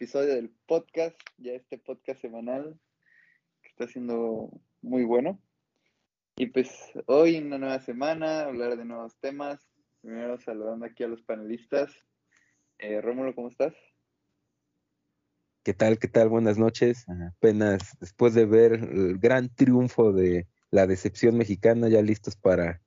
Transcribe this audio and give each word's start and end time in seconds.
episodio 0.00 0.34
del 0.34 0.48
podcast, 0.64 1.14
ya 1.36 1.52
este 1.52 1.76
podcast 1.76 2.22
semanal 2.22 2.80
que 3.60 3.68
está 3.68 3.86
siendo 3.86 4.50
muy 4.80 5.04
bueno. 5.04 5.38
Y 6.38 6.46
pues 6.46 6.70
hoy 7.04 7.36
una 7.36 7.58
nueva 7.58 7.80
semana, 7.80 8.44
hablar 8.44 8.78
de 8.78 8.86
nuevos 8.86 9.14
temas. 9.20 9.60
Primero 10.00 10.40
saludando 10.40 10.86
aquí 10.86 11.04
a 11.04 11.08
los 11.08 11.20
panelistas. 11.20 11.92
Eh, 12.78 13.02
Rómulo, 13.02 13.34
¿cómo 13.34 13.48
estás? 13.48 13.74
¿Qué 15.64 15.74
tal? 15.74 15.98
¿Qué 15.98 16.08
tal? 16.08 16.30
Buenas 16.30 16.56
noches. 16.56 17.04
Apenas 17.36 17.98
después 18.00 18.32
de 18.32 18.46
ver 18.46 18.72
el 18.72 19.18
gran 19.18 19.54
triunfo 19.54 20.14
de 20.14 20.48
la 20.70 20.86
decepción 20.86 21.36
mexicana, 21.36 21.90
ya 21.90 22.00
listos 22.00 22.36
para 22.36 22.80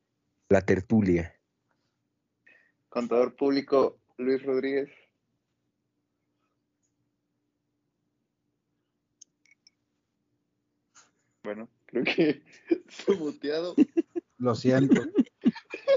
la 0.49 0.61
tertulia. 0.61 1.39
Contador 2.89 3.35
público 3.35 3.99
Luis 4.17 4.41
Rodríguez. 4.41 4.89
Bueno, 11.43 11.67
creo 11.85 12.03
que 12.03 12.41
estoy 12.87 13.17
muteado. 13.17 13.75
Lo 14.37 14.55
siento. 14.55 15.01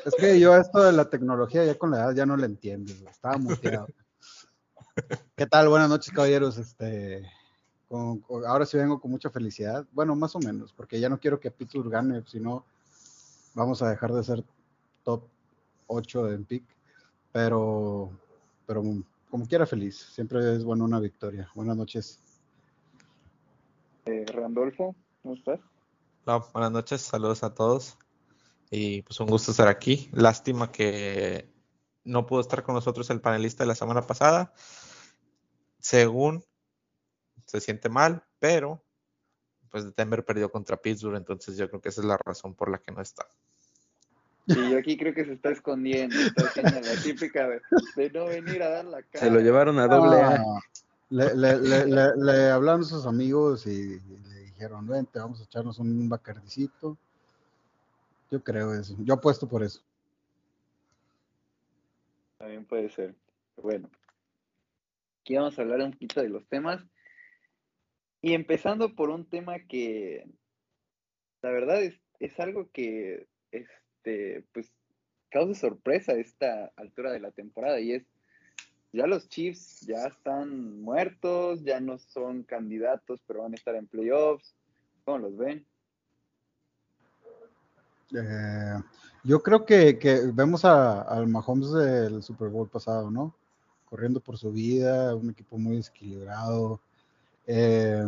es 0.05 0.15
que 0.19 0.41
yo 0.41 0.57
esto 0.57 0.83
de 0.83 0.93
la 0.93 1.09
tecnología 1.09 1.65
ya 1.65 1.77
con 1.77 1.93
la 1.93 1.98
edad 1.98 2.15
ya 2.15 2.27
no 2.27 2.37
le 2.37 2.47
entiendo. 2.47 2.93
Estaba 3.09 3.39
muteado. 3.39 3.87
¿Qué 5.37 5.47
tal? 5.47 5.69
Buenas 5.69 5.89
noches, 5.89 6.12
caballeros. 6.12 6.59
Este, 6.59 7.31
ahora 7.91 8.67
sí 8.67 8.77
vengo 8.77 9.01
con 9.01 9.11
mucha 9.11 9.31
felicidad. 9.31 9.87
Bueno, 9.93 10.17
más 10.17 10.35
o 10.35 10.41
menos, 10.41 10.73
porque 10.73 10.98
ya 10.98 11.09
no 11.09 11.20
quiero 11.20 11.39
que 11.39 11.51
Pittsburgh 11.51 11.91
gane, 11.91 12.23
si 12.27 12.41
no, 12.41 12.65
vamos 13.55 13.83
a 13.83 13.91
dejar 13.91 14.13
de 14.13 14.25
ser 14.25 14.45
top 15.05 15.23
8 15.87 16.33
en 16.33 16.45
pick. 16.45 16.65
Pero, 17.31 18.11
pero 18.67 18.83
como 19.31 19.47
quiera, 19.47 19.67
feliz. 19.67 19.97
Siempre 19.97 20.55
es 20.55 20.65
bueno 20.65 20.85
una 20.85 20.98
victoria. 20.98 21.48
Buenas 21.55 21.77
noches. 21.77 22.19
Eh, 24.07 24.25
Randolfo, 24.27 24.85
¿cómo 24.85 25.06
estás? 25.35 25.61
Hola, 26.25 26.45
buenas 26.53 26.73
noches, 26.73 27.01
saludos 27.03 27.43
a 27.43 27.55
todos. 27.55 27.97
Y 28.71 29.03
pues 29.03 29.21
un 29.21 29.29
gusto 29.29 29.51
estar 29.51 29.69
aquí. 29.69 30.09
Lástima 30.13 30.73
que 30.73 31.49
no 32.05 32.27
pudo 32.27 32.41
estar 32.41 32.63
con 32.63 32.75
nosotros 32.75 33.11
el 33.11 33.21
panelista 33.21 33.65
de 33.65 33.69
la 33.69 33.75
semana 33.75 34.03
pasada. 34.03 34.53
Según 35.79 36.45
se 37.47 37.61
siente 37.61 37.89
mal, 37.89 38.25
pero 38.39 38.83
pues 39.71 39.95
Denver 39.95 40.25
perdió 40.25 40.51
contra 40.51 40.77
Pittsburgh, 40.77 41.17
entonces 41.17 41.57
yo 41.57 41.69
creo 41.69 41.81
que 41.81 41.91
esa 41.91 42.01
es 42.01 42.07
la 42.07 42.17
razón 42.25 42.55
por 42.55 42.71
la 42.71 42.79
que 42.79 42.93
no 42.93 43.01
está. 43.01 43.27
Y 44.47 44.71
yo 44.71 44.79
aquí 44.79 44.97
creo 44.97 45.13
que 45.13 45.25
se 45.25 45.33
está 45.33 45.51
escondiendo, 45.51 46.17
está 46.17 46.47
haciendo 46.47 46.81
la 46.81 47.03
típica 47.03 47.49
de, 47.49 48.11
no 48.11 48.27
venir 48.27 48.63
a 48.63 48.71
dar 48.71 48.85
la 48.85 49.03
cara. 49.03 49.25
Se 49.25 49.31
lo 49.31 49.41
llevaron 49.41 49.79
a 49.79 49.89
doble 49.89 50.21
A. 50.21 50.37
Ah, 50.37 50.61
le, 51.11 51.35
le, 51.35 51.59
le, 51.61 52.17
le, 52.17 52.51
hablaron 52.51 52.85
sus 52.85 53.07
amigos 53.07 53.67
y, 53.67 54.01
le 54.01 54.36
dijeron, 54.57 54.87
vente, 54.87 55.19
vamos 55.19 55.41
a 55.41 55.45
echarnos 55.45 55.79
un 55.79 56.09
bacardicito. 56.09 56.97
Yo 58.31 58.43
creo 58.43 58.73
eso, 58.75 58.97
yo 58.98 59.15
apuesto 59.15 59.47
por 59.47 59.63
eso. 59.63 59.83
También 62.39 62.65
puede 62.65 62.89
ser. 62.89 63.15
Bueno, 63.57 63.91
aquí 65.20 65.36
vamos 65.36 65.58
a 65.58 65.63
hablar 65.63 65.80
un 65.83 65.92
poquito 65.92 66.23
de 66.23 66.30
los 66.30 66.47
temas. 66.48 66.83
Y 68.23 68.33
empezando 68.33 68.95
por 68.95 69.11
un 69.11 69.29
tema 69.29 69.58
que, 69.61 70.27
la 71.42 71.51
verdad, 71.51 71.83
es, 71.83 72.01
es 72.19 72.41
algo 72.41 72.70
que 72.73 73.29
este, 73.53 74.45
pues, 74.53 74.73
causa 75.30 75.61
sorpresa 75.61 76.13
a 76.13 76.17
esta 76.17 76.73
altura 76.77 77.13
de 77.13 77.20
la 77.20 77.30
temporada 77.30 77.79
y 77.79 77.92
es, 77.92 78.07
ya 78.96 79.07
los 79.07 79.29
Chiefs 79.29 79.83
ya 79.83 80.07
están 80.07 80.80
muertos, 80.80 81.62
ya 81.62 81.79
no 81.80 81.98
son 81.98 82.42
candidatos, 82.45 83.20
pero 83.27 83.42
van 83.42 83.52
a 83.52 83.57
estar 83.57 83.74
en 83.74 83.86
playoffs. 83.86 84.55
¿Cómo 85.05 85.18
los 85.18 85.36
ven? 85.36 85.67
Eh, 88.14 88.80
yo 89.23 89.42
creo 89.42 89.67
que, 89.67 89.98
vemos 90.33 90.64
al 90.64 91.27
Mahomes 91.29 91.73
del 91.73 92.23
Super 92.23 92.48
Bowl 92.48 92.68
pasado, 92.68 93.11
¿no? 93.11 93.35
Corriendo 93.85 94.18
por 94.18 94.39
su 94.39 94.51
vida, 94.51 95.14
un 95.14 95.30
equipo 95.30 95.58
muy 95.58 95.77
desequilibrado. 95.77 96.80
Eh, 97.46 98.02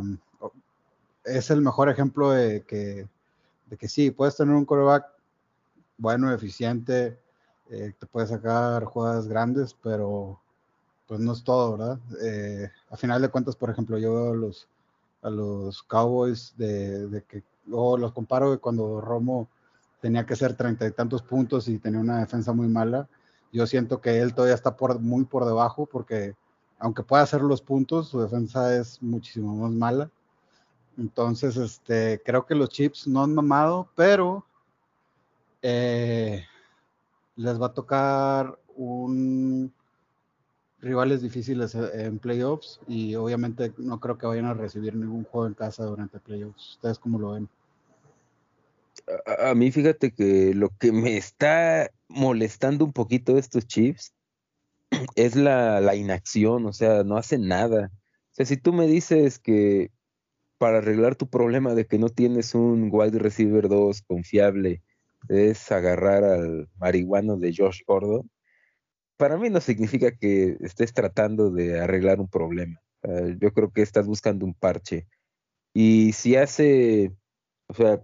es 1.24 1.50
el 1.50 1.60
mejor 1.60 1.90
ejemplo 1.90 2.30
de 2.30 2.62
que, 2.62 3.06
de 3.66 3.76
que 3.76 3.88
sí, 3.88 4.10
puedes 4.10 4.36
tener 4.36 4.54
un 4.54 4.64
quarterback 4.64 5.06
bueno, 5.98 6.32
eficiente, 6.32 7.18
eh, 7.70 7.92
te 7.98 8.06
puede 8.06 8.26
sacar 8.26 8.84
jugadas 8.84 9.28
grandes, 9.28 9.76
pero 9.82 10.40
pues 11.08 11.20
no 11.20 11.32
es 11.32 11.42
todo, 11.42 11.76
¿verdad? 11.76 11.98
Eh, 12.22 12.70
a 12.90 12.96
final 12.96 13.22
de 13.22 13.30
cuentas, 13.30 13.56
por 13.56 13.70
ejemplo, 13.70 13.96
yo 13.98 14.12
veo 14.12 14.32
a 14.32 14.36
los, 14.36 14.68
a 15.22 15.30
los 15.30 15.82
Cowboys 15.82 16.54
de, 16.58 17.24
que, 17.26 17.42
o 17.72 17.96
los 17.96 18.12
comparo 18.12 18.50
de 18.50 18.58
cuando 18.58 19.00
Romo 19.00 19.48
tenía 20.02 20.26
que 20.26 20.34
hacer 20.34 20.54
treinta 20.54 20.86
y 20.86 20.92
tantos 20.92 21.22
puntos 21.22 21.66
y 21.66 21.78
tenía 21.78 21.98
una 21.98 22.20
defensa 22.20 22.52
muy 22.52 22.68
mala. 22.68 23.08
Yo 23.52 23.66
siento 23.66 24.02
que 24.02 24.20
él 24.20 24.34
todavía 24.34 24.54
está 24.54 24.76
muy 25.00 25.24
por 25.24 25.46
debajo 25.46 25.86
porque 25.86 26.36
aunque 26.78 27.02
pueda 27.02 27.22
hacer 27.22 27.40
los 27.40 27.62
puntos, 27.62 28.08
su 28.08 28.20
defensa 28.20 28.76
es 28.76 29.02
muchísimo 29.02 29.56
más 29.56 29.72
mala. 29.72 30.10
Entonces, 30.98 31.56
este, 31.56 32.20
creo 32.22 32.44
que 32.44 32.54
los 32.54 32.68
Chips 32.68 33.08
no 33.08 33.22
han 33.22 33.34
mamado, 33.34 33.88
pero 33.94 34.44
eh, 35.62 36.44
les 37.34 37.60
va 37.60 37.66
a 37.66 37.74
tocar 37.74 38.58
un 38.76 39.72
rivales 40.80 41.22
difíciles 41.22 41.74
en 41.74 42.18
playoffs 42.18 42.80
y 42.86 43.14
obviamente 43.14 43.72
no 43.78 44.00
creo 44.00 44.16
que 44.16 44.26
vayan 44.26 44.46
a 44.46 44.54
recibir 44.54 44.94
ningún 44.94 45.24
juego 45.24 45.46
en 45.46 45.54
casa 45.54 45.84
durante 45.84 46.20
playoffs. 46.20 46.72
¿Ustedes 46.72 46.98
cómo 46.98 47.18
lo 47.18 47.32
ven? 47.32 47.48
A, 49.40 49.54
mí 49.54 49.70
fíjate 49.70 50.12
que 50.12 50.54
lo 50.54 50.70
que 50.78 50.92
me 50.92 51.16
está 51.16 51.90
molestando 52.08 52.84
un 52.84 52.92
poquito 52.92 53.34
de 53.34 53.40
estos 53.40 53.66
Chiefs 53.66 54.12
es 55.16 55.36
la, 55.36 55.80
la 55.80 55.94
inacción, 55.94 56.66
o 56.66 56.72
sea, 56.72 57.04
no 57.04 57.16
hacen 57.16 57.48
nada. 57.48 57.90
O 57.92 58.34
sea, 58.34 58.46
si 58.46 58.56
tú 58.56 58.72
me 58.72 58.86
dices 58.86 59.38
que 59.38 59.90
para 60.58 60.78
arreglar 60.78 61.14
tu 61.14 61.28
problema 61.28 61.74
de 61.74 61.86
que 61.86 61.98
no 61.98 62.08
tienes 62.08 62.54
un 62.54 62.88
wide 62.92 63.18
receiver 63.18 63.68
2 63.68 64.02
confiable, 64.02 64.82
es 65.28 65.70
agarrar 65.72 66.24
al 66.24 66.68
marihuano 66.76 67.36
de 67.36 67.54
Josh 67.56 67.82
Gordon, 67.86 68.28
para 69.18 69.36
mí 69.36 69.50
no 69.50 69.60
significa 69.60 70.16
que 70.16 70.56
estés 70.60 70.94
tratando 70.94 71.50
de 71.50 71.80
arreglar 71.80 72.20
un 72.20 72.28
problema. 72.28 72.80
yo 73.38 73.52
creo 73.52 73.70
que 73.72 73.82
estás 73.82 74.06
buscando 74.06 74.46
un 74.46 74.54
parche. 74.54 75.06
Y 75.74 76.12
si 76.14 76.36
hace, 76.36 77.12
o 77.68 77.74
sea, 77.74 78.02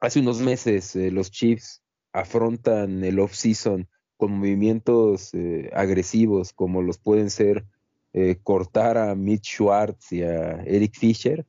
hace 0.00 0.20
unos 0.20 0.40
meses 0.40 0.96
eh, 0.96 1.10
los 1.10 1.30
Chiefs 1.30 1.82
afrontan 2.12 3.04
el 3.04 3.18
off-season 3.18 3.88
con 4.16 4.32
movimientos 4.32 5.34
eh, 5.34 5.70
agresivos 5.74 6.52
como 6.52 6.82
los 6.82 6.98
pueden 6.98 7.30
ser 7.30 7.64
eh, 8.12 8.36
cortar 8.42 8.98
a 8.98 9.14
Mitch 9.14 9.56
Schwartz 9.56 10.12
y 10.12 10.22
a 10.22 10.62
Eric 10.64 10.94
Fisher, 10.98 11.46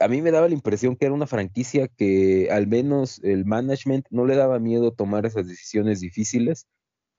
a 0.00 0.08
mí 0.08 0.22
me 0.22 0.32
daba 0.32 0.48
la 0.48 0.54
impresión 0.54 0.96
que 0.96 1.06
era 1.06 1.14
una 1.14 1.26
franquicia 1.26 1.88
que 1.88 2.48
al 2.50 2.66
menos 2.66 3.20
el 3.22 3.44
management 3.44 4.06
no 4.10 4.26
le 4.26 4.34
daba 4.34 4.58
miedo 4.58 4.92
tomar 4.92 5.24
esas 5.24 5.46
decisiones 5.46 6.00
difíciles 6.00 6.66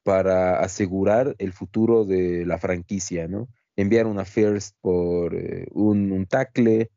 para 0.06 0.60
asegurar 0.60 1.36
el 1.40 1.52
futuro 1.52 2.06
de 2.06 2.46
la 2.46 2.60
franquicia, 2.60 3.28
¿no? 3.28 3.50
Enviar 3.76 4.06
una 4.06 4.24
first 4.24 4.76
por 4.80 5.34
eh, 5.34 5.68
un, 5.72 6.28
tackle 6.28 6.92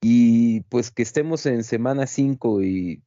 y 0.00 0.62
pues 0.70 0.90
que 0.90 1.02
estemos 1.02 1.44
en 1.44 1.64
semana 1.64 2.06
5 2.06 2.62
y 2.62 3.02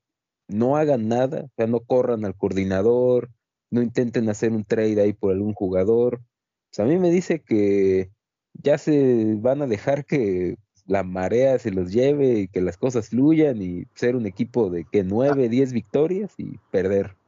no 0.48 0.78
hagan 0.78 1.08
nada, 1.08 1.46
o 1.46 1.52
sea, 1.58 1.66
no 1.66 1.80
corran 1.80 2.26
al 2.26 2.36
coordinador, 2.36 3.32
no 3.72 3.82
intenten 3.82 4.30
hacer 4.30 4.52
un 4.52 4.66
trade 4.66 5.02
ahí 5.02 5.14
por 5.14 5.34
algún 5.34 5.56
jugador. 5.56 6.22
Pues 6.70 6.80
a 6.80 6.86
mí 6.86 7.00
me 7.00 7.10
dice 7.10 7.42
que 7.42 8.12
ya 8.54 8.78
se 8.78 9.36
van 9.40 9.64
a 9.64 9.68
dejar 9.68 10.06
que 10.06 10.58
la 10.86 11.02
marea 11.02 11.58
se 11.58 11.72
los 11.72 11.92
lleve 11.92 12.42
y 12.42 12.48
que 12.50 12.62
las 12.62 12.78
cosas 12.78 13.10
fluyan 13.10 13.64
y 13.64 13.86
ser 13.96 14.16
un 14.16 14.28
equipo 14.28 14.70
de 14.70 14.86
que 14.86 15.04
nueve, 15.04 15.50
diez 15.50 15.74
victorias 15.74 16.36
y 16.38 16.60
perder. 16.70 17.19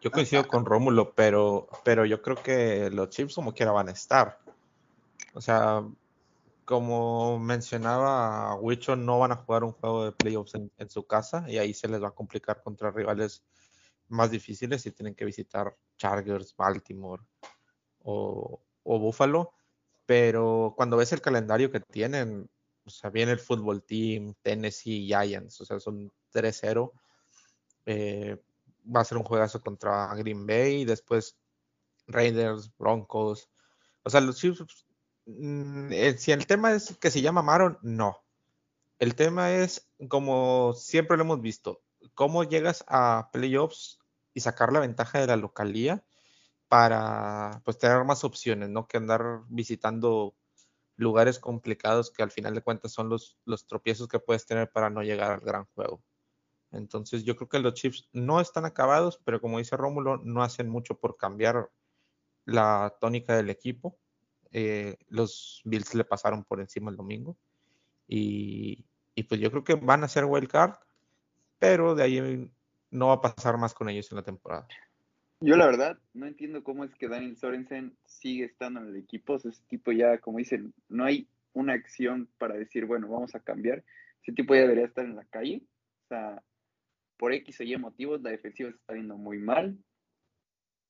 Yo 0.00 0.10
coincido 0.10 0.46
con 0.46 0.64
Rómulo, 0.64 1.14
pero, 1.14 1.68
pero 1.84 2.04
yo 2.04 2.22
creo 2.22 2.36
que 2.36 2.90
los 2.90 3.10
Chiefs 3.10 3.34
como 3.34 3.52
quiera 3.52 3.72
van 3.72 3.88
a 3.88 3.92
estar. 3.92 4.38
O 5.34 5.40
sea, 5.40 5.84
como 6.64 7.38
mencionaba 7.38 8.54
Wicho, 8.56 8.94
no 8.94 9.18
van 9.18 9.32
a 9.32 9.36
jugar 9.36 9.64
un 9.64 9.72
juego 9.72 10.04
de 10.04 10.12
playoffs 10.12 10.54
en, 10.54 10.90
su 10.90 11.06
casa 11.06 11.44
y 11.48 11.58
ahí 11.58 11.74
se 11.74 11.88
les 11.88 12.02
va 12.02 12.08
a 12.08 12.14
complicar 12.14 12.62
contra 12.62 12.90
rivales 12.90 13.42
más 14.08 14.30
difíciles 14.30 14.86
y 14.86 14.92
tienen 14.92 15.14
que 15.14 15.24
visitar 15.24 15.76
Chargers, 15.96 16.54
Baltimore 16.56 17.22
o, 18.02 18.60
o 18.84 18.98
Buffalo. 18.98 19.52
Pero 20.06 20.74
cuando 20.76 20.96
ves 20.96 21.12
el 21.12 21.20
calendario 21.20 21.70
que 21.70 21.80
tienen, 21.80 22.48
o 22.84 22.90
sea, 22.90 23.10
viene 23.10 23.32
el 23.32 23.38
fútbol 23.38 23.82
team, 23.82 24.34
Tennessee 24.42 25.06
Giants, 25.06 25.60
o 25.60 25.64
sea, 25.64 25.80
son 25.80 26.10
3-0. 26.32 26.92
Eh, 27.86 28.36
va 28.94 29.00
a 29.00 29.04
ser 29.04 29.18
un 29.18 29.24
juegazo 29.24 29.60
contra 29.60 30.14
Green 30.14 30.46
Bay, 30.46 30.84
después 30.84 31.36
Raiders, 32.06 32.70
Broncos. 32.76 33.50
O 34.02 34.10
sea, 34.10 34.20
los 34.20 34.36
Chiefs, 34.36 34.86
mm, 35.26 35.92
eh, 35.92 36.18
si 36.18 36.32
el 36.32 36.46
tema 36.46 36.72
es 36.72 36.96
que 36.98 37.10
se 37.10 37.20
llama 37.22 37.42
Maron, 37.42 37.78
no. 37.82 38.24
El 38.98 39.14
tema 39.14 39.52
es, 39.52 39.88
como 40.08 40.72
siempre 40.74 41.16
lo 41.16 41.24
hemos 41.24 41.40
visto, 41.40 41.82
cómo 42.14 42.44
llegas 42.44 42.84
a 42.88 43.30
playoffs 43.32 44.00
y 44.34 44.40
sacar 44.40 44.72
la 44.72 44.80
ventaja 44.80 45.20
de 45.20 45.26
la 45.28 45.36
localía 45.36 46.04
para 46.68 47.62
pues 47.64 47.78
tener 47.78 48.04
más 48.04 48.24
opciones, 48.24 48.68
no 48.68 48.86
que 48.88 48.98
andar 48.98 49.42
visitando 49.48 50.36
lugares 50.96 51.38
complicados 51.38 52.10
que 52.10 52.22
al 52.22 52.30
final 52.30 52.54
de 52.54 52.62
cuentas 52.62 52.92
son 52.92 53.08
los, 53.08 53.38
los 53.44 53.66
tropiezos 53.66 54.08
que 54.08 54.18
puedes 54.18 54.46
tener 54.46 54.70
para 54.70 54.90
no 54.90 55.02
llegar 55.02 55.32
al 55.32 55.40
gran 55.40 55.66
juego. 55.74 56.02
Entonces 56.72 57.24
yo 57.24 57.36
creo 57.36 57.48
que 57.48 57.58
los 57.60 57.74
Chiefs 57.74 58.08
no 58.12 58.40
están 58.40 58.64
acabados, 58.64 59.20
pero 59.24 59.40
como 59.40 59.58
dice 59.58 59.76
Rómulo, 59.76 60.18
no 60.18 60.42
hacen 60.42 60.68
mucho 60.68 60.98
por 60.98 61.16
cambiar 61.16 61.70
la 62.44 62.94
tónica 63.00 63.36
del 63.36 63.50
equipo. 63.50 63.98
Eh, 64.52 64.96
los 65.08 65.62
Bills 65.64 65.94
le 65.94 66.04
pasaron 66.04 66.44
por 66.44 66.60
encima 66.60 66.90
el 66.90 66.96
domingo. 66.96 67.36
Y, 68.06 68.84
pues 69.28 69.40
yo 69.40 69.50
creo 69.50 69.64
que 69.64 69.74
van 69.74 70.04
a 70.04 70.08
ser 70.08 70.24
wild 70.24 70.48
card, 70.48 70.74
pero 71.58 71.94
de 71.94 72.02
ahí 72.02 72.50
no 72.90 73.08
va 73.08 73.14
a 73.14 73.20
pasar 73.20 73.58
más 73.58 73.74
con 73.74 73.88
ellos 73.88 74.10
en 74.10 74.16
la 74.16 74.22
temporada. 74.22 74.66
Yo 75.40 75.56
la 75.56 75.66
verdad 75.66 75.98
no 76.14 76.26
entiendo 76.26 76.64
cómo 76.64 76.84
es 76.84 76.94
que 76.94 77.08
Daniel 77.08 77.36
Sorensen 77.36 77.96
sigue 78.06 78.44
estando 78.44 78.80
en 78.80 78.88
el 78.88 78.96
equipo. 78.96 79.36
ese 79.36 79.50
tipo 79.68 79.92
ya, 79.92 80.18
como 80.18 80.38
dicen, 80.38 80.72
no 80.88 81.04
hay 81.04 81.28
una 81.52 81.74
acción 81.74 82.28
para 82.38 82.54
decir, 82.54 82.86
bueno, 82.86 83.08
vamos 83.08 83.34
a 83.34 83.40
cambiar. 83.40 83.84
Ese 84.22 84.32
tipo 84.32 84.54
ya 84.54 84.62
debería 84.62 84.86
estar 84.86 85.04
en 85.04 85.16
la 85.16 85.24
calle. 85.24 85.62
O 86.04 86.08
sea, 86.08 86.42
por 87.18 87.32
X 87.32 87.60
o 87.60 87.64
Y 87.64 87.76
motivos, 87.76 88.22
la 88.22 88.30
defensiva 88.30 88.70
se 88.70 88.76
está 88.76 88.94
viendo 88.94 89.16
muy 89.16 89.38
mal. 89.38 89.76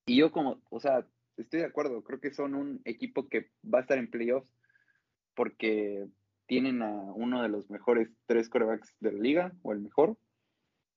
Y 0.06 0.16
yo 0.19 0.30
como, 0.30 0.62
o 0.70 0.80
sea, 0.80 1.06
estoy 1.36 1.60
de 1.60 1.66
acuerdo, 1.66 2.02
creo 2.04 2.20
que 2.20 2.32
son 2.32 2.54
un 2.54 2.80
equipo 2.84 3.28
que 3.28 3.50
va 3.64 3.78
a 3.78 3.82
estar 3.82 3.98
en 3.98 4.10
playoffs 4.10 4.48
porque 5.34 6.06
tienen 6.46 6.82
a 6.82 6.90
uno 6.90 7.42
de 7.42 7.48
los 7.48 7.69
mejores 7.70 8.08
tres 8.26 8.48
corebacks 8.48 8.94
de 9.00 9.12
la 9.12 9.19
liga, 9.19 9.52
o 9.62 9.72
el 9.72 9.80
mejor. 9.80 10.16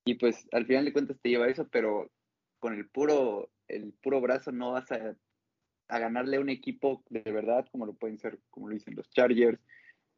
Y 0.06 0.16
pues 0.16 0.48
al 0.52 0.66
final 0.66 0.86
de 0.86 0.94
cuentas 0.94 1.20
te 1.22 1.30
lleva 1.30 1.48
eso, 1.48 1.68
pero 1.70 2.10
con 2.60 2.74
el 2.74 2.90
puro, 2.90 3.50
el 3.68 3.94
puro 4.02 4.22
brazo 4.22 4.52
no 4.52 4.72
vas 4.72 4.92
a, 4.92 5.16
a 5.90 6.00
ganarle 6.00 6.38
a 6.38 6.42
un 6.42 6.50
equipo 6.50 7.04
de 7.10 7.32
verdad, 7.32 7.68
como 7.72 7.86
lo 7.86 7.94
pueden 7.94 8.18
ser, 8.18 8.40
como 8.50 8.70
lo 8.70 8.74
dicen 8.74 8.96
los 8.96 9.10
Chargers, 9.12 9.60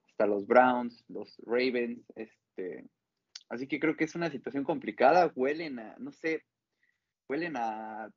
hasta 0.07 0.27
los 0.27 0.45
Browns, 0.45 1.03
los 1.09 1.35
Ravens, 1.45 2.05
este, 2.15 2.85
Así 3.49 3.67
que 3.67 3.79
creo 3.79 3.95
que 3.95 4.05
es 4.05 4.15
una 4.15 4.29
situación 4.29 4.63
complicada. 4.63 5.31
Huelen 5.35 5.79
a, 5.79 5.95
no 5.97 6.11
sé, 6.11 6.43
huelen 7.29 7.55
a 7.57 8.11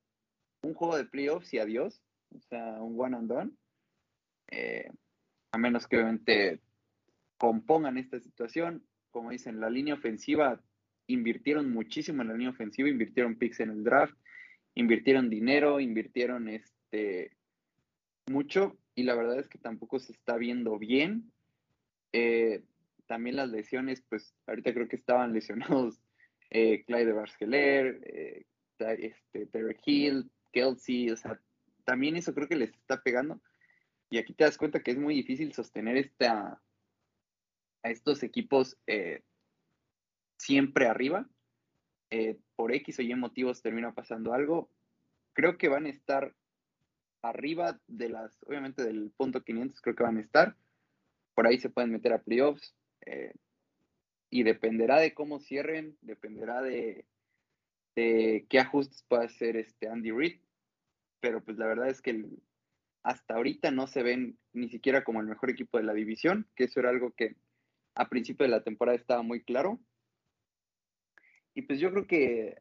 un 0.63 0.75
juego 0.75 0.97
de 0.97 1.05
playoffs 1.05 1.53
y 1.55 1.59
adiós. 1.59 2.01
O 2.35 2.41
sea, 2.41 2.83
un 2.83 2.99
one 2.99 3.17
and 3.17 3.29
done. 3.29 3.51
Eh, 4.51 4.91
a 5.53 5.59
menos 5.59 5.87
que 5.87 5.97
obviamente 5.97 6.61
compongan 7.39 7.99
esta 7.99 8.21
situación. 8.21 8.87
Como 9.11 9.31
dicen, 9.31 9.61
la 9.61 9.71
línea 9.71 9.95
ofensiva 9.95 10.61
invirtieron 11.07 11.71
muchísimo 11.73 12.23
en 12.23 12.29
la 12.29 12.35
línea 12.35 12.51
ofensiva, 12.51 12.89
invirtieron 12.89 13.37
picks 13.37 13.61
en 13.61 13.71
el 13.71 13.85
draft, 13.85 14.17
invirtieron 14.75 15.31
dinero, 15.31 15.81
invirtieron 15.81 16.49
este 16.49 17.37
mucho 18.27 18.77
y 18.95 19.05
la 19.05 19.15
verdad 19.15 19.39
es 19.39 19.49
que 19.49 19.59
tampoco 19.59 19.99
se 19.99 20.13
está 20.13 20.37
viendo 20.37 20.79
bien. 20.79 21.33
Eh, 22.13 22.63
también 23.07 23.37
las 23.37 23.51
lesiones, 23.51 24.03
pues 24.09 24.35
ahorita 24.47 24.73
creo 24.75 24.89
que 24.89 24.97
estaban 24.97 25.33
lesionados 25.33 26.01
eh, 26.51 26.85
Clyde 26.85 27.13
Barskeler, 27.13 28.01
eh, 28.05 28.47
este, 28.79 29.47
Terry 29.47 29.77
Hill, 29.85 30.31
Kelsey, 30.53 31.11
o 31.11 31.17
sea, 31.17 31.41
también 31.85 32.17
eso 32.17 32.35
creo 32.35 32.49
que 32.49 32.57
les 32.57 32.75
está 32.75 33.03
pegando. 33.03 33.41
Y 34.11 34.19
aquí 34.19 34.35
te 34.35 34.45
das 34.45 34.59
cuenta 34.59 34.81
que 34.81 34.93
es 34.93 34.99
muy 34.99 35.15
difícil 35.15 35.53
sostener 35.53 35.97
esta, 35.97 36.61
a 37.83 37.91
estos 37.91 38.23
equipos 38.23 38.77
eh, 38.87 39.23
siempre 40.39 40.87
arriba. 40.87 41.29
Eh, 42.11 42.39
por 42.55 42.73
X 42.73 43.01
o 43.01 43.03
Y 43.03 43.15
motivos 43.15 43.63
termina 43.63 43.93
pasando 43.95 44.33
algo. 44.33 44.71
Creo 45.33 45.59
que 45.59 45.69
van 45.69 45.87
a 45.87 45.91
estar 45.91 46.35
arriba 47.23 47.81
de 47.87 48.09
las, 48.09 48.37
obviamente 48.45 48.85
del 48.85 49.11
punto 49.17 49.43
500, 49.43 49.81
creo 49.81 49.97
que 49.97 50.05
van 50.05 50.19
a 50.19 50.21
estar. 50.21 50.57
Por 51.35 51.47
ahí 51.47 51.59
se 51.59 51.71
pueden 51.71 51.91
meter 51.91 52.13
a 52.13 52.23
playoffs. 52.23 52.75
Eh, 53.07 53.33
y 54.31 54.43
dependerá 54.43 55.01
de 55.01 55.15
cómo 55.15 55.39
cierren, 55.41 55.97
dependerá 56.03 56.61
de, 56.61 57.07
qué 57.95 58.59
ajustes 58.59 59.05
pueda 59.09 59.25
hacer 59.25 59.57
este 59.57 59.89
Andy 59.89 60.11
Reid. 60.11 60.41
Pero 61.21 61.43
pues 61.43 61.57
la 61.57 61.67
verdad 61.67 61.89
es 61.89 62.03
que 62.03 62.27
hasta 63.03 63.35
ahorita 63.35 63.71
no 63.71 63.87
se 63.87 64.03
ven 64.03 64.39
ni 64.53 64.69
siquiera 64.69 65.05
como 65.05 65.21
el 65.21 65.27
mejor 65.27 65.51
equipo 65.51 65.79
de 65.79 65.85
la 65.85 65.95
división, 65.95 66.47
que 66.55 66.65
eso 66.65 66.81
era 66.81 66.91
algo 66.91 67.13
que 67.13 67.37
a 67.95 68.09
principio 68.09 68.45
de 68.45 68.51
la 68.51 68.63
temporada 68.63 68.97
estaba 68.97 69.23
muy 69.23 69.43
claro. 69.43 69.81
Y 71.55 71.63
pues 71.63 71.81
yo 71.81 71.91
creo 71.91 72.07
que 72.07 72.61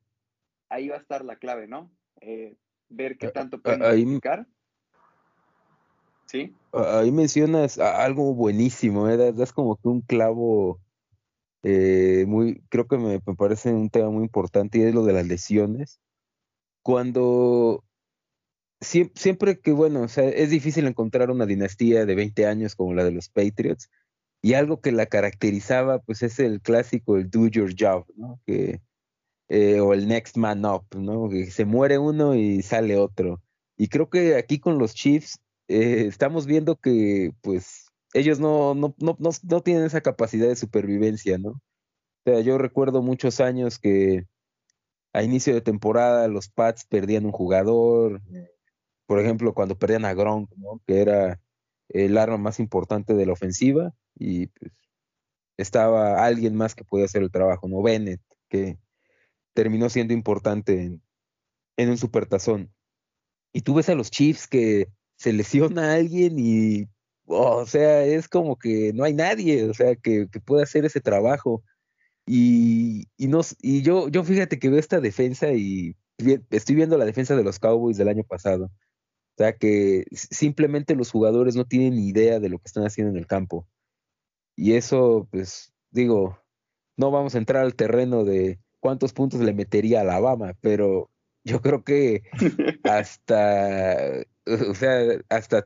ahí 0.70 0.88
va 0.88 0.96
a 0.96 1.00
estar 1.00 1.26
la 1.26 1.36
clave, 1.38 1.68
¿no? 1.68 1.92
Eh, 2.22 2.56
ver 2.90 3.18
qué 3.18 3.30
tanto 3.30 3.62
pueden 3.62 3.80
modificar. 3.80 4.48
Sí. 6.26 6.54
Ahí 6.72 7.12
mencionas 7.12 7.78
algo 7.78 8.34
buenísimo, 8.34 9.08
¿eh? 9.10 9.32
das 9.34 9.54
como 9.54 9.76
que 9.78 9.88
un 9.88 10.02
clavo 10.02 10.80
eh, 11.68 12.26
muy, 12.28 12.62
creo 12.70 12.88
que 12.88 12.98
me, 12.98 13.20
parece 13.20 13.74
un 13.74 13.90
tema 13.90 14.12
muy 14.12 14.24
importante 14.24 14.78
y 14.78 14.84
es 14.84 14.94
lo 14.94 15.04
de 15.04 15.14
las 15.14 15.26
lesiones. 15.26 16.00
Cuando 16.84 17.84
siempre, 18.82 19.60
que, 19.60 19.72
bueno, 19.72 20.06
es 20.06 20.50
difícil 20.52 20.86
encontrar 20.86 21.32
una 21.32 21.48
dinastía 21.48 22.06
de 22.06 22.14
20 22.14 22.46
años 22.46 22.76
como 22.76 22.94
la 22.94 23.04
de 23.04 23.12
los 23.12 23.30
Patriots 23.30 23.90
y 24.44 24.54
algo 24.54 24.80
que 24.80 24.92
la 24.92 25.08
caracterizaba, 25.08 26.00
pues 26.00 26.22
es 26.22 26.40
el 26.40 26.62
clásico, 26.62 27.18
el 27.18 27.32
do 27.32 27.48
your 27.48 27.74
job, 27.76 28.06
¿no? 28.16 28.40
Eh, 28.46 29.80
o 29.80 29.94
el 29.94 30.08
next 30.08 30.38
man 30.38 30.66
up, 30.66 30.86
¿no? 30.96 31.30
Que 31.30 31.50
se 31.50 31.66
muere 31.66 31.98
uno 31.98 32.36
y 32.36 32.62
sale 32.62 32.96
otro. 32.98 33.42
Y 33.76 33.88
creo 33.88 34.10
que 34.10 34.36
aquí 34.36 34.60
con 34.60 34.78
los 34.78 34.94
Chiefs 34.94 35.40
eh, 35.68 36.06
estamos 36.08 36.46
viendo 36.46 36.76
que 36.78 37.32
pues 37.42 37.88
ellos 38.14 38.40
no, 38.40 38.76
no, 38.76 38.96
no, 39.00 39.18
no, 39.20 39.62
tienen 39.62 39.84
esa 39.84 40.02
capacidad 40.02 40.48
de 40.48 40.56
supervivencia, 40.56 41.38
¿no? 41.38 41.50
O 41.50 41.62
sea, 42.26 42.40
yo 42.42 42.58
recuerdo 42.58 43.02
muchos 43.02 43.40
años 43.42 43.80
que 43.80 44.26
a 45.14 45.24
inicio 45.24 45.54
de 45.54 45.62
temporada 45.62 46.28
los 46.28 46.50
Pats 46.50 46.86
perdían 46.86 47.26
un 47.26 47.32
jugador, 47.32 48.22
por 49.06 49.20
ejemplo, 49.20 49.54
cuando 49.54 49.78
perdían 49.78 50.06
a 50.06 50.14
Gronk, 50.14 50.52
¿no? 50.58 50.82
Que 50.88 51.02
era 51.02 51.42
el 51.90 52.18
arma 52.18 52.38
más 52.38 52.60
importante 52.60 53.14
de 53.14 53.26
la 53.26 53.34
ofensiva 53.34 53.94
y 54.16 54.48
pues 54.48 54.72
estaba 55.58 56.26
alguien 56.26 56.56
más 56.56 56.76
que 56.76 56.84
podía 56.84 57.06
hacer 57.06 57.24
el 57.24 57.32
trabajo, 57.32 57.68
¿no? 57.68 57.82
Bennett, 57.82 58.22
que 58.50 58.78
terminó 59.54 59.90
siendo 59.90 60.14
importante 60.14 60.82
en, 60.82 61.02
en 61.78 61.90
un 61.90 61.98
supertazón. 61.98 62.74
Y 63.54 63.62
tú 63.62 63.76
ves 63.76 63.90
a 63.90 63.96
los 63.96 64.12
Chiefs 64.12 64.48
que 64.48 64.90
se 65.18 65.34
lesiona 65.34 65.92
a 65.92 65.96
alguien 65.96 66.38
y, 66.38 66.88
o 67.26 67.66
sea, 67.66 68.04
es 68.04 68.28
como 68.28 68.58
que 68.58 68.94
no 68.94 69.04
hay 69.04 69.14
nadie, 69.14 69.70
o 69.70 69.74
sea, 69.74 69.96
que, 69.96 70.28
que 70.32 70.40
pueda 70.40 70.64
hacer 70.64 70.86
ese 70.86 71.02
trabajo. 71.02 71.64
Y, 72.26 73.08
y, 73.18 73.30
y 73.62 73.82
yo, 73.82 74.10
yo 74.10 74.24
fíjate 74.24 74.60
que 74.60 74.70
veo 74.70 74.80
esta 74.80 75.00
defensa 75.00 75.52
y 75.54 75.96
estoy 76.50 76.76
viendo 76.76 76.98
la 76.98 77.06
defensa 77.06 77.36
de 77.36 77.44
los 77.44 77.60
Cowboys 77.60 77.98
del 77.98 78.10
año 78.10 78.24
pasado. 78.24 78.66
O 78.66 79.38
sea 79.38 79.58
que 79.58 80.06
simplemente 80.12 80.96
los 80.96 81.12
jugadores 81.12 81.56
no 81.56 81.66
tienen 81.66 81.96
ni 81.96 82.08
idea 82.08 82.40
de 82.40 82.50
lo 82.50 82.58
que 82.58 82.68
están 82.68 82.86
haciendo 82.86 83.12
en 83.12 83.18
el 83.18 83.28
campo. 83.28 83.68
Y 84.56 84.74
eso, 84.74 85.28
pues, 85.32 85.74
digo, 85.92 86.40
no 86.96 87.12
vamos 87.12 87.36
a 87.36 87.38
entrar 87.38 87.64
al 87.64 87.76
terreno 87.76 88.24
de 88.24 88.60
cuántos 88.80 89.12
puntos 89.12 89.42
le 89.42 89.54
metería 89.54 90.00
a 90.00 90.02
Alabama, 90.04 90.54
pero 90.62 91.10
yo 91.46 91.62
creo 91.62 91.84
que 91.84 92.24
hasta 92.84 94.26
o 94.46 94.76
sea, 94.76 95.20
hasta 95.30 95.66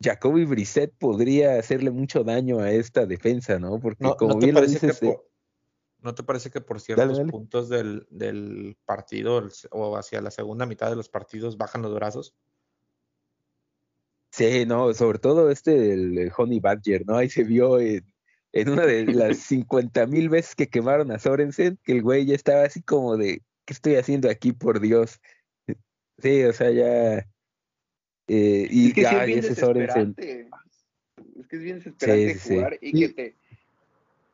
Jacoby 0.00 0.44
Brissett 0.44 0.92
podría 0.98 1.58
hacerle 1.58 1.90
mucho 1.90 2.24
daño 2.24 2.60
a 2.60 2.70
esta 2.70 3.06
defensa, 3.06 3.58
¿no? 3.58 3.80
Porque 3.80 4.04
como 4.18 4.38
bien 4.38 4.54
lo 4.54 4.62
dices... 4.62 5.02
Eh, 5.02 5.18
¿No 6.00 6.14
te 6.14 6.22
parece 6.22 6.50
que 6.50 6.60
por 6.60 6.82
ciertos 6.82 7.18
puntos 7.30 7.70
del, 7.70 8.06
del, 8.10 8.76
partido 8.84 9.48
o 9.70 9.96
hacia 9.96 10.20
la 10.20 10.30
segunda 10.30 10.66
mitad 10.66 10.90
de 10.90 10.96
los 10.96 11.08
partidos 11.08 11.56
bajan 11.56 11.80
los 11.80 11.94
brazos? 11.94 12.34
Sí, 14.30 14.66
no, 14.66 14.92
sobre 14.92 15.18
todo 15.18 15.50
este, 15.50 15.94
el, 15.94 16.30
Honey 16.36 16.60
Badger, 16.60 17.06
¿no? 17.06 17.16
Ahí 17.16 17.30
se 17.30 17.44
vio 17.44 17.80
en, 17.80 18.04
en 18.52 18.68
una 18.68 18.84
de 18.84 19.06
las 19.06 19.38
50 19.48 20.06
mil 20.06 20.28
veces 20.28 20.54
que 20.54 20.68
quemaron 20.68 21.10
a 21.10 21.18
Sorensen, 21.18 21.78
que 21.82 21.92
el 21.92 22.02
güey 22.02 22.26
ya 22.26 22.34
estaba 22.34 22.64
así 22.64 22.82
como 22.82 23.16
de, 23.16 23.42
¿qué 23.64 23.72
estoy 23.72 23.96
haciendo 23.96 24.28
aquí, 24.30 24.52
por 24.52 24.80
Dios? 24.80 25.20
Sí, 26.18 26.44
o 26.44 26.52
sea, 26.52 26.70
ya 26.70 27.26
eh, 28.26 28.66
y 28.70 28.88
es 28.88 28.94
que 28.94 29.02
es 29.02 29.26
bien 29.26 29.40
desesperante. 29.40 30.48
Es 31.38 31.46
que 31.46 31.56
es 31.56 31.62
bien 31.62 31.78
desesperante 31.78 32.38
jugar 32.38 32.78
y 32.80 32.92
que 32.92 33.08
te. 33.10 33.36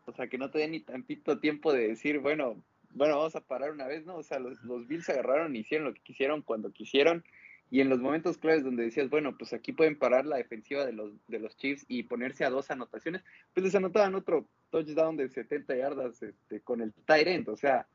O 0.07 0.13
sea, 0.13 0.29
que 0.29 0.39
no 0.39 0.51
te 0.51 0.59
dé 0.59 0.69
ni 0.69 0.81
tantito 0.81 1.39
tiempo 1.39 1.73
de 1.73 1.89
decir, 1.89 2.19
bueno, 2.19 2.63
bueno, 2.91 3.17
vamos 3.19 3.37
a 3.37 3.41
parar 3.41 3.71
una 3.71 3.87
vez, 3.87 4.05
¿no? 4.07 4.17
O 4.17 4.23
sea, 4.23 4.41
los, 4.41 4.61
los 4.65 4.87
Bills 4.89 5.09
agarraron 5.09 5.55
y 5.55 5.61
hicieron 5.61 5.87
lo 5.87 5.95
que 5.95 6.01
quisieron 6.01 6.43
cuando 6.43 6.73
quisieron 6.73 7.25
Y 7.71 7.81
en 7.81 7.89
los 7.89 8.01
momentos 8.01 8.37
claves 8.37 8.65
donde 8.65 8.83
decías, 8.83 9.09
bueno, 9.09 9.37
pues 9.39 9.53
aquí 9.53 9.73
pueden 9.73 9.97
parar 9.97 10.27
la 10.27 10.39
defensiva 10.39 10.85
de 10.85 10.93
los, 10.93 11.13
de 11.29 11.39
los 11.39 11.57
Chiefs 11.57 11.85
y 11.87 12.03
ponerse 12.05 12.45
a 12.45 12.51
dos 12.51 12.71
anotaciones, 12.73 13.23
pues 13.55 13.65
les 13.65 13.75
anotaban 13.77 14.17
otro 14.17 14.49
touchdown 14.71 15.17
de 15.17 15.29
70 15.29 15.77
yardas 15.77 16.23
este, 16.23 16.61
con 16.61 16.81
el 16.81 16.93
end. 17.07 17.49
O 17.49 17.57
sea, 17.57 17.87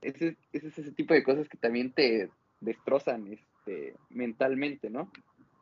ese, 0.00 0.36
es 0.52 0.64
ese 0.64 0.92
tipo 0.92 1.14
de 1.14 1.22
cosas 1.22 1.48
que 1.48 1.58
también 1.58 1.92
te 1.92 2.30
destrozan 2.60 3.26
este, 3.32 3.96
mentalmente, 4.10 4.90
¿no? 4.90 5.10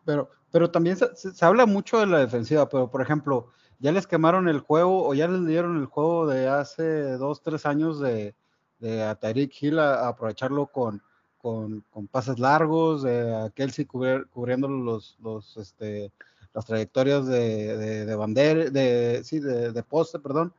Pero, 0.05 0.31
pero 0.51 0.71
también 0.71 0.97
se, 0.97 1.45
habla 1.45 1.67
mucho 1.67 1.99
de 1.99 2.07
la 2.07 2.19
defensiva, 2.19 2.69
pero 2.69 2.91
por 2.91 3.01
ejemplo, 3.03 3.49
ya 3.79 3.93
les 3.93 4.07
quemaron 4.07 4.49
el 4.49 4.61
juego 4.61 5.07
o 5.07 5.15
ya 5.15 5.29
les 5.29 5.47
dieron 5.47 5.79
el 5.79 5.87
juego 5.87 6.27
de 6.27 6.49
hace 6.49 7.13
dos, 7.13 7.43
tres 7.43 7.67
años 7.67 8.01
de, 8.01 8.35
de 8.81 9.03
a 9.03 9.19
Hill 9.23 9.79
a, 9.79 10.09
aprovecharlo 10.09 10.67
con, 10.67 11.03
con, 11.39 11.85
con, 11.91 12.07
pases 12.07 12.39
largos, 12.39 13.03
de 13.03 13.35
a 13.35 13.51
Kelsey 13.51 13.87
cubrir, 13.87 14.27
cubriendo 14.29 14.69
los, 14.69 15.17
los, 15.23 15.57
este, 15.57 16.13
las 16.53 16.67
trayectorias 16.67 17.27
de, 17.27 17.77
de, 17.77 18.07
de 18.07 18.17
bandera, 18.17 18.71
de, 18.71 19.23
sí, 19.25 19.41
de, 19.41 19.73
de, 19.73 19.83
poste, 19.83 20.19
perdón. 20.19 20.53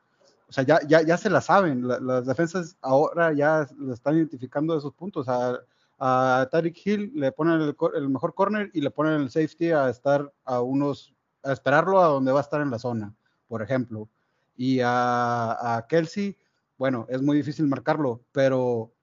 O 0.47 0.51
sea, 0.51 0.63
ya, 0.63 0.79
ya, 0.87 1.01
ya 1.01 1.17
se 1.17 1.29
la 1.29 1.41
saben, 1.41 1.87
la, 1.87 1.99
las 1.99 2.25
defensas 2.25 2.77
ahora 2.81 3.33
ya 3.33 3.67
le 3.79 3.93
están 3.93 4.15
identificando 4.15 4.77
esos 4.77 4.93
puntos. 4.93 5.27
A, 5.27 5.59
a 5.99 6.47
Tyreek 6.51 6.85
Hill 6.85 7.11
le 7.15 7.31
ponen 7.31 7.61
el, 7.61 7.75
el, 7.95 8.09
mejor 8.09 8.33
corner 8.33 8.69
y 8.73 8.81
le 8.81 8.91
ponen 8.91 9.21
el 9.21 9.29
safety 9.29 9.71
a 9.71 9.89
estar 9.89 10.31
a 10.43 10.61
unos, 10.61 11.13
a 11.43 11.51
esperarlo 11.51 12.01
a 12.01 12.07
donde 12.07 12.31
va 12.31 12.39
a 12.39 12.43
estar 12.43 12.61
en 12.61 12.69
la 12.69 12.79
zona, 12.79 13.15
por 13.47 13.61
ejemplo. 13.61 14.09
Y 14.57 14.81
a, 14.81 15.77
a 15.77 15.87
Kelsey, 15.87 16.37
bueno, 16.77 17.07
es 17.09 17.21
muy 17.21 17.37
difícil 17.37 17.65
marcarlo, 17.67 18.21
pero, 18.31 18.93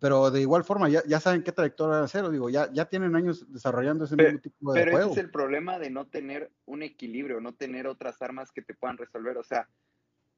pero 0.00 0.30
de 0.30 0.40
igual 0.40 0.64
forma 0.64 0.88
ya, 0.88 1.02
ya 1.06 1.20
saben 1.20 1.42
qué 1.42 1.52
trayectoria 1.52 2.02
hacer, 2.02 2.28
digo, 2.30 2.50
ya, 2.50 2.70
ya 2.72 2.86
tienen 2.86 3.14
años 3.14 3.50
desarrollando 3.52 4.04
ese 4.04 4.16
pero, 4.16 4.30
mismo 4.30 4.42
tipo 4.42 4.72
de 4.72 4.80
pero 4.80 4.92
juego. 4.92 5.10
ese 5.12 5.20
es 5.20 5.24
el 5.26 5.30
problema 5.30 5.78
de 5.78 5.90
no 5.90 6.06
tener 6.06 6.50
un 6.64 6.82
equilibrio, 6.82 7.40
no 7.40 7.54
tener 7.54 7.86
otras 7.86 8.20
armas 8.22 8.50
que 8.50 8.62
te 8.62 8.74
puedan 8.74 8.98
resolver, 8.98 9.36
o 9.36 9.44
sea, 9.44 9.68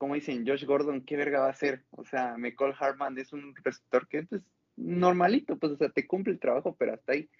como 0.04 0.16
dicen, 0.16 0.46
Josh 0.46 0.66
Gordon, 0.66 1.00
¿qué 1.00 1.16
verga 1.16 1.40
va 1.40 1.46
a 1.46 1.52
hacer? 1.52 1.82
O 1.92 2.04
sea, 2.04 2.36
McCall 2.36 2.74
Hartman 2.78 3.16
es 3.16 3.32
un 3.32 3.56
receptor 3.56 4.06
que 4.06 4.24
pues, 4.24 4.42
normalito, 4.76 5.56
pues, 5.56 5.72
o 5.72 5.76
sea, 5.78 5.88
te 5.88 6.06
cumple 6.06 6.34
el 6.34 6.38
trabajo, 6.38 6.76
pero 6.78 6.92
hasta 6.92 7.12
ahí. 7.12 7.30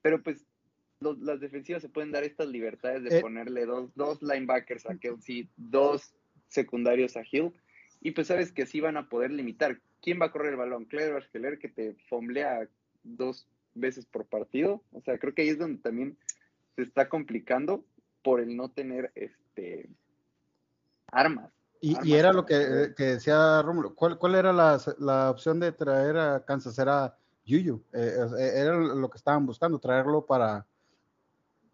Pero 0.00 0.22
pues 0.22 0.46
los, 1.00 1.18
las 1.18 1.40
defensivas 1.40 1.82
se 1.82 1.88
pueden 1.88 2.12
dar 2.12 2.22
estas 2.22 2.46
libertades 2.46 3.02
de 3.02 3.18
Eh. 3.18 3.20
ponerle 3.20 3.66
dos, 3.66 3.92
dos 3.96 4.22
linebackers 4.22 4.86
a 4.86 4.96
Kelsey, 4.96 5.48
dos 5.56 6.14
secundarios 6.46 7.16
a 7.16 7.24
Hill, 7.28 7.52
y 8.00 8.12
pues 8.12 8.28
sabes 8.28 8.52
que 8.52 8.64
sí 8.64 8.78
van 8.78 8.96
a 8.96 9.08
poder 9.08 9.32
limitar. 9.32 9.80
¿Quién 10.00 10.20
va 10.20 10.26
a 10.26 10.30
correr 10.30 10.52
el 10.52 10.56
balón? 10.56 10.84
Claire 10.84 11.16
Argeler, 11.16 11.58
que 11.58 11.68
te 11.68 11.96
fomblea 12.08 12.68
dos 13.02 13.48
veces 13.74 14.06
por 14.06 14.24
partido. 14.24 14.84
O 14.92 15.00
sea, 15.00 15.18
creo 15.18 15.34
que 15.34 15.42
ahí 15.42 15.48
es 15.48 15.58
donde 15.58 15.82
también 15.82 16.16
se 16.76 16.82
está 16.82 17.08
complicando 17.08 17.84
por 18.22 18.38
el 18.38 18.56
no 18.56 18.70
tener 18.70 19.10
este 19.16 19.88
armas. 21.10 21.50
Y, 21.80 22.14
era 22.14 22.32
lo 22.32 22.46
que, 22.46 22.54
decía 22.96 23.60
Rómulo. 23.60 23.94
¿Cuál, 23.94 24.18
cuál 24.18 24.34
era 24.36 24.52
la, 24.52 24.80
la 24.98 25.30
opción 25.30 25.60
de 25.60 25.72
traer 25.72 26.16
a 26.16 26.44
Kansas? 26.44 26.78
Era 26.78 27.16
Yuyu. 27.44 27.82
Eh, 27.92 28.16
era 28.38 28.74
lo 28.76 29.10
que 29.10 29.18
estaban 29.18 29.44
buscando, 29.44 29.78
traerlo 29.78 30.24
para 30.24 30.66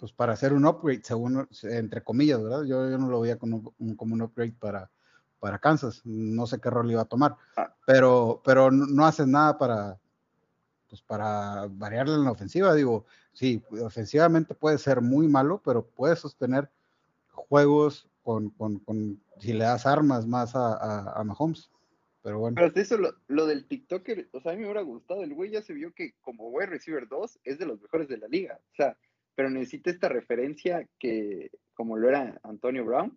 pues 0.01 0.13
para 0.13 0.33
hacer 0.33 0.55
un 0.55 0.65
upgrade, 0.65 1.03
según 1.05 1.47
entre 1.63 2.03
comillas, 2.03 2.43
¿verdad? 2.43 2.63
Yo, 2.63 2.89
yo 2.89 2.97
no 2.97 3.09
lo 3.09 3.21
veía 3.21 3.39
como 3.39 3.75
un, 3.79 3.95
como 3.95 4.15
un 4.15 4.23
upgrade 4.23 4.55
para, 4.59 4.91
para 5.39 5.59
Kansas. 5.59 6.01
No 6.05 6.47
sé 6.47 6.59
qué 6.59 6.71
rol 6.71 6.91
iba 6.91 7.03
a 7.03 7.05
tomar. 7.05 7.37
Ah. 7.57 7.75
Pero, 7.87 8.41
pero 8.43 8.71
no, 8.71 9.05
hacen 9.05 9.31
nada 9.31 9.59
para 9.59 9.99
pues 10.89 11.03
para 11.03 11.69
variarle 11.71 12.15
en 12.15 12.25
la 12.25 12.33
ofensiva. 12.33 12.75
Digo, 12.75 13.05
sí, 13.33 13.63
ofensivamente 13.85 14.55
puede 14.55 14.79
ser 14.79 15.03
muy 15.03 15.29
malo, 15.29 15.61
pero 15.65 15.87
puede 15.87 16.17
sostener 16.17 16.69
juegos 17.33 18.09
con, 18.23 18.51
con, 18.51 18.79
con 18.81 19.23
si 19.39 19.53
le 19.53 19.65
das 19.65 19.87
armas 19.87 20.27
más 20.27 20.55
a, 20.55 20.75
a, 20.75 21.21
a 21.21 21.25
Mahomes. 21.25 21.71
Pero 22.23 22.39
bueno. 22.39 22.57
Pero 22.57 22.73
eso, 22.75 22.99
lo, 22.99 23.15
lo, 23.29 23.47
del 23.47 23.67
TikToker, 23.67 24.29
o 24.33 24.41
sea, 24.41 24.53
a 24.53 24.55
mí 24.55 24.61
me 24.61 24.67
hubiera 24.67 24.83
gustado. 24.83 25.23
El 25.23 25.35
güey 25.35 25.51
ya 25.51 25.63
se 25.63 25.73
vio 25.73 25.93
que 25.95 26.15
como 26.21 26.49
wide 26.49 26.67
receiver 26.67 27.09
2 27.09 27.41
es 27.45 27.59
de 27.59 27.67
los 27.67 27.81
mejores 27.81 28.09
de 28.09 28.19
la 28.19 28.29
liga. 28.29 28.61
O 28.73 28.75
sea, 28.77 28.97
pero 29.35 29.49
necesita 29.49 29.91
esta 29.91 30.09
referencia 30.09 30.87
que, 30.99 31.51
como 31.73 31.97
lo 31.97 32.09
era 32.09 32.39
Antonio 32.43 32.85
Brown, 32.85 33.17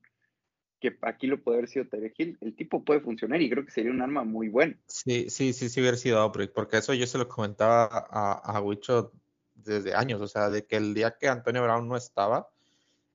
que 0.79 0.97
aquí 1.01 1.27
lo 1.27 1.41
puede 1.41 1.57
haber 1.57 1.69
sido 1.69 1.87
Tyreek 1.87 2.13
Hill, 2.17 2.37
el 2.41 2.55
tipo 2.55 2.83
puede 2.83 3.01
funcionar 3.01 3.41
y 3.41 3.49
creo 3.49 3.65
que 3.65 3.71
sería 3.71 3.91
un 3.91 4.01
arma 4.01 4.23
muy 4.23 4.49
buena. 4.49 4.77
Sí, 4.87 5.29
sí, 5.29 5.53
sí, 5.53 5.69
sí 5.69 5.79
hubiera 5.79 5.97
sido 5.97 6.25
upgrade, 6.25 6.51
porque 6.51 6.77
eso 6.77 6.93
yo 6.93 7.07
se 7.07 7.17
lo 7.17 7.27
comentaba 7.27 7.87
a, 8.09 8.33
a 8.33 8.61
Wicho 8.61 9.11
desde 9.53 9.95
años, 9.95 10.21
o 10.21 10.27
sea, 10.27 10.49
de 10.49 10.65
que 10.65 10.75
el 10.75 10.93
día 10.93 11.15
que 11.17 11.27
Antonio 11.27 11.63
Brown 11.63 11.87
no 11.87 11.95
estaba, 11.95 12.49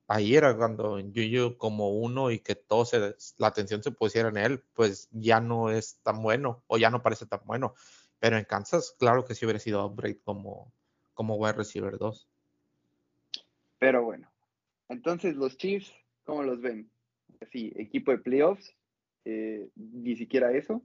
ahí 0.09 0.35
era 0.35 0.57
cuando 0.57 0.97
en 0.97 1.13
Yuyu 1.13 1.55
como 1.57 1.91
uno 1.91 2.31
y 2.31 2.39
que 2.39 2.55
todo 2.55 2.83
se, 2.83 3.15
la 3.37 3.47
atención 3.47 3.83
se 3.83 3.91
pusiera 3.91 4.29
en 4.29 4.37
él, 4.37 4.63
pues 4.73 5.07
ya 5.11 5.39
no 5.39 5.69
es 5.69 5.99
tan 6.01 6.21
bueno, 6.23 6.63
o 6.67 6.79
ya 6.79 6.89
no 6.89 7.03
parece 7.03 7.27
tan 7.27 7.41
bueno, 7.45 7.75
pero 8.17 8.37
en 8.37 8.45
Kansas, 8.45 8.95
claro 8.97 9.23
que 9.23 9.35
sí 9.35 9.45
hubiera 9.45 9.59
sido 9.59 9.85
upgrade 9.85 10.19
como, 10.21 10.73
como 11.13 11.35
wide 11.35 11.53
receiver 11.53 11.97
2. 11.99 12.27
Pero 13.77 14.03
bueno, 14.03 14.29
entonces 14.89 15.35
los 15.35 15.55
Chiefs, 15.57 15.93
¿cómo 16.25 16.41
los 16.41 16.59
ven? 16.59 16.89
Sí, 17.51 17.71
equipo 17.75 18.09
de 18.11 18.17
playoffs, 18.17 18.75
eh, 19.25 19.69
ni 19.75 20.17
siquiera 20.17 20.51
eso. 20.51 20.81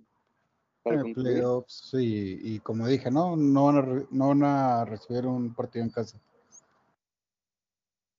Para 0.83 1.01
eh, 1.01 1.15
playoffs, 1.15 1.89
sí, 1.91 2.39
y 2.43 2.59
como 2.61 2.87
dije, 2.87 3.11
no, 3.11 3.37
no 3.37 3.65
van, 3.65 3.79
a 3.79 4.07
no 4.11 4.29
van 4.29 4.45
a 4.45 4.85
recibir 4.85 5.25
un 5.25 5.55
partido 5.55 5.83
en 5.83 5.91
casa. 5.91 6.21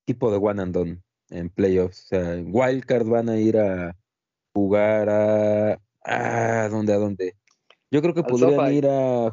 Equipo 0.05 0.31
de 0.31 0.37
one 0.37 0.61
and 0.61 0.73
done 0.73 1.01
en 1.29 1.49
playoffs, 1.49 2.03
o 2.05 2.07
sea, 2.09 2.33
en 2.35 2.49
wildcard 2.53 3.07
van 3.07 3.29
a 3.29 3.37
ir 3.37 3.57
a 3.57 3.95
jugar 4.53 5.09
a, 5.09 5.81
a 6.03 6.69
dónde, 6.69 6.93
a 6.93 6.97
dónde. 6.97 7.35
Yo 7.89 8.01
creo 8.01 8.13
que 8.13 8.19
Al 8.19 8.25
podrían 8.27 8.55
SoFi. 8.55 8.75
ir 8.75 8.87
a, 8.87 9.27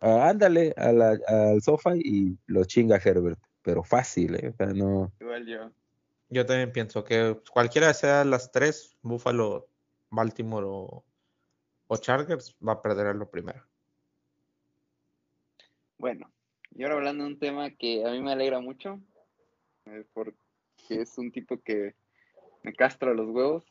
a 0.00 0.28
ándale 0.28 0.74
a 0.76 0.92
la, 0.92 1.18
al 1.28 1.62
sofá 1.62 1.94
y 1.96 2.36
lo 2.46 2.64
chinga 2.64 2.96
Herbert, 2.96 3.38
pero 3.62 3.84
fácil, 3.84 4.34
¿eh? 4.34 4.48
o 4.48 4.56
sea, 4.56 4.66
no. 4.74 5.12
Igual 5.20 5.46
yo. 5.46 5.70
Yo 6.30 6.46
también 6.46 6.72
pienso 6.72 7.04
que 7.04 7.38
cualquiera 7.52 7.92
sea 7.94 8.24
las 8.24 8.50
tres, 8.50 8.96
Buffalo, 9.02 9.68
Baltimore 10.10 10.66
o, 10.68 11.04
o 11.86 11.96
Chargers, 11.98 12.56
va 12.66 12.72
a 12.72 12.82
perder 12.82 13.06
a 13.08 13.14
lo 13.14 13.30
primero. 13.30 13.62
Bueno, 15.98 16.32
y 16.74 16.82
ahora 16.82 16.96
hablando 16.96 17.24
de 17.24 17.30
un 17.30 17.38
tema 17.38 17.70
que 17.70 18.04
a 18.04 18.10
mí 18.10 18.20
me 18.20 18.32
alegra 18.32 18.60
mucho, 18.60 18.98
eh, 19.86 20.04
porque 20.12 20.36
es 20.88 21.16
un 21.18 21.30
tipo 21.32 21.60
que 21.60 21.94
me 22.62 22.72
castra 22.72 23.14
los 23.14 23.28
huevos, 23.28 23.64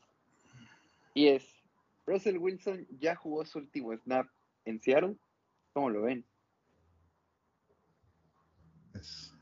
y 1.14 1.28
es, 1.28 1.46
Russell 2.06 2.38
Wilson 2.38 2.88
ya 3.00 3.16
jugó 3.16 3.46
su 3.46 3.60
último 3.60 3.96
snap 3.98 4.28
en 4.66 4.82
Seattle, 4.82 5.18
¿cómo 5.74 5.90
lo 5.90 6.02
ven? 6.04 6.26
Pues, 8.92 9.34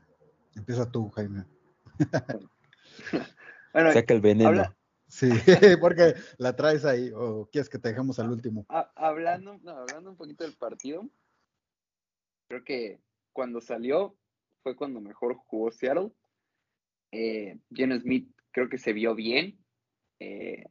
empieza 0.56 0.90
tú, 0.90 1.08
Jaime. 1.10 1.44
bueno, 3.72 3.92
Saca 3.92 4.14
el 4.14 4.20
veneno. 4.20 4.48
habla- 4.50 4.76
Sí, 5.08 5.28
porque 5.80 6.14
la 6.38 6.54
traes 6.54 6.84
ahí, 6.84 7.10
o 7.12 7.48
quieres 7.50 7.68
que 7.68 7.80
te 7.80 7.88
dejemos 7.88 8.20
al 8.20 8.30
último. 8.30 8.64
ha- 8.68 8.92
hablando, 8.94 9.58
no, 9.58 9.72
hablando 9.72 10.10
un 10.10 10.16
poquito 10.16 10.44
del 10.44 10.56
partido, 10.56 11.04
creo 12.46 12.62
que 12.62 13.00
cuando 13.32 13.60
salió 13.60 14.16
fue 14.62 14.76
cuando 14.76 15.00
mejor 15.00 15.34
jugó 15.34 15.72
Seattle. 15.72 16.12
Eh, 17.12 17.58
Smith 18.00 18.30
creo 18.50 18.68
que 18.68 18.78
se 18.78 18.92
vio 18.92 19.14
bien. 19.14 19.58
Eh, 20.18 20.64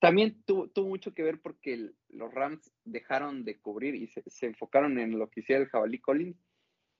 también 0.00 0.42
tuvo, 0.44 0.70
mucho 0.86 1.12
que 1.12 1.22
ver 1.22 1.40
porque 1.40 1.90
los 2.08 2.32
Rams 2.32 2.72
dejaron 2.84 3.44
de 3.44 3.58
cubrir 3.60 3.94
y 3.94 4.06
se, 4.08 4.46
enfocaron 4.46 4.98
en 4.98 5.18
lo 5.18 5.28
que 5.28 5.40
hiciera 5.40 5.62
el 5.62 5.68
Jabalí 5.68 5.98
Collins. 5.98 6.36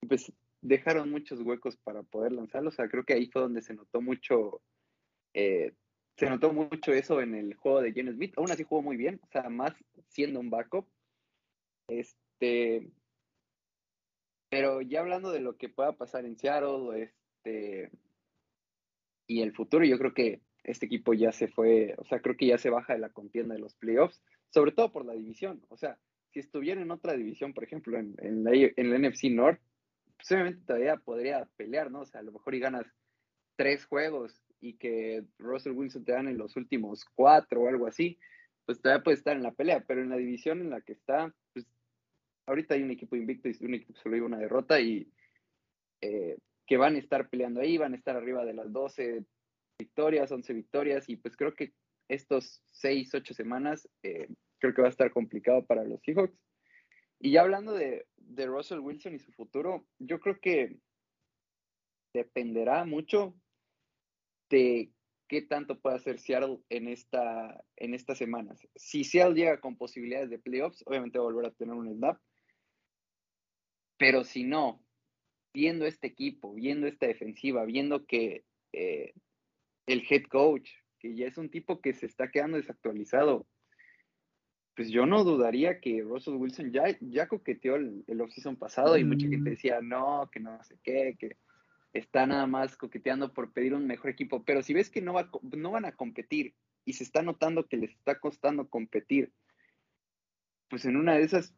Pues 0.06 0.32
dejaron 0.60 1.10
muchos 1.10 1.40
huecos 1.40 1.76
para 1.78 2.02
poder 2.02 2.32
lanzarlo. 2.32 2.68
O 2.68 2.72
sea, 2.72 2.88
creo 2.88 3.04
que 3.04 3.14
ahí 3.14 3.26
fue 3.30 3.42
donde 3.42 3.62
se 3.62 3.74
notó 3.74 4.00
mucho. 4.00 4.62
eh, 5.34 5.72
se 6.16 6.28
notó 6.28 6.52
mucho 6.52 6.92
eso 6.92 7.22
en 7.22 7.34
el 7.34 7.54
juego 7.54 7.80
de 7.80 7.92
Geno 7.92 8.12
Smith. 8.12 8.34
Aún 8.36 8.50
así 8.50 8.62
jugó 8.64 8.82
muy 8.82 8.98
bien. 8.98 9.18
O 9.22 9.28
sea, 9.28 9.48
más 9.48 9.72
siendo 10.08 10.38
un 10.38 10.50
backup. 10.50 10.86
Este. 11.88 12.90
Pero 14.50 14.82
ya 14.82 15.00
hablando 15.00 15.32
de 15.32 15.40
lo 15.40 15.56
que 15.56 15.70
pueda 15.70 15.96
pasar 15.96 16.26
en 16.26 16.36
Seattle, 16.36 17.02
este. 17.02 17.90
Y 19.30 19.42
el 19.42 19.52
futuro, 19.52 19.84
yo 19.84 19.96
creo 19.96 20.12
que 20.12 20.40
este 20.64 20.86
equipo 20.86 21.14
ya 21.14 21.30
se 21.30 21.46
fue, 21.46 21.94
o 21.98 22.04
sea, 22.04 22.20
creo 22.20 22.36
que 22.36 22.48
ya 22.48 22.58
se 22.58 22.68
baja 22.68 22.94
de 22.94 22.98
la 22.98 23.10
contienda 23.10 23.54
de 23.54 23.60
los 23.60 23.76
playoffs, 23.76 24.20
sobre 24.48 24.72
todo 24.72 24.90
por 24.90 25.04
la 25.06 25.12
división. 25.12 25.64
O 25.68 25.76
sea, 25.76 26.00
si 26.32 26.40
estuviera 26.40 26.82
en 26.82 26.90
otra 26.90 27.12
división, 27.12 27.54
por 27.54 27.62
ejemplo, 27.62 27.96
en, 27.96 28.16
en 28.18 28.42
la, 28.42 28.50
NFC 28.50 29.30
North, 29.30 29.60
pues 30.16 30.32
obviamente 30.32 30.64
todavía 30.66 30.96
podría 30.96 31.48
pelear, 31.56 31.92
¿no? 31.92 32.00
O 32.00 32.06
sea, 32.06 32.22
a 32.22 32.24
lo 32.24 32.32
mejor 32.32 32.56
y 32.56 32.58
ganas 32.58 32.86
tres 33.54 33.84
juegos 33.84 34.42
y 34.58 34.72
que 34.78 35.22
Russell 35.38 35.74
Wilson 35.74 36.04
te 36.04 36.10
gane 36.10 36.32
en 36.32 36.38
los 36.38 36.56
últimos 36.56 37.04
cuatro 37.14 37.60
o 37.60 37.68
algo 37.68 37.86
así, 37.86 38.18
pues 38.66 38.82
todavía 38.82 39.04
puede 39.04 39.16
estar 39.16 39.36
en 39.36 39.44
la 39.44 39.52
pelea, 39.52 39.84
pero 39.86 40.02
en 40.02 40.10
la 40.10 40.16
división 40.16 40.60
en 40.60 40.70
la 40.70 40.80
que 40.80 40.94
está, 40.94 41.32
pues 41.52 41.68
ahorita 42.46 42.74
hay 42.74 42.82
un 42.82 42.90
equipo 42.90 43.14
invicto 43.14 43.48
y 43.48 43.64
un 43.64 43.74
equipo 43.74 43.94
solo 43.94 44.16
lleva 44.16 44.26
una 44.26 44.38
derrota 44.38 44.80
y 44.80 45.08
eh, 46.00 46.36
que 46.70 46.76
van 46.76 46.94
a 46.94 46.98
estar 47.00 47.28
peleando 47.28 47.60
ahí, 47.60 47.78
van 47.78 47.94
a 47.94 47.96
estar 47.96 48.14
arriba 48.16 48.44
de 48.44 48.54
las 48.54 48.72
12 48.72 49.24
victorias, 49.76 50.30
11 50.30 50.54
victorias, 50.54 51.08
y 51.08 51.16
pues 51.16 51.36
creo 51.36 51.52
que 51.52 51.72
estos 52.08 52.62
6, 52.70 53.12
8 53.12 53.34
semanas 53.34 53.88
eh, 54.04 54.28
creo 54.60 54.72
que 54.72 54.82
va 54.82 54.86
a 54.86 54.92
estar 54.92 55.10
complicado 55.10 55.66
para 55.66 55.82
los 55.82 56.00
Seahawks. 56.02 56.38
Y 57.18 57.32
ya 57.32 57.40
hablando 57.40 57.72
de, 57.72 58.06
de 58.18 58.46
Russell 58.46 58.78
Wilson 58.78 59.16
y 59.16 59.18
su 59.18 59.32
futuro, 59.32 59.84
yo 59.98 60.20
creo 60.20 60.38
que 60.40 60.76
dependerá 62.14 62.84
mucho 62.84 63.34
de 64.48 64.92
qué 65.26 65.42
tanto 65.42 65.80
puede 65.80 65.96
hacer 65.96 66.20
Seattle 66.20 66.60
en, 66.68 66.86
esta, 66.86 67.64
en 67.78 67.94
estas 67.94 68.16
semanas. 68.16 68.64
Si 68.76 69.02
Seattle 69.02 69.34
llega 69.34 69.60
con 69.60 69.76
posibilidades 69.76 70.30
de 70.30 70.38
playoffs, 70.38 70.84
obviamente 70.86 71.18
va 71.18 71.24
a 71.24 71.32
volver 71.32 71.46
a 71.46 71.54
tener 71.54 71.74
un 71.74 71.92
snap. 71.92 72.16
Pero 73.98 74.22
si 74.22 74.44
no, 74.44 74.84
viendo 75.52 75.86
este 75.86 76.06
equipo, 76.06 76.54
viendo 76.54 76.86
esta 76.86 77.06
defensiva, 77.06 77.64
viendo 77.64 78.06
que 78.06 78.44
eh, 78.72 79.14
el 79.86 80.04
head 80.08 80.24
coach, 80.24 80.70
que 80.98 81.14
ya 81.14 81.26
es 81.26 81.38
un 81.38 81.50
tipo 81.50 81.80
que 81.80 81.94
se 81.94 82.06
está 82.06 82.30
quedando 82.30 82.56
desactualizado, 82.56 83.46
pues 84.76 84.90
yo 84.90 85.06
no 85.06 85.24
dudaría 85.24 85.80
que 85.80 86.02
Russell 86.02 86.34
Wilson 86.34 86.72
ya, 86.72 86.84
ya 87.00 87.28
coqueteó 87.28 87.76
el, 87.76 88.04
el 88.06 88.20
offseason 88.20 88.56
pasado 88.56 88.96
y 88.96 89.04
mucha 89.04 89.28
gente 89.28 89.50
mm. 89.50 89.54
decía, 89.54 89.80
no, 89.80 90.28
que 90.32 90.40
no 90.40 90.62
sé 90.64 90.78
qué, 90.82 91.16
que 91.18 91.36
está 91.92 92.26
nada 92.26 92.46
más 92.46 92.76
coqueteando 92.76 93.32
por 93.32 93.52
pedir 93.52 93.74
un 93.74 93.86
mejor 93.86 94.10
equipo, 94.10 94.44
pero 94.44 94.62
si 94.62 94.72
ves 94.72 94.90
que 94.90 95.02
no, 95.02 95.14
va, 95.14 95.30
no 95.42 95.72
van 95.72 95.84
a 95.84 95.92
competir 95.92 96.54
y 96.84 96.94
se 96.94 97.04
está 97.04 97.22
notando 97.22 97.66
que 97.66 97.76
les 97.76 97.90
está 97.90 98.20
costando 98.20 98.68
competir, 98.68 99.32
pues 100.68 100.84
en 100.84 100.96
una 100.96 101.14
de 101.14 101.22
esas 101.22 101.54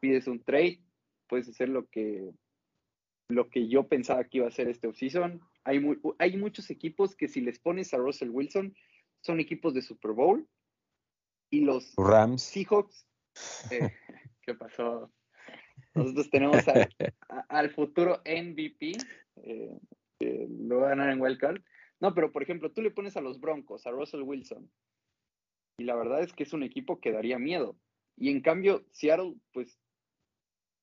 pides 0.00 0.26
un 0.28 0.42
trade, 0.42 0.80
puedes 1.28 1.48
hacer 1.48 1.68
lo 1.68 1.88
que, 1.88 2.30
lo 3.34 3.48
que 3.48 3.68
yo 3.68 3.88
pensaba 3.88 4.24
que 4.24 4.38
iba 4.38 4.48
a 4.48 4.52
ser 4.52 4.68
este 4.68 4.86
offseason. 4.86 5.40
Hay, 5.64 5.80
hay 6.18 6.36
muchos 6.36 6.70
equipos 6.70 7.14
que 7.14 7.28
si 7.28 7.40
les 7.40 7.58
pones 7.58 7.92
a 7.94 7.98
Russell 7.98 8.30
Wilson, 8.30 8.74
son 9.20 9.40
equipos 9.40 9.74
de 9.74 9.82
Super 9.82 10.12
Bowl. 10.12 10.48
Y 11.50 11.60
los 11.60 11.94
Rams. 11.96 12.42
Seahawks. 12.42 13.06
Eh, 13.70 13.90
¿Qué 14.42 14.54
pasó? 14.54 15.12
Nosotros 15.94 16.30
tenemos 16.30 16.64
al 17.48 17.70
futuro 17.70 18.22
MVP, 18.24 18.92
eh, 19.36 19.78
que 20.18 20.46
lo 20.48 20.78
va 20.78 20.86
a 20.86 20.90
ganar 20.90 21.10
en 21.10 21.20
Wildcard. 21.20 21.60
No, 22.00 22.14
pero 22.14 22.32
por 22.32 22.42
ejemplo, 22.42 22.72
tú 22.72 22.82
le 22.82 22.90
pones 22.90 23.16
a 23.16 23.20
los 23.20 23.40
Broncos, 23.40 23.86
a 23.86 23.90
Russell 23.90 24.22
Wilson, 24.22 24.70
y 25.78 25.84
la 25.84 25.94
verdad 25.94 26.22
es 26.22 26.32
que 26.32 26.42
es 26.42 26.52
un 26.52 26.62
equipo 26.62 27.00
que 27.00 27.12
daría 27.12 27.38
miedo. 27.38 27.76
Y 28.16 28.30
en 28.30 28.40
cambio, 28.40 28.84
Seattle, 28.90 29.34
pues, 29.52 29.78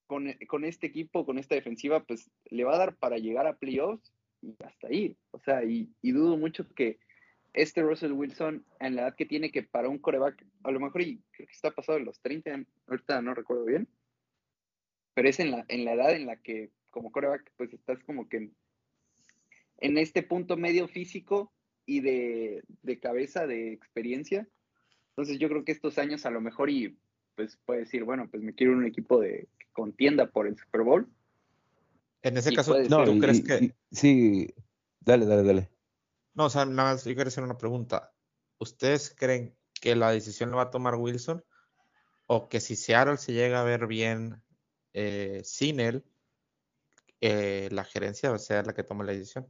con, 0.10 0.34
con 0.48 0.66
este 0.66 0.88
equipo, 0.88 1.24
con 1.24 1.38
esta 1.38 1.54
defensiva, 1.54 2.04
pues, 2.04 2.32
le 2.50 2.64
va 2.64 2.74
a 2.74 2.80
dar 2.80 2.96
para 2.96 3.20
llegar 3.20 3.46
a 3.46 3.58
playoffs 3.58 4.12
y 4.42 4.56
hasta 4.64 4.88
ahí. 4.88 5.16
O 5.30 5.40
sea, 5.40 5.64
y, 5.64 5.94
y 6.02 6.12
dudo 6.14 6.36
mucho 6.36 6.68
que 6.74 6.98
este 7.54 7.84
Russell 7.84 8.14
Wilson, 8.14 8.66
en 8.80 8.96
la 8.96 9.04
edad 9.04 9.16
que 9.16 9.28
tiene 9.28 9.52
que 9.52 9.62
para 9.62 9.88
un 9.88 10.00
coreback, 10.00 10.44
a 10.64 10.72
lo 10.72 10.80
mejor 10.80 11.04
y 11.04 11.22
creo 11.32 11.46
que 11.46 11.54
está 11.54 11.70
pasado 11.70 12.00
de 12.00 12.06
los 12.06 12.20
30, 12.22 12.66
ahorita 12.88 13.22
no 13.22 13.36
recuerdo 13.36 13.66
bien, 13.66 13.88
pero 15.14 15.30
es 15.30 15.40
en 15.40 15.52
la, 15.52 15.64
en 15.68 15.86
la 15.86 15.94
edad 15.94 16.16
en 16.16 16.26
la 16.26 16.38
que 16.38 16.72
como 16.90 17.12
coreback 17.12 17.52
pues 17.56 17.72
estás 17.72 18.04
como 18.04 18.28
que 18.28 18.50
en, 19.78 19.98
este 20.00 20.24
punto 20.24 20.58
medio 20.58 20.88
físico 20.88 21.54
y 21.86 22.00
de, 22.00 22.64
cabeza, 23.00 23.46
de 23.46 23.74
experiencia. 23.74 24.48
Entonces 25.10 25.38
yo 25.38 25.50
creo 25.50 25.66
que 25.66 25.72
estos 25.72 26.00
años 26.00 26.26
a 26.26 26.32
lo 26.32 26.42
mejor 26.42 26.72
y 26.72 26.98
pues 27.40 27.58
puede 27.66 27.80
decir, 27.80 28.04
bueno, 28.04 28.28
pues 28.30 28.44
me 28.44 28.54
quiero 28.54 28.74
un 28.74 28.86
equipo 28.86 29.18
de 29.22 29.48
contienda 29.72 30.30
por 30.30 30.46
el 30.46 30.58
Super 30.58 30.82
Bowl. 30.82 31.10
En 32.22 32.36
ese 32.36 32.52
caso, 32.52 32.78
no, 32.90 33.06
¿tú 33.06 33.18
crees 33.18 33.42
que...? 33.42 33.74
sí, 33.94 34.54
dale, 35.00 35.26
dale, 35.26 35.44
dale. 35.44 35.70
No, 36.34 36.48
o 36.48 36.50
sea, 36.50 36.66
nada 36.66 36.92
más, 36.92 37.06
yo 37.06 37.16
quiero 37.16 37.30
hacer 37.30 37.46
una 37.46 37.58
pregunta. 37.58 38.12
¿Ustedes 38.58 39.16
creen 39.18 39.56
que 39.80 39.96
la 39.96 40.12
decisión 40.12 40.50
la 40.50 40.58
va 40.58 40.64
a 40.64 40.70
tomar 40.70 40.96
Wilson? 40.96 41.42
¿O 42.26 42.50
que 42.50 42.60
si 42.60 42.76
Seattle 42.76 43.16
se 43.16 43.32
llega 43.32 43.62
a 43.62 43.64
ver 43.64 43.88
bien 43.88 44.44
eh, 44.92 45.40
sin 45.46 45.80
él, 45.80 46.04
eh, 47.22 47.70
la 47.72 47.86
gerencia 47.86 48.32
va 48.32 48.36
a 48.36 48.40
ser 48.40 48.68
la 48.68 48.74
que 48.74 48.84
tome 48.84 49.06
la 49.06 49.14
decisión. 49.14 49.48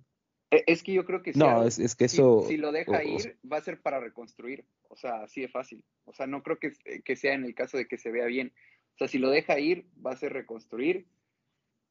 E, 0.51 0.63
es 0.67 0.83
que 0.83 0.93
yo 0.93 1.05
creo 1.05 1.21
que, 1.21 1.33
no, 1.33 1.65
es, 1.65 1.95
que 1.95 2.05
eso... 2.05 2.45
Si, 2.47 2.57
lo 2.57 2.71
deja 2.71 3.03
ir, 3.03 3.37
va 3.51 3.57
a 3.57 3.61
ser 3.61 3.81
para 3.81 3.99
reconstruir. 3.99 4.65
O 4.89 4.95
sea, 4.95 5.23
así 5.23 5.41
de 5.41 5.47
fácil. 5.47 5.83
O 6.05 6.13
sea, 6.13 6.27
no 6.27 6.43
creo 6.43 6.59
que, 6.59 6.71
que 7.03 7.15
sea 7.15 7.33
en 7.33 7.45
el 7.45 7.53
caso 7.53 7.77
de 7.77 7.87
que 7.87 7.97
se 7.97 8.11
vea 8.11 8.25
bien. 8.25 8.53
O 8.95 8.97
sea, 8.97 9.07
si 9.07 9.17
lo 9.17 9.29
deja 9.29 9.59
ir, 9.59 9.85
va 10.05 10.11
a 10.11 10.17
ser 10.17 10.33
reconstruir 10.33 11.05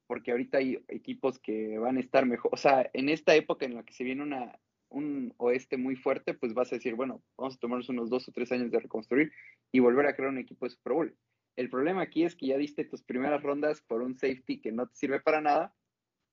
porque 0.09 0.31
ahorita 0.31 0.57
hay 0.57 0.83
equipos 0.87 1.37
que 1.37 1.77
van 1.77 1.97
a 1.97 1.99
estar 1.99 2.25
mejor. 2.25 2.49
O 2.51 2.57
sea, 2.57 2.89
en 2.93 3.09
esta 3.09 3.35
época 3.35 3.67
en 3.67 3.75
la 3.75 3.83
que 3.83 3.93
se 3.93 4.03
viene 4.03 4.23
una, 4.23 4.59
un 4.89 5.35
oeste 5.37 5.77
muy 5.77 5.95
fuerte, 5.95 6.33
pues 6.33 6.55
vas 6.55 6.71
a 6.71 6.77
decir, 6.77 6.95
bueno, 6.95 7.21
vamos 7.37 7.55
a 7.55 7.59
tomarnos 7.59 7.89
unos 7.89 8.09
dos 8.09 8.27
o 8.27 8.31
tres 8.31 8.51
años 8.51 8.71
de 8.71 8.79
reconstruir 8.79 9.31
y 9.71 9.79
volver 9.79 10.07
a 10.07 10.15
crear 10.15 10.31
un 10.31 10.39
equipo 10.39 10.65
de 10.65 10.71
Super 10.71 10.93
Bowl. 10.93 11.15
El 11.55 11.69
problema 11.69 12.01
aquí 12.01 12.23
es 12.23 12.35
que 12.35 12.47
ya 12.47 12.57
diste 12.57 12.85
tus 12.85 13.03
primeras 13.03 13.43
rondas 13.43 13.81
por 13.81 14.01
un 14.01 14.15
safety 14.15 14.59
que 14.59 14.71
no 14.71 14.87
te 14.87 14.95
sirve 14.95 15.19
para 15.19 15.41
nada 15.41 15.75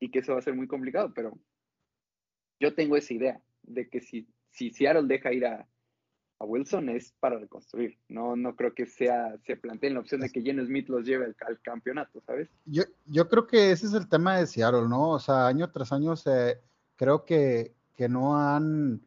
y 0.00 0.10
que 0.10 0.20
eso 0.20 0.32
va 0.32 0.38
a 0.38 0.42
ser 0.42 0.54
muy 0.54 0.68
complicado, 0.68 1.12
pero 1.12 1.38
yo 2.60 2.74
tengo 2.74 2.96
esa 2.96 3.14
idea 3.14 3.40
de 3.62 3.88
que 3.88 4.00
si, 4.00 4.26
si 4.50 4.70
Seattle 4.70 5.06
deja 5.06 5.32
ir 5.32 5.46
a, 5.46 5.66
Wilson 6.38 6.90
es 6.90 7.14
para 7.18 7.38
reconstruir. 7.38 7.98
No, 8.08 8.36
no 8.36 8.56
creo 8.56 8.74
que 8.74 8.84
sea, 8.84 9.38
se 9.46 9.56
plantee 9.56 9.88
la 9.88 10.00
opción 10.00 10.20
de 10.20 10.28
que 10.28 10.42
Geno 10.42 10.64
Smith 10.66 10.86
los 10.88 11.06
lleve 11.06 11.34
al, 11.40 11.60
campeonato, 11.62 12.20
¿sabes? 12.26 12.50
Yo, 12.66 12.82
yo 13.06 13.26
creo 13.26 13.46
que 13.46 13.70
ese 13.70 13.86
es 13.86 13.94
el 13.94 14.06
tema 14.06 14.36
de 14.36 14.46
Seattle, 14.46 14.86
¿no? 14.86 15.12
O 15.12 15.18
sea, 15.18 15.46
año 15.46 15.70
tras 15.70 15.92
año 15.92 16.14
se, 16.14 16.60
creo 16.96 17.24
que, 17.24 17.74
que 17.94 18.10
no 18.10 18.38
han 18.38 19.00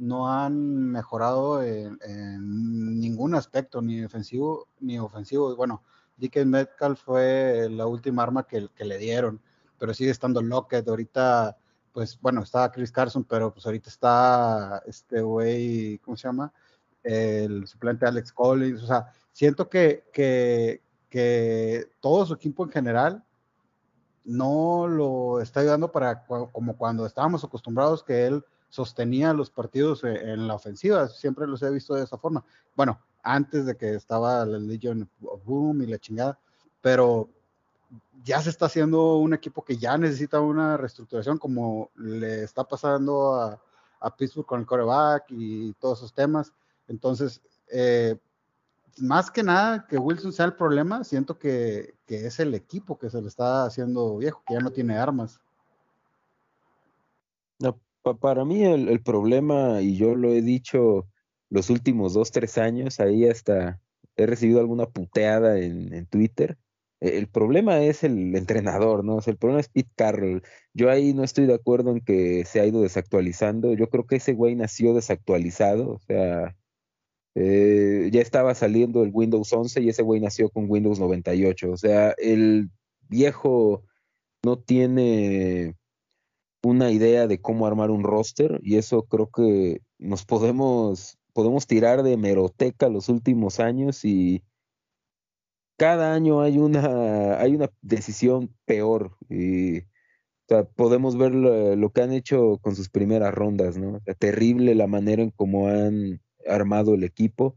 no 0.00 0.32
han 0.32 0.90
mejorado 0.90 1.62
en, 1.62 1.98
ningún 2.98 3.34
aspecto, 3.34 3.82
ni 3.82 4.00
defensivo 4.00 4.68
ni 4.80 4.98
ofensivo. 4.98 5.54
Bueno, 5.54 5.82
DK 6.16 6.46
Metcalf 6.46 7.00
fue 7.02 7.68
la 7.70 7.86
última 7.86 8.22
arma 8.22 8.46
que, 8.46 8.68
le 8.78 8.98
dieron, 8.98 9.42
pero 9.78 9.92
sigue 9.92 10.10
estando 10.10 10.40
Lockett. 10.40 10.88
Ahorita, 10.88 11.58
pues 11.92 12.18
bueno, 12.20 12.42
está 12.42 12.70
Chris 12.70 12.92
Carson, 12.92 13.24
pero 13.24 13.52
pues 13.52 13.66
ahorita 13.66 13.88
está 13.88 14.82
este 14.86 15.20
güey, 15.22 15.98
¿cómo 15.98 16.16
se 16.16 16.28
llama? 16.28 16.52
El 17.02 17.66
suplente 17.66 18.06
Alex 18.06 18.32
Collins. 18.32 18.82
O 18.82 18.86
sea, 18.86 19.12
siento 19.32 19.68
que, 19.68 20.04
que, 20.12 20.82
que 21.08 21.90
todo 22.00 22.26
su 22.26 22.34
equipo 22.34 22.64
en 22.64 22.70
general 22.70 23.24
no 24.24 24.86
lo 24.86 25.40
está 25.40 25.60
ayudando 25.60 25.90
para 25.90 26.24
como 26.24 26.76
cuando 26.76 27.06
estábamos 27.06 27.42
acostumbrados 27.42 28.04
que 28.04 28.26
él 28.26 28.44
sostenía 28.68 29.32
los 29.32 29.50
partidos 29.50 30.04
eh, 30.04 30.32
en 30.32 30.46
la 30.46 30.54
ofensiva, 30.54 31.08
siempre 31.08 31.46
los 31.46 31.62
he 31.62 31.70
visto 31.70 31.94
de 31.94 32.04
esa 32.04 32.16
forma. 32.16 32.44
Bueno, 32.76 33.00
antes 33.22 33.66
de 33.66 33.76
que 33.76 33.94
estaba 33.94 34.44
la 34.46 34.58
Legion 34.58 35.10
of 35.24 35.44
Boom 35.44 35.82
y 35.82 35.86
la 35.86 35.98
chingada, 35.98 36.38
pero 36.80 37.28
ya 38.24 38.40
se 38.40 38.50
está 38.50 38.66
haciendo 38.66 39.16
un 39.16 39.34
equipo 39.34 39.64
que 39.64 39.76
ya 39.76 39.96
necesita 39.98 40.40
una 40.40 40.76
reestructuración 40.76 41.38
como 41.38 41.90
le 41.96 42.44
está 42.44 42.64
pasando 42.64 43.34
a, 43.34 43.60
Pittsburgh 44.16 44.46
con 44.46 44.60
el 44.60 44.66
coreback 44.66 45.24
y 45.28 45.74
todos 45.74 45.98
esos 45.98 46.14
temas. 46.14 46.54
Entonces, 46.88 47.42
eh, 47.70 48.16
más 48.98 49.30
que 49.30 49.42
nada 49.42 49.86
que 49.86 49.98
Wilson 49.98 50.32
sea 50.32 50.46
el 50.46 50.54
problema, 50.54 51.04
siento 51.04 51.38
que, 51.38 51.94
que, 52.06 52.26
es 52.26 52.40
el 52.40 52.54
equipo 52.54 52.98
que 52.98 53.10
se 53.10 53.20
le 53.20 53.28
está 53.28 53.64
haciendo 53.64 54.16
viejo, 54.16 54.42
que 54.46 54.54
ya 54.54 54.60
no 54.60 54.70
tiene 54.70 54.96
armas. 54.96 55.38
No, 57.58 57.78
para 58.18 58.44
mí 58.44 58.64
el, 58.64 59.02
problema, 59.02 59.82
y 59.82 59.96
yo 59.96 60.14
lo 60.14 60.30
he 60.30 60.40
dicho 60.40 61.06
los 61.50 61.68
últimos 61.70 62.14
dos, 62.14 62.30
tres 62.30 62.56
años, 62.58 63.00
ahí 63.00 63.28
hasta 63.28 63.80
he 64.16 64.26
recibido 64.26 64.60
alguna 64.60 64.86
puteada 64.86 65.58
en, 65.58 66.06
Twitter. 66.06 66.56
E, 67.00 67.18
el 67.18 67.28
problema 67.28 67.80
es 67.82 68.04
el 68.04 68.34
entrenador, 68.36 69.04
¿no? 69.04 69.18
El 69.24 69.36
problema 69.36 69.60
es 69.60 69.68
Pete 69.68 69.90
Carroll. 69.96 70.42
Yo 70.74 70.90
ahí 70.90 71.14
no 71.14 71.24
estoy 71.24 71.46
de 71.46 71.54
acuerdo 71.54 71.90
en 71.92 72.00
que 72.00 72.44
se 72.44 72.60
ha 72.60 72.66
ido 72.66 72.82
desactualizando. 72.82 73.74
Yo 73.74 73.88
creo 73.90 74.06
que 74.06 74.16
ese 74.16 74.34
güey 74.34 74.54
nació 74.56 74.94
desactualizado. 74.94 75.90
O 75.90 75.98
sea, 76.00 76.56
eh, 77.34 78.10
ya 78.12 78.20
estaba 78.20 78.54
saliendo 78.54 79.02
el 79.02 79.10
Windows 79.12 79.52
11 79.52 79.80
y 79.82 79.88
ese 79.88 80.02
güey 80.02 80.20
nació 80.20 80.50
con 80.50 80.66
Windows 80.70 80.98
98. 81.00 81.70
O 81.72 81.76
sea, 81.76 82.14
el 82.18 82.70
viejo 83.08 83.84
no 84.44 84.58
tiene 84.58 85.76
una 86.62 86.90
idea 86.90 87.26
de 87.26 87.40
cómo 87.40 87.66
armar 87.66 87.90
un 87.90 88.04
roster 88.04 88.60
y 88.62 88.76
eso 88.76 89.04
creo 89.04 89.30
que 89.30 89.80
nos 89.98 90.24
podemos 90.24 91.18
podemos 91.32 91.66
tirar 91.66 92.02
de 92.02 92.16
meroteca 92.16 92.88
los 92.88 93.08
últimos 93.08 93.60
años 93.60 94.04
y 94.04 94.42
cada 95.80 96.12
año 96.12 96.42
hay 96.42 96.58
una 96.58 97.40
hay 97.40 97.54
una 97.54 97.70
decisión 97.80 98.54
peor 98.66 99.16
podemos 100.76 101.16
ver 101.16 101.32
lo, 101.32 101.92
que 101.92 102.02
han 102.02 102.12
hecho 102.12 102.58
con 102.60 102.76
sus 102.76 102.90
primeras 102.90 103.32
rondas, 103.32 103.78
¿no? 103.78 103.98
terrible 104.18 104.74
la 104.74 104.86
manera 104.86 105.22
en 105.22 105.30
cómo 105.30 105.68
han 105.68 106.20
armado 106.46 106.94
el 106.94 107.04
equipo. 107.04 107.56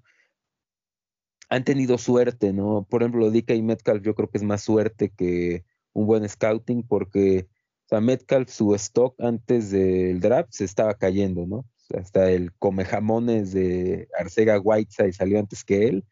Han 1.50 1.66
tenido 1.66 1.98
suerte, 1.98 2.54
¿no? 2.54 2.88
Por 2.90 3.02
ejemplo, 3.02 3.30
DK 3.30 3.52
y 3.56 3.62
Metcalf 3.62 4.04
yo 4.04 4.16
creo 4.16 4.30
que 4.30 4.38
es 4.38 4.44
más 4.44 4.64
suerte 4.64 5.10
que 5.10 5.66
un 5.92 6.06
buen 6.06 6.28
scouting 6.30 6.84
porque 6.88 7.48
Metcalf, 7.92 8.50
su 8.50 8.74
stock 8.76 9.20
antes 9.20 9.70
del 9.70 10.22
draft 10.22 10.52
se 10.54 10.64
estaba 10.64 10.94
cayendo, 10.96 11.46
¿no? 11.46 11.66
hasta 11.94 12.32
el 12.32 12.54
come 12.54 12.86
jamones 12.86 13.52
de 13.52 14.08
Arcega 14.18 14.60
Whiteside 14.60 15.12
salió 15.12 15.40
antes 15.40 15.66
que 15.66 15.88
él. 15.88 16.06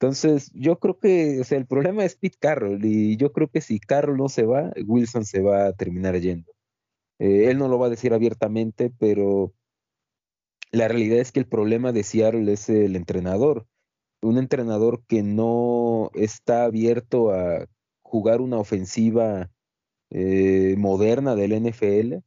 Entonces, 0.00 0.50
yo 0.54 0.78
creo 0.78 0.98
que, 0.98 1.40
o 1.40 1.44
sea, 1.44 1.58
el 1.58 1.66
problema 1.66 2.06
es 2.06 2.16
Pete 2.16 2.38
Carroll 2.40 2.82
y 2.82 3.18
yo 3.18 3.32
creo 3.32 3.48
que 3.50 3.60
si 3.60 3.78
Carroll 3.78 4.16
no 4.16 4.30
se 4.30 4.44
va, 4.46 4.72
Wilson 4.86 5.26
se 5.26 5.42
va 5.42 5.66
a 5.66 5.72
terminar 5.74 6.18
yendo. 6.18 6.50
Eh, 7.18 7.50
él 7.50 7.58
no 7.58 7.68
lo 7.68 7.78
va 7.78 7.88
a 7.88 7.90
decir 7.90 8.14
abiertamente, 8.14 8.90
pero 8.98 9.52
la 10.72 10.88
realidad 10.88 11.18
es 11.18 11.32
que 11.32 11.40
el 11.40 11.46
problema 11.46 11.92
de 11.92 12.02
Seattle 12.02 12.50
es 12.50 12.70
el 12.70 12.96
entrenador. 12.96 13.66
Un 14.22 14.38
entrenador 14.38 15.04
que 15.06 15.22
no 15.22 16.10
está 16.14 16.64
abierto 16.64 17.32
a 17.32 17.66
jugar 18.00 18.40
una 18.40 18.56
ofensiva 18.58 19.50
eh, 20.10 20.76
moderna 20.78 21.34
del 21.34 21.52
NFL. 21.52 22.24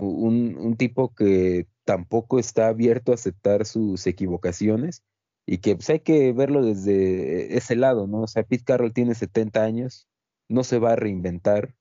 Un, 0.00 0.56
un 0.56 0.76
tipo 0.76 1.12
que 1.12 1.66
tampoco 1.84 2.38
está 2.38 2.68
abierto 2.68 3.10
a 3.10 3.16
aceptar 3.16 3.66
sus 3.66 4.06
equivocaciones 4.06 5.02
y 5.50 5.58
que 5.58 5.74
pues, 5.74 5.90
hay 5.90 5.98
que 5.98 6.32
verlo 6.32 6.64
desde 6.64 7.56
ese 7.56 7.74
lado, 7.74 8.06
¿no? 8.06 8.20
O 8.22 8.26
sea, 8.28 8.44
Pete 8.44 8.62
Carroll 8.62 8.92
tiene 8.92 9.16
70 9.16 9.64
años, 9.64 10.06
no 10.48 10.62
se 10.62 10.78
va 10.78 10.92
a 10.92 10.96
reinventar, 10.96 11.74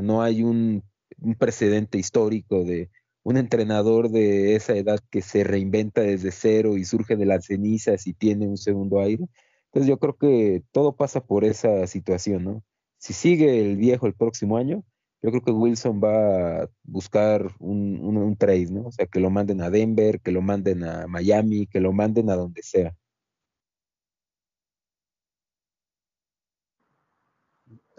no 0.00 0.22
hay 0.22 0.44
un, 0.44 0.84
un, 1.20 1.34
precedente 1.34 1.98
histórico 1.98 2.62
de 2.62 2.90
un 3.24 3.36
entrenador 3.36 4.10
de 4.10 4.54
esa 4.54 4.76
edad 4.76 5.00
que 5.10 5.20
se 5.22 5.42
reinventa 5.42 6.00
desde 6.02 6.30
cero 6.30 6.76
y 6.76 6.84
surge 6.84 7.16
de 7.16 7.26
las 7.26 7.46
cenizas 7.46 8.06
y 8.06 8.14
tiene 8.14 8.46
un 8.46 8.56
segundo 8.56 9.00
aire. 9.00 9.24
Entonces 9.66 9.88
yo 9.88 9.98
creo 9.98 10.16
que 10.16 10.62
todo 10.70 10.94
pasa 10.94 11.20
por 11.20 11.44
esa 11.44 11.88
situación, 11.88 12.44
¿no? 12.44 12.62
Si 12.98 13.14
sigue 13.14 13.60
el 13.60 13.76
viejo 13.76 14.06
el 14.06 14.14
próximo 14.14 14.58
año, 14.58 14.84
yo 15.22 15.30
creo 15.30 15.42
que 15.42 15.50
Wilson 15.50 16.00
va 16.00 16.62
a 16.62 16.70
buscar 16.84 17.50
un, 17.58 17.98
un, 18.00 18.36
trade, 18.36 18.70
¿no? 18.70 18.82
O 18.86 18.92
sea, 18.92 19.06
que 19.06 19.18
lo 19.18 19.30
manden 19.30 19.60
a 19.60 19.70
Denver, 19.70 20.20
que 20.20 20.30
lo 20.30 20.40
manden 20.40 20.84
a 20.84 21.08
Miami, 21.08 21.66
que 21.66 21.80
lo 21.80 21.92
manden 21.92 22.30
a 22.30 22.36
donde 22.36 22.62
sea. 22.62 22.94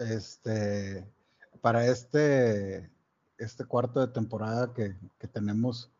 Este, 0.00 1.06
para 1.60 1.86
este, 1.86 2.90
este 3.36 3.64
cuarto 3.66 4.00
de 4.00 4.12
temporada 4.12 4.72
que, 4.72 4.96
que 5.18 5.28
tenemos, 5.28 5.92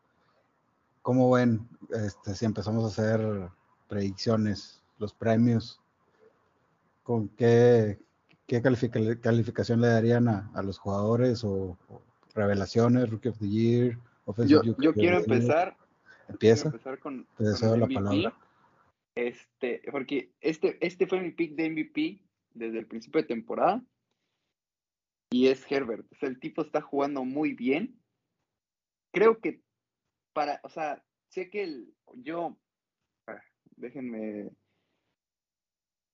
¿cómo 1.02 1.30
ven 1.30 1.68
este, 1.90 2.34
si 2.34 2.46
empezamos 2.46 2.82
a 2.82 2.86
hacer 2.86 3.50
predicciones, 3.88 4.82
los 4.98 5.12
premios? 5.12 5.82
¿Con 7.02 7.28
qué, 7.28 7.98
¿qué 8.46 8.62
calificación 8.62 9.82
le 9.82 9.88
darían 9.88 10.28
a, 10.28 10.62
los 10.62 10.78
jugadores 10.78 11.44
o, 11.44 11.76
revelaciones, 12.34 13.10
Rookie 13.10 13.28
of 13.28 13.38
the 13.38 13.48
Year? 13.48 13.98
yo, 14.46 14.62
yo 14.62 14.94
quiero 14.94 15.18
empezar. 15.18 15.76
Empieza. 16.26 16.68
empezar 16.68 16.98
con, 17.00 17.26
Te 17.36 17.44
deseo 17.44 17.76
la 17.76 17.86
palabra. 17.86 18.34
Este, 19.14 19.82
porque 19.90 20.30
este, 20.40 20.78
este 20.80 21.06
fue 21.06 21.20
mi 21.20 21.32
pick 21.32 21.54
de 21.54 21.68
MVP 21.68 22.29
desde 22.52 22.78
el 22.78 22.86
principio 22.86 23.20
de 23.20 23.28
temporada. 23.28 23.84
Y 25.30 25.48
es 25.48 25.64
Herbert. 25.70 26.06
el 26.22 26.40
tipo 26.40 26.62
está 26.62 26.80
jugando 26.80 27.24
muy 27.24 27.54
bien. 27.54 28.00
Creo 29.12 29.40
que 29.40 29.62
para, 30.32 30.60
o 30.64 30.68
sea, 30.68 31.04
sé 31.28 31.50
que 31.50 31.62
el, 31.62 31.94
yo, 32.14 32.56
ah, 33.26 33.40
déjenme, 33.76 34.50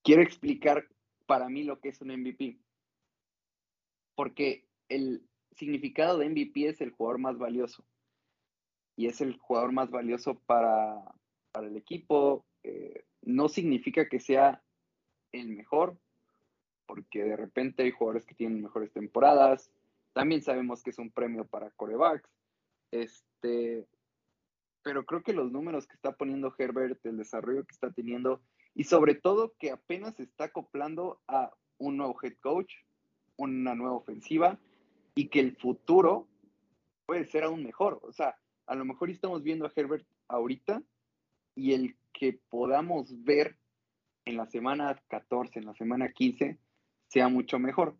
quiero 0.03 0.21
explicar 0.21 0.87
para 1.25 1.49
mí 1.49 1.63
lo 1.63 1.79
que 1.79 1.89
es 1.89 2.01
un 2.01 2.09
MVP. 2.09 2.59
Porque 4.15 4.67
el 4.89 5.27
significado 5.51 6.19
de 6.19 6.29
MVP 6.29 6.69
es 6.69 6.81
el 6.81 6.91
jugador 6.91 7.19
más 7.19 7.37
valioso. 7.37 7.85
Y 8.95 9.07
es 9.07 9.21
el 9.21 9.37
jugador 9.37 9.71
más 9.71 9.89
valioso 9.89 10.39
para, 10.45 11.03
para 11.51 11.67
el 11.67 11.75
equipo. 11.75 12.45
Eh, 12.63 13.05
no 13.21 13.49
significa 13.49 14.07
que 14.07 14.19
sea 14.19 14.63
el 15.31 15.49
mejor, 15.49 15.99
porque 16.87 17.23
de 17.23 17.35
repente 17.35 17.83
hay 17.83 17.91
jugadores 17.91 18.25
que 18.25 18.35
tienen 18.35 18.63
mejores 18.63 18.91
temporadas. 18.91 19.69
También 20.13 20.41
sabemos 20.41 20.81
que 20.81 20.89
es 20.89 20.97
un 20.97 21.11
premio 21.11 21.45
para 21.45 21.69
corebacks. 21.71 22.29
Este, 22.91 23.85
pero 24.81 25.05
creo 25.05 25.21
que 25.21 25.33
los 25.33 25.51
números 25.51 25.85
que 25.85 25.95
está 25.95 26.13
poniendo 26.13 26.53
Herbert, 26.57 27.05
el 27.05 27.17
desarrollo 27.17 27.65
que 27.65 27.73
está 27.73 27.91
teniendo, 27.91 28.41
y 28.73 28.85
sobre 28.85 29.15
todo 29.15 29.53
que 29.59 29.71
apenas 29.71 30.15
se 30.15 30.23
está 30.23 30.45
acoplando 30.45 31.21
a 31.27 31.51
un 31.77 31.97
nuevo 31.97 32.17
head 32.23 32.35
coach, 32.39 32.73
una 33.35 33.75
nueva 33.75 33.95
ofensiva 33.95 34.59
y 35.13 35.29
que 35.29 35.39
el 35.39 35.55
futuro 35.55 36.27
puede 37.05 37.25
ser 37.25 37.43
aún 37.43 37.63
mejor. 37.63 37.99
O 38.03 38.11
sea, 38.11 38.37
a 38.65 38.75
lo 38.75 38.85
mejor 38.85 39.09
estamos 39.09 39.43
viendo 39.43 39.65
a 39.65 39.71
Herbert 39.75 40.05
ahorita 40.27 40.81
y 41.55 41.73
el 41.73 41.95
que 42.13 42.39
podamos 42.49 43.23
ver 43.23 43.57
en 44.25 44.37
la 44.37 44.45
semana 44.45 45.01
14, 45.07 45.59
en 45.59 45.65
la 45.65 45.73
semana 45.73 46.11
15, 46.11 46.57
sea 47.07 47.27
mucho 47.27 47.59
mejor. 47.59 47.97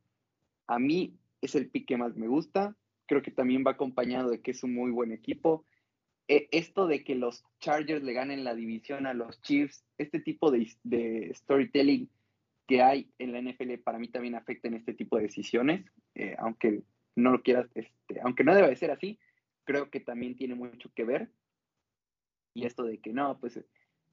A 0.67 0.79
mí 0.79 1.17
es 1.41 1.55
el 1.55 1.69
pick 1.69 1.87
que 1.87 1.97
más 1.97 2.15
me 2.15 2.27
gusta. 2.27 2.75
Creo 3.05 3.21
que 3.21 3.31
también 3.31 3.63
va 3.65 3.71
acompañado 3.71 4.29
de 4.29 4.41
que 4.41 4.51
es 4.51 4.63
un 4.63 4.73
muy 4.73 4.91
buen 4.91 5.11
equipo. 5.11 5.65
E, 6.27 6.49
esto 6.51 6.87
de 6.87 7.03
que 7.03 7.15
los 7.15 7.45
Chargers 7.59 8.03
le 8.03 8.13
ganen 8.13 8.43
la 8.43 8.53
división 8.53 9.05
a 9.05 9.13
los 9.13 9.41
Chiefs, 9.41 9.85
este 9.97 10.19
tipo 10.19 10.51
de, 10.51 11.31
storytelling 11.33 12.09
que 12.67 12.81
hay 12.81 13.09
en 13.17 13.31
la 13.31 13.41
NFL 13.41 13.75
para 13.81 13.97
mí 13.97 14.09
también 14.09 14.35
afecta 14.35 14.67
en 14.67 14.73
este 14.73 14.93
tipo 14.93 15.15
de 15.15 15.23
decisiones, 15.23 15.85
eh, 16.15 16.35
aunque 16.37 16.83
no 17.15 17.31
lo 17.31 17.41
quieras, 17.41 17.69
este, 17.75 18.19
aunque 18.21 18.43
no 18.43 18.53
debe 18.53 18.75
ser 18.75 18.91
así, 18.91 19.17
creo 19.63 19.89
que 19.89 20.01
también 20.01 20.35
tiene 20.35 20.55
mucho 20.55 20.91
que 20.93 21.05
ver. 21.05 21.29
Y 22.53 22.65
esto 22.65 22.83
de 22.83 22.97
que 22.99 23.13
no, 23.13 23.39
pues 23.39 23.63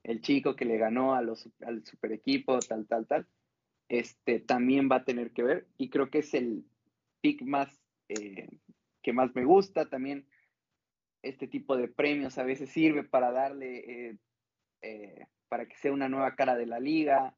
el 0.05 0.21
chico 0.21 0.55
que 0.55 0.67
le 0.67 0.79
ganó 0.79 1.15
a 1.15 1.23
los, 1.23 1.49
al 1.67 1.85
super 1.85 2.13
equipo, 2.13 2.61
tal, 2.61 2.87
tal, 2.87 3.07
tal, 3.07 3.27
este, 3.89 4.41
también 4.41 4.89
va 4.91 4.97
a 4.97 5.05
tener 5.05 5.33
que 5.33 5.43
ver. 5.43 5.67
Y 5.79 5.91
creo 5.91 6.11
que 6.11 6.19
es 6.19 6.35
el 6.35 6.65
pick 7.21 7.43
más 7.43 7.69
eh, 8.09 8.49
que 9.03 9.13
más 9.13 9.35
me 9.35 9.45
gusta. 9.45 9.89
También 9.89 10.27
este 11.23 11.49
tipo 11.49 11.77
de 11.77 11.89
premios 11.89 12.39
a 12.39 12.45
veces 12.45 12.71
sirve 12.71 13.05
para 13.05 13.33
darle, 13.33 13.79
eh, 13.79 14.19
eh, 14.83 15.27
para 15.49 15.67
que 15.67 15.77
sea 15.77 15.93
una 15.93 16.09
nueva 16.09 16.35
cara 16.35 16.57
de 16.57 16.67
la 16.67 16.81
liga. 16.81 17.37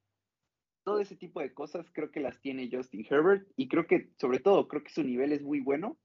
Todo 0.84 1.00
ese 1.00 1.16
tipo 1.16 1.40
de 1.40 1.52
cosas 1.52 1.90
creo 1.92 2.10
que 2.10 2.20
las 2.20 2.40
tiene 2.40 2.70
Justin 2.70 3.06
Herbert 3.08 3.48
y 3.56 3.68
creo 3.68 3.86
que, 3.86 4.10
sobre 4.18 4.38
todo, 4.38 4.68
creo 4.68 4.84
que 4.84 4.92
su 4.92 5.02
nivel 5.02 5.32
es 5.32 5.42
muy 5.42 5.60
bueno. 5.60 5.98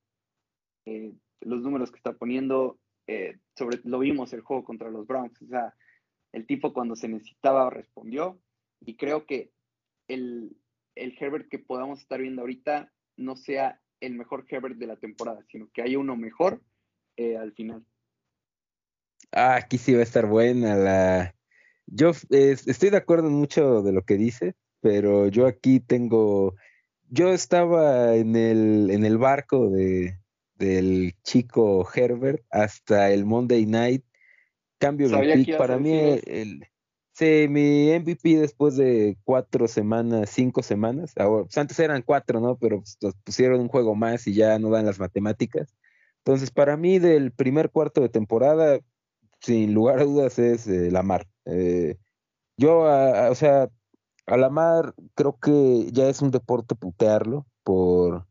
Los 1.41 1.61
números 1.61 1.91
que 1.91 1.97
está 1.97 2.13
poniendo, 2.13 2.79
sobre, 3.55 3.79
lo 3.83 3.99
vimos 3.99 4.33
el 4.33 4.41
juego 4.41 4.63
contra 4.63 4.89
los 4.89 5.05
Browns, 5.05 5.39
o 5.43 5.45
sea, 5.45 5.75
el 6.31 6.47
tipo 6.47 6.73
cuando 6.73 6.95
se 6.95 7.07
necesitaba 7.07 7.69
respondió 7.69 8.41
y 8.79 8.95
creo 8.95 9.25
que 9.25 9.51
el, 10.13 10.57
el 10.95 11.15
Herbert 11.19 11.49
que 11.49 11.59
podamos 11.59 11.99
estar 11.99 12.19
viendo 12.21 12.41
ahorita 12.41 12.91
no 13.17 13.35
sea 13.35 13.81
el 13.99 14.15
mejor 14.15 14.45
Herbert 14.49 14.77
de 14.77 14.87
la 14.87 14.97
temporada, 14.97 15.45
sino 15.51 15.69
que 15.71 15.81
haya 15.81 15.99
uno 15.99 16.15
mejor 16.15 16.61
eh, 17.17 17.37
al 17.37 17.53
final. 17.53 17.85
Ah, 19.31 19.55
aquí 19.55 19.77
sí 19.77 19.93
va 19.93 19.99
a 19.99 20.03
estar 20.03 20.25
buena 20.25 20.75
la... 20.75 21.35
Yo 21.85 22.11
estoy 22.29 22.89
de 22.89 22.97
acuerdo 22.97 23.27
en 23.27 23.33
mucho 23.33 23.81
de 23.81 23.91
lo 23.91 24.03
que 24.03 24.15
dice, 24.15 24.55
pero 24.81 25.27
yo 25.27 25.45
aquí 25.45 25.79
tengo... 25.79 26.55
Yo 27.09 27.33
estaba 27.33 28.15
en 28.15 28.35
el, 28.35 28.89
en 28.89 29.05
el 29.05 29.17
barco 29.17 29.69
de, 29.69 30.17
del 30.55 31.13
chico 31.23 31.87
Herbert 31.93 32.43
hasta 32.49 33.11
el 33.11 33.25
Monday 33.25 33.65
Night. 33.65 34.05
Cambio 34.77 35.09
mi 35.09 35.33
pick. 35.33 35.57
Para 35.57 35.77
mí, 35.77 35.91
el, 36.25 36.70
mi 37.21 37.91
MVP 37.91 38.37
después 38.37 38.75
de 38.77 39.17
cuatro 39.23 39.67
semanas, 39.67 40.29
cinco 40.29 40.63
semanas. 40.63 41.13
Pues 41.15 41.57
antes 41.57 41.79
eran 41.79 42.01
cuatro, 42.01 42.39
¿no? 42.39 42.57
Pero 42.57 42.83
pues, 42.99 43.15
pusieron 43.23 43.61
un 43.61 43.67
juego 43.67 43.95
más 43.95 44.27
y 44.27 44.33
ya 44.33 44.57
no 44.59 44.69
dan 44.69 44.85
las 44.85 44.99
matemáticas. 44.99 45.75
Entonces, 46.19 46.51
para 46.51 46.77
mí, 46.77 46.99
del 46.99 47.31
primer 47.31 47.71
cuarto 47.71 48.01
de 48.01 48.09
temporada, 48.09 48.79
sin 49.41 49.73
lugar 49.73 49.99
a 49.99 50.03
dudas, 50.03 50.39
es 50.39 50.67
eh, 50.67 50.91
Lamar. 50.91 51.27
Eh, 51.45 51.97
yo, 52.57 52.81
o 52.81 53.35
sea, 53.35 53.69
a 54.27 54.37
Lamar 54.37 54.93
creo 55.15 55.37
que 55.39 55.89
ya 55.91 56.09
es 56.09 56.21
un 56.21 56.31
deporte 56.31 56.75
putearlo, 56.75 57.47
por 57.63 58.27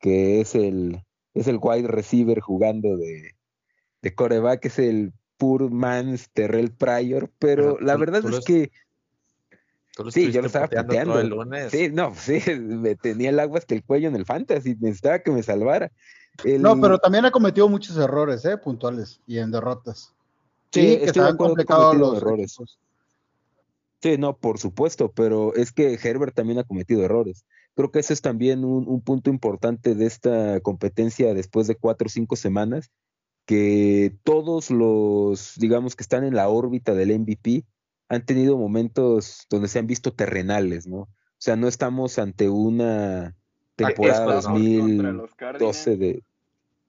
que 0.00 0.40
es 0.40 0.54
el, 0.54 1.02
es 1.34 1.46
el 1.48 1.58
wide 1.62 1.88
receiver 1.88 2.40
jugando 2.40 2.96
de, 2.96 3.32
de 4.02 4.14
coreback, 4.14 4.66
es 4.66 4.78
el 4.78 5.12
pur 5.42 5.72
man's 5.72 6.30
Terrell 6.32 6.70
Pryor, 6.70 7.28
pero 7.40 7.76
la 7.80 7.96
verdad 7.96 8.22
es 8.24 8.44
que 8.44 8.70
sí, 10.10 10.30
yo 10.30 10.40
lo 10.40 10.46
estaba 10.46 10.68
puteando. 10.68 11.18
El 11.18 11.30
lunes. 11.30 11.72
Sí, 11.72 11.88
no, 11.92 12.14
sí, 12.16 12.40
me 12.60 12.94
tenía 12.94 13.30
el 13.30 13.40
agua 13.40 13.58
hasta 13.58 13.74
el 13.74 13.82
cuello 13.82 14.06
en 14.06 14.14
el 14.14 14.24
fantasy, 14.24 14.76
necesitaba 14.78 15.18
que 15.18 15.32
me 15.32 15.42
salvara. 15.42 15.90
No, 16.44 16.80
pero 16.80 16.96
también 17.00 17.24
ha 17.24 17.32
cometido 17.32 17.68
muchos 17.68 17.96
errores, 17.96 18.44
¿eh? 18.44 18.56
Puntuales 18.56 19.20
y 19.26 19.38
en 19.38 19.50
derrotas. 19.50 20.14
Sí, 20.70 20.80
que 20.80 21.04
estoy 21.06 21.24
de 21.24 21.30
acuerdo 21.30 21.54
complicado 21.54 21.92
los 21.92 22.18
errores. 22.18 22.56
Sí, 24.00 24.18
no, 24.18 24.36
por 24.36 24.60
supuesto, 24.60 25.10
pero 25.10 25.54
es 25.56 25.72
que 25.72 25.98
Herbert 26.00 26.36
también 26.36 26.60
ha 26.60 26.64
cometido 26.64 27.02
errores. 27.02 27.44
Creo 27.74 27.90
que 27.90 27.98
ese 27.98 28.12
es 28.12 28.20
también 28.20 28.64
un, 28.64 29.00
punto 29.00 29.28
importante 29.28 29.96
de 29.96 30.06
esta 30.06 30.60
competencia 30.60 31.34
después 31.34 31.66
de 31.66 31.74
cuatro 31.74 32.06
o 32.06 32.10
cinco 32.10 32.36
semanas, 32.36 32.92
que 33.46 34.16
todos 34.24 34.70
los, 34.70 35.54
digamos, 35.58 35.96
que 35.96 36.02
están 36.02 36.24
en 36.24 36.34
la 36.34 36.48
órbita 36.48 36.94
del 36.94 37.18
MVP 37.18 37.64
han 38.08 38.24
tenido 38.24 38.56
momentos 38.56 39.46
donde 39.50 39.68
se 39.68 39.78
han 39.78 39.86
visto 39.86 40.12
terrenales, 40.12 40.86
¿no? 40.86 40.98
O 40.98 41.08
sea, 41.38 41.56
no 41.56 41.66
estamos 41.66 42.18
ante 42.18 42.48
una 42.48 43.36
temporada 43.74 44.34
2012 44.34 45.96
de... 45.96 46.22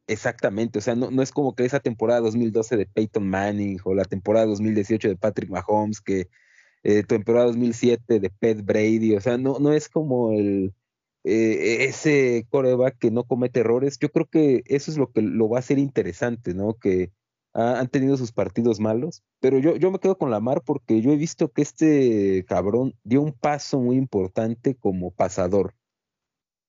Exactamente, 0.06 0.80
o 0.80 0.82
sea, 0.82 0.96
no, 0.96 1.12
no 1.12 1.22
es 1.22 1.32
como 1.32 1.56
que 1.56 1.64
esa 1.64 1.80
temporada 1.80 2.20
2012 2.20 2.76
de 2.76 2.86
Peyton 2.86 3.28
Manning 3.28 3.80
o 3.86 3.96
la 3.96 4.04
temporada 4.04 4.46
2018 4.48 5.08
de 5.08 5.16
Patrick 5.16 5.50
Mahomes 5.50 6.02
que 6.02 6.28
eh, 6.84 7.04
temporada 7.04 7.46
2007 7.46 8.20
de 8.20 8.30
Pet 8.30 8.64
Brady, 8.64 9.16
o 9.16 9.22
sea, 9.22 9.38
no, 9.38 9.60
no 9.60 9.72
es 9.72 9.88
como 9.88 10.34
el, 10.34 10.74
eh, 11.24 11.86
ese 11.86 12.46
coreback 12.50 12.98
que 12.98 13.12
no 13.12 13.24
comete 13.24 13.62
errores. 13.62 13.98
Yo 14.00 14.10
creo 14.10 14.28
que 14.28 14.64
eso 14.66 14.92
es 14.92 14.98
lo 14.98 15.12
que 15.12 15.22
lo 15.22 15.50
va 15.50 15.58
a 15.58 15.60
hacer 15.60 15.80
interesante, 15.80 16.54
¿no? 16.54 16.76
Que 16.76 17.12
han 17.56 17.88
tenido 17.90 18.18
sus 18.18 18.32
partidos 18.32 18.80
malos, 18.80 19.22
pero 19.40 19.60
yo, 19.60 19.76
yo 19.76 19.92
me 19.92 20.00
quedo 20.00 20.18
con 20.18 20.32
Lamar 20.32 20.64
porque 20.66 21.02
yo 21.02 21.12
he 21.12 21.18
visto 21.18 21.52
que 21.52 21.62
este 21.62 22.46
cabrón 22.48 22.96
dio 23.04 23.22
un 23.22 23.32
paso 23.32 23.80
muy 23.80 23.96
importante 23.98 24.76
como 24.76 25.12
pasador. 25.12 25.76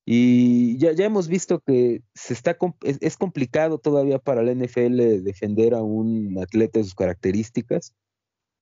Y 0.05 0.77
ya, 0.77 0.93
ya 0.93 1.07
hemos 1.07 1.29
visto 1.29 1.61
que 1.61 2.03
se 2.15 2.35
está, 2.35 2.59
es, 2.83 2.99
es 3.01 3.17
complicado 3.17 3.79
todavía 3.79 4.19
para 4.19 4.43
la 4.43 4.53
NFL 4.53 5.23
defender 5.23 5.73
a 5.73 5.83
un 5.83 6.37
atleta 6.39 6.79
de 6.79 6.85
sus 6.85 6.95
características 6.95 7.95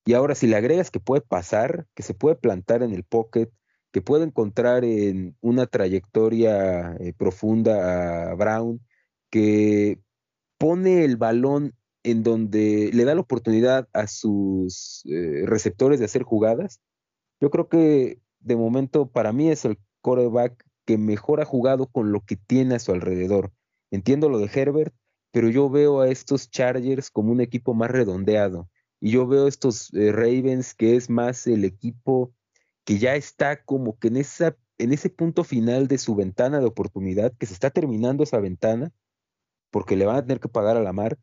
y 0.04 0.14
ahora 0.14 0.34
si 0.34 0.46
le 0.46 0.56
agregas 0.56 0.90
que 0.90 1.00
puede 1.00 1.22
pasar, 1.22 1.86
que 1.94 2.02
se 2.02 2.14
puede 2.14 2.36
plantar 2.36 2.82
en 2.82 2.92
el 2.92 3.04
pocket, 3.04 3.50
que 3.92 4.02
puede 4.02 4.24
encontrar 4.24 4.84
en 4.84 5.36
una 5.40 5.66
trayectoria 5.66 6.96
eh, 6.96 7.12
profunda 7.12 8.30
a 8.30 8.34
Brown, 8.34 8.80
que 9.30 10.00
pone 10.58 11.04
el 11.04 11.16
balón 11.16 11.74
en 12.02 12.22
donde 12.22 12.90
le 12.92 13.04
da 13.04 13.14
la 13.14 13.20
oportunidad 13.20 13.88
a 13.92 14.06
sus 14.06 15.04
eh, 15.06 15.44
receptores 15.46 15.98
de 15.98 16.06
hacer 16.06 16.22
jugadas, 16.22 16.80
yo 17.40 17.50
creo 17.50 17.68
que 17.68 18.18
de 18.40 18.56
momento 18.56 19.06
para 19.06 19.32
mí 19.32 19.50
es 19.50 19.64
el 19.64 19.78
coreback 20.00 20.64
que 20.84 20.98
mejor 20.98 21.40
ha 21.40 21.44
jugado 21.44 21.86
con 21.86 22.12
lo 22.12 22.20
que 22.20 22.36
tiene 22.36 22.74
a 22.74 22.78
su 22.78 22.92
alrededor. 22.92 23.52
Entiendo 23.90 24.28
lo 24.28 24.38
de 24.38 24.50
Herbert, 24.52 24.94
pero 25.32 25.48
yo 25.48 25.70
veo 25.70 26.00
a 26.00 26.08
estos 26.08 26.50
Chargers 26.50 27.10
como 27.10 27.30
un 27.30 27.40
equipo 27.40 27.74
más 27.74 27.90
redondeado, 27.90 28.68
y 29.00 29.10
yo 29.12 29.26
veo 29.26 29.48
estos 29.48 29.92
eh, 29.94 30.12
Ravens 30.12 30.74
que 30.74 30.96
es 30.96 31.10
más 31.10 31.46
el 31.46 31.64
equipo 31.64 32.32
que 32.84 32.98
ya 32.98 33.14
está 33.16 33.62
como 33.64 33.98
que 33.98 34.08
en, 34.08 34.16
esa, 34.16 34.56
en 34.78 34.92
ese 34.92 35.10
punto 35.10 35.44
final 35.44 35.88
de 35.88 35.98
su 35.98 36.14
ventana 36.14 36.60
de 36.60 36.66
oportunidad, 36.66 37.32
que 37.38 37.46
se 37.46 37.54
está 37.54 37.70
terminando 37.70 38.24
esa 38.24 38.40
ventana, 38.40 38.92
porque 39.70 39.96
le 39.96 40.06
van 40.06 40.16
a 40.16 40.22
tener 40.22 40.40
que 40.40 40.48
pagar 40.48 40.76
a 40.76 40.82
la 40.82 40.92
mar. 40.92 41.18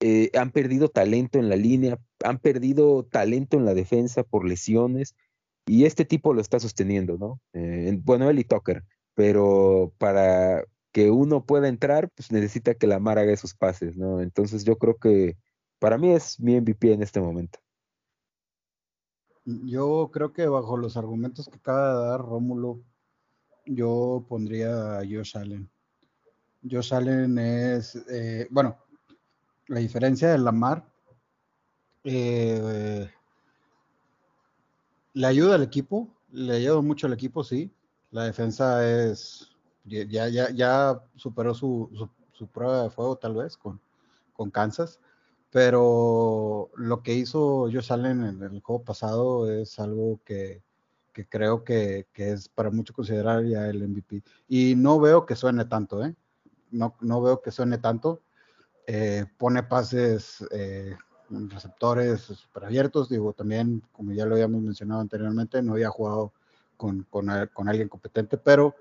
Eh, 0.00 0.30
han 0.34 0.50
perdido 0.50 0.88
talento 0.88 1.38
en 1.38 1.48
la 1.48 1.56
línea, 1.56 1.98
han 2.22 2.38
perdido 2.38 3.04
talento 3.04 3.56
en 3.56 3.64
la 3.64 3.74
defensa 3.74 4.22
por 4.22 4.46
lesiones, 4.46 5.14
y 5.66 5.84
este 5.84 6.04
tipo 6.04 6.32
lo 6.32 6.40
está 6.40 6.60
sosteniendo, 6.60 7.18
¿no? 7.18 7.40
Eh, 7.52 7.98
bueno, 8.02 8.30
él 8.30 8.38
y 8.38 8.44
Tucker, 8.44 8.84
pero 9.14 9.92
para 9.98 10.64
que 10.92 11.10
uno 11.10 11.44
pueda 11.44 11.68
entrar, 11.68 12.08
pues 12.10 12.30
necesita 12.30 12.74
que 12.74 12.86
la 12.86 13.00
mar 13.00 13.18
haga 13.18 13.32
esos 13.32 13.54
pases, 13.54 13.96
¿no? 13.96 14.20
Entonces 14.22 14.64
yo 14.64 14.78
creo 14.78 14.96
que 14.96 15.36
para 15.78 15.98
mí 15.98 16.12
es 16.12 16.40
mi 16.40 16.58
MVP 16.58 16.92
en 16.92 17.02
este 17.02 17.20
momento. 17.20 17.58
Yo 19.46 20.10
creo 20.12 20.32
que 20.32 20.48
bajo 20.48 20.76
los 20.76 20.96
argumentos 20.96 21.48
que 21.48 21.56
acaba 21.58 21.94
de 21.94 22.08
dar 22.08 22.20
Rómulo, 22.20 22.80
yo 23.64 24.26
pondría 24.28 24.98
a 24.98 25.00
Josh 25.02 25.36
Allen. 25.38 25.70
Josh 26.68 26.92
Allen 26.92 27.38
es, 27.38 27.94
eh, 28.10 28.48
bueno, 28.50 28.76
la 29.68 29.78
diferencia 29.78 30.32
de 30.32 30.38
Lamar 30.38 30.84
eh, 32.02 33.08
le 35.12 35.26
ayuda 35.26 35.54
al 35.54 35.62
equipo, 35.62 36.08
le 36.32 36.56
ayuda 36.56 36.80
mucho 36.80 37.06
al 37.06 37.12
equipo, 37.12 37.44
sí. 37.44 37.72
La 38.10 38.24
defensa 38.24 38.84
es, 38.88 39.48
ya, 39.84 40.28
ya, 40.28 40.50
ya 40.50 41.00
superó 41.14 41.54
su, 41.54 41.88
su, 42.32 42.48
prueba 42.48 42.82
de 42.82 42.90
fuego 42.90 43.16
tal 43.16 43.34
vez 43.34 43.56
con, 43.56 43.80
con 44.32 44.50
Kansas 44.50 44.98
pero 45.50 46.70
lo 46.76 47.02
que 47.02 47.14
hizo 47.14 47.68
Josh 47.72 47.92
Allen 47.92 48.24
en 48.24 48.42
el 48.42 48.60
juego 48.60 48.84
pasado 48.84 49.50
es 49.50 49.78
algo 49.78 50.20
que, 50.24 50.62
creo 51.28 51.64
que, 51.64 52.06
es 52.14 52.48
para 52.48 52.70
mucho 52.70 52.92
considerar 52.92 53.44
ya 53.44 53.68
el 53.68 53.88
MVP. 53.88 54.22
Y 54.48 54.74
no 54.76 55.00
veo 55.00 55.24
que 55.26 55.36
suene 55.36 55.64
tanto, 55.64 56.04
¿eh? 56.04 56.14
No, 56.70 56.96
no 57.00 57.22
veo 57.22 57.40
que 57.40 57.50
suene 57.50 57.78
tanto. 57.78 58.20
Eh, 58.86 59.24
pone 59.38 59.62
pases, 59.62 60.44
eh, 60.50 60.96
receptores 61.30 62.22
super 62.22 62.64
abiertos. 62.64 63.08
Digo, 63.08 63.32
también, 63.32 63.82
como 63.92 64.12
ya 64.12 64.26
lo 64.26 64.34
habíamos 64.34 64.62
mencionado 64.62 65.00
anteriormente, 65.00 65.62
no 65.62 65.72
había 65.72 65.90
jugado 65.90 66.32
con, 66.76 67.04
con 67.04 67.30
alguien 67.30 67.88
competente, 67.88 68.36
pero 68.36 68.74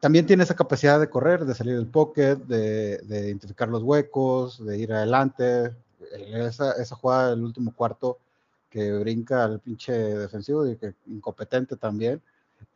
también 0.00 0.26
tiene 0.26 0.44
esa 0.44 0.54
capacidad 0.54 1.00
de 1.00 1.10
correr, 1.10 1.44
de 1.44 1.54
salir 1.54 1.76
del 1.76 1.86
pocket, 1.86 2.36
de, 2.36 3.00
identificar 3.08 3.68
los 3.68 3.82
huecos, 3.82 4.64
de 4.64 4.78
ir 4.78 4.92
adelante. 4.92 5.72
Esa, 6.32 6.72
esa 6.72 6.94
jugada 6.94 7.30
del 7.30 7.42
último 7.42 7.74
cuarto 7.74 8.18
que 8.70 8.92
brinca 8.92 9.44
al 9.44 9.60
pinche 9.60 9.92
defensivo 9.92 10.66
y 10.66 10.76
que 10.76 10.94
incompetente 11.06 11.76
también, 11.76 12.20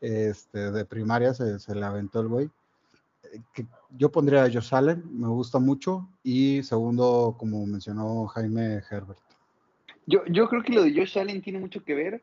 este, 0.00 0.70
de 0.70 0.85
primaria 0.85 1.32
se, 1.35 1.58
se 1.58 1.74
le 1.74 1.85
aventó 1.85 2.20
el 2.20 2.28
güey. 2.28 2.50
yo 3.96 4.11
pondría 4.11 4.44
a 4.44 4.50
Josh 4.50 4.74
Allen, 4.74 5.02
me 5.12 5.28
gusta 5.28 5.58
mucho, 5.58 6.08
y 6.22 6.62
segundo, 6.62 7.37
como 7.38 7.64
mencionó 7.66 8.26
Jaime 8.26 8.82
Herbert. 8.90 9.20
Yo, 10.06 10.24
yo 10.26 10.48
creo 10.48 10.62
que 10.62 10.72
lo 10.72 10.82
de 10.82 10.94
Josh 10.94 11.18
Allen 11.18 11.42
tiene 11.42 11.61
mucho 11.61 11.85
que 11.85 11.94
ver 11.94 12.22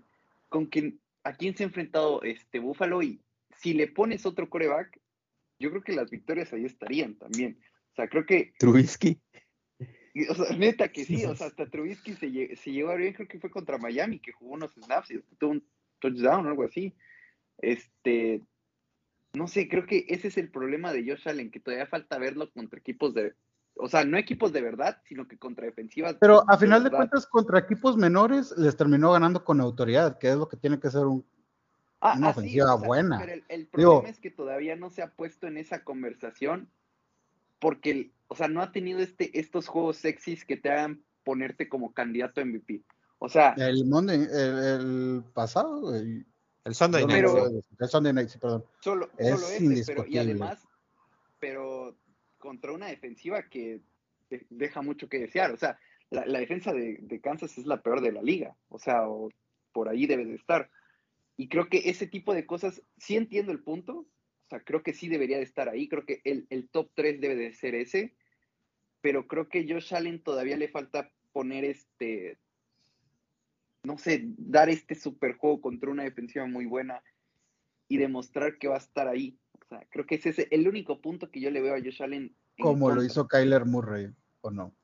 con 0.49 0.67
que 0.67 0.95
a 1.23 1.33
quién 1.33 1.55
se 1.55 1.63
ha 1.63 1.67
enfrentado 1.67 2.21
este 2.23 2.59
Buffalo 2.59 3.01
y 3.01 3.19
si 3.59 3.73
le 3.73 3.87
pones 3.87 4.25
otro 4.25 4.49
coreback, 4.49 4.99
yo 5.59 5.69
creo 5.69 5.83
que 5.83 5.93
las 5.93 6.09
victorias 6.09 6.51
ahí 6.53 6.65
estarían 6.65 7.15
también. 7.15 7.59
O 7.91 7.95
sea, 7.95 8.07
creo 8.07 8.25
que. 8.25 8.53
Trubisky. 8.57 9.19
O 10.29 10.35
sea, 10.35 10.55
neta 10.57 10.91
que 10.91 11.05
sí, 11.05 11.23
o 11.25 11.35
sea, 11.35 11.47
hasta 11.47 11.69
Trubisky 11.69 12.13
se, 12.15 12.55
se 12.55 12.71
llegó 12.71 12.89
a 12.89 12.95
bien, 12.95 13.13
creo 13.13 13.27
que 13.27 13.39
fue 13.39 13.51
contra 13.51 13.77
Miami, 13.77 14.19
que 14.19 14.31
jugó 14.31 14.53
unos 14.53 14.73
snaps 14.73 15.11
y 15.11 15.21
tuvo 15.37 15.51
un 15.51 15.67
touchdown 15.99 16.45
o 16.45 16.49
algo 16.49 16.63
así. 16.63 16.93
Este, 17.59 18.41
no 19.33 19.47
sé, 19.47 19.69
creo 19.69 19.85
que 19.85 20.05
ese 20.09 20.29
es 20.29 20.37
el 20.37 20.49
problema 20.49 20.91
de 20.91 21.03
Josh 21.03 21.27
Allen, 21.27 21.51
que 21.51 21.59
todavía 21.59 21.85
falta 21.85 22.17
verlo 22.17 22.51
contra 22.51 22.79
equipos 22.79 23.13
de, 23.13 23.33
o 23.75 23.87
sea, 23.87 24.03
no 24.03 24.17
equipos 24.17 24.51
de 24.51 24.61
verdad, 24.61 25.01
sino 25.07 25.27
que 25.27 25.37
contra 25.37 25.65
defensivas. 25.65 26.15
Pero 26.19 26.43
a 26.49 26.57
final 26.57 26.83
de 26.83 26.91
cuentas, 26.91 27.27
contra 27.27 27.59
equipos 27.59 27.95
menores 27.95 28.53
les 28.57 28.75
terminó 28.75 29.11
ganando 29.11 29.43
con 29.43 29.61
autoridad, 29.61 30.17
que 30.17 30.29
es 30.29 30.35
lo 30.35 30.49
que 30.49 30.57
tiene 30.57 30.79
que 30.79 30.89
ser 30.89 31.05
un, 31.05 31.25
Ah, 32.01 32.15
una 32.17 32.29
ofensiva 32.29 32.75
buena. 32.75 33.19
Pero 33.19 33.43
el, 33.47 33.67
problema 33.67 34.09
es 34.09 34.19
que 34.19 34.31
todavía 34.31 34.75
no 34.75 34.89
se 34.89 35.01
ha 35.01 35.11
puesto 35.11 35.47
en 35.47 35.57
esa 35.57 35.83
conversación 35.83 36.69
porque, 37.59 38.11
o 38.27 38.35
sea, 38.35 38.47
no 38.47 38.61
ha 38.61 38.71
tenido 38.71 38.99
este, 38.99 39.37
estos 39.37 39.67
juegos 39.67 39.97
sexys 39.97 40.45
que 40.45 40.55
te 40.55 40.71
hagan 40.71 41.03
ponerte 41.23 41.67
como 41.67 41.93
candidato 41.93 42.39
a 42.39 42.45
MVP. 42.45 42.83
O 43.19 43.27
sea. 43.27 43.53
El, 43.57 43.85
Monday, 43.85 44.27
el, 44.31 45.23
pasado. 45.33 45.93
El, 45.93 46.25
Sunday 46.71 47.05
Night. 47.05 47.25
el 47.79 47.87
Sunday 47.89 48.13
Night, 48.13 48.29
perdón. 48.39 48.63
Solo, 48.79 49.09
es 49.17 49.59
ese, 49.59 49.83
pero, 49.85 50.07
y 50.07 50.17
además, 50.17 50.65
pero 51.39 51.95
contra 52.37 52.71
una 52.71 52.87
defensiva 52.87 53.43
que 53.43 53.81
deja 54.49 54.81
mucho 54.81 55.09
que 55.09 55.19
desear. 55.19 55.51
O 55.51 55.57
sea, 55.57 55.77
la, 56.09 56.39
defensa 56.39 56.71
de, 56.71 56.97
de, 57.01 57.19
Kansas 57.19 57.57
es 57.57 57.65
la 57.65 57.81
peor 57.81 58.01
de 58.01 58.13
la 58.13 58.21
liga. 58.21 58.55
O 58.69 58.79
sea, 58.79 59.03
por 59.73 59.89
ahí 59.89 60.07
debe 60.07 60.25
de 60.25 60.35
estar. 60.35 60.69
Y 61.39 61.47
creo 61.47 61.69
que 61.69 61.89
ese 61.89 62.05
tipo 62.05 62.33
de 62.33 62.45
cosas, 62.45 62.81
sí 62.97 63.15
entiendo 63.15 63.53
el 63.53 63.63
punto, 63.63 63.99
o 63.99 64.49
sea, 64.49 64.59
creo 64.59 64.83
que 64.83 64.91
sí 64.91 65.07
debería 65.07 65.37
de 65.37 65.43
estar 65.43 65.69
ahí, 65.69 65.87
creo 65.87 66.05
que 66.05 66.19
el, 66.25 66.45
el 66.49 66.67
top 66.67 66.91
3 66.95 67.21
debe 67.21 67.37
de 67.37 67.53
ser 67.53 67.75
ese, 67.75 68.13
pero 68.99 69.25
creo 69.25 69.47
que 69.47 69.65
Josh 69.65 69.95
Allen 69.95 70.21
todavía 70.21 70.57
le 70.57 70.67
falta 70.67 71.13
poner 71.31 71.63
este, 71.63 72.37
no 73.83 73.97
sé, 73.97 74.25
dar 74.37 74.67
este 74.67 74.95
super 74.95 75.37
juego 75.37 75.61
contra 75.61 75.89
una 75.89 76.03
defensiva 76.03 76.45
muy 76.45 76.65
buena 76.65 77.01
y 77.87 77.95
demostrar 77.95 78.57
que 78.57 78.67
va 78.67 78.75
a 78.75 78.79
estar 78.79 79.07
ahí. 79.07 79.39
O 79.61 79.65
sea, 79.69 79.87
creo 79.91 80.05
que 80.05 80.15
ese 80.15 80.31
es 80.31 80.47
el 80.51 80.67
único 80.67 80.99
punto 80.99 81.31
que 81.31 81.39
yo 81.39 81.51
le 81.51 81.61
veo 81.61 81.73
a 81.73 81.79
Josh 81.79 82.03
Allen. 82.03 82.35
Como 82.59 82.91
lo 82.91 83.01
hizo 83.01 83.29
Kyler 83.29 83.63
Murray, 83.63 84.09
¿o 84.41 84.51
no? 84.51 84.75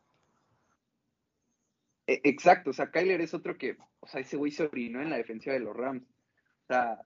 E, 2.07 2.21
exacto, 2.23 2.69
o 2.69 2.73
sea, 2.73 2.91
Kyler 2.91 3.19
es 3.19 3.33
otro 3.33 3.57
que, 3.57 3.75
o 3.99 4.07
sea, 4.07 4.21
ese 4.21 4.37
güey 4.37 4.53
se 4.53 4.63
orinó 4.63 5.01
en 5.01 5.09
la 5.09 5.17
defensiva 5.17 5.53
de 5.53 5.59
los 5.59 5.75
Rams. 5.75 6.14
O 6.67 6.73
sea, 6.73 6.99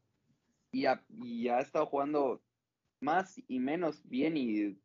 y 0.71 0.85
ha, 0.85 1.03
y 1.09 1.47
ha 1.49 1.59
estado 1.59 1.85
jugando 1.85 2.41
más 3.01 3.41
y 3.47 3.59
menos 3.59 4.01
bien 4.07 4.37
y 4.37 4.77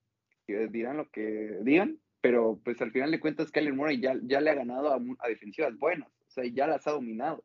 dirán 0.47 0.97
lo 0.97 1.09
que 1.11 1.59
digan, 1.63 1.99
pero 2.21 2.61
pues 2.65 2.81
al 2.81 2.93
final 2.93 3.11
de 3.11 3.21
cuentas 3.21 3.51
Kyler 3.51 3.75
Murray 3.75 4.01
ya, 4.01 4.15
ya 4.23 4.41
le 4.41 4.51
ha 4.51 4.55
ganado 4.55 4.93
a, 4.93 5.29
defensivas 5.29 5.77
buenas, 5.79 6.09
o 6.09 6.31
sea, 6.31 6.45
ya 6.47 6.67
las 6.67 6.87
ha 6.87 6.93
dominado. 6.93 7.45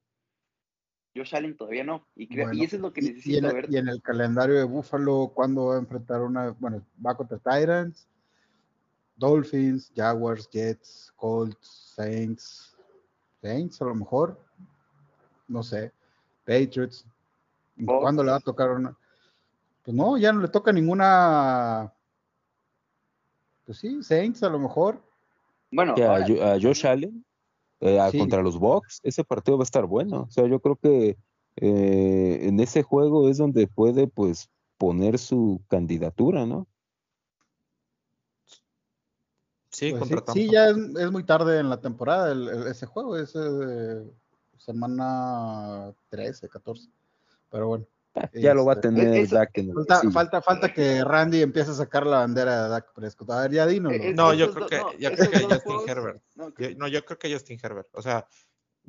Josh 1.16 1.36
Allen 1.36 1.58
todavía 1.58 1.84
no. 1.84 2.08
Y, 2.16 2.28
creo, 2.28 2.46
Bueno, 2.46 2.62
y 2.62 2.66
eso 2.66 2.76
es 2.76 2.82
lo 2.84 2.94
que 2.94 3.02
el, 3.02 3.42
ver. 3.42 3.66
y 3.70 3.78
en 3.78 3.90
el 3.90 4.02
calendario 4.02 4.56
de 4.56 4.64
Buffalo, 4.64 5.32
¿cuándo 5.34 5.66
va 5.66 5.76
a 5.76 5.80
enfrentar 5.80 6.22
una? 6.22 6.52
Bueno, 6.60 6.86
va 7.06 7.18
contra 7.18 7.40
Titans, 7.40 8.08
Dolphins, 9.16 9.92
Jaguars, 9.96 10.48
Jets, 10.50 11.12
Colts, 11.16 11.94
Saints, 11.96 12.78
Saints 13.42 13.82
a 13.82 13.86
lo 13.86 13.96
mejor, 13.96 14.40
no 15.48 15.64
sé, 15.64 15.92
Patriots. 16.46 17.06
Bucks. 17.80 18.02
¿Cuándo 18.02 18.24
le 18.24 18.32
va 18.32 18.38
a 18.38 18.42
tocar 18.42 18.72
una? 18.72 18.96
Pues 19.84 19.96
no, 19.96 20.18
ya 20.18 20.32
no 20.34 20.42
le 20.42 20.48
toca 20.50 20.72
ninguna. 20.72 21.94
Pues 23.66 23.78
sí, 23.80 24.04
Saints 24.04 24.44
a 24.44 24.50
lo 24.50 24.60
mejor. 24.60 25.02
Bueno, 25.72 25.96
Que 25.96 26.04
a, 26.04 26.12
ahora, 26.12 26.26
Jo- 26.28 26.44
a 26.44 26.60
Josh 26.62 26.86
Allen 26.86 27.24
eh, 27.82 28.00
a- 28.00 28.12
Sí. 28.12 28.18
contra 28.20 28.42
los 28.42 28.58
Bucks, 28.60 29.00
ese 29.04 29.24
partido 29.24 29.58
va 29.58 29.62
a 29.62 29.66
estar 29.66 29.86
bueno. 29.86 30.24
O 30.28 30.32
sea, 30.32 30.46
yo 30.48 30.60
creo 30.60 30.76
que 30.76 31.18
eh, 31.56 32.40
en 32.48 32.60
ese 32.60 32.84
juego 32.84 33.30
es 33.30 33.38
donde 33.38 33.68
puede 33.68 34.08
pues 34.08 34.50
poner 34.78 35.18
su 35.20 35.62
candidatura, 35.68 36.46
¿no? 36.46 36.68
Sí, 39.72 39.92
Pues 39.92 40.00
contra 40.10 40.34
sí, 40.34 40.46
sí, 40.46 40.52
ya 40.52 40.70
es, 40.70 40.78
es 40.78 41.12
muy 41.12 41.24
tarde 41.24 41.60
en 41.60 41.70
la 41.70 41.80
temporada 41.80 42.32
el- 42.32 42.50
el- 42.50 42.68
ese 42.68 42.86
juego, 42.86 43.16
es 43.18 43.34
eh, 43.36 44.04
semana 44.58 45.94
13, 46.10 46.50
14. 46.50 46.90
Pero 47.50 47.68
bueno. 47.68 47.86
Ah, 48.16 48.30
ya 48.34 48.54
lo 48.56 48.66
va 48.66 48.74
a 48.74 48.76
Este, 48.76 48.88
tener 48.90 49.28
Dak 49.30 49.58
en 49.60 49.70
el 49.70 49.74
Falta, 49.76 50.12
falta, 50.12 50.42
falta 50.42 50.74
que 50.74 51.04
Randy 51.04 51.42
empiece 51.44 51.72
a 51.72 51.76
sacar 51.76 52.06
la 52.08 52.18
bandera 52.18 52.64
de 52.64 52.70
Dak 52.70 52.94
Prescott. 52.94 53.30
A 53.32 53.42
ver, 53.42 53.52
ya 53.52 53.68
dínoslo. 53.68 54.04
eh, 54.04 54.14
No, 54.16 54.34
yo 54.34 54.52
creo 54.52 54.68
que- 54.68 54.78
no, 54.78 54.94
yo 54.98 55.12
creo 55.12 55.30
que 55.32 55.40
Justin 55.40 55.60
juegos- 55.60 55.88
Herbert. 55.88 56.24
no, 56.36 56.50
Yo- 56.58 56.76
no, 56.76 56.88
yo 56.88 57.06
creo 57.06 57.20
que 57.20 57.32
Justin 57.32 57.60
Herbert. 57.62 57.88
O 57.94 58.02
sea, 58.02 58.28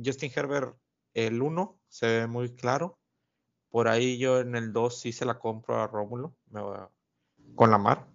Justin 0.03 0.33
Herbert, 0.35 0.75
el 1.13 1.43
1 1.43 1.79
se 1.89 2.07
ve 2.07 2.27
muy 2.27 2.55
claro. 2.57 2.99
Por 3.69 3.89
ahí 3.89 4.17
yo 4.19 4.41
en 4.41 4.57
el 4.57 4.73
2 4.73 4.99
sí 5.01 5.13
se 5.13 5.25
la 5.27 5.39
compro 5.39 5.81
a 5.81 5.87
Rómulo 5.87 6.35
me 6.51 6.61
voy 6.63 6.77
a- 6.79 6.89
con 7.55 7.71
la 7.71 7.79
mar. 7.79 8.07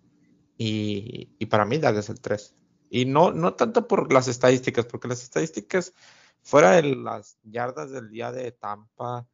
Y, 0.58 1.36
y 1.38 1.45
para 1.45 1.65
mí 1.65 1.77
Dag 1.77 1.95
es 1.97 2.10
el 2.10 2.19
3. 2.19 2.55
Y 2.89 3.05
no, 3.05 3.31
no 3.31 3.53
tanto 3.55 3.88
por 3.88 4.12
las 4.12 4.27
estadísticas, 4.27 4.86
porque 4.86 5.08
las 5.08 5.21
estadísticas, 5.21 5.93
fuera 6.41 6.71
de 6.71 6.84
las 6.95 7.38
yardas 7.43 7.91
del 7.91 8.10
día 8.10 8.31
de 8.31 8.51
Tampa, 8.51 9.27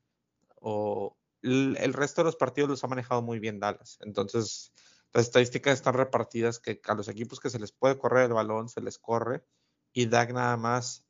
o 0.62 1.18
el, 1.42 1.76
el 1.80 1.94
resto 1.94 2.22
de 2.22 2.26
los 2.26 2.36
partidos 2.36 2.70
los 2.70 2.84
ha 2.84 2.88
manejado 2.88 3.22
muy 3.22 3.40
bien 3.40 3.60
Dallas. 3.60 3.98
Entonces, 4.02 4.72
las 5.12 5.26
estadísticas 5.26 5.74
están 5.74 5.96
repartidas 5.96 6.60
que 6.60 6.80
a 6.88 6.94
los 6.94 7.10
equipos 7.10 7.40
que 7.40 7.50
se 7.50 7.60
les 7.60 7.72
puede 7.72 7.98
correr 7.98 8.26
el 8.26 8.34
balón, 8.34 8.70
se 8.70 8.82
les 8.82 8.98
corre. 8.98 9.44
Y 9.92 10.06
Dak 10.06 10.32
nada 10.32 10.56
más 10.56 11.06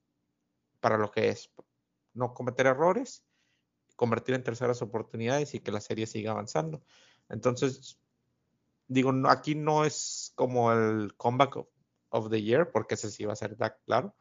para 0.79 0.97
lo 0.97 1.11
que 1.11 1.29
es. 1.29 1.51
No 2.13 2.33
cometer 2.33 2.65
errores, 2.65 3.23
convertir 3.95 4.33
en 4.33 4.43
terceras 4.43 4.81
oportunidades 4.81 5.53
y 5.53 5.59
que 5.59 5.71
la 5.71 5.81
serie 5.81 6.07
siga 6.07 6.31
avanzando. 6.31 6.83
Entonces, 7.29 7.99
digo, 8.87 9.11
no- 9.11 9.29
aquí 9.29 9.53
no 9.53 9.85
es 9.85 10.31
como 10.35 10.71
el 10.71 11.13
comeback 11.15 11.57
of, 11.57 11.67
of 12.09 12.29
the 12.29 12.41
year, 12.41 12.71
porque 12.71 12.95
ese 12.95 13.11
sí 13.11 13.25
va 13.25 13.33
a 13.33 13.35
ser 13.37 13.55
Dak, 13.57 13.79
claro. 13.85 14.15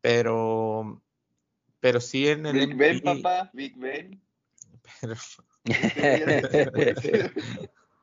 Pero, 0.00 1.02
pero 1.80 2.00
sí 2.00 2.28
en 2.28 2.46
el 2.46 2.68
Big 2.68 2.76
Ben, 2.76 3.02
papá, 3.02 3.50
Big 3.52 3.76
Ben. 3.76 4.22
Pero- 5.00 5.14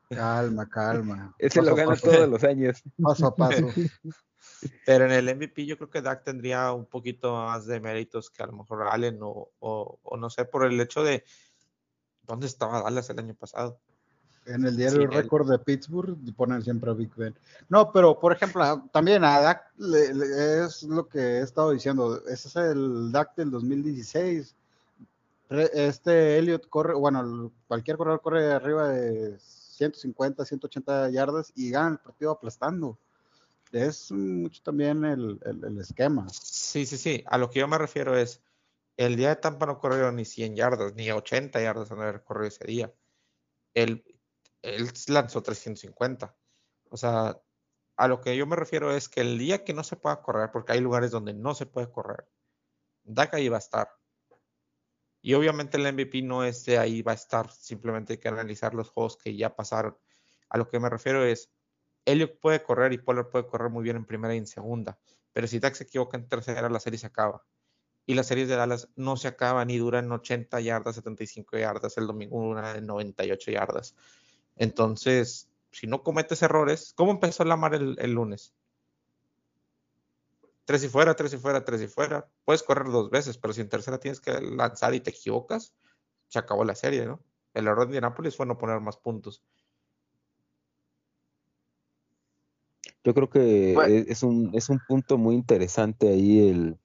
Calma, 0.08 0.68
calma. 0.68 1.34
Ese 1.38 1.58
Paso 1.60 1.70
lo 1.70 1.76
gana 1.76 1.90
paso, 1.90 2.10
todos 2.10 2.28
los 2.28 2.44
años. 2.44 2.82
Paso 3.02 3.26
a 3.26 3.34
paso. 3.34 3.68
Pero 4.86 5.04
en 5.06 5.10
el 5.12 5.34
MVP 5.36 5.66
yo 5.66 5.76
creo 5.76 5.90
que 5.90 6.00
Dak 6.00 6.22
tendría 6.22 6.72
un 6.72 6.86
poquito 6.86 7.34
más 7.34 7.66
de 7.66 7.80
méritos 7.80 8.30
que 8.30 8.42
a 8.42 8.46
lo 8.46 8.52
mejor 8.52 8.84
Allen 8.88 9.18
o, 9.20 9.50
o- 9.58 9.98
o 10.02 10.16
no 10.16 10.30
sé, 10.30 10.44
por 10.44 10.64
el 10.64 10.80
hecho 10.80 11.02
de 11.02 11.24
dónde 12.22 12.46
estaba 12.46 12.82
Dallas 12.82 13.10
el 13.10 13.18
año 13.18 13.34
pasado. 13.34 13.80
En 14.46 14.64
el 14.64 14.76
diario 14.76 15.00
Sí, 15.00 15.06
récord 15.08 15.50
de 15.50 15.58
Pittsburgh 15.58 16.16
ponen 16.36 16.62
siempre 16.62 16.88
a 16.90 16.94
Big 16.94 17.12
Ben. 17.16 17.36
No, 17.68 17.90
pero 17.92 18.18
por 18.20 18.32
ejemplo, 18.32 18.88
también 18.92 19.24
a 19.24 19.40
Dak 19.40 19.72
le- 19.76 20.14
le- 20.14 20.64
es 20.64 20.84
lo 20.84 21.08
que 21.08 21.18
he 21.18 21.40
estado 21.40 21.72
diciendo. 21.72 22.22
Ese 22.28 22.46
es 22.48 22.54
el 22.56 23.10
Dak 23.10 23.34
del 23.34 23.50
2016. 23.50 24.54
Este 25.48 26.38
Elliot 26.38 26.68
corre, 26.68 26.94
bueno, 26.94 27.52
cualquier 27.68 27.96
corredor 27.96 28.20
corre 28.20 28.52
arriba 28.52 28.88
de 28.88 29.38
150, 29.38 30.44
180 30.44 31.08
yardas 31.10 31.52
y 31.54 31.70
gana 31.70 31.90
el 31.92 31.98
partido 31.98 32.32
aplastando. 32.32 32.98
Es 33.72 34.10
mucho 34.10 34.62
también 34.62 35.04
el, 35.04 35.38
el- 35.44 35.64
el 35.64 35.78
esquema. 35.80 36.26
Sí, 36.30 36.86
sí, 36.86 36.96
sí. 36.96 37.24
A 37.26 37.38
lo 37.38 37.50
que 37.50 37.60
yo 37.60 37.68
me 37.68 37.78
refiero 37.78 38.16
es, 38.16 38.40
el 38.96 39.16
día 39.16 39.28
de 39.30 39.36
Tampa 39.36 39.66
no 39.66 39.78
corrieron 39.78 40.16
ni 40.16 40.24
100 40.24 40.56
yardas, 40.56 40.94
ni 40.94 41.10
80 41.10 41.60
yardas 41.60 41.88
de 41.90 41.94
haber 41.96 42.22
corrido 42.24 42.48
ese 42.48 42.64
día. 42.64 42.94
Él, 43.74 44.04
él 44.62 44.88
lanzó 45.08 45.42
350. 45.42 46.34
O 46.88 46.96
sea, 46.96 47.38
a 47.96 48.08
lo 48.08 48.20
que 48.20 48.36
yo 48.36 48.46
me 48.46 48.56
refiero 48.56 48.90
es 48.94 49.08
que 49.08 49.20
el 49.20 49.38
día 49.38 49.64
que 49.64 49.74
no 49.74 49.84
se 49.84 49.96
pueda 49.96 50.22
correr, 50.22 50.50
porque 50.52 50.72
hay 50.72 50.80
lugares 50.80 51.10
donde 51.10 51.34
no 51.34 51.54
se 51.54 51.66
puede 51.66 51.90
correr, 51.90 52.26
Dak 53.04 53.34
ahí 53.34 53.48
va 53.48 53.56
a 53.56 53.60
estar. 53.60 53.95
Y 55.26 55.34
obviamente 55.34 55.76
el 55.76 55.92
MVP 55.92 56.22
no 56.22 56.44
es 56.44 56.64
de 56.66 56.78
ahí 56.78 57.02
va 57.02 57.10
a 57.10 57.16
estar, 57.16 57.50
simplemente 57.50 58.12
hay 58.12 58.18
que 58.20 58.28
analizar 58.28 58.74
los 58.74 58.90
juegos 58.90 59.16
que 59.16 59.36
ya 59.36 59.56
pasaron. 59.56 59.98
A 60.48 60.56
lo 60.56 60.68
que 60.68 60.78
me 60.78 60.88
refiero 60.88 61.24
es, 61.24 61.50
Elliot 62.04 62.38
puede 62.38 62.62
correr 62.62 62.92
y 62.92 62.98
Pollard 62.98 63.28
puede 63.30 63.48
correr 63.48 63.68
muy 63.68 63.82
bien 63.82 63.96
en 63.96 64.04
primera 64.04 64.36
y 64.36 64.38
en 64.38 64.46
segunda, 64.46 65.00
pero 65.32 65.48
si 65.48 65.58
Dak 65.58 65.74
se 65.74 65.82
equivoca 65.82 66.16
en 66.16 66.28
tercera, 66.28 66.70
la 66.70 66.78
serie 66.78 67.00
se 67.00 67.08
acaba. 67.08 67.44
Y 68.06 68.14
las 68.14 68.28
series 68.28 68.48
de 68.48 68.54
Dallas 68.54 68.88
no 68.94 69.16
se 69.16 69.26
acaban 69.26 69.68
y 69.68 69.78
duran 69.78 70.12
80 70.12 70.60
yardas, 70.60 70.94
75 70.94 71.58
yardas, 71.58 71.98
el 71.98 72.06
domingo 72.06 72.36
una 72.36 72.74
de 72.74 72.80
98 72.82 73.50
yardas. 73.50 73.96
Entonces, 74.54 75.50
si 75.72 75.88
no 75.88 76.04
cometes 76.04 76.40
errores, 76.42 76.92
¿cómo 76.94 77.10
empezó 77.10 77.44
Lamar 77.44 77.74
el, 77.74 77.96
el 77.98 78.12
lunes? 78.12 78.54
Tres 80.66 80.84
y 80.84 80.88
fuera, 80.88 81.14
tres 81.14 81.32
y 81.32 81.38
fuera, 81.38 81.64
tres 81.64 81.80
y 81.80 81.86
fuera. 81.86 82.28
Puedes 82.44 82.62
correr 82.62 82.88
dos 82.88 83.08
veces, 83.08 83.38
pero 83.38 83.54
si 83.54 83.62
en 83.62 83.68
tercera 83.68 83.98
tienes 83.98 84.20
que 84.20 84.32
lanzar 84.40 84.94
y 84.94 85.00
te 85.00 85.10
equivocas, 85.10 85.72
se 86.28 86.38
acabó 86.38 86.64
la 86.64 86.74
serie, 86.74 87.06
¿no? 87.06 87.22
El 87.54 87.68
error 87.68 87.80
de 87.80 87.84
Indianapolis 87.86 88.36
fue 88.36 88.46
no 88.46 88.58
poner 88.58 88.80
más 88.80 88.96
puntos. 88.98 89.42
Yo 93.04 93.14
creo 93.14 93.30
que 93.30 93.74
Bueno. 93.74 93.94
es, 93.94 94.08
es 94.08 94.22
un, 94.24 94.50
es 94.54 94.68
un 94.68 94.80
punto 94.86 95.16
muy 95.16 95.36
interesante 95.36 96.08
ahí 96.08 96.48
el, 96.48 96.76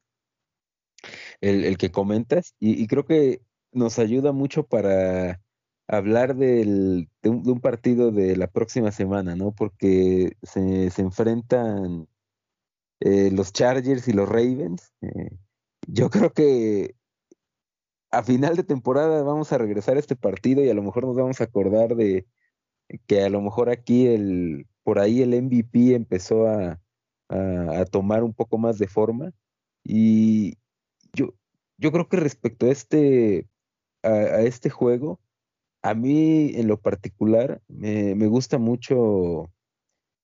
el, 1.41 1.65
el 1.65 1.77
que 1.79 1.91
comentas 1.91 2.53
y, 2.59 2.79
y 2.81 2.85
creo 2.85 3.05
que 3.05 3.41
nos 3.71 3.97
ayuda 3.97 4.31
mucho 4.31 4.63
para 4.67 5.41
hablar 5.87 6.35
del, 6.35 7.09
de, 7.23 7.29
un, 7.29 7.41
de 7.41 7.51
un 7.51 7.59
partido 7.59 8.11
de 8.11 8.37
la 8.37 8.45
próxima 8.45 8.91
semana, 8.91 9.35
¿no? 9.35 9.51
Porque 9.51 10.37
se, 10.43 10.91
se 10.91 11.01
enfrentan 11.01 12.07
eh, 13.01 13.31
los 13.31 13.51
Chargers 13.51 14.07
y 14.07 14.13
los 14.13 14.29
Ravens. 14.29 14.93
Eh, 15.01 15.31
yo 15.87 16.09
creo 16.09 16.31
que 16.31 16.95
a 18.11 18.23
final 18.23 18.55
de 18.55 18.63
temporada 18.63 19.23
vamos 19.23 19.51
a 19.51 19.57
regresar 19.57 19.97
a 19.97 19.99
este 19.99 20.15
partido 20.15 20.63
y 20.63 20.69
a 20.69 20.73
lo 20.73 20.83
mejor 20.83 21.05
nos 21.05 21.15
vamos 21.15 21.41
a 21.41 21.45
acordar 21.45 21.95
de 21.95 22.27
que 23.07 23.23
a 23.23 23.29
lo 23.29 23.41
mejor 23.41 23.69
aquí 23.69 24.07
el 24.07 24.67
por 24.83 24.99
ahí 24.99 25.21
el 25.21 25.41
MVP 25.41 25.95
empezó 25.95 26.47
a, 26.47 26.79
a, 27.29 27.85
tomar 27.85 28.23
un 28.23 28.33
poco 28.33 28.57
más 28.57 28.77
de 28.77 28.87
forma 28.87 29.31
y 29.83 30.57
yo, 31.13 31.33
yo 31.77 31.91
creo 31.91 32.09
que 32.09 32.17
respecto 32.17 32.65
a 32.65 32.69
este 32.69 33.47
a, 34.03 34.09
a 34.09 34.41
este 34.41 34.69
juego 34.69 35.19
a 35.81 35.93
mí 35.93 36.51
en 36.55 36.67
lo 36.67 36.79
particular 36.79 37.61
me, 37.67 38.13
me 38.15 38.27
gusta 38.27 38.57
mucho 38.57 39.49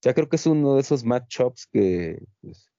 ya 0.07 0.13
creo 0.13 0.29
que 0.29 0.37
es 0.37 0.45
uno 0.45 0.75
de 0.75 0.81
esos 0.81 1.03
matchups 1.03 1.67
que 1.67 2.23
pues, 2.39 2.71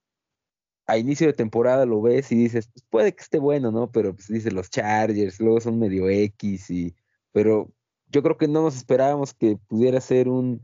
a 0.86 0.96
inicio 0.96 1.26
de 1.26 1.34
temporada 1.34 1.84
lo 1.84 2.00
ves 2.00 2.32
y 2.32 2.36
dices, 2.36 2.70
pues 2.72 2.86
puede 2.88 3.14
que 3.14 3.22
esté 3.22 3.38
bueno, 3.38 3.70
¿no? 3.70 3.90
Pero 3.92 4.14
pues 4.14 4.28
dices 4.28 4.50
los 4.54 4.70
Chargers, 4.70 5.38
luego 5.38 5.60
son 5.60 5.78
medio 5.78 6.08
X 6.08 6.70
y 6.70 6.96
pero 7.32 7.70
yo 8.06 8.22
creo 8.22 8.38
que 8.38 8.48
no 8.48 8.62
nos 8.62 8.76
esperábamos 8.76 9.34
que 9.34 9.58
pudiera 9.68 10.00
ser 10.00 10.30
un, 10.30 10.62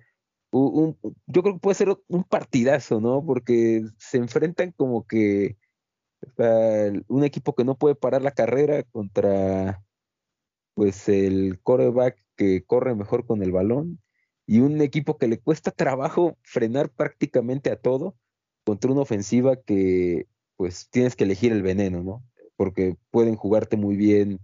un, 0.53 0.97
yo 1.27 1.43
creo 1.43 1.55
que 1.55 1.61
puede 1.61 1.75
ser 1.75 1.99
un 2.09 2.25
partidazo, 2.25 2.99
¿no? 2.99 3.23
Porque 3.27 3.85
se 3.99 4.17
enfrentan 4.17 4.73
como 4.73 5.07
que 5.07 5.59
sea, 6.39 6.93
un 7.09 7.25
equipo 7.25 7.55
que 7.55 7.65
no 7.65 7.77
puede 7.77 7.95
parar 7.95 8.23
la 8.23 8.33
carrera 8.33 8.85
contra 8.85 9.83
pues 10.73 11.11
el 11.11 11.61
coreback 11.62 12.19
que 12.37 12.65
corre 12.65 12.95
mejor 12.95 13.27
con 13.27 13.43
el 13.43 13.53
balón 13.53 14.01
y 14.47 14.61
un 14.61 14.80
equipo 14.80 15.16
que 15.18 15.28
le 15.28 15.38
cuesta 15.38 15.70
trabajo 15.70 16.36
frenar 16.42 16.90
prácticamente 16.90 17.70
a 17.70 17.76
todo 17.76 18.16
contra 18.64 18.90
una 18.90 19.03
ofensiva 19.03 19.57
que 19.57 20.26
pues 20.57 20.88
tienes 20.90 21.16
que 21.16 21.24
elegir 21.24 21.53
el 21.53 21.62
veneno, 21.62 22.03
¿no? 22.03 22.22
Porque 22.57 22.97
pueden 23.11 23.36
jugarte 23.36 23.76
muy 23.76 23.97
bien 23.97 24.40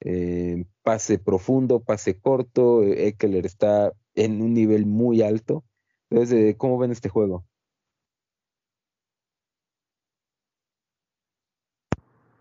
eh, 0.00 0.64
pase 0.82 1.18
profundo, 1.18 1.80
pase 1.80 2.18
corto, 2.18 2.82
Eckler 2.82 3.46
está 3.46 3.92
en 4.14 4.42
un 4.42 4.52
nivel 4.52 4.84
muy 4.84 5.22
alto. 5.22 5.64
Entonces, 6.10 6.56
¿cómo 6.56 6.78
ven 6.78 6.90
este 6.90 7.08
juego? 7.08 7.44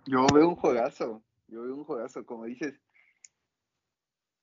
Yo 0.06 0.26
veo 0.34 0.50
un 0.50 0.56
juegazo, 0.56 1.22
yo 1.48 1.62
veo 1.62 1.76
un 1.76 1.84
juegazo, 1.84 2.26
como 2.26 2.46
dices, 2.46 2.74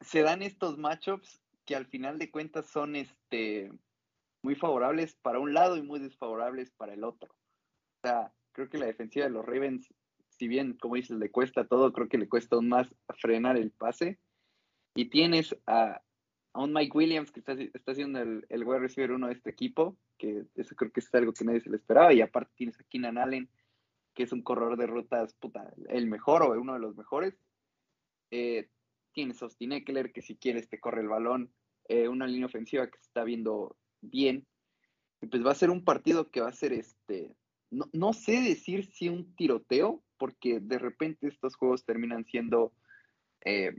se 0.01 0.23
dan 0.23 0.43
estos 0.43 0.79
matchups 0.79 1.43
que 1.69 1.77
al 1.77 1.85
final 1.85 2.19
de 2.19 2.31
cuentas 2.31 2.65
son 2.65 2.97
este, 2.97 3.71
muy 4.43 4.55
favorables 4.55 5.17
para 5.17 5.39
un 5.39 5.53
lado 5.53 5.77
y 5.77 5.83
muy 5.83 6.01
desfavorables 6.01 6.71
para 6.71 6.95
el 6.95 7.05
otro. 7.05 7.31
O 7.31 8.09
sea, 8.09 8.33
creo 8.53 8.71
que 8.71 8.79
la 8.79 8.87
defensiva 8.87 9.27
de 9.27 9.33
los 9.33 9.45
Ravens, 9.45 9.93
si 10.31 10.49
bien, 10.49 10.79
como 10.79 10.95
dices, 10.95 11.19
le 11.19 11.31
cuesta 11.31 11.67
todo, 11.67 11.93
creo 11.93 12.09
que 12.09 12.17
le 12.17 12.27
cuesta 12.27 12.57
aún 12.57 12.71
más 12.71 12.89
frenar 13.19 13.59
el 13.59 13.71
pase. 13.71 14.19
Y 14.95 15.11
tienes 15.11 15.55
a, 15.67 16.01
un 16.55 16.73
Mike 16.73 16.97
Williams 16.97 17.31
que 17.31 17.41
está, 17.41 17.53
está 17.53 17.93
haciendo 17.93 18.19
el, 18.23 18.47
el 18.49 18.65
wide 18.65 18.79
receiver 18.79 19.13
uno 19.13 19.27
de 19.27 19.35
este 19.35 19.51
equipo, 19.51 19.99
que 20.17 20.47
eso 20.55 20.75
creo 20.75 20.91
que 20.91 21.01
es 21.01 21.15
algo 21.15 21.35
que 21.35 21.45
nadie 21.45 21.61
se 21.61 21.69
le 21.69 21.77
esperaba. 21.77 22.15
Y 22.15 22.23
aparte 22.23 22.51
tienes 22.57 22.81
a 22.81 22.85
Keenan 22.85 23.19
Allen, 23.19 23.51
que 24.15 24.23
es 24.23 24.33
un 24.33 24.41
corredor 24.41 24.79
de 24.79 24.87
rutas, 24.87 25.35
puta, 25.35 25.71
el 25.91 26.07
mejor 26.07 26.45
o 26.45 26.59
uno 26.59 26.73
de 26.73 26.81
los 26.81 26.97
mejores. 26.97 27.39
Eh, 28.31 28.71
tienes 29.13 29.43
Austin 29.43 29.73
Eckler, 29.73 30.13
que 30.13 30.23
si 30.23 30.37
quieres 30.37 30.71
te 30.71 30.81
corre 30.81 31.03
el 31.03 31.09
balón. 31.09 31.53
Eh, 31.89 32.09
una 32.09 32.27
línea 32.27 32.47
ofensiva 32.47 32.87
que 32.87 32.99
se 32.99 33.07
está 33.07 33.25
viendo 33.25 33.77
bien. 34.01 34.47
Y 35.21 35.27
pues 35.27 35.45
va 35.45 35.53
a 35.53 35.57
ser 35.57 35.71
un 35.71 35.85
partido 35.85 36.31
que 36.31 36.41
va 36.41 36.49
a 36.49 36.53
ser 36.53 36.73
este. 36.73 37.35
No, 37.71 38.13
sé 38.13 38.41
decir 38.41 38.87
si 38.87 39.09
un 39.09 39.35
tiroteo, 39.35 40.03
porque 40.17 40.61
de 40.61 40.79
repente 40.79 41.27
estos 41.27 41.57
juegos 41.57 41.85
terminan 41.85 42.25
siendo 42.25 42.73
eh, 43.45 43.75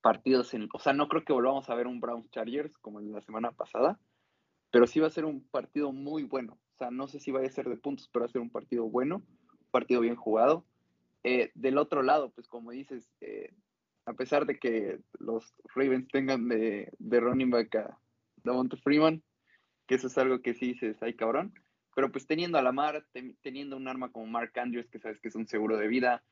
partidos 0.00 0.52
en. 0.54 0.68
O 0.72 0.78
sea, 0.78 0.92
no 0.92 1.08
creo 1.08 1.24
que 1.24 1.32
volvamos 1.32 1.68
a 1.70 1.74
ver 1.74 1.86
un 1.86 2.00
Browns 2.00 2.30
Chargers 2.30 2.76
como 2.78 3.00
en 3.00 3.12
la 3.12 3.20
semana 3.22 3.52
pasada, 3.52 3.98
pero 4.70 4.86
sí 4.86 5.00
va 5.00 5.06
a 5.06 5.10
ser 5.10 5.24
un 5.24 5.46
partido 5.48 5.92
muy 5.92 6.24
bueno. 6.24 6.58
O 6.74 6.76
sea, 6.78 6.90
no 6.90 7.08
sé 7.08 7.20
si 7.20 7.30
vaya 7.30 7.48
a 7.48 7.52
ser 7.52 7.68
de 7.68 7.76
puntos, 7.76 8.08
pero 8.12 8.24
va 8.24 8.26
a 8.26 8.32
ser 8.32 8.40
un 8.40 8.50
partido 8.50 8.84
bueno, 8.84 9.16
un 9.16 9.70
partido 9.70 10.00
bien 10.00 10.16
jugado. 10.16 10.64
Eh, 11.24 11.50
del 11.54 11.78
otro 11.78 12.02
lado, 12.02 12.30
pues 12.30 12.48
como 12.48 12.70
dices, 12.70 13.10
eh, 13.20 13.52
a 14.08 14.14
pesar 14.14 14.46
de 14.46 14.58
que 14.58 15.00
los 15.18 15.54
Ravens 15.74 16.08
tengan 16.08 16.48
de, 16.48 16.90
de 16.98 17.20
running 17.20 17.50
back 17.50 17.74
a 17.76 17.98
Davonte 18.36 18.78
Freeman, 18.78 19.22
que 19.86 19.96
eso 19.96 20.06
es 20.06 20.16
algo 20.16 20.40
que 20.40 20.54
sí 20.54 20.68
dices, 20.68 20.96
ay 21.02 21.14
cabrón, 21.14 21.52
pero 21.94 22.10
pues 22.10 22.26
teniendo 22.26 22.56
a 22.56 22.62
Lamar, 22.62 23.06
teniendo 23.42 23.76
un 23.76 23.86
arma 23.86 24.10
como 24.10 24.26
Mark 24.26 24.52
Andrews, 24.58 24.88
que 24.88 24.98
sabes 24.98 25.20
que 25.20 25.28
es 25.28 25.34
un 25.34 25.46
seguro 25.46 25.76
de 25.76 25.88
vida, 25.88 26.24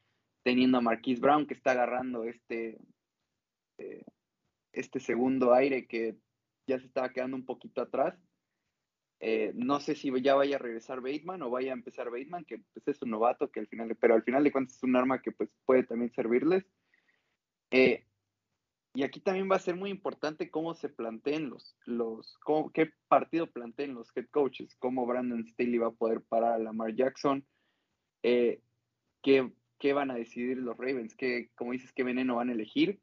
teniendo 0.42 0.78
a 0.78 0.80
Marquise 0.80 1.20
Brown, 1.20 1.46
que 1.46 1.54
está 1.54 1.72
agarrando 1.72 2.24
este, 2.24 2.78
eh, 3.78 4.04
este 4.72 4.98
segundo 4.98 5.52
aire 5.52 5.86
que 5.86 6.16
ya 6.66 6.78
se 6.78 6.86
estaba 6.86 7.12
quedando 7.12 7.36
un 7.36 7.44
poquito 7.44 7.82
atrás, 7.82 8.18
eh, 9.20 9.52
no 9.54 9.80
sé 9.80 9.94
si 9.94 10.10
ya 10.22 10.34
vaya 10.34 10.56
a 10.56 10.60
regresar 10.60 11.00
Bateman 11.00 11.42
o 11.42 11.50
vaya 11.50 11.72
a 11.72 11.74
empezar 11.74 12.10
Bateman, 12.10 12.44
que 12.44 12.58
pues, 12.72 12.88
es 12.88 13.02
un 13.02 13.10
novato, 13.10 13.50
que 13.50 13.60
al 13.60 13.66
final, 13.66 13.94
pero 14.00 14.14
al 14.14 14.22
final 14.22 14.44
de 14.44 14.52
cuentas 14.52 14.76
es 14.76 14.82
un 14.82 14.96
arma 14.96 15.20
que 15.20 15.32
pues 15.32 15.50
puede 15.64 15.84
también 15.84 16.12
servirles. 16.12 16.64
Eh, 17.70 18.06
y 18.96 19.02
aquí 19.02 19.20
también 19.20 19.50
va 19.50 19.56
a 19.56 19.60
ser 19.60 19.76
muy 19.76 19.90
importante 19.90 20.50
cómo 20.50 20.74
se 20.74 20.88
planteen 20.88 21.50
los, 21.50 21.76
los 21.84 22.38
qué 22.72 22.92
partido 23.08 23.46
planteen 23.46 23.92
los 23.92 24.10
head 24.16 24.26
coaches, 24.30 24.74
cómo 24.76 25.04
Brandon 25.04 25.46
Staley 25.46 25.76
va 25.76 25.88
a 25.88 25.90
poder 25.90 26.22
parar 26.22 26.54
a 26.54 26.58
Lamar 26.58 26.94
Jackson, 26.94 27.46
eh, 28.22 28.62
qué, 29.22 29.52
qué, 29.78 29.92
van 29.92 30.10
a 30.10 30.14
decidir 30.14 30.56
los 30.56 30.78
Ravens, 30.78 31.14
qué, 31.14 31.50
como 31.56 31.72
dices, 31.72 31.92
qué 31.92 32.04
veneno 32.04 32.36
van 32.36 32.48
a 32.48 32.52
elegir. 32.52 32.98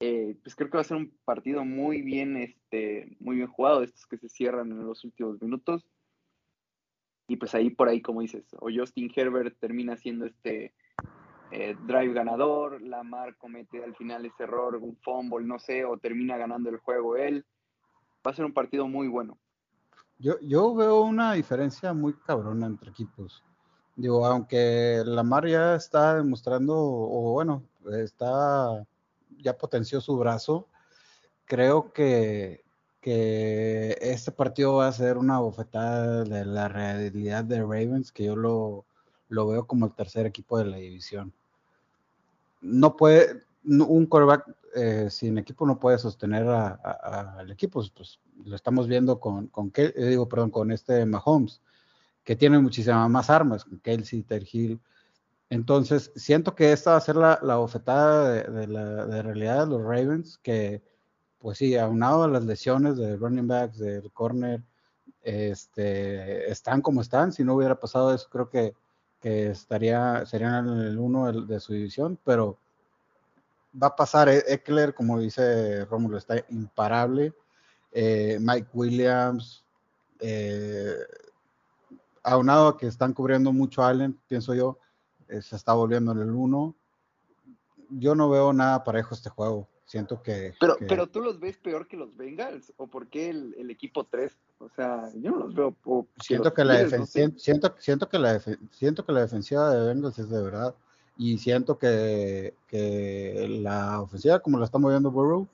Eh, 0.00 0.36
pues 0.42 0.56
creo 0.56 0.68
que 0.68 0.78
va 0.78 0.80
a 0.80 0.84
ser 0.84 0.96
un 0.96 1.16
partido 1.24 1.64
muy 1.64 2.02
bien, 2.02 2.36
este, 2.36 3.16
muy 3.20 3.36
bien 3.36 3.46
jugado, 3.46 3.84
estos 3.84 4.04
que 4.06 4.18
se 4.18 4.28
cierran 4.28 4.72
en 4.72 4.84
los 4.84 5.04
últimos 5.04 5.40
minutos. 5.40 5.86
Y 7.28 7.36
pues 7.36 7.54
ahí 7.54 7.70
por 7.70 7.88
ahí, 7.88 8.02
como 8.02 8.22
dices, 8.22 8.44
o 8.58 8.68
Justin 8.74 9.12
Herbert 9.14 9.56
termina 9.60 9.96
siendo 9.96 10.26
este 10.26 10.74
eh, 11.52 11.76
drive 11.86 12.14
ganador, 12.14 12.80
Lamar 12.80 13.36
comete 13.36 13.84
al 13.84 13.94
final 13.94 14.24
ese 14.24 14.44
error, 14.44 14.76
un 14.76 14.96
fumble, 14.96 15.46
no 15.46 15.58
sé, 15.58 15.84
o 15.84 15.98
termina 15.98 16.38
ganando 16.38 16.70
el 16.70 16.78
juego 16.78 17.16
él. 17.16 17.44
Va 18.26 18.30
a 18.30 18.34
ser 18.34 18.46
un 18.46 18.54
partido 18.54 18.88
muy 18.88 19.06
bueno. 19.06 19.36
Yo, 20.18 20.40
yo 20.40 20.74
veo 20.74 21.02
una 21.02 21.34
diferencia 21.34 21.92
muy 21.92 22.14
cabrona 22.14 22.66
entre 22.66 22.90
equipos. 22.90 23.44
Digo, 23.96 24.24
aunque 24.24 25.02
Lamar 25.04 25.46
ya 25.46 25.74
está 25.74 26.16
demostrando, 26.16 26.74
o 26.74 27.32
bueno, 27.32 27.62
está 27.90 28.86
ya 29.36 29.58
potenció 29.58 30.00
su 30.00 30.16
brazo. 30.16 30.68
Creo 31.44 31.92
que, 31.92 32.64
que 33.02 33.98
este 34.00 34.32
partido 34.32 34.76
va 34.76 34.88
a 34.88 34.92
ser 34.92 35.18
una 35.18 35.38
bofetada 35.38 36.24
de 36.24 36.46
la 36.46 36.68
realidad 36.68 37.44
de 37.44 37.60
Ravens, 37.60 38.10
que 38.10 38.24
yo 38.24 38.36
lo, 38.36 38.86
lo 39.28 39.46
veo 39.46 39.66
como 39.66 39.84
el 39.84 39.92
tercer 39.92 40.24
equipo 40.24 40.56
de 40.56 40.64
la 40.64 40.76
división. 40.78 41.34
No 42.62 42.96
puede, 42.96 43.42
un 43.64 44.06
quarterback 44.06 44.56
eh, 44.74 45.08
sin 45.10 45.36
equipo 45.36 45.66
no 45.66 45.78
puede 45.78 45.98
sostener 45.98 46.48
al 46.48 47.50
equipo, 47.50 47.84
pues 47.94 48.18
lo 48.44 48.56
estamos 48.56 48.88
viendo 48.88 49.20
con, 49.20 49.48
con 49.48 49.70
eh, 49.76 49.92
digo, 50.06 50.28
perdón, 50.28 50.50
con 50.50 50.72
este 50.72 51.04
Mahomes, 51.04 51.60
que 52.24 52.36
tiene 52.36 52.58
muchísimas 52.58 53.10
más 53.10 53.28
armas, 53.28 53.64
con 53.64 53.78
Kelsey, 53.80 54.22
Terhill, 54.22 54.80
entonces, 55.52 56.10
siento 56.16 56.54
que 56.54 56.72
esta 56.72 56.92
va 56.92 56.96
a 56.96 57.00
ser 57.02 57.16
la, 57.16 57.38
la 57.42 57.56
bofetada 57.56 58.42
de, 58.42 58.66
la 58.66 59.04
de 59.06 59.20
realidad 59.20 59.66
de 59.66 59.66
los 59.66 59.82
Ravens, 59.82 60.38
que, 60.38 60.82
pues 61.38 61.58
sí, 61.58 61.76
aunado 61.76 62.22
a 62.24 62.28
las 62.28 62.46
lesiones 62.46 62.96
de 62.96 63.16
running 63.18 63.48
backs, 63.48 63.76
del 63.78 64.10
corner, 64.14 64.62
este, 65.20 66.50
están 66.50 66.80
como 66.80 67.02
están. 67.02 67.32
Si 67.32 67.44
no 67.44 67.54
hubiera 67.54 67.78
pasado 67.78 68.14
eso, 68.14 68.30
creo 68.30 68.48
que, 68.48 68.74
que 69.22 69.50
estaría, 69.50 70.26
serían 70.26 70.68
el 70.68 70.98
uno 70.98 71.32
de, 71.32 71.60
su 71.60 71.72
división, 71.72 72.18
pero 72.24 72.58
va 73.80 73.86
a 73.86 73.96
pasar 73.96 74.28
e-, 74.28 74.44
Eckler, 74.48 74.94
como 74.94 75.18
dice 75.20 75.84
Rómulo, 75.84 76.18
está 76.18 76.44
imparable. 76.50 77.32
Eh, 77.92 78.38
Mike 78.40 78.68
Williams, 78.74 79.64
eh, 80.18 80.96
aunado 82.22 82.68
a 82.68 82.76
que 82.76 82.88
están 82.88 83.12
cubriendo 83.12 83.52
mucho 83.52 83.84
Allen, 83.84 84.18
pienso 84.26 84.54
yo, 84.54 84.78
eh, 85.28 85.40
se 85.40 85.54
está 85.56 85.72
volviendo 85.72 86.12
en 86.12 86.18
el 86.18 86.30
1. 86.30 86.74
Yo 87.90 88.14
no 88.14 88.28
veo 88.28 88.52
nada 88.52 88.82
parejo 88.82 89.14
este 89.14 89.30
juego. 89.30 89.68
Siento 89.84 90.22
que 90.22 90.54
pero, 90.58 90.76
pero 90.88 91.06
tú 91.06 91.20
los 91.20 91.38
ves 91.38 91.58
peor 91.58 91.86
que 91.86 91.98
los 91.98 92.16
Bengals, 92.16 92.72
o 92.78 92.86
por 92.86 93.08
qué 93.08 93.28
el, 93.28 93.70
equipo 93.70 94.04
3? 94.04 94.34
O 94.62 94.68
sea, 94.76 95.10
yo 95.14 95.30
no 95.32 95.46
los 95.48 95.54
veo. 95.54 96.06
Siento 96.20 96.54
que, 96.54 96.64
la 96.64 96.88
siento, 97.06 97.38
siento, 97.78 98.08
que 98.08 98.18
la 98.18 98.40
siento 98.70 99.04
que 99.04 99.12
la 99.12 99.20
defensiva 99.20 99.70
de 99.70 99.86
Bengals 99.86 100.18
es 100.18 100.30
de 100.30 100.42
verdad. 100.42 100.74
Y 101.16 101.38
siento 101.38 101.78
que, 101.78 102.54
la 103.62 104.00
ofensiva, 104.00 104.40
como 104.40 104.58
la 104.58 104.64
está 104.64 104.78
moviendo 104.78 105.10
Burrow, 105.10 105.46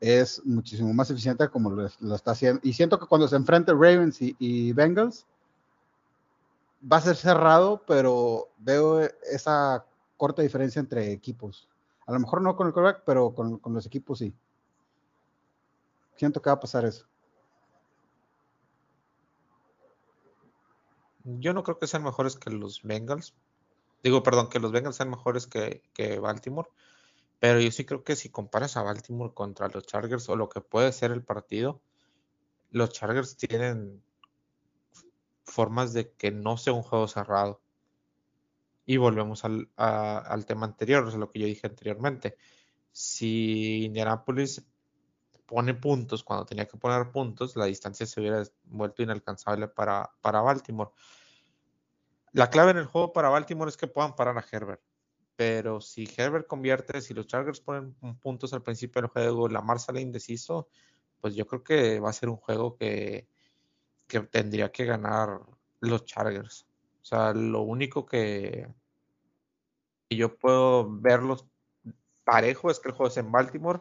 es 0.00 0.44
muchísimo 0.44 0.92
más 0.92 1.10
eficiente 1.10 1.48
como 1.48 1.70
lo, 1.70 1.86
está 1.86 2.30
haciendo. 2.30 2.60
Y 2.62 2.72
siento 2.72 2.98
que 2.98 3.06
cuando 3.06 3.28
se 3.28 3.36
enfrente 3.36 3.72
Ravens 3.72 4.22
y, 4.22 4.36
y 4.38 4.72
Bengals, 4.72 5.26
va 6.90 6.98
a 6.98 7.00
ser 7.02 7.16
cerrado, 7.16 7.82
pero 7.86 8.48
veo 8.58 9.00
esa 9.30 9.84
corta 10.16 10.42
diferencia 10.42 10.80
entre 10.80 11.12
equipos. 11.12 11.68
A 12.06 12.12
lo 12.12 12.20
mejor 12.20 12.40
no 12.40 12.56
con 12.56 12.68
el 12.68 12.72
quarterback, 12.72 13.02
pero 13.04 13.34
con, 13.34 13.60
los 13.64 13.86
equipos 13.86 14.18
sí. 14.18 14.32
Siento 16.16 16.40
que 16.40 16.50
va 16.50 16.54
a 16.54 16.60
pasar 16.60 16.84
eso. 16.84 17.04
Yo 21.28 21.52
no 21.52 21.64
creo 21.64 21.76
que 21.76 21.88
sean 21.88 22.04
mejores 22.04 22.36
que 22.36 22.50
los 22.50 22.84
Bengals. 22.84 23.34
Digo, 24.00 24.22
perdón, 24.22 24.48
que 24.48 24.60
los 24.60 24.70
Bengals 24.70 24.94
sean 24.94 25.10
mejores 25.10 25.48
que, 25.48 25.82
Baltimore. 26.20 26.68
Pero 27.40 27.60
yo 27.60 27.72
sí 27.72 27.84
creo 27.84 28.04
que 28.04 28.14
si 28.14 28.30
comparas 28.30 28.76
a 28.76 28.84
Baltimore 28.84 29.34
contra 29.34 29.66
los 29.68 29.84
Chargers 29.86 30.28
o 30.28 30.36
lo 30.36 30.48
que 30.48 30.60
puede 30.60 30.92
ser 30.92 31.10
el 31.10 31.24
partido, 31.24 31.80
los 32.70 32.90
Chargers 32.90 33.36
tienen 33.36 34.04
formas 35.42 35.92
de 35.92 36.12
que 36.12 36.30
no 36.30 36.56
sea 36.58 36.74
un 36.74 36.82
juego 36.82 37.08
cerrado. 37.08 37.60
Y 38.84 38.96
volvemos 38.96 39.44
al, 39.44 39.66
tema 40.46 40.66
anterior, 40.66 41.12
lo 41.12 41.32
que 41.32 41.40
yo 41.40 41.46
dije 41.46 41.66
anteriormente. 41.66 42.36
Si 42.92 43.84
Indianapolis 43.86 44.64
pone 45.44 45.74
puntos 45.74 46.22
cuando 46.22 46.46
tenía 46.46 46.66
que 46.66 46.78
poner 46.78 47.10
puntos, 47.10 47.56
la 47.56 47.64
distancia 47.64 48.06
se 48.06 48.20
hubiera 48.20 48.44
vuelto 48.66 49.02
inalcanzable 49.02 49.66
para 49.66 50.08
Baltimore. 50.22 50.92
La 52.36 52.50
clave 52.50 52.72
en 52.72 52.76
el 52.76 52.84
juego 52.84 53.14
para 53.14 53.30
Baltimore 53.30 53.70
es 53.70 53.78
que 53.78 53.86
puedan 53.86 54.14
parar 54.14 54.36
a 54.36 54.44
Herbert. 54.52 54.82
Pero 55.36 55.80
si 55.80 56.06
Herbert 56.18 56.46
convierte, 56.46 57.00
si 57.00 57.14
los 57.14 57.26
Chargers 57.26 57.62
ponen 57.62 57.94
puntos 58.20 58.52
al 58.52 58.62
principio 58.62 59.00
del 59.00 59.10
juego, 59.10 59.48
la 59.48 59.78
sale 59.78 60.02
indeciso, 60.02 60.68
pues 61.22 61.34
yo 61.34 61.46
creo 61.46 61.64
que 61.64 61.98
va 61.98 62.10
a 62.10 62.12
ser 62.12 62.28
un 62.28 62.36
juego 62.36 62.76
que, 62.76 63.26
que 64.06 64.20
tendría 64.20 64.70
que 64.70 64.84
ganar 64.84 65.40
los 65.80 66.04
Chargers. 66.04 66.66
O 67.00 67.04
sea, 67.06 67.32
lo 67.32 67.62
único 67.62 68.04
que, 68.04 68.68
yo 70.10 70.36
puedo 70.36 70.90
verlos 70.90 71.46
parejo 72.22 72.70
es 72.70 72.80
que 72.80 72.90
el 72.90 72.94
juego 72.94 73.08
es 73.08 73.16
en 73.16 73.32
Baltimore 73.32 73.80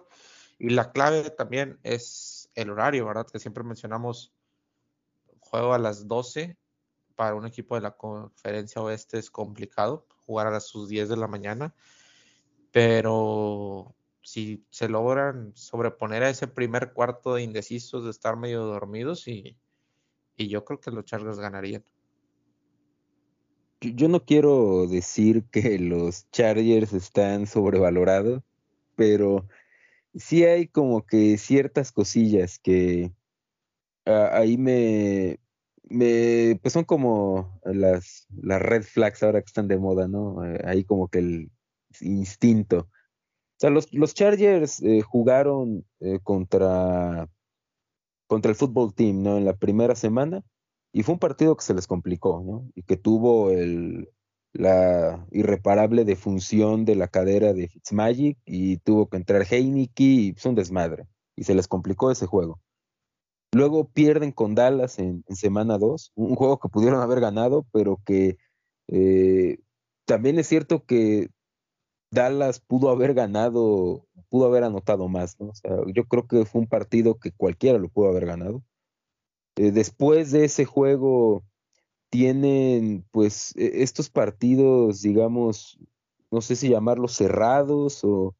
y 0.59 0.69
la 0.69 0.93
clave 0.93 1.29
también 1.29 1.77
es 1.83 2.49
el 2.55 2.69
horario, 2.69 3.05
¿verdad? 3.05 3.27
Que 3.29 3.39
siempre 3.39 3.65
mencionamos 3.65 4.33
juego 5.41 5.73
a 5.73 5.77
las 5.77 6.07
12 6.07 6.57
para 7.15 7.35
un 7.35 7.45
equipo 7.45 7.75
de 7.75 7.81
la 7.81 7.91
conferencia 7.91 8.81
oeste 8.81 9.17
es 9.17 9.29
complicado 9.29 10.05
jugar 10.25 10.47
a 10.47 10.59
sus 10.59 10.89
10 10.89 11.09
de 11.09 11.17
la 11.17 11.27
mañana, 11.27 11.73
pero 12.71 13.95
si 14.21 14.65
se 14.69 14.89
logran 14.89 15.55
sobreponer 15.55 16.23
a 16.23 16.29
ese 16.29 16.47
primer 16.47 16.93
cuarto 16.93 17.35
de 17.35 17.43
indecisos 17.43 18.03
de 18.03 18.11
estar 18.11 18.37
medio 18.37 18.63
dormidos 18.63 19.27
y, 19.27 19.57
y 20.35 20.47
yo 20.47 20.65
creo 20.65 20.79
que 20.79 20.91
los 20.91 21.05
Chargers 21.05 21.39
ganarían. 21.39 21.83
Yo 23.81 24.07
no 24.07 24.25
quiero 24.25 24.87
decir 24.87 25.43
que 25.51 25.77
los 25.77 26.29
Chargers 26.31 26.91
están 26.93 27.45
sobrevalorados, 27.45 28.41
pero 28.95 29.47
sí 30.15 30.43
hay 30.43 30.67
como 30.67 31.05
que 31.05 31.37
ciertas 31.37 31.91
cosillas 31.91 32.57
que 32.57 33.11
ah, 34.05 34.29
ahí 34.33 34.57
me, 34.57 35.39
me, 35.89 36.59
pues 36.61 36.73
son 36.73 36.83
como 36.83 37.59
las, 37.63 38.27
las 38.35 38.61
red 38.61 38.83
flags 38.83 39.23
ahora 39.23 39.41
que 39.41 39.47
están 39.47 39.67
de 39.67 39.77
moda, 39.77 40.07
¿no? 40.07 40.45
Eh, 40.45 40.61
ahí 40.65 40.83
como 40.83 41.07
que 41.07 41.19
el 41.19 41.51
instinto. 42.01 42.89
O 42.89 43.59
sea, 43.59 43.69
los, 43.69 43.93
los 43.93 44.13
Chargers 44.13 44.81
eh, 44.83 45.01
jugaron 45.01 45.85
eh, 45.99 46.19
contra, 46.23 47.29
contra 48.27 48.49
el 48.51 48.55
fútbol 48.57 48.93
team, 48.93 49.23
¿no? 49.23 49.37
En 49.37 49.45
la 49.45 49.55
primera 49.55 49.95
semana 49.95 50.43
y 50.95 51.03
fue 51.03 51.13
un 51.13 51.19
partido 51.19 51.57
que 51.57 51.65
se 51.65 51.73
les 51.73 51.87
complicó, 51.87 52.41
¿no? 52.41 52.71
Y 52.73 52.83
que 52.83 52.95
tuvo 52.95 53.51
el, 53.51 54.09
la 54.53 55.27
irreparable 55.31 56.05
defunción 56.05 56.85
de 56.85 56.95
la 56.95 57.09
cadera 57.09 57.51
de 57.51 57.67
Fitzmagic 57.67 58.37
y 58.45 58.77
tuvo 58.77 59.09
que 59.09 59.17
entrar 59.17 59.43
Heineke 59.43 60.03
y 60.03 60.33
fue 60.37 60.51
un 60.51 60.55
desmadre. 60.55 61.05
Y 61.35 61.43
se 61.43 61.53
les 61.53 61.67
complicó 61.67 62.11
ese 62.11 62.27
juego. 62.27 62.61
Luego 63.55 63.87
pierden 63.87 64.33
con 64.33 64.53
Dallas 64.53 64.99
en, 64.99 65.23
semana 65.29 65.77
2, 65.77 66.11
un 66.15 66.35
juego 66.35 66.59
que 66.59 66.67
pudieron 66.67 66.99
haber 66.99 67.21
ganado, 67.21 67.65
pero 67.71 68.01
que 68.05 68.37
eh, 68.89 69.59
también 70.03 70.37
es 70.37 70.47
cierto 70.47 70.83
que 70.83 71.29
Dallas 72.11 72.59
pudo 72.59 72.89
haber 72.89 73.13
ganado, 73.13 74.05
pudo 74.27 74.47
haber 74.47 74.65
anotado 74.65 75.07
más, 75.07 75.39
¿no? 75.39 75.51
O 75.51 75.55
sea, 75.55 75.71
yo 75.93 76.03
creo 76.03 76.27
que 76.27 76.43
fue 76.43 76.59
un 76.59 76.67
partido 76.67 77.17
que 77.17 77.31
cualquiera 77.31 77.79
lo 77.79 77.87
pudo 77.87 78.09
haber 78.09 78.25
ganado. 78.25 78.61
Eh, 79.55 79.71
después 79.71 80.31
de 80.31 80.43
ese 80.43 80.65
juego 80.65 81.45
tienen 82.09 83.05
pues 83.11 83.55
e, 83.55 83.83
estos 83.83 84.09
partidos, 84.09 85.01
digamos, 85.01 85.79
no 86.29 86.41
sé 86.41 86.57
si 86.57 86.67
llamarlos 86.67 87.13
cerrados 87.13 88.03
o, 88.03 88.35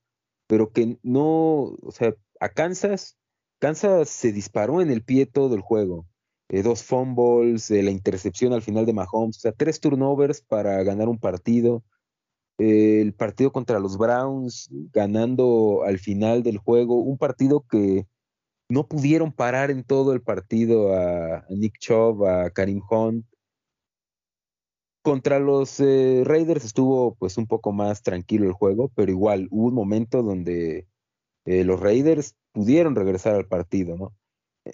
pero 0.47 0.74
que 0.74 0.99
no, 1.03 1.78
o 1.82 1.91
sea, 1.91 2.13
a 2.41 2.49
Kansas, 2.49 3.18
Kansas 3.60 4.10
se 4.10 4.32
disparó 4.32 4.82
en 4.82 4.91
el 4.91 5.03
pie 5.03 5.26
todo 5.26 5.56
el 5.56 5.62
juego. 5.62 6.06
Eh, 6.49 6.62
dos 6.62 6.84
fumbles, 6.84 7.72
eh, 7.72 7.82
la 7.82 7.91
intercepción 7.91 8.53
al 8.53 8.62
final 8.62 8.86
de 8.86 8.93
Mahomes, 8.93 9.38
o 9.38 9.39
sea, 9.39 9.51
tres 9.51 9.80
turnovers 9.80 10.41
para 10.41 10.84
ganar 10.84 11.10
un 11.10 11.18
partido. 11.20 11.84
el 12.58 13.14
partido 13.14 13.51
contra 13.51 13.80
los 13.80 13.97
Browns, 13.97 14.70
ganando 14.93 15.84
al 15.86 15.99
final 15.99 16.43
del 16.43 16.58
juego, 16.58 16.95
un 16.95 17.18
partido 17.18 17.66
que 17.70 18.08
no 18.70 18.88
pudieron 18.88 19.32
parar 19.32 19.72
en 19.72 19.84
todo 19.84 20.14
el 20.14 20.22
partido 20.22 20.93
a, 20.93 21.45
Nick 21.49 21.78
Chubb, 21.80 22.26
a 22.26 22.49
Karim 22.51 22.82
Hunt. 22.89 23.26
Contra 25.03 25.39
los 25.39 25.80
eh, 25.80 26.24
Raiders 26.26 26.66
estuvo 26.66 27.16
pues 27.16 27.38
un 27.38 27.45
poco 27.45 27.72
más 27.72 28.01
tranquilo 28.01 28.45
el 28.45 28.53
juego, 28.53 28.91
pero 28.95 29.12
igual 29.12 29.47
hubo 29.51 29.68
un 29.68 29.76
momento 29.76 30.24
donde 30.24 30.88
eh, 31.46 31.64
los 31.64 31.80
Raiders 31.80 32.36
pudieron 32.52 32.96
regresar 32.96 33.36
al 33.36 33.48
partido, 33.48 33.98
¿no? 33.98 34.14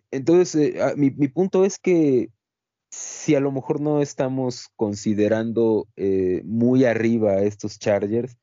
Entonces, 0.09 0.55
eh, 0.55 0.93
mi, 0.95 1.11
mi, 1.11 1.28
punto 1.28 1.65
es 1.65 1.78
que 1.80 2.30
si 2.91 3.36
a 3.36 3.39
lo 3.39 3.51
mejor 3.51 3.82
no 3.82 4.01
estamos 4.01 4.69
considerando 4.76 5.88
muy 6.43 6.84
arriba 6.86 7.32
a 7.32 7.43
estos 7.43 7.80
Chargers, 7.80 8.38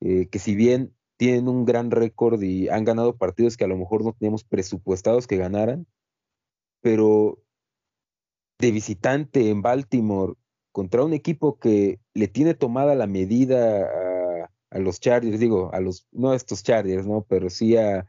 que 0.00 0.38
si 0.38 0.54
bien 0.54 0.94
tienen 1.16 1.48
un 1.48 1.64
gran 1.64 1.90
récord 1.90 2.42
y 2.42 2.68
han 2.68 2.84
ganado 2.84 3.16
partidos 3.16 3.56
que 3.56 3.64
a 3.64 3.68
lo 3.68 3.76
mejor 3.78 4.04
no 4.04 4.12
teníamos 4.12 4.44
presupuestados 4.44 5.26
que 5.26 5.38
ganaran, 5.38 5.86
pero 6.82 7.38
de 8.58 8.70
visitante 8.70 9.50
en 9.50 9.62
Baltimore 9.62 10.34
contra 10.72 11.04
un 11.04 11.14
equipo 11.14 11.58
que 11.58 12.00
le 12.14 12.28
tiene 12.28 12.54
tomada 12.54 12.94
la 12.94 13.06
medida 13.06 13.88
a, 14.70 14.78
los 14.78 15.00
Chargers, 15.00 15.40
digo, 15.40 15.72
a 15.72 15.80
los, 15.80 16.06
no 16.12 16.30
a 16.32 16.36
estos 16.36 16.62
Chargers, 16.62 17.06
¿no? 17.06 17.24
Pero 17.28 17.50
sí 17.50 17.76
a 17.76 18.06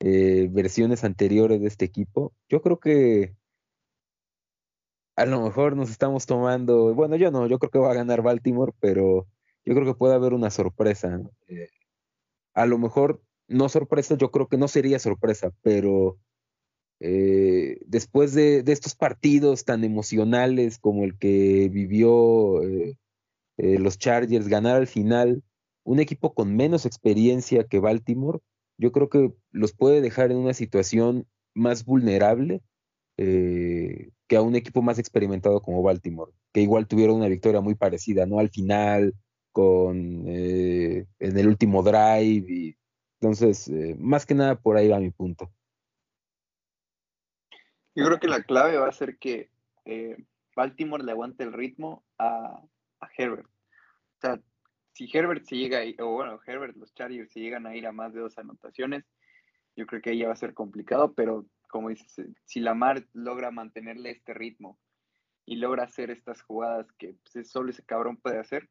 eh, 0.00 0.48
versiones 0.50 1.04
anteriores 1.04 1.60
de 1.60 1.68
este 1.68 1.84
equipo, 1.84 2.34
yo 2.48 2.60
creo 2.62 2.78
que 2.78 3.34
a 5.16 5.26
lo 5.26 5.40
mejor 5.42 5.76
nos 5.76 5.90
estamos 5.90 6.26
tomando, 6.26 6.94
bueno, 6.94 7.16
yo 7.16 7.30
no, 7.30 7.46
yo 7.46 7.58
creo 7.58 7.70
que 7.70 7.78
va 7.78 7.92
a 7.92 7.94
ganar 7.94 8.22
Baltimore, 8.22 8.72
pero 8.80 9.28
yo 9.64 9.74
creo 9.74 9.86
que 9.86 9.94
puede 9.94 10.14
haber 10.14 10.34
una 10.34 10.50
sorpresa. 10.50 11.20
Eh, 11.48 11.68
a 12.54 12.66
lo 12.66 12.78
mejor 12.78 13.22
no 13.48 13.68
sorpresa, 13.68 14.16
yo 14.16 14.30
creo 14.30 14.48
que 14.48 14.58
no 14.58 14.68
sería 14.68 14.98
sorpresa, 14.98 15.52
pero 15.62 16.18
eh, 17.00 17.78
después 17.86 18.34
de, 18.34 18.64
estos 18.66 18.96
partidos 18.96 19.64
tan 19.64 19.84
emocionales 19.84 20.78
como 20.78 21.04
el 21.04 21.16
que 21.18 21.68
vivió 21.72 22.60
los 23.56 23.98
Chargers, 23.98 24.48
ganar 24.48 24.76
al 24.76 24.86
final, 24.88 25.42
un 25.84 26.00
equipo 26.00 26.34
con 26.34 26.56
menos 26.56 26.86
experiencia 26.86 27.64
que 27.64 27.78
Baltimore, 27.78 28.40
yo 28.78 28.92
creo 28.92 29.08
que 29.08 29.32
los 29.52 29.72
puede 29.72 30.00
dejar 30.00 30.30
en 30.30 30.38
una 30.38 30.54
situación 30.54 31.26
más 31.54 31.84
vulnerable 31.84 32.62
que 33.16 34.36
a 34.36 34.42
un 34.42 34.56
equipo 34.56 34.82
más 34.82 34.98
experimentado 34.98 35.62
como 35.62 35.82
Baltimore, 35.82 36.32
que 36.52 36.60
igual 36.60 36.88
tuvieron 36.88 37.16
una 37.16 37.28
victoria 37.28 37.60
muy 37.60 37.76
parecida, 37.76 38.26
¿no? 38.26 38.40
Al 38.40 38.50
final, 38.50 39.14
con 39.54 40.24
eh, 40.26 41.06
en 41.20 41.38
el 41.38 41.46
último 41.46 41.84
drive 41.84 42.44
y 42.48 42.76
entonces 43.20 43.68
eh, 43.68 43.94
más 44.00 44.26
que 44.26 44.34
nada 44.34 44.56
por 44.60 44.76
ahí 44.76 44.88
va 44.88 44.98
mi 44.98 45.10
punto. 45.10 45.48
Yo 47.94 48.04
creo 48.04 48.18
que 48.18 48.26
la 48.26 48.42
clave 48.42 48.76
va 48.76 48.88
a 48.88 48.92
ser 48.92 49.16
que 49.16 49.50
eh, 49.84 50.16
Baltimore 50.56 51.04
le 51.04 51.12
aguante 51.12 51.44
el 51.44 51.52
ritmo 51.52 52.04
a, 52.18 52.60
a, 53.00 53.08
Herbert. 53.16 53.46
O 53.46 54.20
sea, 54.20 54.40
si 54.94 55.10
Herbert 55.12 55.44
se 55.44 55.56
llega, 55.56 55.80
o 55.98 56.12
bueno, 56.12 56.40
Herbert, 56.46 56.76
los 56.76 56.94
Chargers 56.94 57.32
se 57.32 57.40
llegan 57.40 57.66
a 57.66 57.74
ir 57.74 57.86
a 57.86 57.92
más 57.92 58.14
de 58.14 58.20
dos 58.20 58.38
anotaciones, 58.38 59.04
yo 59.76 59.86
creo 59.86 60.00
que 60.00 60.10
ahí 60.10 60.18
ya 60.18 60.28
va 60.28 60.34
a 60.34 60.36
ser 60.36 60.54
complicado, 60.54 61.14
pero 61.14 61.46
como 61.68 61.88
dices, 61.88 62.30
si 62.44 62.60
Lamar 62.60 63.04
logra 63.12 63.50
mantenerle 63.50 64.10
este 64.10 64.32
ritmo 64.32 64.78
y 65.44 65.56
logra 65.56 65.82
hacer 65.82 66.10
estas 66.12 66.40
jugadas 66.42 66.86
que 66.96 67.16
pues, 67.32 67.50
solo 67.50 67.70
ese 67.70 67.84
cabrón 67.84 68.16
puede 68.16 68.38
hacer, 68.38 68.70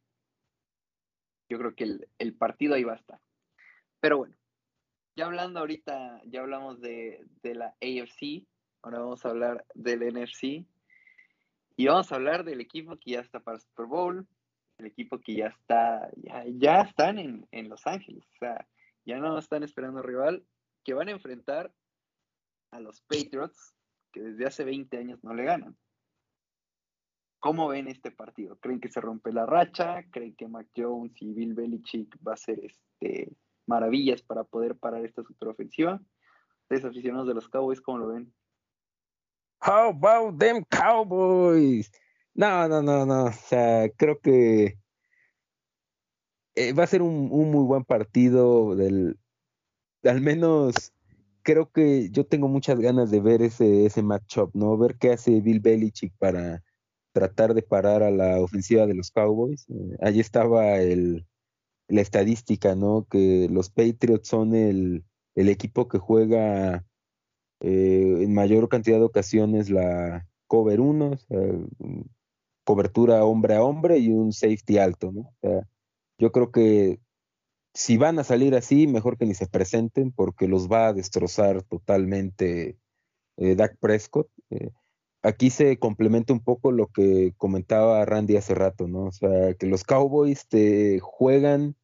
yo 1.50 1.58
creo 1.60 1.76
que 1.76 2.00
el, 2.18 2.36
partido 2.38 2.76
ahí 2.76 2.86
va 2.86 2.94
a 2.94 2.98
estar. 2.98 3.20
Pero 4.00 4.18
bueno, 4.18 4.36
ya 5.18 5.26
hablando 5.26 5.60
ahorita, 5.60 6.22
ya 6.26 6.40
hablamos 6.40 6.80
de, 6.80 7.28
la 7.44 7.76
AFC, 7.82 8.48
ahora 8.82 9.00
vamos 9.00 9.26
a 9.26 9.30
hablar 9.30 9.66
del 9.74 10.00
NFC 10.14 10.66
y 11.76 11.88
vamos 11.88 12.10
a 12.12 12.16
hablar 12.16 12.46
del 12.46 12.62
equipo 12.62 12.98
que 12.98 13.12
ya 13.12 13.20
está 13.20 13.42
para 13.42 13.60
Super 13.60 13.88
Bowl, 13.88 14.26
el 14.84 14.92
equipo 14.92 15.20
que 15.20 15.36
ya 15.36 15.48
está, 15.48 16.10
ya, 16.18 16.44
ya 16.48 16.82
están 16.82 17.18
en, 17.18 17.70
Los 17.70 17.88
Ángeles, 17.88 18.24
o 18.36 18.38
sea, 18.38 18.68
ya 19.06 19.18
no 19.18 19.38
están 19.38 19.64
esperando 19.64 20.02
rival, 20.02 20.46
que 20.84 20.94
van 20.94 21.08
a 21.08 21.12
enfrentar 21.12 21.74
a 22.72 22.80
los 22.80 23.02
Patriots, 23.02 23.76
que 24.12 24.22
desde 24.22 24.46
hace 24.46 24.64
20 24.64 24.98
años 24.98 25.24
no 25.24 25.34
le 25.34 25.46
ganan. 25.46 25.78
¿Cómo 27.40 27.68
ven 27.68 27.88
este 27.88 28.12
partido? 28.12 28.58
¿Creen 28.60 28.80
que 28.80 28.90
se 28.90 29.02
rompe 29.02 29.34
la 29.34 29.46
racha? 29.46 30.04
¿Creen 30.12 30.36
que 30.36 30.48
Mac 30.48 30.68
Jones 30.76 31.22
y 31.22 31.34
Bill 31.34 31.54
Belichick 31.54 32.18
va 32.26 32.32
a 32.32 32.36
hacer 32.36 32.60
este, 32.64 33.36
maravillas 33.66 34.22
para 34.22 34.44
poder 34.44 34.78
parar 34.78 35.04
esta 35.06 35.24
superofensiva? 35.24 36.02
Ustedes 36.62 36.86
aficionados 36.86 37.28
de 37.28 37.34
los 37.34 37.50
Cowboys, 37.50 37.82
¿cómo 37.82 37.98
lo 37.98 38.08
ven? 38.10 38.34
How 39.66 39.90
about 39.90 40.40
them 40.40 40.64
Cowboys? 40.70 41.92
No, 42.36 42.68
no, 42.68 42.82
no, 42.82 43.06
no. 43.06 43.26
O 43.26 43.32
sea, 43.32 43.90
creo 43.96 44.20
que 44.20 44.78
eh, 46.56 46.74
va 46.74 46.84
a 46.84 46.88
ser 46.88 47.02
un, 47.02 47.30
muy 47.30 47.66
buen 47.66 47.84
partido. 47.84 48.76
Del, 48.76 49.18
al 50.04 50.22
menos 50.22 50.94
creo 51.44 51.72
que 51.72 52.10
yo 52.10 52.26
tengo 52.26 52.48
muchas 52.48 52.80
ganas 52.80 53.12
de 53.12 53.22
ver 53.22 53.42
ese, 53.42 53.86
ese 53.86 54.02
matchup, 54.04 54.52
¿no? 54.56 54.78
Ver 54.78 54.98
qué 54.98 55.12
hace 55.14 55.42
Bill 55.42 55.60
Belichick 55.60 56.14
para 56.18 56.64
tratar 57.14 57.54
de 57.54 57.62
parar 57.64 58.04
a 58.04 58.12
la 58.12 58.40
ofensiva 58.42 58.88
de 58.88 58.96
los 58.96 59.12
Cowboys. 59.12 59.68
Eh, 59.70 59.98
allí 60.02 60.20
estaba 60.20 60.78
el, 60.78 61.28
la 61.88 62.02
estadística, 62.02 62.76
¿no? 62.76 63.08
Que 63.10 63.48
los 63.52 63.70
Patriots 63.70 64.28
son 64.28 64.56
el, 64.56 65.06
el 65.36 65.50
equipo 65.50 65.88
que 65.88 66.00
juega 66.00 66.86
eh, 67.62 68.18
en 68.22 68.34
mayor 68.34 68.70
cantidad 68.70 68.98
de 68.98 69.06
ocasiones 69.06 69.70
la 69.70 70.28
cover 70.48 70.82
1, 70.82 71.18
cobertura 72.64 73.26
hombre 73.26 73.56
a 73.56 73.64
hombre 73.64 73.98
y 74.00 74.10
un 74.10 74.34
safety 74.34 74.78
alto, 74.78 75.12
¿no? 75.12 75.22
O 75.22 75.36
sea, 75.42 75.68
yo 76.18 76.32
creo 76.32 76.52
que 76.52 77.00
si 77.74 77.98
van 77.98 78.20
a 78.20 78.24
salir 78.24 78.56
así, 78.56 78.88
mejor 78.88 79.18
que 79.18 79.26
ni 79.26 79.34
se 79.34 79.48
presenten 79.48 80.12
porque 80.12 80.48
los 80.48 80.72
va 80.72 80.88
a 80.88 80.94
destrozar 80.94 81.64
totalmente 81.64 82.78
eh, 83.38 83.56
Dak 83.56 83.78
Prescott 83.80 84.30
aquí 85.24 85.50
se 85.50 85.80
complementa 85.80 86.34
un 86.34 86.42
poco 86.42 86.72
lo 86.72 86.88
que 86.88 87.34
comentaba 87.38 88.06
Randy 88.06 88.38
hace 88.38 88.54
rato, 88.54 88.88
¿no? 88.88 89.06
O 89.06 89.12
sea, 89.12 89.54
que 89.56 89.66
los 89.66 89.84
Cowboys 89.84 90.48
te 90.48 91.00
juegan 91.00 91.76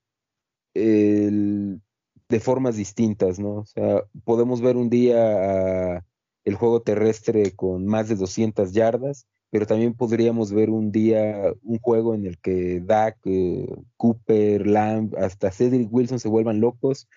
de 0.73 2.39
formas 2.39 2.75
distintas, 2.75 3.39
¿no? 3.39 3.55
O 3.55 3.65
sea, 3.65 4.03
podemos 4.23 4.61
ver 4.61 4.77
un 4.77 4.89
día 4.89 6.05
el 6.45 6.55
juego 6.55 6.81
terrestre 6.81 7.55
con 7.55 7.85
más 7.85 8.07
de 8.07 8.15
200 8.15 8.71
yardas, 8.71 9.25
pero 9.51 9.65
también 9.65 9.93
podríamos 9.93 10.51
ver 10.51 10.69
un 10.69 10.91
día 10.91 11.53
un 11.63 11.79
juego 11.79 12.13
en 12.13 12.25
el 12.25 12.37
que 12.37 12.81
Dak, 12.81 13.17
eh, 13.25 13.67
Cooper, 13.97 14.67
Lamb, 14.67 15.15
hasta 15.17 15.51
Cedric 15.51 15.91
Wilson 15.91 16.19
se 16.19 16.29
vuelvan 16.29 16.61
locos 16.61 17.07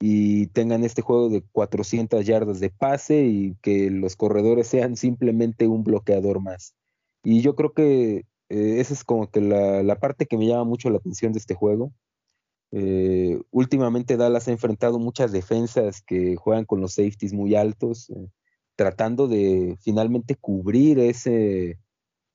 y 0.00 0.48
tengan 0.48 0.84
este 0.84 1.02
juego 1.02 1.28
de 1.28 1.42
400 1.52 2.24
yardas 2.24 2.60
de 2.60 2.70
pase 2.70 3.24
y 3.26 3.56
que 3.62 3.90
los 3.90 4.16
corredores 4.16 4.68
sean 4.68 4.96
simplemente 4.96 5.66
un 5.68 5.84
bloqueador 5.84 6.40
más. 6.40 6.74
Y 7.24 7.42
yo 7.42 7.54
creo 7.54 7.72
que 7.72 8.24
eh, 8.48 8.80
esa 8.80 8.94
es 8.94 9.04
como 9.04 9.30
que 9.30 9.40
la, 9.40 9.98
parte 10.00 10.26
que 10.26 10.38
me 10.38 10.46
llama 10.46 10.64
mucho 10.64 10.90
la 10.90 10.98
atención 10.98 11.32
de 11.32 11.38
este 11.38 11.54
juego. 11.54 11.92
Eh, 12.70 13.40
últimamente 13.50 14.16
Dallas 14.16 14.48
ha 14.48 14.52
enfrentado 14.52 14.98
muchas 14.98 15.32
defensas 15.32 16.02
que 16.02 16.36
juegan 16.36 16.64
con 16.64 16.80
los 16.80 16.94
safeties 16.94 17.32
muy 17.32 17.54
altos, 17.54 18.12
tratando 18.78 19.26
de 19.26 19.76
finalmente 19.80 20.36
cubrir 20.36 21.00
ese 21.00 21.80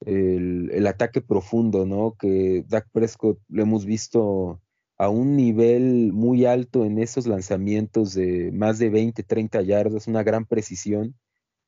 el, 0.05 0.85
ataque 0.87 1.21
profundo, 1.21 1.85
¿no? 1.85 2.17
Que 2.19 2.65
Dak 2.67 2.89
Prescott 2.91 3.39
lo 3.47 3.63
hemos 3.63 3.85
visto 3.85 4.61
a 4.97 5.07
un 5.07 5.37
nivel 5.37 6.11
muy 6.11 6.45
alto 6.45 6.83
en 6.83 6.99
esos 6.99 7.27
lanzamientos 7.27 8.13
de 8.13 8.51
más 8.51 8.77
de 8.77 8.89
20, 8.89 9.23
30 9.23 9.61
yardas, 9.61 10.07
una 10.07 10.21
gran 10.21 10.45
precisión. 10.45 11.15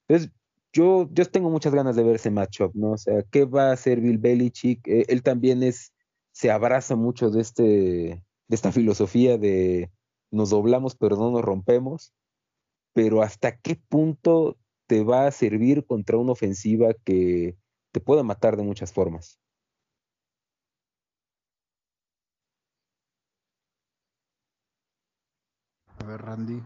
Entonces, 0.10 0.34
yo, 0.74 1.10
yo 1.14 1.26
tengo 1.26 1.50
muchas 1.50 1.74
ganas 1.74 1.96
de 1.96 2.04
ver 2.04 2.16
ese 2.16 2.30
matchup, 2.30 2.76
¿no? 2.76 2.92
O 2.92 2.98
sea, 2.98 3.24
¿qué 3.32 3.46
va 3.46 3.70
a 3.70 3.74
hacer 3.74 4.02
Bill 4.02 4.18
Belichick? 4.18 4.86
Eh, 4.90 5.06
él 5.08 5.24
también 5.24 5.64
es, 5.64 5.94
se 6.34 6.52
abraza 6.52 6.98
mucho 6.98 7.30
de, 7.30 7.40
este, 7.42 7.64
de 7.64 8.56
esta 8.56 8.74
filosofía 8.74 9.38
de 9.38 9.90
nos 10.32 10.50
doblamos 10.50 10.96
pero 10.96 11.16
no 11.16 11.32
nos 11.32 11.44
rompemos, 11.44 12.14
pero 12.92 13.22
hasta 13.22 13.56
qué 13.56 13.80
punto 13.88 14.58
te 14.88 15.04
va 15.04 15.28
a 15.28 15.32
servir 15.32 15.86
contra 15.86 16.18
una 16.18 16.32
ofensiva 16.32 16.94
que 17.04 17.58
te 17.92 18.00
puede 18.00 18.24
matar 18.24 18.58
de 18.58 18.64
muchas 18.64 18.92
formas. 18.92 19.40
A 26.00 26.06
ver, 26.06 26.22
Randy. 26.22 26.62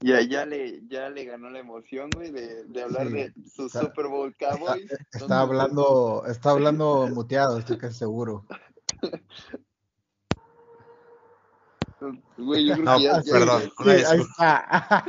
Ya, 0.00 0.20
ya, 0.20 0.44
le, 0.44 0.80
ya 0.88 1.08
le 1.10 1.24
ganó 1.24 1.48
la 1.48 1.60
emoción, 1.60 2.10
güey, 2.10 2.32
de, 2.32 2.64
de 2.64 2.82
hablar 2.82 3.08
de 3.08 3.32
su 3.54 3.68
Super 3.68 4.08
Bowl 4.08 4.34
Cowboys. 4.36 4.90
Está, 5.12 5.42
hablando, 5.42 6.24
está 6.26 6.50
hablando 6.50 7.06
muteado, 7.14 7.58
estoy 7.58 7.78
casi 7.78 8.00
seguro. 8.00 8.44
Güey, 12.36 12.66
yo 12.66 12.74
creo 12.74 12.96
que 12.96 13.02
ya, 13.02 13.22
perdón, 13.30 13.62
sí, 13.62 13.90
ahí 13.90 14.20
está. 14.20 15.04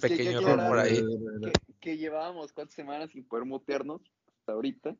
Pequeño 0.00 0.40
error 0.40 0.68
por 0.68 0.78
ahí. 0.78 1.02
Que, 1.42 1.52
que, 1.80 1.96
llevábamos 1.96 2.52
cuatro 2.52 2.72
semanas 2.72 3.10
sin 3.10 3.26
poder 3.26 3.44
mutearnos 3.44 4.00
hasta 4.26 4.52
ahorita. 4.52 4.96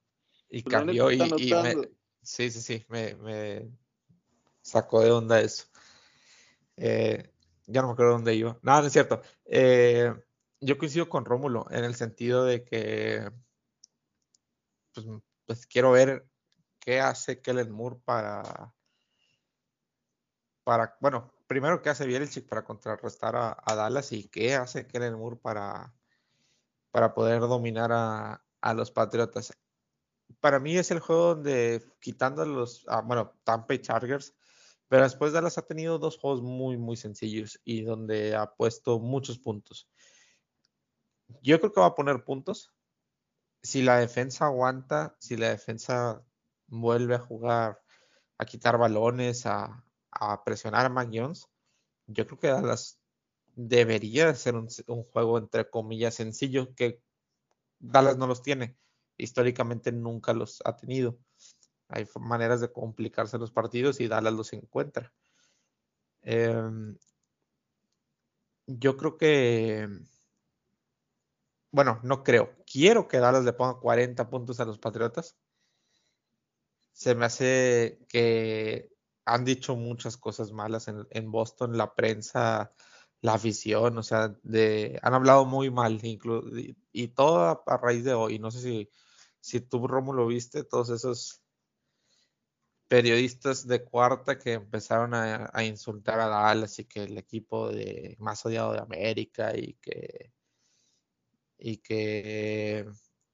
Y 0.51 0.62
pues 0.62 0.74
cambió 0.74 1.11
y, 1.11 1.16
y 1.16 1.55
me, 1.55 1.74
sí, 2.22 2.51
sí, 2.51 2.61
sí, 2.61 2.84
me, 2.89 3.14
me 3.16 3.70
sacó 4.62 5.03
de 5.03 5.11
onda 5.11 5.41
eso. 5.41 5.66
Eh, 6.76 7.30
ya 7.66 7.82
no 7.82 7.89
me 7.89 7.93
acuerdo 7.93 8.12
dónde 8.12 8.34
iba. 8.34 8.59
No, 8.62 8.80
no 8.80 8.86
es 8.86 8.93
cierto. 8.93 9.20
Eh, 9.45 10.12
yo 10.61 10.78
coincido 10.78 11.09
con 11.09 11.24
Rómulo 11.24 11.66
en 11.70 11.84
el 11.84 11.95
sentido 11.95 12.45
de 12.45 12.64
que 12.64 13.30
pues, 14.95 15.07
pues, 15.47 15.66
quiero 15.66 15.93
ver 15.93 16.26
qué 16.80 17.01
hace 17.01 17.41
Kellen 17.41 17.70
Moore 17.70 17.97
para, 18.05 18.74
bueno, 21.00 21.32
primero 21.46 21.80
qué 21.80 21.90
hace 21.90 22.06
Belichick 22.06 22.46
para 22.46 22.64
contrarrestar 22.64 23.36
a, 23.36 23.74
Dallas 23.74 24.12
y 24.12 24.28
qué 24.28 24.54
hace 24.54 24.86
Kellen 24.86 25.14
Moore 25.14 25.36
para, 25.36 25.94
para 26.90 27.14
poder 27.14 27.40
dominar 27.40 27.90
a, 27.92 28.44
a 28.60 28.74
los 28.74 28.90
Patriotas. 28.90 29.56
Para 30.40 30.60
mí 30.60 30.76
es 30.76 30.90
el 30.90 31.00
juego 31.00 31.34
donde 31.34 31.82
quitando 32.00 32.44
los, 32.44 32.84
ah, 32.88 33.00
bueno, 33.00 33.34
Tampa 33.44 33.74
y 33.74 33.78
Chargers, 33.80 34.34
pero 34.88 35.04
después 35.04 35.32
Dallas 35.32 35.58
ha 35.58 35.66
tenido 35.66 35.98
dos 35.98 36.18
juegos 36.18 36.42
muy, 36.42 36.76
muy 36.76 36.96
sencillos 36.96 37.60
y 37.64 37.82
donde 37.82 38.36
ha 38.36 38.54
puesto 38.54 38.98
muchos 38.98 39.38
puntos. 39.38 39.88
Yo 41.42 41.58
creo 41.60 41.72
que 41.72 41.80
va 41.80 41.88
a 41.88 41.94
poner 41.94 42.24
puntos. 42.24 42.72
Si 43.62 43.82
la 43.82 43.98
defensa 43.98 44.46
aguanta, 44.46 45.16
si 45.18 45.36
la 45.36 45.48
defensa 45.48 46.22
vuelve 46.66 47.14
a 47.14 47.18
jugar, 47.18 47.82
a 48.38 48.44
quitar 48.44 48.78
balones, 48.78 49.46
a, 49.46 49.84
a 50.20 50.44
presionar 50.44 50.86
a 50.86 50.88
Mac 50.88 51.10
yo 51.10 52.26
creo 52.26 52.38
que 52.38 52.48
Dallas 52.48 52.98
debería 53.54 54.34
ser 54.34 54.54
un, 54.56 54.68
juego 55.12 55.38
entre 55.38 55.68
comillas 55.68 56.14
sencillo 56.14 56.74
que 56.74 57.02
Dallas 57.78 58.16
no 58.16 58.26
los 58.26 58.42
tiene. 58.42 58.76
Históricamente 59.16 59.92
nunca 59.92 60.32
los 60.32 60.62
ha 60.64 60.76
tenido. 60.76 61.18
Hay 61.88 62.06
maneras 62.20 62.60
de 62.60 62.72
complicarse 62.72 63.38
los 63.38 63.50
partidos 63.52 64.00
y 64.00 64.08
Dallas 64.08 64.32
los 64.32 64.52
encuentra. 64.52 65.12
Eh, 66.22 66.54
yo 68.66 68.96
creo 68.96 69.16
que, 69.16 69.88
bueno, 71.70 72.00
no 72.02 72.22
creo. 72.22 72.54
Quiero 72.70 73.08
que 73.08 73.18
Dallas 73.18 73.44
le 73.44 73.52
ponga 73.52 73.80
40 73.80 74.30
puntos 74.30 74.60
a 74.60 74.64
los 74.64 74.78
Patriotas. 74.78 75.36
Se 76.92 77.14
me 77.14 77.26
hace 77.26 77.98
que 78.08 78.97
han 79.28 79.44
dicho 79.44 79.76
muchas 79.76 80.16
cosas 80.16 80.52
malas 80.52 80.88
en, 80.88 81.06
en 81.10 81.30
Boston, 81.30 81.76
la 81.76 81.94
prensa, 81.94 82.72
la 83.20 83.34
afición, 83.34 83.98
o 83.98 84.02
sea, 84.02 84.34
de, 84.42 84.98
han 85.02 85.14
hablado 85.14 85.44
muy 85.44 85.70
mal, 85.70 86.00
y, 86.02 86.18
y, 86.92 87.08
todo 87.08 87.62
a, 87.66 87.76
raíz 87.78 88.04
de 88.04 88.14
hoy. 88.14 88.38
No 88.38 88.50
sé 88.50 88.60
si, 88.60 88.90
si 89.40 89.60
tú, 89.60 89.86
Rómulo, 89.88 90.26
viste 90.26 90.64
todos 90.64 90.90
esos 90.90 91.42
periodistas 92.88 93.66
de 93.66 93.84
cuarta 93.84 94.38
que 94.38 94.54
empezaron 94.54 95.14
a, 95.14 95.50
a, 95.52 95.64
insultar 95.64 96.20
a 96.20 96.28
Dallas 96.28 96.78
y 96.78 96.86
que 96.86 97.04
el 97.04 97.18
equipo 97.18 97.68
de 97.70 98.16
más 98.18 98.44
odiado 98.46 98.72
de 98.72 98.80
América 98.80 99.56
y 99.56 99.74
que 99.74 100.32
y 101.58 101.78
que 101.78 102.88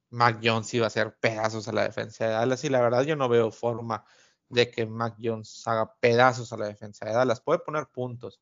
Mac 0.09 0.39
Jones 0.43 0.73
iba 0.73 0.85
a 0.85 0.87
hacer 0.87 1.15
pedazos 1.19 1.67
a 1.67 1.73
la 1.73 1.83
defensa 1.83 2.25
de 2.25 2.31
Dallas 2.31 2.63
y 2.63 2.69
la 2.69 2.81
verdad 2.81 3.03
yo 3.03 3.15
no 3.15 3.29
veo 3.29 3.51
forma 3.51 4.03
de 4.49 4.69
que 4.71 4.85
Mac 4.85 5.15
Jones 5.21 5.63
haga 5.67 5.93
pedazos 5.99 6.53
a 6.53 6.57
la 6.57 6.67
defensa 6.67 7.05
de 7.05 7.13
Dallas. 7.13 7.41
Puede 7.41 7.59
poner 7.59 7.87
puntos. 7.87 8.41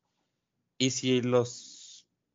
Y 0.78 0.90
si 0.90 1.22
los 1.22 1.84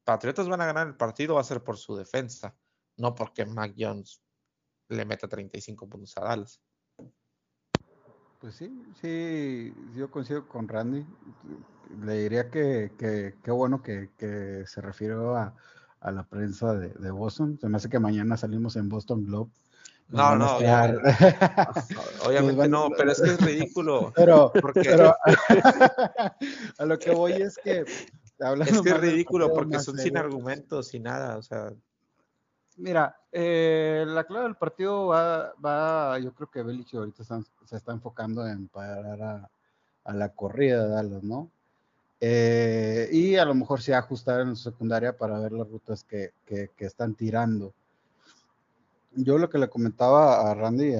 Patriotas 0.09 0.49
van 0.49 0.61
a 0.61 0.65
ganar 0.65 0.87
el 0.87 0.95
partido 0.95 1.35
va 1.35 1.41
a 1.41 1.43
ser 1.43 1.63
por 1.63 1.77
su 1.77 1.95
defensa, 1.95 2.55
no 2.97 3.13
porque 3.13 3.45
Mac 3.45 3.75
Jones 3.77 4.23
le 4.87 5.05
meta 5.05 5.27
35 5.27 5.87
puntos 5.87 6.17
a 6.17 6.21
Dallas. 6.21 6.59
Pues 8.39 8.55
sí, 8.55 8.71
sí, 8.99 9.71
yo 9.95 10.09
coincido 10.09 10.47
con 10.47 10.67
Randy. 10.67 11.05
Le 12.01 12.23
diría 12.23 12.49
que 12.49 12.91
qué 12.97 13.51
bueno 13.51 13.83
que, 13.83 14.09
que, 14.17 14.63
se 14.65 14.81
refirió 14.81 15.35
a, 15.35 15.55
a 15.99 16.11
la 16.11 16.23
prensa 16.23 16.73
de, 16.73 16.89
de, 16.89 17.11
Boston. 17.11 17.59
Se 17.59 17.69
me 17.69 17.77
hace 17.77 17.89
que 17.89 17.99
mañana 17.99 18.35
salimos 18.35 18.77
en 18.77 18.89
Boston 18.89 19.25
Globe. 19.25 19.51
No, 20.09 20.35
no, 20.35 20.57
obviamente, 22.25 22.67
no, 22.67 22.89
pero 22.97 23.11
es 23.11 23.21
que 23.21 23.29
es 23.29 23.41
ridículo. 23.41 24.11
Pero, 24.15 24.51
porque... 24.59 24.81
pero 24.81 25.15
a 26.79 26.85
lo 26.85 26.97
que 26.97 27.11
voy 27.11 27.33
es 27.33 27.57
que... 27.63 27.81
Es 27.81 28.81
que 28.81 28.89
es 28.89 28.99
ridículo 28.99 29.53
porque 29.53 29.79
son 29.79 29.97
sin 29.97 30.17
argumentos, 30.17 30.87
sin 30.87 31.03
nada, 31.03 31.37
o 31.37 31.43
sea... 31.43 31.71
Mira, 32.77 33.19
eh, 33.31 34.05
la 34.07 34.23
clave 34.23 34.45
del 34.45 34.55
partido 34.55 35.07
va, 35.07 35.53
va 35.63 36.17
yo 36.19 36.33
creo 36.33 36.49
que 36.49 36.63
Belichick 36.63 36.97
ahorita 36.99 37.23
se 37.65 37.75
está 37.75 37.91
enfocando 37.91 38.47
en 38.47 38.69
parar 38.69 39.21
a, 39.21 39.49
a, 40.05 40.13
la 40.13 40.29
corrida 40.29 40.85
de 40.85 40.89
Dallas, 40.89 41.23
¿no? 41.23 41.51
Eh, 42.21 43.09
y 43.11 43.35
a 43.35 43.43
lo 43.43 43.53
mejor 43.53 43.81
se 43.81 43.93
ajustar 43.93 44.39
en 44.41 44.55
su 44.55 44.71
secundaria 44.71 45.15
para 45.15 45.39
ver 45.39 45.51
las 45.51 45.69
rutas 45.69 46.05
que, 46.05 46.31
que, 46.45 46.71
que 46.75 46.85
están 46.85 47.15
tirando. 47.15 47.73
Yo 49.15 49.37
lo 49.37 49.49
que 49.49 49.57
le 49.57 49.69
comentaba 49.69 50.49
a 50.49 50.53
Randy 50.53 50.93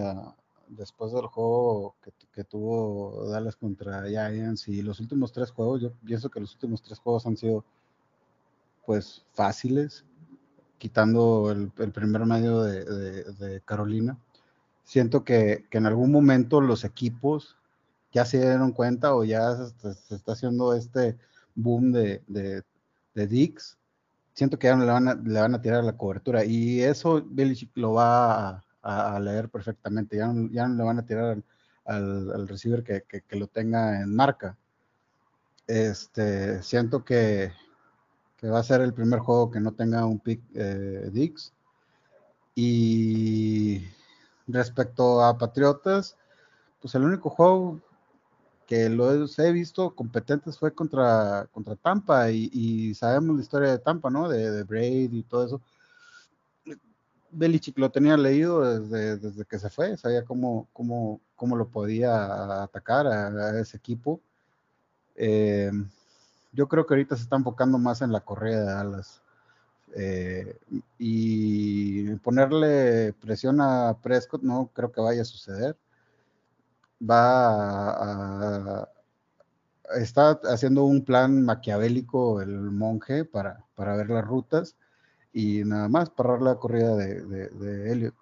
después 0.67 1.11
del 1.11 1.27
juego 1.27 1.95
que, 2.33 2.43
tuvo 2.43 3.27
Dallas 3.27 3.57
contra 3.57 4.07
Giants 4.07 4.69
y 4.69 4.81
los 4.81 5.01
últimos 5.01 5.33
tres 5.33 5.51
juegos, 5.51 5.81
yo 5.81 5.91
pienso 6.05 6.29
que 6.29 6.39
los 6.39 6.53
últimos 6.53 6.81
tres 6.81 6.97
juegos 6.99 7.25
han 7.25 7.35
sido 7.35 7.65
pues 8.85 9.25
fáciles 9.33 10.05
quitando 10.77 11.51
el, 11.51 11.69
primer 11.91 12.25
medio 12.25 12.63
de, 12.63 13.61
Carolina. 13.65 14.17
Siento 14.85 15.23
que, 15.25 15.65
en 15.69 15.85
algún 15.85 16.11
momento 16.11 16.61
los 16.61 16.85
equipos 16.85 17.57
ya 18.13 18.23
se 18.25 18.39
dieron 18.39 18.71
cuenta 18.71 19.13
o 19.13 19.23
ya 19.25 19.55
se, 19.55 19.93
se 19.93 20.15
está 20.15 20.31
haciendo 20.31 20.73
este 20.73 21.17
boom 21.55 21.91
de, 21.91 22.23
de, 22.27 22.63
de 23.13 23.27
Dix. 23.27 23.78
Siento 24.33 24.57
que 24.57 24.67
ya 24.67 24.75
no 24.75 24.85
le 24.85 24.91
van, 24.91 25.07
a, 25.07 25.15
le 25.15 25.39
van 25.39 25.55
a 25.55 25.61
tirar 25.61 25.83
la 25.83 25.97
cobertura 25.97 26.45
y 26.45 26.81
eso 26.81 27.21
Belichick 27.25 27.75
lo 27.75 27.93
va 27.93 28.63
a, 28.81 29.19
leer 29.19 29.49
perfectamente. 29.49 30.17
Ya 30.17 30.27
no, 30.27 30.49
ya 30.51 30.67
le 30.67 30.83
van 30.83 30.99
a 30.99 31.05
tirar 31.05 31.41
al, 31.85 32.31
al, 32.31 32.47
receiver 32.47 32.83
que, 32.83 33.03
que, 33.03 33.35
lo 33.35 33.47
tenga 33.47 34.01
en 34.01 34.15
marca. 34.15 34.57
Este, 35.67 36.63
siento 36.63 37.03
que, 37.03 37.51
que, 38.37 38.47
va 38.47 38.59
a 38.59 38.63
ser 38.63 38.81
el 38.81 38.93
primer 38.93 39.19
juego 39.19 39.51
que 39.51 39.59
no 39.59 39.73
tenga 39.73 40.05
un 40.05 40.19
pick 40.19 40.41
eh, 40.55 41.09
Dix. 41.11 41.53
Y 42.55 43.85
respecto 44.47 45.23
a 45.23 45.37
Patriotas, 45.37 46.17
pues 46.81 46.95
el 46.95 47.03
único 47.03 47.29
juego 47.29 47.81
que 48.69 48.87
los 48.87 49.39
he 49.39 49.51
visto 49.51 49.95
competentes 49.95 50.59
fue 50.59 50.71
contra, 50.71 51.47
contra 51.51 51.75
Tampa 51.75 52.29
y, 52.29 52.93
sabemos 52.93 53.35
la 53.37 53.41
historia 53.41 53.71
de 53.71 53.79
Tampa, 53.79 54.11
¿no? 54.11 54.29
De, 54.29 54.51
de 54.51 54.63
Brady 54.63 55.09
y 55.11 55.23
todo 55.23 55.43
eso. 55.43 55.61
Belichick 57.31 57.79
lo 57.79 57.89
tenía 57.89 58.15
leído 58.15 58.61
desde, 58.61 59.17
desde 59.17 59.45
que 59.45 59.57
se 59.57 59.71
fue, 59.71 59.97
sabía 59.97 60.23
cómo, 60.23 60.67
cómo, 60.71 61.19
cómo 61.35 61.55
lo 61.55 61.67
podía 61.69 62.61
atacar 62.61 63.07
a, 63.07 63.59
ese 63.59 63.77
equipo. 63.77 64.21
Eh, 65.15 65.71
yo 66.51 66.67
creo 66.67 66.85
que 66.85 66.93
ahorita 66.93 67.15
se 67.15 67.23
está 67.23 67.37
enfocando 67.37 67.79
más 67.79 68.03
en 68.03 68.11
la 68.11 68.19
correa 68.21 68.59
de 68.61 68.71
alas. 68.71 69.23
Eh, 69.95 70.59
y 70.99 72.13
ponerle 72.17 73.13
presión 73.13 73.61
a 73.61 73.97
Prescott 73.99 74.43
no 74.43 74.69
creo 74.75 74.91
que 74.91 75.01
vaya 75.01 75.23
a 75.23 75.25
suceder 75.25 75.75
va 77.01 78.81
a, 78.83 78.89
está 79.97 80.39
haciendo 80.43 80.83
un 80.85 81.03
plan 81.03 81.43
maquiavélico 81.43 82.41
el 82.41 82.71
monje 82.71 83.25
para, 83.25 83.65
para 83.75 83.95
ver 83.95 84.09
las 84.09 84.25
rutas 84.25 84.75
y 85.33 85.63
nada 85.63 85.87
más 85.87 86.09
parar 86.09 86.41
la 86.41 86.55
corrida 86.55 86.95
de, 86.95 87.21
de, 87.21 87.91
Elliot. 87.91 88.15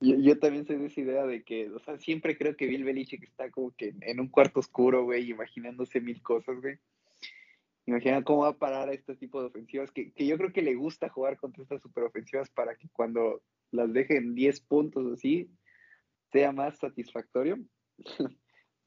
Yo, 0.00 0.38
también 0.38 0.66
soy 0.66 0.76
de 0.76 0.86
esa 0.86 1.00
idea 1.00 1.26
de 1.26 1.42
que, 1.42 1.70
o 1.70 1.78
sea, 1.78 1.98
siempre 1.98 2.36
creo 2.36 2.56
que 2.56 2.66
Bill 2.66 2.84
Belichick 2.84 3.22
está 3.22 3.50
como 3.50 3.70
que 3.74 3.94
en 4.00 4.20
un 4.20 4.28
cuarto 4.28 4.60
oscuro, 4.60 5.04
güey, 5.04 5.30
imaginándose 5.30 6.00
mil 6.00 6.20
cosas, 6.22 6.60
güey. 6.60 6.78
Imagina 7.86 8.22
cómo 8.22 8.42
va 8.42 8.48
a 8.48 8.56
parar 8.56 8.88
a 8.88 8.92
este 8.92 9.14
tipo 9.16 9.40
de 9.40 9.46
ofensivas, 9.46 9.90
que, 9.90 10.12
que 10.12 10.26
yo 10.26 10.36
creo 10.36 10.52
que 10.52 10.62
le 10.62 10.74
gusta 10.74 11.08
jugar 11.08 11.38
contra 11.38 11.62
estas 11.62 11.82
superofensivas 11.82 12.50
para 12.50 12.74
que 12.76 12.88
cuando 12.90 13.42
las 13.70 13.92
dejen 13.92 14.34
10 14.34 14.60
puntos 14.60 15.12
así, 15.12 15.50
sea 16.34 16.50
más 16.50 16.76
satisfactorio. 16.78 17.58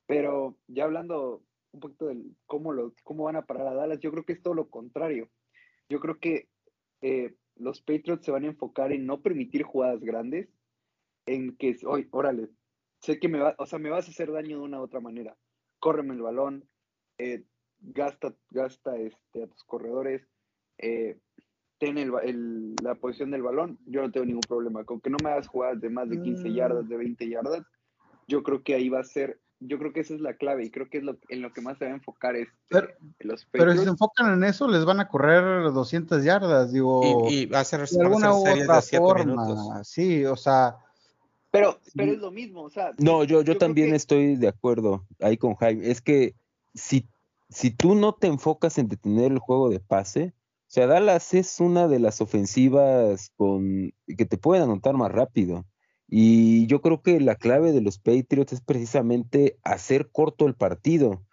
Pero 0.06 0.58
ya 0.68 0.84
hablando 0.84 1.43
un 1.72 1.80
poquito 1.80 2.08
de 2.08 2.22
cómo, 2.45 2.74
lo, 2.74 2.93
cómo 3.04 3.24
van 3.24 3.38
a 3.38 3.45
parar 3.45 3.68
a 3.68 3.74
Dallas, 3.74 4.00
yo 4.02 4.12
creo 4.12 4.26
que 4.26 4.34
es 4.34 4.41
todo 4.41 4.54
lo 4.54 4.70
contrario. 4.70 5.30
Yo 5.88 6.02
creo 6.02 6.20
que 6.20 6.50
eh, 7.02 7.36
los 7.56 7.82
Patriots 7.82 8.26
se 8.26 8.32
van 8.32 8.43
a 8.43 8.48
enfocar 8.48 8.91
en 8.91 9.06
no 9.06 9.22
permitir 9.22 9.64
jugadas 9.64 10.02
grandes, 10.02 10.50
en 11.26 11.56
que, 11.56 11.78
hoy, 11.86 12.10
órale, 12.12 12.50
sé 13.00 13.18
que 13.18 13.30
me, 13.30 13.39
va, 13.39 13.56
o 13.60 13.66
sea, 13.66 13.80
me 13.80 13.89
vas 13.89 14.08
a 14.08 14.12
hacer 14.12 14.30
daño 14.32 14.58
de 14.58 14.64
una 14.64 14.82
u 14.82 14.84
otra 14.84 15.00
manera. 15.00 15.38
Córreme 15.80 16.16
el 16.16 16.22
balón, 16.22 16.68
eh, 17.18 17.43
gasta, 17.80 18.36
gasta 18.50 18.98
este, 18.98 19.43
a 19.43 19.48
tus 19.48 19.64
corredores, 19.64 20.28
eh, 20.80 21.18
ten 21.80 21.97
el, 21.97 22.75
la 22.82 22.95
posición 22.95 23.32
del 23.32 23.43
balón, 23.43 23.78
yo 23.86 24.01
no 24.01 24.11
tengo 24.11 24.25
ningún 24.25 24.41
problema. 24.41 24.84
Con 24.84 24.99
que 24.99 25.09
no 25.09 25.17
me 25.23 25.30
hagas 25.30 25.47
jugadas 25.47 25.80
de 25.80 25.89
más 25.89 26.09
de 26.09 26.21
15 26.21 26.49
mm. 26.49 26.53
yardas, 26.53 26.89
de 26.89 26.97
20 26.97 27.30
yardas, 27.30 27.63
yo 28.28 28.43
creo 28.43 28.63
que 28.63 28.75
ahí 28.75 28.89
va 28.89 28.99
a 28.99 29.03
ser, 29.03 29.39
yo 29.59 29.78
creo 29.80 29.93
que 29.93 30.01
esa 30.01 30.13
es 30.13 30.21
la 30.21 30.36
clave 30.36 30.65
y 30.65 30.71
creo 30.71 30.89
que 30.89 30.97
es 30.97 31.03
lo, 31.03 31.17
en 31.30 31.41
lo 31.41 31.53
que 31.53 31.61
más 31.61 31.78
se 31.78 31.86
va 31.86 31.91
a 31.91 31.95
enfocar 31.95 32.36
es 32.36 32.47
pero, 32.69 32.89
los 33.19 33.45
Pero 33.51 33.71
si 33.73 33.80
se 33.80 33.89
enfocan 33.89 34.34
en 34.34 34.43
eso, 34.43 34.67
les 34.67 34.86
van 34.86 34.99
a 34.99 35.07
correr 35.07 35.71
200 35.71 36.23
yardas, 36.23 36.71
digo. 36.71 37.28
Y, 37.30 37.45
va 37.45 37.61
a 37.61 37.65
ser 37.65 37.88
de 37.88 38.01
alguna 38.01 38.34
u 38.34 38.47
otra 38.47 38.82
forma. 38.82 39.84
Sí, 39.84 40.25
o 40.25 40.36
sea. 40.36 40.78
Pero, 41.49 41.80
pero 41.95 42.11
es 42.11 42.19
lo 42.19 42.32
mismo, 42.32 42.63
o 42.63 42.69
sea. 42.69 42.91
No, 42.97 43.23
yo, 43.23 43.41
yo, 43.41 43.57
también 43.57 43.95
estoy 43.95 44.36
de 44.36 44.49
acuerdo 44.49 45.05
ahí 45.19 45.38
con 45.38 45.55
Jaime. 45.55 45.89
Es 45.89 46.01
que 46.01 46.36
si, 46.73 47.07
si 47.49 47.71
tú 47.71 47.95
no 47.95 48.13
te 48.13 48.28
enfocas 48.28 48.78
en 48.78 48.89
detener 48.89 49.32
el 49.32 49.39
juego 49.39 49.69
de 49.69 49.80
pase, 49.80 50.34
sea, 50.70 50.88
Dallas 50.88 51.34
es 51.34 51.59
una 51.59 51.88
de 51.88 51.99
las 51.99 52.22
ofensivas 52.22 53.32
con, 53.38 53.93
que 54.05 54.26
te 54.26 54.38
pueden 54.38 54.63
anotar 54.63 54.95
más 54.95 55.11
rápido. 55.11 55.65
Y 56.09 56.68
yo 56.68 56.82
creo 56.82 57.01
que 57.01 57.20
la 57.20 57.36
clave 57.36 57.72
de 57.72 57.82
los 57.82 57.99
Patriots 57.99 58.53
es 58.53 58.61
precisamente 58.61 59.57
hacer 59.63 60.09
corto 60.11 60.45
el 60.45 60.55
partido. 60.55 61.24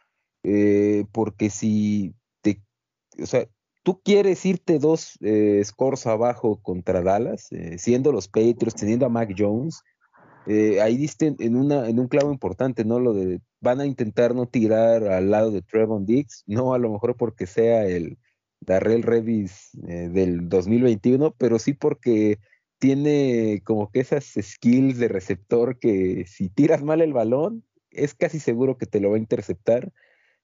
Eh, 0.44 1.06
porque 1.12 1.50
si 1.50 2.14
te, 2.42 2.62
o 3.20 3.26
sea, 3.26 3.48
tú 3.82 4.00
quieres 4.02 4.44
irte 4.44 4.78
dos 4.78 5.18
eh, 5.22 5.62
scores 5.64 6.06
abajo 6.06 6.60
contra 6.62 7.02
Dallas, 7.02 7.50
eh, 7.52 7.78
siendo 7.78 8.12
los 8.12 8.28
Patriots, 8.28 8.74
teniendo 8.74 9.06
a 9.06 9.08
Mac 9.08 9.34
Jones, 9.36 9.82
ahí 10.46 10.98
diste 10.98 11.34
en, 11.38 11.56
una, 11.56 11.88
en 11.88 11.98
un 11.98 12.06
clavo 12.06 12.30
importante, 12.30 12.84
¿no? 12.84 13.00
Lo 13.00 13.14
de 13.14 13.40
van 13.60 13.80
a 13.80 13.86
intentar 13.86 14.34
no 14.34 14.46
tirar 14.46 15.04
al 15.04 15.30
lado 15.30 15.50
de 15.50 15.62
Trevon 15.62 16.04
Diggs, 16.04 16.44
no 16.46 16.74
a 16.74 16.78
lo 16.78 16.90
mejor 16.90 17.16
porque 17.16 17.46
sea 17.46 17.86
el, 17.86 18.18
Darrell 18.64 19.02
Revis 19.02 19.74
eh, 19.86 20.08
del 20.08 20.48
2021, 20.48 21.34
pero 21.36 21.58
sí 21.58 21.72
porque 21.74 22.38
tiene 22.78 23.62
como 23.64 23.90
que 23.90 24.00
esas 24.00 24.34
skills 24.40 24.98
de 24.98 25.08
receptor 25.08 25.78
que 25.78 26.26
si 26.26 26.48
tiras 26.48 26.82
mal 26.82 27.00
el 27.00 27.12
balón, 27.12 27.64
es 27.90 28.14
casi 28.14 28.40
seguro 28.40 28.76
que 28.76 28.86
te 28.86 29.00
lo 29.00 29.10
va 29.10 29.16
a 29.16 29.20
interceptar. 29.20 29.92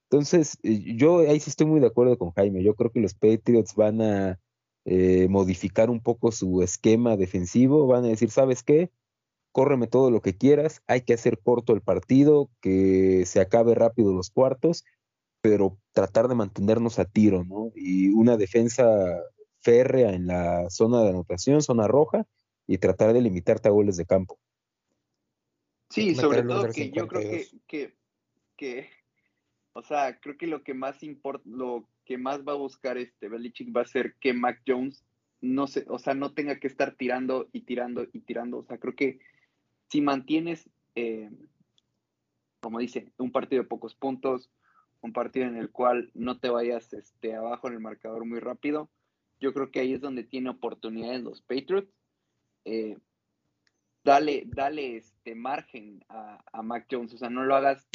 Entonces, 0.05 0.59
eh, 0.63 0.97
yo 0.97 1.21
ahí 1.21 1.41
sí 1.41 1.51
estoy 1.51 1.67
muy 1.67 1.81
de 1.81 1.87
acuerdo 1.89 2.19
con 2.19 2.33
Jaime. 2.33 2.63
Yo 2.63 2.75
creo 2.75 2.91
que 2.91 3.01
los 3.01 3.15
Patriots 3.15 3.75
van 3.75 4.01
a 4.03 4.41
eh, 4.85 5.29
modificar 5.29 5.91
un 5.91 6.01
poco 6.01 6.33
su 6.33 6.63
esquema 6.63 7.17
defensivo. 7.17 7.87
Van 7.87 8.05
a 8.05 8.09
decir, 8.09 8.31
¿sabes 8.31 8.63
qué? 8.63 8.91
Córreme 9.53 9.87
todo 9.87 10.11
lo 10.11 10.23
que 10.23 10.37
quieras. 10.37 10.83
Hay 10.87 11.03
que 11.03 11.15
hacer 11.15 11.39
corto 11.41 11.75
el 11.75 11.83
partido, 11.83 12.51
que 12.61 13.25
se 13.27 13.41
acabe 13.41 13.75
rápido 13.75 14.13
los 14.13 14.31
cuartos 14.31 14.85
pero 15.41 15.79
tratar 15.93 16.29
de 16.29 16.35
mantenernos 16.35 16.99
a 16.99 17.05
tiro, 17.05 17.45
¿no? 17.45 17.73
Y 17.75 18.09
una 18.09 18.37
defensa 18.37 18.87
férrea 19.61 20.13
en 20.13 20.27
la 20.27 20.69
zona 20.71 21.03
de 21.03 21.11
anotación, 21.11 21.63
zona 21.63 21.87
roja, 21.87 22.27
y 22.67 22.79
tratar 22.79 23.13
de 23.13 23.21
limitarte 23.21 23.69
a 23.69 23.73
goles 23.73 23.97
de 23.97 24.07
campo. 24.07 24.39
Sí, 25.91 26.15
sobre 26.15 26.43
todo 26.43 26.71
que 26.71 26.91
yo 26.91 27.09
creo 27.09 27.23
que, 27.23 27.47
que, 27.67 27.95
que, 28.57 28.89
o 29.73 29.83
sea, 29.83 30.21
creo 30.21 30.37
que 30.37 30.47
lo 30.47 30.63
que 30.63 30.73
más 30.73 31.03
importa, 31.03 31.43
lo 31.47 31.89
que 32.05 32.17
más 32.17 32.47
va 32.47 32.53
a 32.53 32.57
buscar 32.57 32.97
este 32.97 33.29
Belichick 33.29 33.77
va 33.77 33.83
a 33.83 33.87
ser 33.87 34.15
que 34.21 34.33
Mac 34.33 34.63
Jones 34.67 35.05
no 35.41 35.67
se, 35.67 35.85
o 35.89 35.99
sea, 35.99 36.15
no 36.15 36.33
tenga 36.33 36.61
que 36.61 36.69
estar 36.69 36.95
tirando 36.95 37.49
y 37.53 37.63
tirando 37.63 38.07
y 38.13 38.21
tirando. 38.21 38.59
O 38.59 38.65
sea, 38.65 38.79
creo 38.79 38.95
que 38.95 39.19
si 39.89 40.01
mantienes, 40.01 40.69
eh, 40.95 41.31
como 42.61 42.79
dice, 42.79 43.13
un 43.19 43.33
partido 43.33 43.63
de 43.63 43.69
pocos 43.69 43.95
puntos, 43.95 44.51
un 45.03 45.13
partido 45.13 45.47
en 45.47 45.57
el 45.57 45.71
cual 45.71 46.11
no 46.15 46.39
te 46.39 46.51
vayas 46.51 46.93
este, 46.93 47.35
abajo 47.35 47.69
en 47.69 47.75
el 47.75 47.81
marcador 47.81 48.25
muy 48.25 48.39
rápido. 48.39 48.91
Yo 49.41 49.55
creo 49.55 49.71
que 49.71 49.81
ahí 49.81 49.95
es 49.95 50.01
donde 50.01 50.25
tiene 50.25 50.51
oportunidades 50.51 51.23
los 51.23 51.41
Patriots. 51.43 51.93
Eh, 52.65 52.99
dale, 54.05 54.45
dale 54.47 54.97
este 54.97 55.35
margen 55.35 56.05
a, 56.09 56.43
a, 56.53 56.63
Mac 56.63 56.87
Jones, 56.91 57.15
o 57.15 57.19
sea, 57.19 57.31
no 57.31 57.45
lo 57.45 57.57
hagas 57.57 57.89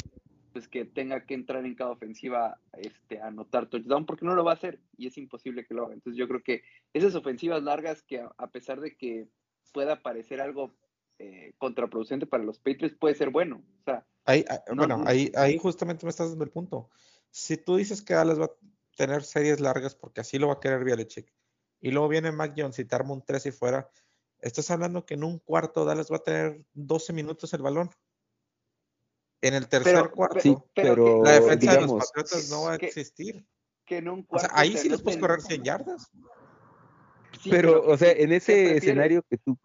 pues 0.56 0.68
que 0.68 0.86
tenga 0.86 1.26
que 1.26 1.34
entrar 1.34 1.66
en 1.66 1.74
cada 1.74 1.90
ofensiva 1.90 2.58
este, 2.78 3.20
a 3.20 3.26
anotar 3.26 3.66
touchdown, 3.66 4.06
porque 4.06 4.24
no 4.24 4.34
lo 4.34 4.42
va 4.42 4.52
a 4.52 4.54
hacer 4.54 4.80
y 4.96 5.06
es 5.06 5.18
imposible 5.18 5.66
que 5.66 5.74
lo 5.74 5.84
haga. 5.84 5.92
Entonces 5.92 6.18
yo 6.18 6.26
creo 6.26 6.42
que 6.42 6.62
esas 6.94 7.14
ofensivas 7.14 7.62
largas 7.62 8.02
que 8.02 8.20
a, 8.20 8.46
pesar 8.46 8.80
de 8.80 8.96
que 8.96 9.28
pueda 9.74 10.00
parecer 10.00 10.40
algo 10.40 10.74
eh, 11.18 11.52
contraproducente 11.58 12.24
para 12.24 12.42
los 12.42 12.58
Patriots, 12.58 12.96
puede 12.96 13.14
ser 13.14 13.28
bueno. 13.28 13.62
O 13.80 13.82
sea, 13.84 14.06
Ahí, 14.26 14.44
ah, 14.48 14.62
bueno, 14.74 15.04
ahí, 15.06 15.32
ahí 15.36 15.56
justamente 15.56 16.04
me 16.04 16.10
estás 16.10 16.30
dando 16.30 16.44
el 16.44 16.50
punto. 16.50 16.90
Si 17.30 17.56
tú 17.56 17.76
dices 17.76 18.02
que 18.02 18.14
Dallas 18.14 18.40
va 18.40 18.46
a 18.46 18.52
tener 18.96 19.22
series 19.22 19.60
largas 19.60 19.94
porque 19.94 20.20
así 20.20 20.38
lo 20.38 20.48
va 20.48 20.54
a 20.54 20.60
querer 20.60 20.84
Bielechik, 20.84 21.32
y 21.80 21.90
luego 21.92 22.08
viene 22.08 22.32
Mac 22.32 22.54
Jones 22.56 22.78
y 22.80 22.84
te 22.84 22.96
arma 22.96 23.12
un 23.12 23.22
3 23.22 23.46
y 23.46 23.52
fuera, 23.52 23.88
estás 24.40 24.70
hablando 24.70 25.06
que 25.06 25.14
en 25.14 25.22
un 25.22 25.38
cuarto 25.38 25.84
Dallas 25.84 26.10
va 26.10 26.16
a 26.16 26.22
tener 26.22 26.64
12 26.74 27.12
minutos 27.12 27.52
el 27.54 27.62
balón. 27.62 27.90
En 29.42 29.54
el 29.54 29.68
tercer 29.68 30.10
cuarto, 30.10 30.40
sí, 30.40 30.56
pero, 30.74 31.22
la 31.22 31.32
defensa 31.32 31.74
de 31.74 31.80
los 31.82 31.92
Patriotas 31.92 32.50
no 32.50 32.62
va 32.62 32.72
a 32.72 32.76
existir. 32.76 33.46
Que 33.84 33.98
en 33.98 34.08
un 34.08 34.26
o 34.28 34.38
sea, 34.38 34.50
ahí 34.52 34.76
sí 34.76 34.88
les 34.88 35.02
puedes 35.02 35.20
correr 35.20 35.40
100 35.40 35.62
yardas. 35.62 36.10
pero, 37.48 37.86
o 37.86 37.96
sea, 37.96 38.10
en 38.10 38.32
ese 38.32 38.76
escenario 38.76 39.22
que 39.30 39.38
tú 39.38 39.56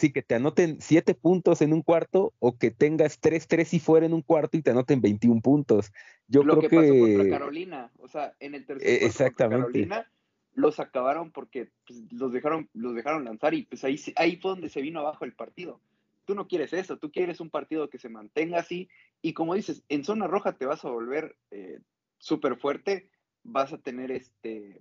sí, 0.00 0.12
que 0.12 0.22
te 0.22 0.34
anoten 0.34 0.80
7 0.80 1.14
puntos 1.14 1.62
en 1.62 1.72
un 1.72 1.82
cuarto 1.82 2.34
o 2.38 2.56
que 2.58 2.70
tengas 2.70 3.20
3-3 3.20 3.74
y 3.74 3.80
fuera 3.80 4.06
en 4.06 4.14
un 4.14 4.22
cuarto 4.22 4.56
y 4.56 4.62
te 4.62 4.70
anoten 4.70 5.00
21 5.00 5.40
puntos. 5.40 5.92
Yo 6.26 6.42
Lo 6.42 6.58
creo 6.58 6.70
que, 6.70 6.76
pasó 6.76 6.98
contra 6.98 7.38
Carolina, 7.38 7.92
o 7.98 8.08
sea, 8.08 8.34
en 8.40 8.54
el 8.54 8.66
tercer 8.66 8.88
cuarto 8.88 9.06
exactamente. 9.06 9.66
Carolina 9.66 10.10
los 10.54 10.80
acabaron 10.80 11.30
porque 11.30 11.70
pues, 11.86 12.00
los 12.10 12.32
dejaron 12.32 12.68
los 12.72 12.94
dejaron 12.94 13.24
lanzar 13.24 13.54
y 13.54 13.62
pues 13.64 13.84
ahí 13.84 14.00
ahí 14.16 14.36
fue 14.36 14.52
donde 14.52 14.68
se 14.68 14.82
vino 14.82 15.00
abajo 15.00 15.24
el 15.24 15.34
partido. 15.34 15.80
Tú 16.24 16.34
no 16.34 16.48
quieres 16.48 16.72
eso, 16.72 16.98
tú 16.98 17.10
quieres 17.10 17.40
un 17.40 17.50
partido 17.50 17.90
que 17.90 17.98
se 17.98 18.08
mantenga 18.08 18.58
así 18.58 18.88
y 19.22 19.32
como 19.32 19.54
dices, 19.54 19.84
en 19.88 20.04
zona 20.04 20.26
roja 20.26 20.56
te 20.56 20.66
vas 20.66 20.84
a 20.84 20.90
volver 20.90 21.36
eh, 21.50 21.80
súper 22.18 22.56
fuerte, 22.56 23.10
vas 23.42 23.72
a 23.72 23.78
tener 23.78 24.10
este 24.10 24.80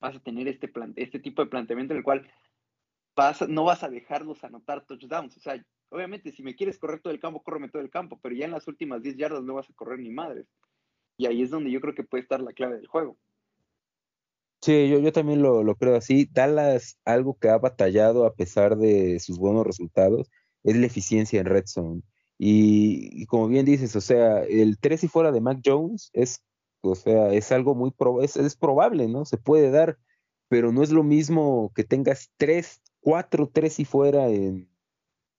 vas 0.00 0.16
a 0.16 0.20
tener 0.20 0.46
este, 0.48 0.68
plan, 0.68 0.92
este 0.96 1.18
tipo 1.18 1.42
de 1.42 1.50
planteamiento 1.50 1.94
en 1.94 1.98
el 1.98 2.04
cual 2.04 2.28
no 3.48 3.64
vas 3.64 3.82
a 3.82 3.88
dejarlos 3.88 4.44
anotar 4.44 4.84
touchdowns. 4.84 5.36
O 5.36 5.40
sea, 5.40 5.62
obviamente, 5.90 6.32
si 6.32 6.42
me 6.42 6.54
quieres 6.54 6.78
correr 6.78 7.00
todo 7.00 7.12
el 7.12 7.20
campo, 7.20 7.42
córreme 7.42 7.68
todo 7.68 7.82
el 7.82 7.90
campo, 7.90 8.18
pero 8.22 8.34
ya 8.34 8.44
en 8.44 8.52
las 8.52 8.68
últimas 8.68 9.02
10 9.02 9.16
yardas 9.16 9.42
no 9.42 9.54
vas 9.54 9.68
a 9.68 9.74
correr 9.74 9.98
ni 9.98 10.10
madres. 10.10 10.46
Y 11.18 11.26
ahí 11.26 11.42
es 11.42 11.50
donde 11.50 11.70
yo 11.70 11.80
creo 11.80 11.94
que 11.94 12.04
puede 12.04 12.22
estar 12.22 12.40
la 12.40 12.52
clave 12.52 12.76
del 12.76 12.86
juego. 12.86 13.16
Sí, 14.62 14.88
yo, 14.88 14.98
yo 14.98 15.12
también 15.12 15.42
lo, 15.42 15.62
lo 15.62 15.76
creo 15.76 15.96
así. 15.96 16.28
Dallas, 16.30 16.98
algo 17.04 17.38
que 17.38 17.48
ha 17.48 17.58
batallado 17.58 18.26
a 18.26 18.34
pesar 18.34 18.76
de 18.76 19.18
sus 19.20 19.38
buenos 19.38 19.66
resultados, 19.66 20.30
es 20.64 20.76
la 20.76 20.86
eficiencia 20.86 21.40
en 21.40 21.46
red 21.46 21.64
zone. 21.66 22.02
Y, 22.38 23.26
como 23.26 23.48
bien 23.48 23.64
dices, 23.64 23.96
o 23.96 24.00
sea, 24.00 24.42
el 24.44 24.78
3 24.78 25.04
y 25.04 25.08
fuera 25.08 25.32
de 25.32 25.40
Mac 25.40 25.60
Jones 25.64 26.10
es, 26.12 26.42
o 26.82 26.94
sea, 26.94 27.32
es 27.32 27.50
algo 27.52 27.74
muy 27.74 27.92
es, 28.22 28.56
probable, 28.56 29.08
¿no? 29.08 29.24
Se 29.24 29.38
puede 29.38 29.70
dar, 29.70 29.98
pero 30.48 30.72
no 30.72 30.82
es 30.82 30.90
lo 30.90 31.02
mismo 31.02 31.72
que 31.74 31.84
tengas 31.84 32.30
3, 32.36 32.82
4, 33.06 33.48
3 33.52 33.78
y 33.78 33.84
fuera 33.84 34.28
en, 34.30 34.68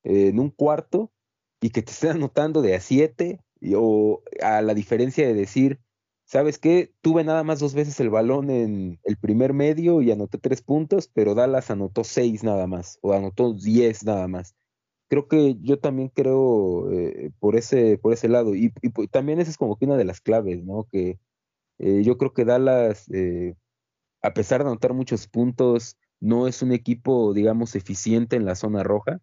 en 0.03 0.39
un 0.39 0.51
cuarto 0.51 1.11
y 1.59 1.72
que 1.72 1.82
te 1.82 1.91
estén 1.91 2.11
anotando 2.11 2.61
de 2.61 2.76
a 2.76 2.80
7 2.80 3.41
o 3.76 4.24
a 4.41 4.61
la 4.61 4.74
diferencia 4.74 5.28
de 5.28 5.34
decir, 5.34 5.82
¿sabes 6.24 6.59
qué? 6.59 6.93
Tuve 7.01 7.26
nada 7.26 7.43
más 7.43 7.59
dos 7.59 7.74
veces 7.74 7.99
el 7.99 8.09
balón 8.09 8.49
en 8.51 9.01
el 9.03 9.18
primer 9.18 9.51
medio 9.51 10.01
y 10.01 10.11
anoté 10.11 10.38
tres 10.38 10.61
puntos, 10.61 11.09
pero 11.13 11.36
Dallas 11.36 11.70
anotó 11.70 12.05
seis 12.05 12.41
nada 12.41 12.68
más, 12.68 12.99
o 13.01 13.11
anotó 13.11 13.53
diez 13.53 14.05
nada 14.05 14.30
más. 14.30 14.55
Creo 15.09 15.28
que 15.28 15.57
yo 15.59 15.78
también 15.78 16.07
creo 16.07 16.89
eh, 16.93 17.32
por, 17.38 17.57
ese, 17.57 17.97
por 17.97 18.13
ese 18.13 18.30
lado, 18.30 18.55
y, 18.55 18.72
y, 18.82 19.07
también 19.09 19.41
esa 19.41 19.51
es 19.51 19.57
como 19.57 19.78
que 19.78 19.84
una 19.84 19.97
de 19.97 20.05
las 20.05 20.22
claves, 20.22 20.63
¿no? 20.63 20.88
Que 20.89 21.20
eh, 21.80 22.01
yo 22.05 22.18
creo 22.18 22.32
que 22.32 22.45
Dallas, 22.45 23.09
eh, 23.11 23.55
a 24.22 24.34
pesar 24.34 24.63
de 24.63 24.70
anotar 24.70 24.93
muchos 24.93 25.28
puntos, 25.28 25.97
no 26.20 26.47
es 26.47 26.61
un 26.61 26.72
equipo, 26.72 27.34
digamos, 27.34 27.76
eficiente 27.76 28.36
en 28.36 28.45
la 28.45 28.55
zona 28.55 28.84
roja, 28.84 29.22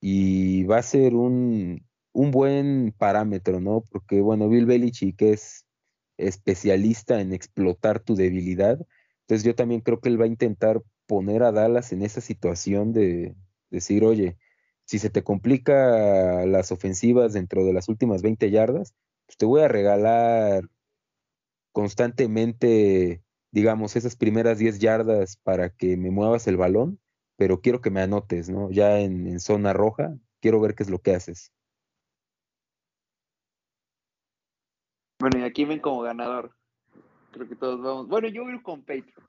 y 0.00 0.64
va 0.64 0.78
a 0.78 0.82
ser 0.82 1.14
un, 1.14 1.86
un 2.12 2.30
buen 2.30 2.94
parámetro, 2.96 3.60
¿no? 3.60 3.82
Porque, 3.90 4.20
bueno, 4.20 4.48
Bill 4.48 4.66
Belichick 4.66 5.20
es 5.22 5.66
especialista 6.18 7.20
en 7.20 7.32
explotar 7.32 8.00
tu 8.00 8.14
debilidad. 8.14 8.78
Entonces 9.22 9.44
yo 9.44 9.54
también 9.54 9.80
creo 9.80 10.00
que 10.00 10.08
él 10.08 10.20
va 10.20 10.24
a 10.24 10.28
intentar 10.28 10.82
poner 11.06 11.42
a 11.42 11.52
Dallas 11.52 11.92
en 11.92 12.02
esa 12.02 12.20
situación 12.20 12.92
de 12.92 13.34
decir, 13.70 14.04
oye, 14.04 14.36
si 14.84 14.98
se 14.98 15.10
te 15.10 15.22
complica 15.24 16.46
las 16.46 16.72
ofensivas 16.72 17.32
dentro 17.32 17.64
de 17.64 17.72
las 17.72 17.88
últimas 17.88 18.22
20 18.22 18.50
yardas, 18.50 18.94
pues 19.26 19.36
te 19.36 19.46
voy 19.46 19.62
a 19.62 19.68
regalar 19.68 20.68
constantemente, 21.72 23.22
digamos, 23.56 23.96
esas 23.96 24.16
primeras 24.16 24.58
10 24.58 24.80
yardas 24.80 25.38
para 25.38 25.70
que 25.70 25.96
me 25.96 26.10
muevas 26.10 26.46
el 26.46 26.58
balón, 26.58 27.00
pero 27.38 27.62
quiero 27.62 27.80
que 27.80 27.88
me 27.88 28.02
anotes, 28.02 28.50
¿no? 28.50 28.70
Ya 28.70 29.00
en, 29.00 29.26
en 29.26 29.40
zona 29.40 29.72
roja, 29.72 30.14
quiero 30.42 30.60
ver 30.60 30.74
qué 30.74 30.82
es 30.82 30.90
lo 30.90 31.00
que 31.00 31.14
haces. 31.14 31.54
Bueno, 35.18 35.38
y 35.38 35.44
aquí 35.44 35.64
ven 35.64 35.80
como 35.80 36.02
ganador. 36.02 36.54
Creo 37.32 37.48
que 37.48 37.56
todos 37.56 37.80
vamos. 37.80 38.08
Bueno, 38.08 38.28
yo 38.28 38.42
voy 38.42 38.52
a 38.52 38.56
ir 38.56 38.62
con 38.62 38.80
Patreon. 38.82 39.26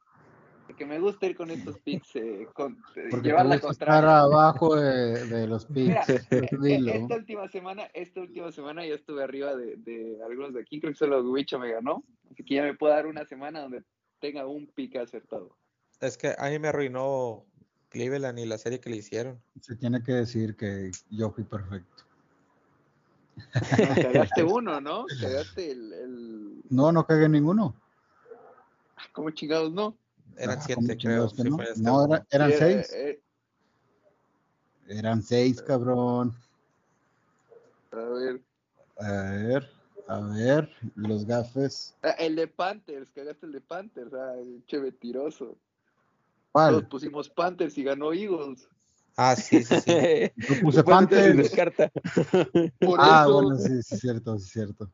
Porque 0.68 0.86
me 0.86 1.00
gusta 1.00 1.26
ir 1.26 1.38
con 1.38 1.50
estos 1.50 1.78
picks, 1.80 2.18
eh, 2.18 2.50
con, 2.54 2.74
eh, 2.98 3.08
Porque 3.10 3.30
llevar 3.30 3.46
la 3.46 3.62
contraria. 3.62 4.00
estar 4.02 4.06
abajo 4.10 4.76
de, 4.76 5.26
de 5.26 5.48
los 5.48 5.66
picks. 5.74 6.10
e- 6.10 6.20
Dilo. 6.62 6.92
esta 6.92 7.16
última 7.16 7.48
semana, 7.48 7.84
esta 7.94 8.20
última 8.20 8.52
semana 8.52 8.86
ya 8.86 8.96
estuve 8.96 9.24
arriba 9.24 9.56
de, 9.56 9.78
de 9.78 10.22
algunos 10.22 10.54
de 10.54 10.60
aquí, 10.60 10.82
creo 10.82 10.92
que 10.92 10.98
solo 11.00 11.22
Wicho 11.32 11.58
me 11.60 11.72
ganó, 11.72 12.04
así 12.30 12.44
que 12.44 12.56
ya 12.56 12.64
me 12.64 12.74
puedo 12.74 12.94
dar 12.94 13.08
una 13.08 13.24
semana 13.24 13.62
donde 13.62 13.84
tenga 14.20 14.46
un 14.48 14.68
pick 14.68 14.96
acertado. 14.98 15.56
Es 16.00 16.18
que 16.18 16.36
a 16.38 16.50
mí 16.50 16.60
me 16.60 16.68
arruinó 16.68 17.46
Cleveland 17.90 18.40
y 18.40 18.46
la 18.46 18.58
serie 18.58 18.80
que 18.80 18.90
le 18.90 18.98
hicieron. 18.98 19.42
Se 19.62 19.76
tiene 19.76 20.04
que 20.04 20.14
decir 20.14 20.56
que 20.56 20.92
yo 21.10 21.32
fui 21.32 21.44
perfecto. 21.44 22.04
No, 23.36 23.96
cagaste 24.02 24.44
uno, 24.44 24.80
¿no? 24.82 25.06
Cagaste 25.20 25.72
el, 25.72 25.94
el... 25.94 26.62
No, 26.70 26.92
no 26.92 27.06
cagué 27.06 27.28
ninguno. 27.30 27.76
¿Cómo 29.14 29.32
chingados 29.32 29.72
no? 29.74 29.98
Eran 30.38 30.60
Ah, 30.60 30.62
siete, 30.62 30.82
¿cómo 30.82 30.98
creo. 31.00 31.30
que 31.30 31.36
si 31.36 31.44
no? 31.50 31.62
este 31.64 31.82
No, 31.82 32.06
era- 32.06 32.28
eran 32.30 32.52
Sí, 32.52 32.58
seis. 32.58 32.94
eh, 32.94 33.10
eh, 33.10 33.22
Eran 35.00 35.24
seis, 35.24 35.62
cabrón. 35.62 36.34
a 37.92 37.96
ver. 37.96 38.42
A 39.00 39.12
ver, 39.32 39.70
a 40.08 40.20
ver, 40.20 40.70
los 40.96 41.26
gafes. 41.26 41.96
Ah, 42.02 42.12
El 42.12 42.36
de 42.36 42.48
Panthers, 42.48 43.12
cagaste 43.12 43.46
el 43.46 43.52
de 43.52 43.62
Panthers, 43.62 44.14
ah, 44.14 44.36
el 44.40 44.64
che 44.66 44.80
mentiroso. 44.80 45.46
Todos 45.46 45.58
¿Cuál? 46.52 46.88
pusimos 46.88 47.30
Panthers 47.30 47.78
y 47.78 47.84
ganó 47.84 48.14
Eagles. 48.14 48.68
Ah, 49.16 49.36
sí, 49.36 49.64
sí, 49.64 49.76
sí. 49.82 49.92
Yo 50.36 50.60
puse 50.62 50.84
Panthers. 50.84 51.52
Por 52.80 53.00
Ah, 53.02 53.24
eso, 53.26 53.34
bueno, 53.34 53.58
sí, 53.58 53.82
sí, 53.84 53.96
es 53.96 54.00
cierto, 54.00 54.38
sí, 54.38 54.46
es 54.46 54.52
cierto. 54.52 54.92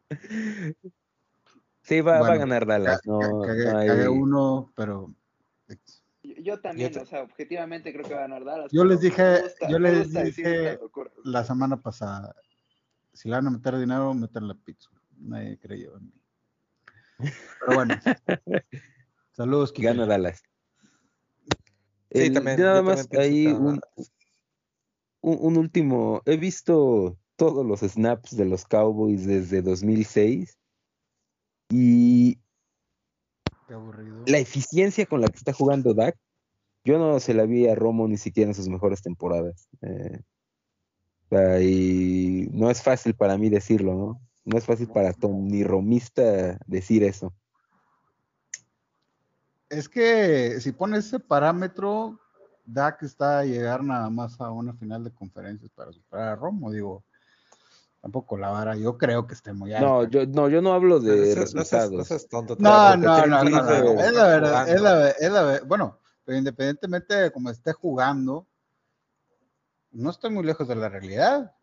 Sí, 1.81 1.99
va, 2.01 2.21
va 2.21 2.33
a 2.33 2.37
ganar 2.37 2.65
Dallas. 2.65 3.01
ca- 3.01 3.09
No, 3.09 3.41
cagué, 3.45 3.65
no 3.65 3.77
hay- 3.77 3.87
cagué 3.87 4.07
uno, 4.07 4.71
pero 4.75 5.13
yo, 6.23 6.59
también, 6.61 6.93
Yo 6.93 7.01
o 7.01 7.05
sea, 7.05 7.23
objetivamente 7.23 7.91
creo 7.91 8.05
que 8.05 8.13
va 8.13 8.19
a 8.19 8.27
ganar 8.27 8.45
Dallas. 8.45 8.71
Yo 8.71 8.85
les 8.85 9.01
dije- 9.01 9.41
gusta- 9.41 9.69
yo 9.69 9.79
les 9.79 10.11
dije 10.13 10.79
la 11.25 11.43
semana 11.43 11.75
pasada, 11.81 12.33
si 13.11 13.27
le 13.27 13.35
van 13.35 13.47
a 13.47 13.51
meter 13.51 13.77
dinero, 13.77 14.13
metan 14.13 14.47
la 14.47 14.53
pizza. 14.55 14.89
Nadie 15.23 15.57
creyó 15.57 15.97
en 15.97 16.05
mí. 16.05 16.13
Pero 17.59 17.73
bueno. 17.75 17.95
Saludos, 19.31 19.71
Kike. 19.71 19.87
gana 19.87 20.05
Dallas. 20.05 20.43
Sí, 22.11 22.19
El- 22.27 22.33
también, 22.33 22.59
nada 22.59 22.81
más 22.81 23.07
ahí 23.17 23.47
un, 23.47 23.79
un, 25.21 25.37
un 25.41 25.57
último. 25.57 26.21
He 26.25 26.37
visto 26.37 27.17
todos 27.35 27.65
los 27.65 27.79
snaps 27.81 28.35
de 28.37 28.45
los 28.45 28.65
Cowboys 28.65 29.25
desde 29.25 29.61
2006 29.61 30.57
y 31.69 32.37
Qué 33.67 33.73
aburrido. 33.73 34.23
la 34.27 34.37
eficiencia 34.37 35.05
con 35.07 35.21
la 35.21 35.27
que 35.27 35.37
está 35.37 35.53
jugando 35.53 35.93
Dak, 35.95 36.15
yo 36.83 36.99
no 36.99 37.19
se 37.19 37.33
la 37.33 37.45
vi 37.45 37.67
a 37.67 37.73
Romo 37.75 38.07
ni 38.07 38.17
siquiera 38.17 38.51
en 38.51 38.55
sus 38.55 38.67
mejores 38.69 39.01
temporadas. 39.01 39.67
Eh, 39.81 40.19
y 41.61 42.47
no 42.51 42.69
es 42.69 42.83
fácil 42.83 43.15
para 43.15 43.37
mí 43.39 43.49
decirlo, 43.49 43.95
¿no? 43.95 44.21
No 44.45 44.57
es 44.57 44.65
fácil 44.65 44.87
para 44.89 45.13
Tom 45.13 45.47
ni 45.47 45.63
Romista 45.63 46.57
decir 46.65 47.03
eso. 47.03 47.33
Es 49.69 49.87
que 49.89 50.59
si 50.59 50.71
pones 50.71 51.05
ese 51.05 51.19
parámetro, 51.19 52.19
Dak 52.65 53.03
está 53.03 53.39
a 53.39 53.45
llegar 53.45 53.83
nada 53.83 54.09
más 54.09 54.39
a 54.39 54.51
una 54.51 54.73
final 54.73 55.03
de 55.03 55.11
conferencias 55.11 55.71
para 55.73 55.91
superar 55.91 56.29
a 56.29 56.35
Romo, 56.35 56.71
digo. 56.71 57.03
Tampoco 58.01 58.37
la 58.37 58.49
vara, 58.49 58.75
yo 58.75 58.97
creo 58.97 59.25
que 59.27 59.33
esté 59.33 59.53
muy 59.53 59.73
alta. 59.73 59.87
No, 59.87 60.03
yo 60.03 60.25
no, 60.25 60.49
yo 60.49 60.61
no 60.61 60.73
hablo 60.73 60.99
No 60.99 61.05
de 61.05 61.33
seas- 61.33 61.55
no 61.55 61.63
seas- 61.63 61.89
resultados. 61.89 61.93
no 61.93 62.03
seas 62.03 62.27
tonto, 62.27 62.55
No, 62.59 62.97
no, 62.97 63.25
no, 63.27 63.27
no, 63.27 63.43
no, 63.49 63.61
no, 63.61 64.01
es 64.01 64.13
la 64.13 64.27
verdad, 64.27 64.67
es 64.69 64.81
la, 64.81 65.09
es 65.11 65.31
la 65.31 65.61
bueno, 65.65 65.99
pero 66.25 66.37
independientemente 66.37 67.15
de 67.15 67.31
cómo 67.31 67.49
esté 67.49 67.71
jugando, 67.71 68.45
no 69.91 70.09
estoy 70.09 70.31
muy 70.31 70.43
lejos 70.43 70.67
de 70.67 70.75
la 70.75 70.89
realidad. 70.89 71.55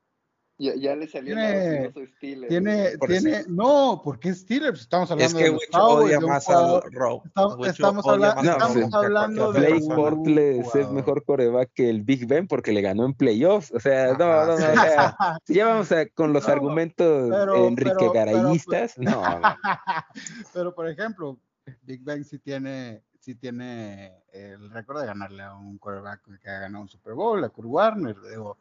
Ya, 0.61 0.75
ya 0.75 0.95
le 0.95 1.09
salió 1.09 1.35
Tiene- 1.35 1.85
el 1.87 2.09
Steelers. 2.17 2.49
Tiene, 2.51 2.99
Por 2.99 3.09
tiene, 3.09 3.45
no, 3.49 4.03
porque 4.05 4.35
Steelers, 4.35 4.83
estamos 4.83 5.07
Es 5.09 5.13
hablando 5.13 5.39
que 5.39 5.45
de 5.45 5.51
los 5.53 5.67
Cowboys, 5.73 6.05
odia 6.17 6.21
más 6.21 6.43
estamos- 6.43 7.67
estamos 7.67 8.07
habla- 8.07 8.33
a 8.37 8.41
estamos 8.43 8.77
que 8.91 8.95
a 8.95 8.99
hablando 8.99 9.53
de 9.55 9.61
Blake 9.61 9.95
Bortles 9.95 10.75
es 10.75 10.91
mejor 10.91 11.25
coreback 11.25 11.71
que 11.73 11.89
el 11.89 12.03
Big 12.03 12.27
Ben 12.27 12.47
porque 12.47 12.73
le 12.73 12.83
ganó 12.83 13.07
en 13.07 13.15
playoffs. 13.15 13.73
O 13.73 13.81
sea, 13.81 14.13
no, 14.13 14.19
no, 14.19 14.47
no. 14.47 14.57
sí. 14.59 14.65
o 14.65 14.75
sea, 14.75 15.17
si 15.47 15.55
ya 15.55 15.65
vamos 15.67 15.91
a- 15.93 16.07
con 16.11 16.35
los 16.35 16.47
No, 16.47 16.53
argumentos 16.53 17.31
pero- 17.31 17.67
Enrique 17.67 17.95
pero- 17.99 18.13
Garayistas, 18.13 18.99
no, 18.99 19.13
no. 19.39 19.41
Pero 20.53 20.75
por 20.75 20.87
ejemplo, 20.89 21.39
Big 21.83 22.05
Ben 22.05 22.23
sí 22.23 22.39
tiene, 22.39 23.03
sí 23.19 23.35
tiene 23.35 24.25
el 24.33 24.71
récord 24.71 25.01
de 25.01 25.07
ganarle 25.07 25.43
a 25.43 25.55
un 25.55 25.79
quarterback 25.79 26.21
que 26.43 26.51
ha 26.51 26.61
ganado 26.61 26.83
un 26.83 26.89
Super 26.91 27.15
Bowl, 27.15 27.43
a 27.43 27.49
Kurt 27.49 27.67
Warner. 27.69 28.17
Digo, 28.29 28.59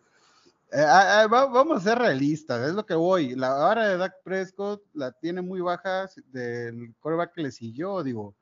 Eh, 0.71 0.83
ah, 0.85 1.21
ah, 1.23 1.27
va- 1.27 1.47
vamos 1.47 1.77
a 1.77 1.89
ser 1.89 1.97
realistas, 1.97 2.67
es 2.67 2.73
lo 2.75 2.85
que 2.85 2.93
voy. 2.93 3.35
La 3.35 3.49
vara 3.53 3.87
de 3.87 3.97
Dak 3.97 4.21
Prescott 4.23 4.83
la 4.93 5.11
tiene 5.11 5.41
muy 5.41 5.61
baja 5.61 6.07
del 6.27 6.93
quarterback 6.99 7.33
que 7.33 7.41
le 7.41 7.51
siguió, 7.51 8.03
digo. 8.03 8.35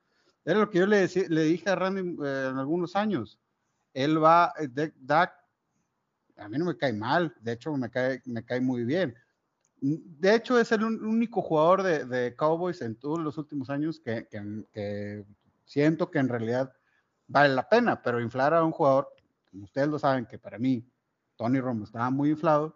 Era 0.44 0.60
lo 0.60 0.70
que 0.70 0.80
yo 0.80 0.88
le, 0.88 1.08
dije 1.08 1.70
a 1.70 1.76
Randy 1.76 2.02
eh, 2.26 2.48
en 2.52 2.58
algunos 2.58 2.96
años. 2.98 3.40
Él 3.94 4.22
va, 4.22 4.54
eh, 4.60 4.92
Dak, 4.98 5.34
a 6.38 6.50
mí 6.50 6.58
no 6.58 6.66
me 6.66 6.78
cae 6.78 6.92
mal, 6.94 7.34
de 7.40 7.54
hecho 7.54 7.76
me 7.78 7.90
cae, 7.90 8.22
muy 8.62 8.84
bien. 8.84 9.16
De 9.80 10.36
hecho, 10.36 10.60
es 10.60 10.72
el 10.72 10.84
único 10.84 11.42
jugador 11.42 11.84
de, 11.84 12.06
de 12.06 12.36
Cowboys 12.36 12.82
en 12.82 12.96
todos 12.96 13.20
los 13.20 13.38
últimos 13.38 13.70
años 13.70 14.00
que, 14.00 14.28
que- 14.28 14.66
que 14.74 15.26
siento 15.66 16.12
que 16.12 16.20
en 16.20 16.28
realidad 16.30 16.74
vale 17.28 17.54
la 17.56 17.68
pena, 17.70 18.02
pero 18.02 18.20
inflar 18.22 18.54
a 18.54 18.64
un 18.66 18.72
jugador, 18.72 19.08
como 19.50 19.64
ustedes 19.64 19.88
lo 19.88 19.98
saben, 20.00 20.26
que 20.26 20.38
para 20.40 20.58
mí 20.58 20.86
Tony 21.38 21.62
Romo 21.62 21.86
estaba 21.86 22.10
muy 22.10 22.32
inflado. 22.32 22.74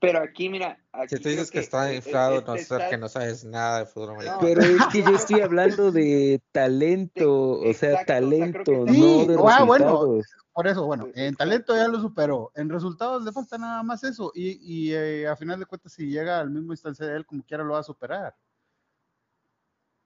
Pero 0.00 0.20
aquí, 0.20 0.48
mira. 0.48 0.78
si 1.08 1.16
tú 1.18 1.28
dices 1.28 1.50
que, 1.50 1.60
está 1.60 1.94
inflado, 1.94 2.42
no 2.42 2.56
sé 2.58 2.76
que 2.90 2.98
no 2.98 3.08
sabes 3.08 3.44
nada 3.44 3.80
de 3.80 3.86
fútbol 3.86 4.10
americano. 4.10 4.40
Pero 4.40 4.60
es 4.62 4.86
que 4.92 5.02
yo 5.02 5.14
estoy 5.14 5.40
hablando 5.40 5.92
de 5.92 6.40
talento, 6.50 7.60
o 7.60 7.72
sea, 7.72 8.04
talento, 8.04 8.84
no 8.84 9.26
de 9.26 9.36
ah, 9.46 9.62
bueno, 9.62 10.20
por 10.52 10.66
eso, 10.66 10.84
bueno, 10.84 11.08
en 11.14 11.34
talento 11.36 11.74
ya 11.74 11.88
lo 11.88 12.00
superó. 12.00 12.52
En 12.54 12.68
resultados 12.68 13.24
le 13.24 13.32
falta 13.32 13.56
nada 13.58 13.82
más 13.82 14.04
eso. 14.04 14.32
Y, 14.34 14.58
y 14.60 14.92
eh, 14.92 15.26
a 15.26 15.36
final 15.36 15.58
de 15.58 15.66
cuentas, 15.66 15.92
si 15.92 16.06
llega 16.06 16.40
al 16.40 16.50
mismo 16.50 16.72
instancia 16.72 17.06
de 17.06 17.16
él, 17.16 17.24
como 17.24 17.42
quiera 17.44 17.64
lo 17.64 17.74
va 17.74 17.78
a 17.78 17.84
superar. 17.84 18.34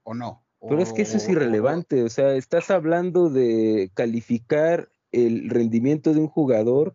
¿O 0.04 0.14
no? 0.14 0.44
Pero 0.60 0.82
es 0.82 0.92
que 0.92 1.02
eso 1.02 1.16
es 1.16 1.28
irrelevante. 1.28 2.02
O 2.02 2.08
sea, 2.08 2.34
estás 2.34 2.70
hablando 2.70 3.28
de 3.28 3.90
calificar 3.94 4.88
el 5.10 5.48
rendimiento 5.48 6.12
de 6.12 6.20
un 6.20 6.28
jugador 6.28 6.94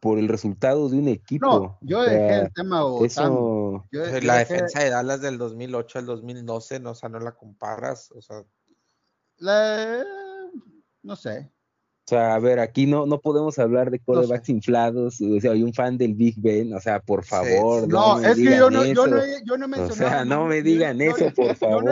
por 0.00 0.18
el 0.18 0.28
resultado 0.28 0.88
de 0.88 0.98
un 0.98 1.08
equipo. 1.08 1.46
No, 1.46 1.78
yo 1.82 2.02
dejé 2.02 2.40
el 2.40 2.52
tema 2.52 2.82
eso... 3.04 3.84
la 3.92 4.38
defensa 4.38 4.80
de 4.82 4.90
Dallas 4.90 5.20
del 5.20 5.36
2008 5.36 5.98
al 5.98 6.06
2012, 6.06 6.80
no, 6.80 6.90
o 6.90 6.94
sea, 6.94 7.10
no 7.10 7.20
la 7.20 7.32
comparas, 7.32 8.10
o 8.12 8.22
sea... 8.22 8.42
La... 9.36 10.04
no 11.02 11.16
sé. 11.16 11.52
O 12.06 12.10
sea, 12.10 12.34
a 12.34 12.38
ver, 12.40 12.58
aquí 12.58 12.86
no, 12.86 13.06
no 13.06 13.20
podemos 13.20 13.58
hablar 13.60 13.90
de 13.90 14.00
corebacks 14.00 14.48
inflados. 14.48 15.20
O 15.20 15.40
sea, 15.40 15.52
hay 15.52 15.62
un 15.62 15.72
fan 15.72 15.96
del 15.96 16.14
Big 16.14 16.34
Ben, 16.38 16.74
o 16.74 16.80
sea, 16.80 16.98
por 16.98 17.24
favor. 17.24 17.86
No, 17.86 18.18
es 18.18 18.36
que 18.36 18.56
yo 18.56 18.68
no, 18.68 18.84
yo 18.84 19.06
no, 19.06 19.22
he, 19.22 19.40
yo 19.44 19.56
no 19.56 19.66
he 19.66 19.68
mencionado. 19.68 19.92
O 19.92 19.94
sea, 19.94 20.24
no 20.24 20.46
me 20.46 20.60
digan 20.60 21.00
eso, 21.00 21.32
por 21.36 21.54
favor. 21.54 21.84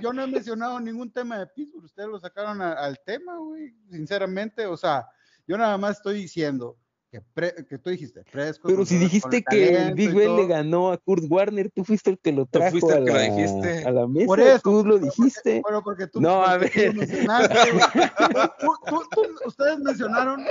Yo 0.00 0.12
no, 0.14 0.22
he 0.22 0.26
mencionado 0.26 0.80
ningún 0.80 1.12
tema 1.12 1.38
de 1.40 1.46
Pittsburgh. 1.48 1.84
Ustedes 1.84 2.08
lo 2.08 2.18
sacaron 2.18 2.62
al 2.62 2.98
tema, 3.04 3.36
güey. 3.36 3.74
Sinceramente, 3.90 4.64
o 4.64 4.78
sea, 4.78 5.06
yo 5.46 5.58
nada 5.58 5.76
más 5.76 5.98
estoy 5.98 6.22
diciendo 6.22 6.78
que, 7.10 7.78
tú 7.78 7.90
dijiste, 7.90 8.22
fresco. 8.24 8.68
Pero 8.68 8.84
si 8.84 8.98
dijiste 8.98 9.42
que 9.42 9.74
el 9.74 9.94
Big 9.94 10.14
Ben 10.14 10.36
le 10.36 10.46
ganó 10.46 10.92
a 10.92 10.98
Kurt 10.98 11.24
Warner, 11.28 11.70
tú 11.70 11.84
fuiste 11.84 12.10
el 12.10 12.18
que 12.18 12.32
lo 12.32 12.46
trajo 12.46 12.70
fuiste 12.70 12.92
a, 12.92 13.00
la, 13.00 13.22
dijiste. 13.22 13.84
a 13.84 13.90
la 13.90 14.06
mesa. 14.06 14.26
Por 14.26 14.40
eso, 14.40 14.60
tú 14.62 14.84
lo 14.84 14.98
dijiste. 14.98 15.60
bueno, 15.62 15.82
porque 15.82 16.06
tú, 16.06 16.20
no, 16.20 16.44
a 16.44 16.58
ver. 16.58 16.70
ustedes 19.46 19.78
mencionaron, 19.78 20.44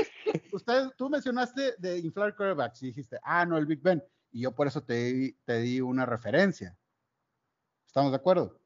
ustedes, 0.51 0.89
tú 0.97 1.09
mencionaste 1.09 1.75
de 1.77 1.99
inflar 1.99 2.35
quarterbacks 2.35 2.81
y 2.83 2.87
dijiste, 2.87 3.19
ah, 3.23 3.45
no, 3.45 3.57
el 3.57 3.67
Big 3.67 3.81
Ben. 3.81 4.03
Y 4.31 4.41
yo 4.41 4.53
por 4.53 4.67
eso 4.67 4.81
te, 4.81 5.37
te 5.45 5.59
di 5.59 5.79
una 5.79 6.05
referencia. 6.05 6.77
¿Estamos 7.85 8.11
de 8.11 8.17
acuerdo? 8.17 8.56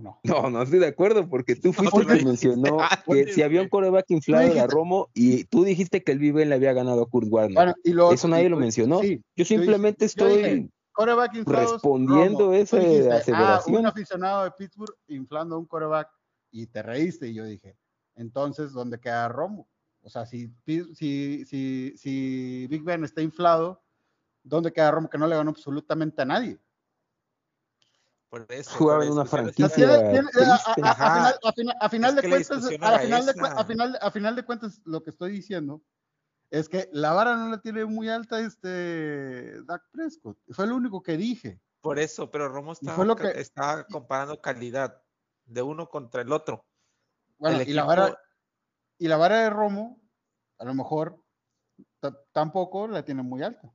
No? 0.00 0.20
No, 0.50 0.62
estoy 0.62 0.78
de 0.78 0.88
acuerdo, 0.88 1.28
porque 1.28 1.56
tú 1.56 1.72
fuiste 1.72 1.98
el 1.98 2.06
que 2.06 2.24
mencionó 2.24 2.78
que 3.06 3.32
si 3.32 3.42
había 3.42 3.62
un 3.62 3.68
coreback 3.68 4.10
inflado 4.10 4.52
era 4.52 4.66
Romo 4.66 5.08
y 5.14 5.44
tú 5.44 5.64
dijiste 5.64 6.02
que 6.02 6.12
el 6.12 6.18
Vive 6.18 6.46
le 6.46 6.54
había 6.54 6.72
ganado 6.72 7.02
a 7.02 7.08
Kurt 7.08 7.28
Warner. 7.30 7.74
Eso 8.12 8.28
nadie 8.28 8.48
lo 8.48 8.56
mencionó. 8.56 9.00
yo 9.02 9.44
simplemente 9.44 10.04
estoy 10.04 10.70
respondiendo 11.44 12.52
esa 12.52 12.78
ah, 12.78 13.16
aseveración. 13.16 13.80
un 13.80 13.86
aficionado 13.86 14.44
de 14.44 14.50
Pittsburgh 14.52 14.94
inflando 15.08 15.58
un 15.58 15.66
coreback 15.66 16.08
y 16.50 16.66
te 16.66 16.82
reíste 16.82 17.28
y 17.28 17.34
yo 17.34 17.44
dije, 17.44 17.76
entonces, 18.14 18.72
¿dónde 18.72 18.98
queda 18.98 19.28
Romo? 19.28 19.68
O 20.02 20.08
sea, 20.08 20.24
si, 20.24 20.50
si, 20.64 21.44
si, 21.44 21.96
si 21.96 22.66
Big 22.68 22.82
Ben 22.82 23.04
está 23.04 23.20
inflado, 23.20 23.82
¿dónde 24.42 24.72
queda 24.72 24.90
Romo 24.90 25.10
que 25.10 25.18
no 25.18 25.26
le 25.26 25.36
ganó 25.36 25.50
absolutamente 25.50 26.22
a 26.22 26.24
nadie? 26.24 26.58
Jugaba 28.76 29.04
en 29.04 29.12
una 29.12 29.24
franquicia. 29.24 29.66
A 31.80 31.88
final 31.88 32.16
de 32.16 32.28
cuentas, 32.28 32.64
a 34.00 34.10
final 34.10 34.36
de 34.36 34.44
cuentas, 34.44 34.80
lo 34.84 35.02
que 35.02 35.10
estoy 35.10 35.32
diciendo 35.32 35.82
es 36.50 36.68
que 36.68 36.88
la 36.92 37.12
vara 37.12 37.36
no 37.36 37.48
la 37.48 37.60
tiene 37.60 37.84
muy 37.84 38.08
alta 38.08 38.40
este 38.40 39.62
Dak 39.64 39.82
Prescott. 39.90 40.38
Fue 40.50 40.66
lo 40.66 40.76
único 40.76 41.02
que 41.02 41.16
dije. 41.16 41.60
Por 41.80 41.98
eso, 41.98 42.30
pero 42.30 42.48
Romo 42.48 42.72
estaba, 42.72 43.84
comparando 43.84 44.40
calidad 44.40 45.02
de 45.44 45.62
uno 45.62 45.88
contra 45.88 46.22
el 46.22 46.32
otro. 46.32 46.64
Bueno, 47.38 47.62
y, 47.62 47.72
la 47.72 47.84
vara, 47.84 48.18
y 48.98 49.08
la 49.08 49.16
vara 49.16 49.42
de 49.42 49.50
Romo, 49.50 50.00
a 50.58 50.64
lo 50.64 50.74
mejor 50.74 51.22
tampoco 52.32 52.88
la 52.88 53.04
tiene 53.04 53.22
muy 53.22 53.42
alta. 53.42 53.72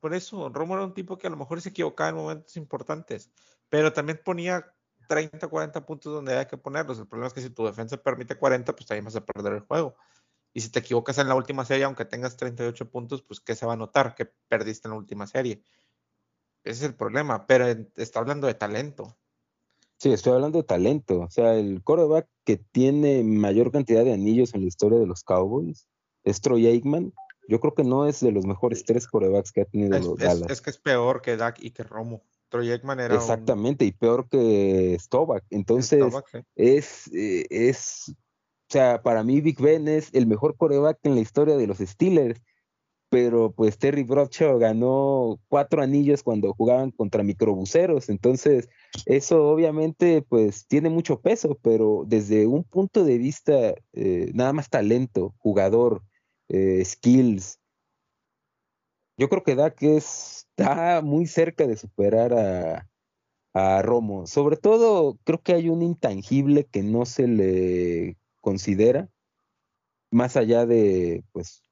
Por 0.00 0.14
eso, 0.14 0.48
Romo 0.50 0.74
era 0.74 0.84
un 0.84 0.92
tipo 0.92 1.16
que 1.16 1.26
a 1.26 1.30
lo 1.30 1.36
mejor 1.36 1.60
se 1.62 1.70
equivocaba 1.70 2.10
en 2.10 2.16
momentos 2.16 2.56
importantes 2.56 3.30
pero 3.74 3.92
también 3.92 4.20
ponía 4.24 4.72
30, 5.08 5.48
40 5.48 5.84
puntos 5.84 6.12
donde 6.12 6.30
había 6.30 6.46
que 6.46 6.56
ponerlos. 6.56 6.96
El 7.00 7.08
problema 7.08 7.26
es 7.26 7.34
que 7.34 7.40
si 7.40 7.50
tu 7.50 7.66
defensa 7.66 7.96
permite 7.96 8.36
40, 8.36 8.72
pues 8.72 8.86
también 8.86 9.04
vas 9.04 9.16
a 9.16 9.26
perder 9.26 9.54
el 9.54 9.60
juego. 9.62 9.96
Y 10.52 10.60
si 10.60 10.68
te 10.70 10.78
equivocas 10.78 11.18
en 11.18 11.26
la 11.26 11.34
última 11.34 11.64
serie, 11.64 11.82
aunque 11.82 12.04
tengas 12.04 12.36
38 12.36 12.88
puntos, 12.88 13.22
pues 13.22 13.40
¿qué 13.40 13.56
se 13.56 13.66
va 13.66 13.72
a 13.72 13.76
notar? 13.76 14.14
Que 14.14 14.26
perdiste 14.46 14.86
en 14.86 14.92
la 14.92 14.98
última 14.98 15.26
serie. 15.26 15.60
Ese 16.62 16.78
es 16.78 16.82
el 16.84 16.94
problema, 16.94 17.48
pero 17.48 17.66
está 17.96 18.20
hablando 18.20 18.46
de 18.46 18.54
talento. 18.54 19.16
Sí, 19.98 20.12
estoy 20.12 20.34
hablando 20.34 20.58
de 20.58 20.64
talento. 20.64 21.22
O 21.22 21.30
sea, 21.30 21.56
el 21.56 21.82
quarterback 21.82 22.28
que 22.44 22.58
tiene 22.58 23.24
mayor 23.24 23.72
cantidad 23.72 24.04
de 24.04 24.12
anillos 24.12 24.54
en 24.54 24.60
la 24.60 24.68
historia 24.68 25.00
de 25.00 25.08
los 25.08 25.24
Cowboys 25.24 25.88
es 26.22 26.40
Troy 26.40 26.68
Aikman. 26.68 27.12
Yo 27.48 27.58
creo 27.58 27.74
que 27.74 27.82
no 27.82 28.06
es 28.06 28.20
de 28.20 28.30
los 28.30 28.46
mejores 28.46 28.84
tres 28.84 29.08
quarterbacks 29.08 29.50
que 29.50 29.62
ha 29.62 29.64
tenido 29.64 29.96
es, 29.96 30.16
Dallas. 30.16 30.48
Es 30.48 30.62
que 30.62 30.70
es 30.70 30.78
peor 30.78 31.22
que 31.22 31.36
Dak 31.36 31.58
y 31.58 31.72
que 31.72 31.82
Romo. 31.82 32.22
Exactamente, 33.16 33.84
y 33.84 33.92
peor 33.92 34.28
que 34.28 34.96
Stovak. 35.00 35.44
Entonces, 35.50 36.04
es, 36.54 37.12
eh, 37.12 37.46
es, 37.50 38.10
o 38.10 38.72
sea, 38.72 39.02
para 39.02 39.22
mí 39.22 39.40
Big 39.40 39.60
Ben 39.60 39.88
es 39.88 40.10
el 40.12 40.26
mejor 40.26 40.56
coreback 40.56 40.98
en 41.02 41.14
la 41.14 41.20
historia 41.20 41.56
de 41.56 41.66
los 41.66 41.78
Steelers, 41.78 42.40
pero 43.14 43.52
pues 43.52 43.78
Terry 43.78 44.02
Bradshaw 44.02 44.58
ganó 44.58 45.38
cuatro 45.48 45.82
anillos 45.82 46.22
cuando 46.22 46.52
jugaban 46.52 46.90
contra 46.90 47.22
microbuseros, 47.22 48.08
entonces 48.08 48.68
eso 49.06 49.46
obviamente 49.48 50.22
pues 50.28 50.66
tiene 50.66 50.90
mucho 50.90 51.20
peso, 51.20 51.56
pero 51.62 52.02
desde 52.06 52.46
un 52.48 52.64
punto 52.64 53.04
de 53.04 53.18
vista 53.18 53.74
eh, 53.92 54.32
nada 54.34 54.52
más 54.52 54.68
talento, 54.68 55.32
jugador, 55.38 56.02
eh, 56.48 56.84
skills, 56.84 57.60
yo 59.16 59.28
creo 59.28 59.44
que 59.44 59.54
Dak 59.54 59.80
está 60.56 61.02
muy 61.02 61.26
cerca 61.26 61.66
de 61.66 61.76
superar 61.76 62.32
a, 62.32 62.88
a 63.52 63.82
Romo. 63.82 64.26
Sobre 64.26 64.56
todo, 64.56 65.18
creo 65.24 65.42
que 65.42 65.54
hay 65.54 65.68
un 65.68 65.82
intangible 65.82 66.64
que 66.64 66.82
no 66.82 67.04
se 67.06 67.26
le 67.26 68.16
considera, 68.40 69.08
más 70.10 70.36
allá 70.36 70.66
de 70.66 71.24
pues 71.32 71.62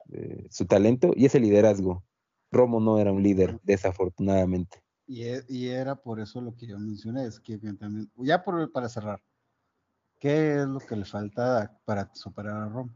su 0.51 0.66
talento, 0.66 1.12
y 1.16 1.26
es 1.26 1.35
el 1.35 1.43
liderazgo. 1.43 2.05
Romo 2.51 2.80
no 2.80 2.99
era 2.99 3.12
un 3.12 3.22
líder, 3.22 3.59
desafortunadamente. 3.62 4.83
Y, 5.07 5.22
e, 5.22 5.45
y 5.49 5.68
era 5.68 5.97
por 5.97 6.20
eso 6.20 6.41
lo 6.41 6.55
que 6.55 6.66
yo 6.66 6.78
mencioné, 6.78 7.24
es 7.26 7.41
que 7.41 7.59
también, 7.59 8.11
ya 8.16 8.45
por, 8.45 8.70
para 8.72 8.89
cerrar, 8.89 9.22
¿qué 10.18 10.61
es 10.61 10.66
lo 10.66 10.80
que 10.80 10.97
le 10.97 11.05
falta 11.05 11.80
para 11.85 12.11
superar 12.14 12.57
a 12.57 12.68
Romo? 12.68 12.95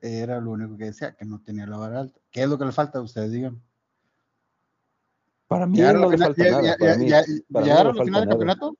Era 0.00 0.40
lo 0.40 0.52
único 0.52 0.76
que 0.76 0.86
decía, 0.86 1.14
que 1.14 1.24
no 1.24 1.40
tenía 1.40 1.66
la 1.66 1.76
vara 1.76 2.00
alta. 2.00 2.18
¿Qué 2.30 2.42
es 2.42 2.48
lo 2.48 2.58
que 2.58 2.64
le 2.64 2.72
falta? 2.72 3.00
Ustedes 3.00 3.30
digan. 3.30 3.62
Para 5.50 5.66
mí 5.66 5.80
no 5.80 6.08
le 6.08 6.16
falta 6.16 6.44
nada. 6.44 6.76
¿Llegaron 6.76 7.98
al 7.98 8.04
final 8.04 8.20
del 8.20 8.28
campeonato? 8.28 8.76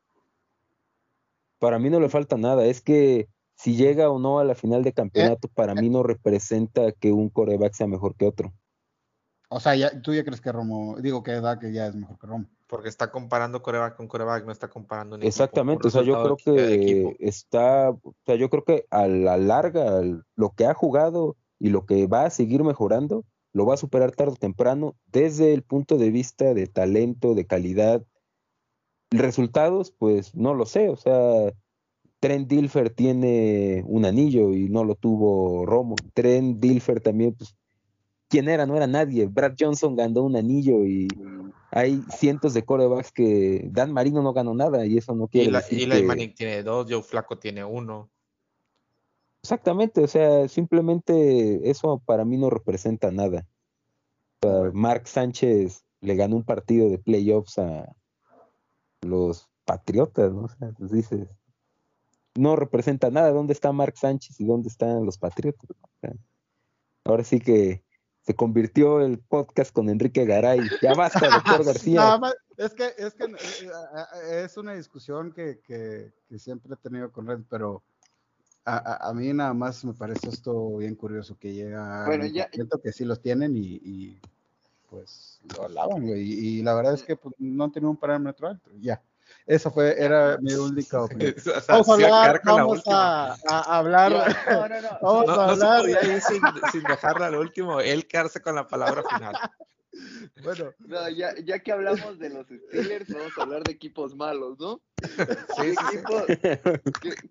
Para 1.59 1.81
mí 1.81 1.91
no 1.91 1.99
le 1.99 2.09
falta 2.09 2.37
nada. 2.37 2.65
Es 2.65 2.81
que 2.81 3.29
si 3.57 3.75
llega 3.75 4.09
o 4.09 4.21
no 4.21 4.39
a 4.39 4.45
la 4.45 4.55
final 4.55 4.85
de 4.85 4.93
campeonato, 4.93 5.49
eh, 5.49 5.51
para 5.53 5.75
mí 5.75 5.91
no 5.91 6.05
representa 6.05 6.93
que 6.93 7.11
un 7.11 7.29
coreback 7.29 7.73
sea 7.73 7.89
mejor 7.89 8.15
que 8.15 8.25
otro. 8.25 8.53
O 9.49 9.59
sea, 9.59 9.75
ya, 9.75 10.01
tú 10.01 10.15
ya 10.15 10.23
crees 10.23 10.41
que 10.41 10.53
Romo, 10.53 10.95
digo 11.01 11.25
que 11.25 11.33
da 11.41 11.59
que 11.59 11.73
ya 11.73 11.89
es 11.89 11.97
mejor 11.97 12.17
que 12.21 12.29
Romo. 12.29 12.47
Porque 12.69 12.89
está 12.89 13.11
comparando 13.11 13.63
coreback 13.63 13.97
con 13.97 14.07
coreback, 14.07 14.47
no 14.47 14.53
está 14.53 14.69
comparando 14.69 15.19
ni 15.19 15.27
Exactamente, 15.27 15.89
o 15.89 15.91
sea, 15.91 16.03
yo 16.03 16.23
creo 16.23 16.37
que 16.37 17.17
está, 17.19 17.91
o 17.91 18.15
sea, 18.25 18.37
yo 18.37 18.49
creo 18.49 18.63
que 18.63 18.87
a 18.91 19.09
la 19.09 19.37
larga, 19.37 20.03
lo 20.37 20.51
que 20.51 20.67
ha 20.67 20.75
jugado 20.75 21.37
y 21.59 21.71
lo 21.71 21.85
que 21.85 22.07
va 22.07 22.27
a 22.27 22.31
seguir 22.31 22.63
mejorando, 22.63 23.25
lo 23.53 23.67
va 23.67 23.75
a 23.75 23.79
superar 23.79 24.13
tarde 24.13 24.33
o 24.33 24.37
temprano 24.37 24.97
desde 25.07 25.53
el 25.53 25.63
punto 25.63 25.99
de 25.99 26.11
vista 26.11 26.55
de 26.55 26.67
talento, 26.67 27.35
de 27.35 27.47
calidad. 27.47 28.05
Resultados, 29.11 29.93
pues 29.99 30.35
no 30.35 30.55
lo 30.55 30.67
sé, 30.67 30.89
o 30.89 30.97
sea, 30.97 31.53
Trent 32.21 32.49
Dilfer 32.49 32.91
tiene 32.91 33.83
un 33.87 34.05
anillo 34.05 34.55
y 34.55 34.69
no 34.69 34.85
lo 34.85 34.95
tuvo 34.95 35.67
Romo. 35.67 35.97
Trent 36.15 36.61
Dilfer 36.61 37.01
también, 37.01 37.35
pues, 37.35 37.57
¿quién 38.29 38.49
era? 38.49 38.67
No 38.67 38.77
era 38.77 38.87
nadie. 38.87 39.27
Brad 39.27 39.55
Johnson 39.59 39.97
ganó 39.97 40.23
un 40.23 40.37
anillo 40.37 40.85
y 40.85 41.09
hay 41.73 42.03
cientos 42.17 42.55
de 42.55 42.63
corebacks 42.63 43.11
que 43.11 43.69
Dan 43.73 43.93
Marino 43.93 44.23
no 44.23 44.33
ganó 44.33 44.55
nada 44.55 44.87
y 44.87 44.99
eso 44.99 45.15
no 45.15 45.29
quiere 45.29 45.49
y 45.49 45.51
la, 45.51 45.61
decir 45.61 45.91
Eli 45.91 46.03
Manning 46.03 46.35
tiene 46.35 46.63
dos, 46.63 46.87
Joe 46.89 47.03
Flaco 47.03 47.39
tiene 47.39 47.65
uno. 47.65 48.11
Exactamente, 49.43 50.03
o 50.03 50.07
sea, 50.07 50.49
simplemente 50.49 51.71
eso 51.71 52.03
para 52.05 52.25
mí 52.25 52.37
no 52.37 52.51
representa 52.51 53.11
nada. 53.11 53.47
Mark 54.73 55.07
Sánchez 55.07 55.85
le 56.01 56.15
ganó 56.15 56.37
un 56.37 56.45
partido 56.45 56.89
de 56.89 56.99
playoffs 56.99 57.59
a 57.59 57.95
los 59.03 59.49
Patriotas, 59.65 60.33
¿no? 60.33 60.45
O 60.45 60.49
sea, 60.49 60.73
pues 60.77 60.91
dices, 60.91 61.29
no 62.35 62.57
representa 62.57 63.11
nada. 63.11 63.31
¿Dónde 63.31 63.53
está 63.53 63.73
Mark 63.73 63.97
Sánchez 63.97 64.41
y 64.41 64.45
dónde 64.45 64.69
están 64.69 65.05
los 65.05 65.19
Patriotas? 65.19 65.69
ahora 67.05 67.25
sí 67.25 67.41
que 67.41 67.83
se 68.23 68.35
convirtió 68.35 69.01
el 69.01 69.19
podcast 69.19 69.73
con 69.73 69.89
Enrique 69.89 70.25
Garay. 70.25 70.61
Ya 70.83 70.95
basta, 70.95 71.21
doctor 71.45 71.65
García. 71.65 72.21
es 72.57 72.75
que, 72.75 72.93
es 72.99 73.15
que 73.15 73.25
eh, 73.25 74.45
es 74.45 74.57
una 74.57 74.75
discusión 74.75 75.33
que, 75.33 75.61
que, 75.61 76.13
siempre 76.39 76.75
he 76.75 76.77
tenido 76.77 77.11
con 77.11 77.27
Red, 77.27 77.41
pero 77.49 77.83
a, 78.79 79.09
a, 79.09 79.15
mí 79.15 79.33
nada 79.33 79.55
más 79.55 79.85
me 79.85 79.95
parece 79.95 80.29
esto 80.29 80.77
bien 80.77 80.95
curioso 80.95 81.37
que 81.39 81.53
llega. 81.53 82.05
Bueno, 82.07 82.27
ya. 82.27 82.49
Siento 82.53 82.81
que 82.81 82.93
sí 82.93 83.05
los 83.05 83.21
tienen 83.21 83.57
y, 83.57 84.19
pues 84.89 85.41
lo 85.57 85.65
alaban, 85.65 86.07
güey. 86.07 86.23
Y, 86.23 86.63
la 86.63 86.75
verdad 86.75 86.95
es 86.95 87.03
que 87.03 87.17
pues, 87.17 87.35
no 87.39 87.65
han 87.65 87.73
tenido 87.73 87.91
un 87.91 87.97
parámetro 87.97 88.49
alto. 88.49 88.71
Ya. 88.81 89.03
Esa 89.47 89.71
fue, 89.71 89.95
era 90.03 90.39
mi 90.41 90.55
única 90.55 91.03
opinión. 91.05 91.35
vamos 91.69 91.89
a 91.89 91.93
hablar, 91.93 92.41
vamos 92.45 92.83
a, 92.87 93.37
hablar. 93.79 94.37
No, 94.51 94.69
no, 94.69 94.81
no. 94.81 94.99
Vamos 95.03 95.29
a 95.29 95.45
hablar. 95.51 95.85
sin, 96.21 96.41
sin 96.73 96.83
dejarla 96.83 97.27
al 97.27 97.37
último, 97.37 97.81
él 97.81 98.07
quedarse 98.07 98.41
con 98.41 98.55
la 98.55 98.67
palabra 98.67 99.03
final. 99.09 99.35
Bueno, 100.43 100.73
ya, 101.15 101.35
ya, 101.45 101.59
que 101.59 101.73
hablamos 101.73 102.19
de 102.19 102.31
los 102.31 102.47
Steelers, 102.47 103.13
vamos 103.13 103.33
a 103.37 103.43
hablar 103.43 103.63
de 103.65 103.73
equipos 103.73 104.15
malos, 104.15 104.59
¿no? 104.59 104.81
Sí, 105.03 105.75
equipos, 105.89 106.25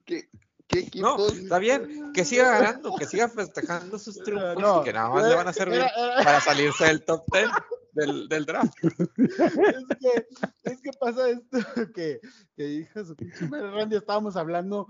¿qué, 0.05 0.29
qué? 0.69 0.89
No, 0.95 1.27
está 1.27 1.59
bien, 1.59 2.13
que 2.13 2.23
siga 2.23 2.59
ganando, 2.59 2.95
que 2.95 3.05
siga 3.05 3.27
festejando 3.27 3.99
sus 3.99 4.17
triunfos, 4.19 4.85
que 4.85 4.93
nada 4.93 5.09
más 5.09 5.27
le 5.27 5.35
van 5.35 5.47
a 5.47 5.53
servir 5.53 5.81
para 6.23 6.39
salirse 6.39 6.85
del 6.85 7.03
top 7.03 7.25
10 7.33 7.49
del, 7.91 8.29
del 8.29 8.45
draft. 8.45 8.73
es, 8.83 9.85
que, 9.99 10.27
es 10.63 10.81
que 10.81 10.91
pasa 10.99 11.29
esto 11.29 11.57
que, 11.93 12.19
que 12.55 12.67
hija 12.67 13.03
su 13.03 13.15
Randy, 13.49 13.97
estábamos 13.97 14.37
hablando 14.37 14.87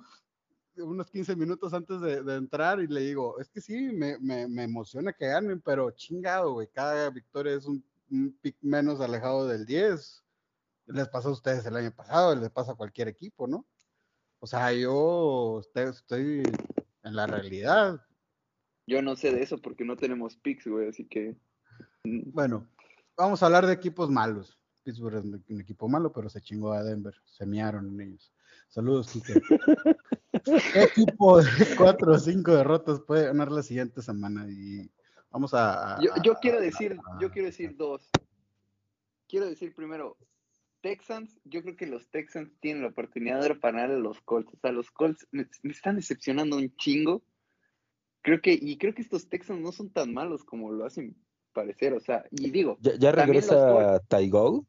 unos 0.76 1.10
15 1.10 1.36
minutos 1.36 1.74
antes 1.74 2.00
de, 2.00 2.24
de, 2.24 2.36
entrar 2.36 2.80
y 2.80 2.88
le 2.88 3.02
digo, 3.02 3.40
es 3.40 3.50
que 3.50 3.60
sí, 3.60 3.92
me, 3.92 4.18
me, 4.20 4.48
me 4.48 4.64
emociona 4.64 5.14
que 5.14 5.28
ganen, 5.28 5.62
pero 5.62 5.92
chingado, 5.92 6.54
güey, 6.54 6.68
cada 6.68 7.10
victoria 7.10 7.54
es 7.54 7.66
un, 7.66 7.84
un 8.12 8.38
pick 8.42 8.56
menos 8.62 9.02
alejado 9.02 9.48
del 9.48 9.66
10. 9.66 10.24
Les 10.88 11.08
pasó 11.10 11.30
a 11.30 11.34
ustedes 11.34 11.66
el 11.66 11.76
año 11.76 11.92
pasado, 11.92 12.36
les 12.36 12.50
pasa 12.50 12.72
a 12.72 12.76
cualquier 12.76 13.08
equipo, 13.08 13.48
¿no? 13.48 13.66
O 14.40 14.48
sea, 14.48 14.72
yo 14.74 15.60
estoy, 15.60 15.84
estoy 15.84 16.44
en 17.04 17.16
la 17.16 17.28
realidad. 17.28 18.02
Yo 18.88 19.02
no 19.02 19.16
sé 19.16 19.32
de 19.32 19.44
eso 19.44 19.58
porque 19.60 19.86
no 19.86 19.98
tenemos 19.98 20.36
picks, 20.38 20.68
güey, 20.68 20.90
así 20.90 21.06
que... 21.06 21.36
Mm. 22.04 22.32
Bueno, 22.32 22.68
vamos 23.18 23.44
a 23.44 23.48
hablar 23.48 23.68
de 23.68 23.74
equipos 23.74 24.10
malos. 24.10 24.58
Pittsburgh 24.84 25.18
es 25.18 25.26
un 25.26 25.62
equipo 25.62 25.88
malo, 25.88 26.12
pero 26.12 26.30
se 26.30 26.42
chingó 26.42 26.72
a 26.72 26.84
Denver. 26.84 27.14
Se 27.26 27.46
miaron 27.46 27.88
en 27.88 28.02
ellos. 28.02 28.34
Saludos, 28.70 29.12
Kike. 29.12 29.34
¿Qué 30.74 30.84
equipo 30.84 31.42
de 31.42 31.76
cuatro 31.78 32.14
o 32.14 32.18
cinco 32.18 32.54
derrotas 32.54 33.02
puede 33.02 33.26
ganar 33.26 33.52
la 33.52 33.62
siguiente 33.62 34.02
semana? 34.02 34.48
Y 34.50 34.90
vamos 35.30 35.54
a. 35.54 36.00
yo, 36.24 36.36
quiero 36.36 36.62
decir, 36.62 36.98
yo 37.20 37.30
quiero 37.32 37.48
decir 37.48 37.76
dos. 37.76 38.10
Quiero 39.28 39.48
decir 39.48 39.76
primero, 39.76 40.18
Texans, 40.82 41.40
yo 41.44 41.62
creo 41.62 41.76
que 41.76 41.88
los 41.88 42.08
Texans 42.10 42.52
tienen 42.60 42.84
la 42.84 42.90
oportunidad 42.90 43.42
de 43.42 43.54
ganar 43.56 43.92
a 43.92 43.98
los 43.98 44.22
Colts. 44.22 44.54
O 44.54 44.58
sea, 44.60 44.72
los 44.72 44.92
Colts 44.92 45.28
me, 45.32 45.48
me, 45.64 45.72
están 45.72 45.96
decepcionando 45.96 46.58
un 46.58 46.76
chingo. 46.78 47.24
Creo 48.22 48.42
que, 48.42 48.58
y 48.60 48.78
creo 48.78 48.94
que 48.94 49.02
estos 49.02 49.30
Texans 49.30 49.62
no 49.62 49.72
son 49.72 49.90
tan 49.92 50.14
malos 50.14 50.44
como 50.44 50.72
lo 50.72 50.86
hacen 50.86 51.16
parecer, 51.54 51.94
o 51.94 52.00
sea, 52.00 52.26
y 52.32 52.50
digo. 52.52 52.78
¿Ya, 52.82 52.96
ya 52.96 53.12
regresa 53.12 54.00
Taigo? 54.08 54.66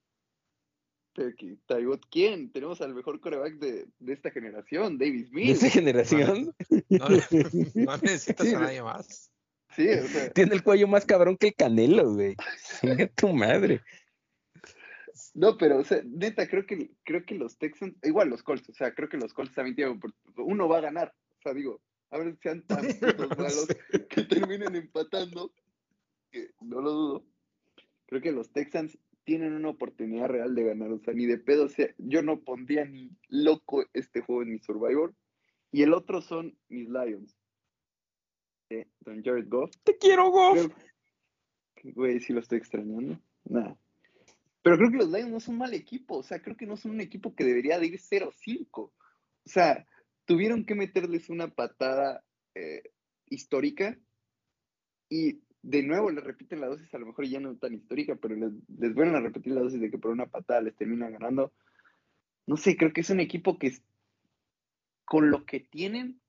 ¿Taigot 1.67 2.07
quién? 2.11 2.51
Tenemos 2.53 2.81
al 2.81 2.95
mejor 2.95 3.21
coreback 3.21 3.55
de, 3.55 3.87
de 3.99 4.13
esta 4.13 4.31
generación, 4.31 4.99
Davis 4.99 5.31
Mills. 5.33 5.61
¿De 5.61 5.67
esta 5.67 5.79
generación? 5.79 6.55
No, 6.89 7.09
no, 7.75 7.97
necesitas 7.99 8.55
a 8.55 8.61
nadie 8.61 8.83
más. 8.83 9.31
Sí, 9.77 9.89
o 9.89 10.07
sea. 10.09 10.31
Tiene 10.33 10.55
el 10.55 10.63
cuello 10.63 10.89
más 10.89 11.05
cabrón 11.05 11.37
que 11.37 11.49
el 11.49 11.55
Canelo, 11.55 12.15
güey. 12.15 12.37
Venga 12.83 13.07
tu 13.09 13.29
madre. 13.29 13.81
No, 15.41 15.57
pero, 15.57 15.79
o 15.79 15.85
sea, 15.85 16.03
neta, 16.05 16.47
creo 16.47 16.67
que, 16.67 16.91
creo 17.03 17.25
que 17.25 17.35
los 17.35 17.57
Texans, 17.57 17.97
igual 18.03 18.29
los 18.29 18.43
Colts, 18.43 18.69
o 18.69 18.75
sea, 18.75 18.95
creo 18.95 19.09
que 19.09 19.17
los 19.17 19.33
Colts 19.33 19.55
también 19.55 19.75
tienen, 19.75 19.99
uno 20.37 20.69
va 20.69 20.77
a 20.77 20.83
ganar, 20.83 21.15
o 21.39 21.43
sea, 21.43 21.55
digo, 21.55 21.81
a 22.11 22.19
ver 22.19 22.35
si 22.35 22.43
sean 22.43 22.63
tan 22.67 22.83
malos 23.39 23.67
que 24.11 24.25
terminen 24.25 24.77
empatando 24.77 25.55
que 26.31 26.51
no 26.61 26.83
lo 26.83 26.91
dudo. 26.93 27.27
Creo 28.05 28.21
que 28.21 28.33
los 28.33 28.53
Texans 28.53 28.99
tienen 29.25 29.55
una 29.55 29.71
oportunidad 29.71 30.29
real 30.29 30.55
de 30.55 30.65
ganar, 30.65 30.93
o 30.93 30.99
sea, 30.99 31.15
ni 31.15 31.25
de 31.25 31.39
pedo, 31.39 31.65
o 31.65 31.69
sea, 31.71 31.89
yo 31.97 32.21
no 32.21 32.43
pondría 32.43 32.85
ni 32.85 33.11
loco 33.29 33.87
este 33.95 34.21
juego 34.21 34.43
en 34.43 34.51
mi 34.51 34.59
Survivor. 34.59 35.15
Y 35.73 35.85
el 35.85 35.95
otro 35.95 36.21
son 36.21 36.55
mis 36.69 36.87
Lions. 36.91 37.35
Eh, 38.69 38.87
don 39.01 39.25
Jared 39.25 39.49
Goff. 39.49 39.71
Te 39.85 39.97
quiero, 39.97 40.31
Goff. 40.31 40.69
güey, 41.83 42.21
si 42.21 42.35
lo 42.35 42.41
estoy 42.41 42.59
extrañando. 42.59 43.19
Nada. 43.45 43.79
Pero 44.63 44.77
creo 44.77 44.91
que 44.91 44.99
los 44.99 45.11
Lions 45.11 45.31
no 45.31 45.41
son 45.41 45.59
mal 45.59 45.73
equipo, 45.73 46.19
o 46.19 46.23
sea, 46.23 46.43
creo 46.43 46.57
que 46.57 46.67
no 46.67 46.77
son 46.77 46.93
un 46.93 47.01
equipo 47.01 47.35
que 47.35 47.45
debería 47.45 47.79
de 47.79 47.87
ir 47.87 47.99
0-5. 47.99 48.69
O 48.75 48.93
sea, 49.45 49.87
tuvieron 50.27 50.65
que 50.65 50.75
meterles 50.75 51.31
una 51.31 51.49
patada 51.49 52.23
eh, 52.55 52.83
histórica 53.27 53.99
y 55.09 55.41
de 55.63 55.83
nuevo 55.83 56.11
le 56.11 56.21
repiten 56.21 56.61
la 56.61 56.69
dosis, 56.69 56.93
a 56.95 56.99
lo 56.99 57.07
mejor 57.07 57.27
ya 57.27 57.41
no 57.41 57.57
tan 57.57 57.75
histórica, 57.75 58.17
pero 58.17 58.35
les, 58.35 58.53
les 58.79 58.95
vuelven 58.95 59.17
a 59.17 59.21
repetir 59.21 59.53
la 59.53 59.63
dosis 59.63 59.81
de 59.81 59.91
que 59.91 59.99
por 59.99 60.11
una 60.11 60.27
patada 60.27 60.61
les 60.61 60.77
terminan 60.77 61.13
ganando. 61.13 61.53
No 62.47 62.57
sé, 62.57 62.77
creo 62.77 62.93
que 62.93 63.01
es 63.01 63.11
un 63.11 63.21
equipo 63.21 63.59
que 63.59 63.73
con 65.05 65.31
lo 65.31 65.45
que 65.45 65.61
tienen 65.61 66.21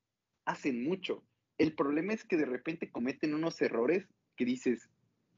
hacen 0.44 0.84
mucho. 0.84 1.22
El 1.58 1.74
problema 1.74 2.12
es 2.12 2.24
que 2.24 2.36
de 2.36 2.46
repente 2.46 2.90
cometen 2.90 3.34
unos 3.34 3.60
errores 3.62 4.06
que 4.36 4.44
dices, 4.44 4.88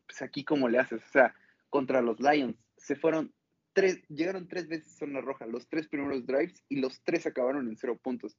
pues 0.06 0.22
aquí 0.22 0.44
cómo 0.44 0.68
le 0.68 0.78
haces. 0.78 1.02
O 1.02 1.10
sea, 1.10 1.34
contra 1.68 2.00
los 2.00 2.18
Lions 2.20 2.56
se 2.84 2.96
fueron 2.96 3.32
tres, 3.72 4.02
llegaron 4.08 4.46
tres 4.46 4.68
veces 4.68 4.92
a 4.92 4.98
zona 4.98 5.20
roja, 5.22 5.46
los 5.46 5.66
tres 5.68 5.88
primeros 5.88 6.26
drives 6.26 6.62
y 6.68 6.76
los 6.76 7.02
tres 7.02 7.26
acabaron 7.26 7.66
en 7.68 7.76
cero 7.76 7.98
puntos. 8.00 8.36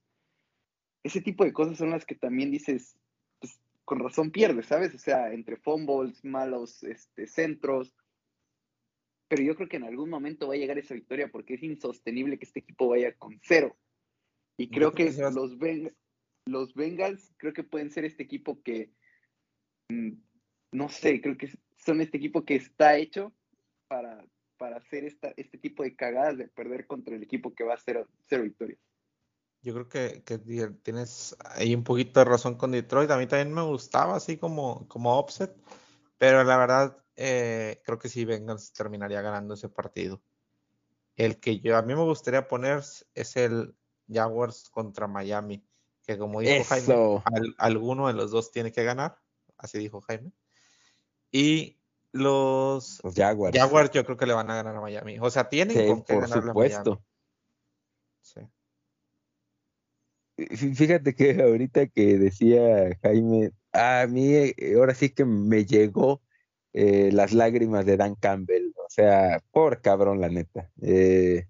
Ese 1.02 1.20
tipo 1.20 1.44
de 1.44 1.52
cosas 1.52 1.78
son 1.78 1.90
las 1.90 2.06
que 2.06 2.14
también 2.14 2.50
dices, 2.50 2.96
con 3.84 3.98
razón 3.98 4.30
pierde, 4.30 4.62
¿sabes? 4.62 4.94
O 4.94 4.98
sea, 4.98 5.32
entre 5.32 5.56
fumbles, 5.56 6.24
malos 6.24 6.82
este, 6.84 7.26
centros. 7.26 7.94
Pero 9.28 9.42
yo 9.42 9.56
creo 9.56 9.68
que 9.68 9.76
en 9.76 9.84
algún 9.84 10.10
momento 10.10 10.46
va 10.46 10.54
a 10.54 10.58
llegar 10.58 10.78
esa 10.78 10.94
victoria 10.94 11.28
porque 11.28 11.54
es 11.54 11.62
insostenible 11.62 12.38
que 12.38 12.44
este 12.44 12.60
equipo 12.60 12.88
vaya 12.88 13.12
con 13.16 13.40
cero. 13.42 13.76
Y 14.56 14.70
creo 14.70 14.92
que 14.92 15.12
los, 15.32 15.56
los 16.46 16.74
Bengals 16.74 17.34
creo 17.36 17.52
que 17.52 17.64
pueden 17.64 17.90
ser 17.90 18.04
este 18.04 18.22
equipo 18.22 18.62
que, 18.62 18.90
mm, 19.88 20.12
no 20.72 20.88
sé, 20.88 21.20
creo 21.20 21.36
que 21.36 21.50
son 21.76 22.00
este 22.00 22.16
equipo 22.16 22.44
que 22.44 22.54
está 22.54 22.96
hecho 22.96 23.32
para, 23.88 24.24
para 24.56 24.76
hacer 24.76 25.04
esta, 25.04 25.32
este 25.36 25.58
tipo 25.58 25.82
de 25.82 25.96
cagadas 25.96 26.38
de 26.38 26.48
perder 26.48 26.86
contra 26.86 27.14
el 27.14 27.22
equipo 27.22 27.54
que 27.54 27.64
va 27.64 27.74
a 27.74 27.78
ser 27.78 28.06
cero 28.28 28.42
victorias. 28.42 28.78
Yo 29.62 29.74
creo 29.74 29.88
que, 29.88 30.22
tienes 30.82 31.36
ahí 31.40 31.74
un 31.74 31.82
poquito 31.82 32.20
de 32.20 32.24
razón 32.24 32.54
con 32.56 32.70
Detroit. 32.70 33.10
A 33.10 33.18
mí 33.18 33.26
también 33.26 33.52
me 33.52 33.62
gustaba 33.62 34.16
así 34.16 34.36
como, 34.36 34.86
como 34.86 35.18
offset, 35.18 35.56
pero 36.18 36.44
la 36.44 36.56
verdad 36.56 37.04
eh, 37.16 37.80
creo 37.84 37.98
que 37.98 38.08
sí 38.08 38.24
Bengals 38.24 38.72
terminaría 38.72 39.22
ganando 39.22 39.54
ese 39.54 39.68
partido. 39.68 40.22
El 41.16 41.40
que 41.40 41.58
yo 41.60 41.76
a 41.76 41.82
mí 41.82 41.94
me 41.94 42.04
gustaría 42.04 42.46
poner 42.46 42.82
es 43.14 43.36
el 43.36 43.74
Jaguars 44.08 44.68
contra 44.70 45.08
Miami, 45.08 45.66
que 46.06 46.18
como 46.18 46.40
dijo 46.40 46.62
Jaime, 46.64 47.22
alguno 47.58 48.06
de 48.06 48.14
los 48.14 48.30
dos 48.30 48.52
tiene 48.52 48.70
que 48.70 48.84
ganar, 48.84 49.18
así 49.56 49.78
dijo 49.78 50.00
Jaime. 50.02 50.30
Y 51.32 51.80
los, 52.16 53.00
Jaguars. 53.14 53.56
Jaguars 53.56 53.90
yo 53.90 54.04
creo 54.04 54.16
que 54.16 54.26
le 54.26 54.34
van 54.34 54.50
a 54.50 54.56
ganar 54.56 54.76
a 54.76 54.80
Miami. 54.80 55.18
O 55.20 55.30
sea, 55.30 55.48
tienen 55.48 56.02
que 56.04 56.14
por 56.14 56.28
supuesto. 56.28 57.02
Sí. 58.22 58.40
Fíjate 60.36 61.14
que 61.14 61.30
ahorita 61.42 61.86
que 61.86 62.18
decía 62.18 62.96
Jaime, 63.02 63.52
a 63.72 64.06
mí 64.08 64.34
eh, 64.34 64.54
ahora 64.76 64.94
sí 64.94 65.10
que 65.10 65.24
me 65.24 65.64
llegó 65.64 66.22
eh, 66.72 67.10
las 67.12 67.32
lágrimas 67.32 67.86
de 67.86 67.96
Dan 67.96 68.16
Campbell, 68.16 68.72
o 68.76 68.86
sea, 68.88 69.42
por 69.50 69.80
cabrón 69.80 70.20
la 70.20 70.28
neta. 70.28 70.70
Eh, 70.82 71.46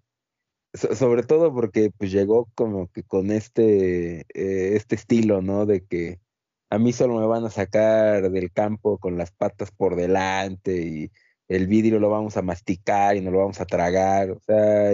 sobre 0.75 1.23
todo 1.23 1.53
porque 1.55 1.91
pues 1.97 2.13
llegó 2.13 2.49
como 2.55 2.91
que 2.93 3.03
con 3.03 3.31
este, 3.31 4.27
este 4.29 4.95
estilo, 4.95 5.41
¿no? 5.41 5.65
De 5.65 5.87
que 5.87 6.21
a 6.71 6.79
mí 6.79 6.93
solo 6.93 7.21
me 7.21 7.27
van 7.27 7.45
a 7.45 7.51
sacar 7.51 8.31
del 8.31 8.53
campo 8.53 8.99
con 8.99 9.17
las 9.19 9.31
patas 9.31 9.71
por 9.71 9.97
delante 9.97 10.83
y 10.83 11.11
el 11.49 11.67
vidrio 11.69 12.01
lo 12.01 12.11
vamos 12.11 12.37
a 12.37 12.43
masticar 12.43 13.17
y 13.17 13.21
no 13.21 13.31
lo 13.31 13.39
vamos 13.39 13.61
a 13.61 13.67
tragar, 13.67 14.31
o 14.31 14.41
sea, 14.41 14.91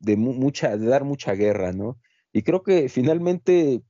de 0.00 0.16
mucha, 0.16 0.76
de 0.76 0.86
dar 0.86 1.04
mucha 1.04 1.34
guerra, 1.34 1.72
¿no? 1.72 1.98
Y 2.32 2.42
creo 2.42 2.62
que 2.62 2.88
finalmente 2.88 3.82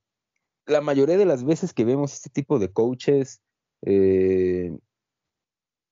la 0.66 0.80
mayoría 0.80 1.16
de 1.16 1.26
las 1.26 1.44
veces 1.44 1.72
que 1.72 1.84
vemos 1.84 2.14
este 2.14 2.30
tipo 2.30 2.58
de 2.58 2.70
coaches, 2.70 3.40
eh, 3.82 4.76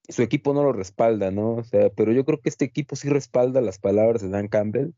su 0.08 0.22
equipo 0.22 0.54
no 0.54 0.62
lo 0.62 0.72
respalda, 0.72 1.30
¿no? 1.30 1.56
O 1.56 1.64
sea, 1.64 1.90
pero 1.90 2.12
yo 2.12 2.24
creo 2.24 2.40
que 2.40 2.48
este 2.48 2.64
equipo 2.64 2.96
sí 2.96 3.08
respalda 3.08 3.60
las 3.60 3.78
palabras 3.78 4.22
de 4.22 4.28
Dan 4.28 4.48
Campbell, 4.48 4.92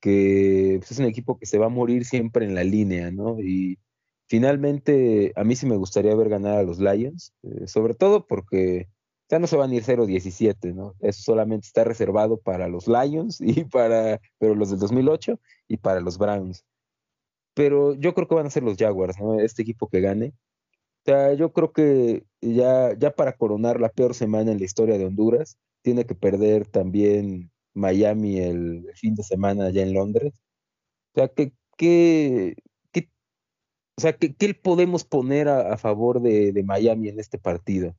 que 0.00 0.76
pues, 0.80 0.92
es 0.92 0.98
un 0.98 1.06
equipo 1.06 1.38
que 1.38 1.46
se 1.46 1.58
va 1.58 1.66
a 1.66 1.68
morir 1.70 2.04
siempre 2.04 2.46
en 2.46 2.54
la 2.54 2.64
línea, 2.64 3.10
¿no? 3.10 3.38
Y 3.40 3.78
finalmente 4.30 5.32
a 5.34 5.42
mí 5.42 5.56
sí 5.56 5.66
me 5.66 5.76
gustaría 5.76 6.14
ver 6.14 6.28
ganar 6.28 6.58
a 6.58 6.62
los 6.62 6.78
Lions, 6.78 7.34
eh, 7.42 7.66
sobre 7.66 7.94
todo 7.94 8.28
porque 8.28 8.88
ya 9.28 9.40
no 9.40 9.48
se 9.48 9.56
van 9.56 9.72
a 9.72 9.74
ir 9.74 9.82
0-17, 9.82 10.72
¿no? 10.72 10.94
Eso 11.00 11.22
solamente 11.22 11.66
está 11.66 11.82
reservado 11.82 12.38
para 12.38 12.68
los 12.68 12.86
Lions 12.86 13.40
y 13.40 13.64
para, 13.64 14.20
pero 14.38 14.54
los 14.54 14.70
del 14.70 14.78
2008 14.78 15.38
y 15.66 15.76
para 15.78 16.00
los 16.00 16.16
Browns. 16.16 16.64
Pero 17.54 17.94
yo 17.94 18.14
creo 18.14 18.28
que 18.28 18.36
van 18.36 18.46
a 18.46 18.50
ser 18.50 18.62
los 18.62 18.76
Jaguars, 18.76 19.18
¿no? 19.20 19.40
Este 19.40 19.62
equipo 19.62 19.88
que 19.88 20.00
gane. 20.00 20.28
O 20.28 21.04
sea, 21.06 21.34
yo 21.34 21.52
creo 21.52 21.72
que 21.72 22.24
ya, 22.40 22.96
ya 22.96 23.10
para 23.10 23.32
coronar 23.32 23.80
la 23.80 23.88
peor 23.88 24.14
semana 24.14 24.52
en 24.52 24.58
la 24.58 24.64
historia 24.64 24.96
de 24.96 25.06
Honduras, 25.06 25.58
tiene 25.82 26.06
que 26.06 26.14
perder 26.14 26.68
también 26.68 27.50
Miami 27.74 28.38
el 28.38 28.86
fin 28.94 29.16
de 29.16 29.24
semana 29.24 29.66
allá 29.66 29.82
en 29.82 29.92
Londres. 29.92 30.34
O 31.14 31.20
sea, 31.20 31.28
¿qué, 31.28 31.52
qué, 31.76 32.54
o 34.00 34.02
sea, 34.02 34.14
¿qué, 34.14 34.54
podemos 34.54 35.04
poner 35.04 35.46
a, 35.46 35.76
favor 35.76 36.22
de, 36.22 36.62
Miami 36.64 37.10
en 37.10 37.20
este 37.20 37.36
partido? 37.36 37.94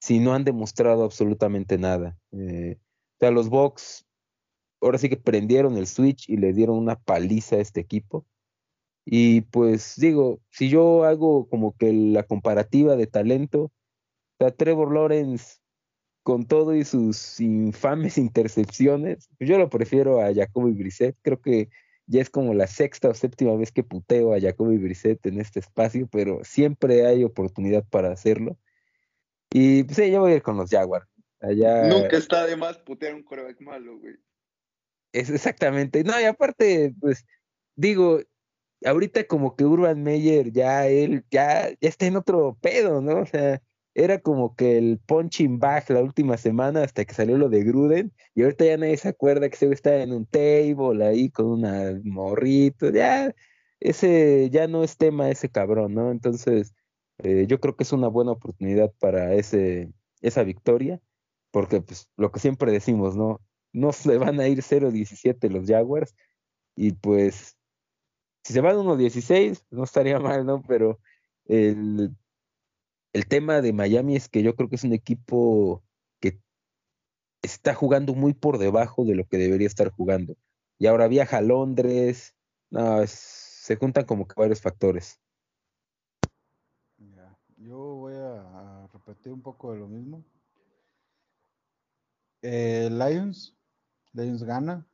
Si 0.00 0.18
no 0.18 0.32
han 0.32 0.42
demostrado 0.42 1.04
absolutamente 1.04 1.76
nada. 1.76 2.18
Eh, 2.32 2.78
o 2.78 3.18
sea, 3.20 3.30
los 3.30 3.50
Bucks 3.50 4.06
ahora 4.80 4.96
sí 4.96 5.10
que 5.10 5.18
prendieron 5.18 5.76
el 5.76 5.86
switch 5.86 6.30
y 6.30 6.38
le 6.38 6.54
dieron 6.54 6.78
una 6.78 6.96
paliza 6.96 7.56
a 7.56 7.60
este 7.60 7.80
equipo. 7.80 8.24
Y 9.04 9.42
pues 9.42 9.96
digo, 9.98 10.40
si 10.48 10.70
yo 10.70 11.04
hago 11.04 11.46
como 11.50 11.76
que 11.76 11.92
la 11.92 12.22
comparativa 12.22 12.96
de 12.96 13.06
talento, 13.06 13.70
o 14.38 14.52
Trevor 14.54 14.94
Lawrence 14.94 15.58
con 16.22 16.46
todo 16.46 16.74
y 16.74 16.86
sus 16.86 17.38
infames 17.38 18.16
intercepciones, 18.18 19.28
yo 19.38 19.58
lo 19.58 19.68
prefiero 19.68 20.22
a 20.22 20.32
Jacoby 20.32 20.72
Brissett. 20.72 21.18
Creo 21.20 21.38
que 21.42 21.68
ya 22.06 22.20
es 22.20 22.30
como 22.30 22.54
la 22.54 22.66
sexta 22.66 23.08
o 23.08 23.14
séptima 23.14 23.56
vez 23.56 23.72
que 23.72 23.82
puteo 23.82 24.34
a 24.34 24.40
Jacoby 24.40 24.78
Brissett 24.78 25.24
en 25.26 25.40
este 25.40 25.60
espacio, 25.60 26.08
pero 26.10 26.40
siempre 26.44 27.06
hay 27.06 27.24
oportunidad 27.24 27.84
para 27.88 28.12
hacerlo. 28.12 28.58
Y 29.50 29.84
pues 29.84 29.96
sí, 29.96 30.10
yo 30.10 30.20
voy 30.20 30.32
a 30.32 30.36
ir 30.36 30.42
con 30.42 30.56
los 30.56 30.70
Jaguars. 30.70 31.06
Allá... 31.40 31.88
Nunca 31.88 32.16
está 32.16 32.46
de 32.46 32.56
más 32.56 32.78
putear 32.78 33.14
un 33.14 33.22
coreback 33.22 33.60
malo, 33.60 33.98
güey. 33.98 34.16
Es 35.12 35.30
exactamente. 35.30 36.02
No, 36.02 36.20
y 36.20 36.24
aparte, 36.24 36.94
pues, 37.00 37.24
digo, 37.76 38.20
ahorita 38.84 39.26
como 39.26 39.54
que 39.54 39.64
Urban 39.64 40.02
Meyer 40.02 40.50
ya 40.52 40.86
él 40.88 41.24
ya, 41.30 41.70
ya 41.70 41.88
está 41.88 42.06
en 42.06 42.16
otro 42.16 42.58
pedo, 42.60 43.00
¿no? 43.00 43.20
O 43.20 43.26
sea, 43.26 43.62
era 43.94 44.20
como 44.20 44.56
que 44.56 44.78
el 44.78 44.98
punching 45.06 45.58
bag 45.60 45.90
la 45.90 46.02
última 46.02 46.36
semana 46.36 46.82
hasta 46.82 47.04
que 47.04 47.14
salió 47.14 47.38
lo 47.38 47.48
de 47.48 47.64
Gruden 47.64 48.12
y 48.34 48.42
ahorita 48.42 48.64
ya 48.64 48.76
nadie 48.76 48.96
se 48.96 49.08
acuerda 49.08 49.48
que 49.48 49.56
se 49.56 49.70
está 49.72 50.02
en 50.02 50.12
un 50.12 50.26
table 50.26 51.04
ahí 51.06 51.30
con 51.30 51.46
una 51.46 52.00
morrito, 52.04 52.90
ya 52.90 53.34
ese 53.80 54.50
ya 54.50 54.66
no 54.68 54.84
es 54.84 54.96
tema 54.96 55.30
ese 55.30 55.48
cabrón, 55.48 55.94
¿no? 55.94 56.10
Entonces 56.10 56.74
eh, 57.18 57.46
yo 57.48 57.60
creo 57.60 57.76
que 57.76 57.84
es 57.84 57.92
una 57.92 58.08
buena 58.08 58.32
oportunidad 58.32 58.92
para 58.98 59.34
ese 59.34 59.92
esa 60.22 60.42
victoria 60.42 61.00
porque 61.52 61.80
pues 61.80 62.08
lo 62.16 62.32
que 62.32 62.40
siempre 62.40 62.72
decimos, 62.72 63.16
¿no? 63.16 63.40
No 63.72 63.92
se 63.92 64.18
van 64.18 64.40
a 64.40 64.48
ir 64.48 64.58
0-17 64.62 65.48
los 65.50 65.66
Jaguars 65.66 66.14
y 66.76 66.92
pues 66.92 67.56
si 68.44 68.52
se 68.52 68.60
van 68.60 68.76
1-16 68.76 69.64
no 69.70 69.84
estaría 69.84 70.18
mal, 70.20 70.44
¿no? 70.46 70.62
Pero 70.62 70.98
el 71.46 72.16
el 73.14 73.28
tema 73.28 73.62
de 73.62 73.72
Miami 73.72 74.16
es 74.16 74.28
que 74.28 74.42
yo 74.42 74.56
creo 74.56 74.68
que 74.68 74.74
es 74.74 74.84
un 74.84 74.92
equipo 74.92 75.82
que 76.20 76.40
está 77.42 77.72
jugando 77.72 78.12
muy 78.14 78.34
por 78.34 78.58
debajo 78.58 79.04
de 79.04 79.14
lo 79.14 79.24
que 79.26 79.38
debería 79.38 79.68
estar 79.68 79.88
jugando. 79.88 80.36
Y 80.78 80.88
ahora 80.88 81.06
viaja 81.06 81.38
a 81.38 81.40
Londres, 81.40 82.34
no, 82.70 83.06
se 83.06 83.76
juntan 83.76 84.04
como 84.04 84.26
que 84.26 84.34
varios 84.36 84.60
factores. 84.60 85.20
yo 87.56 87.78
voy 87.78 88.14
a, 88.14 88.88
repetir 88.92 89.32
un 89.32 89.42
poco 89.42 89.72
de 89.72 89.78
lo 89.78 89.86
mismo. 89.86 90.24
Eh, 92.42 92.90
Lions, 92.90 93.56
Lions 94.12 94.42
gana, 94.42 94.84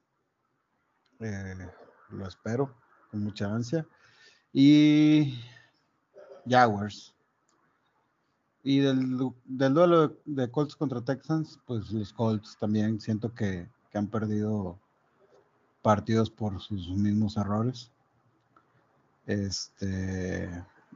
eh, 1.21 1.69
lo 2.11 2.29
espero 2.29 2.77
con 3.11 3.25
mucha 3.25 3.47
ansia. 3.47 3.89
Y 4.53 5.41
Jaguars, 6.47 7.15
y 8.63 8.81
del, 8.81 9.17
duelo 9.47 10.17
de 10.25 10.51
Colts 10.51 10.77
contra 10.77 11.01
Texans, 11.01 11.59
pues 11.67 11.91
los 11.91 12.13
Colts 12.13 12.57
también 12.59 13.01
siento 13.01 13.35
que, 13.35 13.67
han 13.93 14.07
perdido 14.07 14.79
partidos 15.83 16.31
por 16.31 16.61
sus 16.61 16.91
mismos 16.91 17.37
errores. 17.37 17.91
Este, 19.27 20.49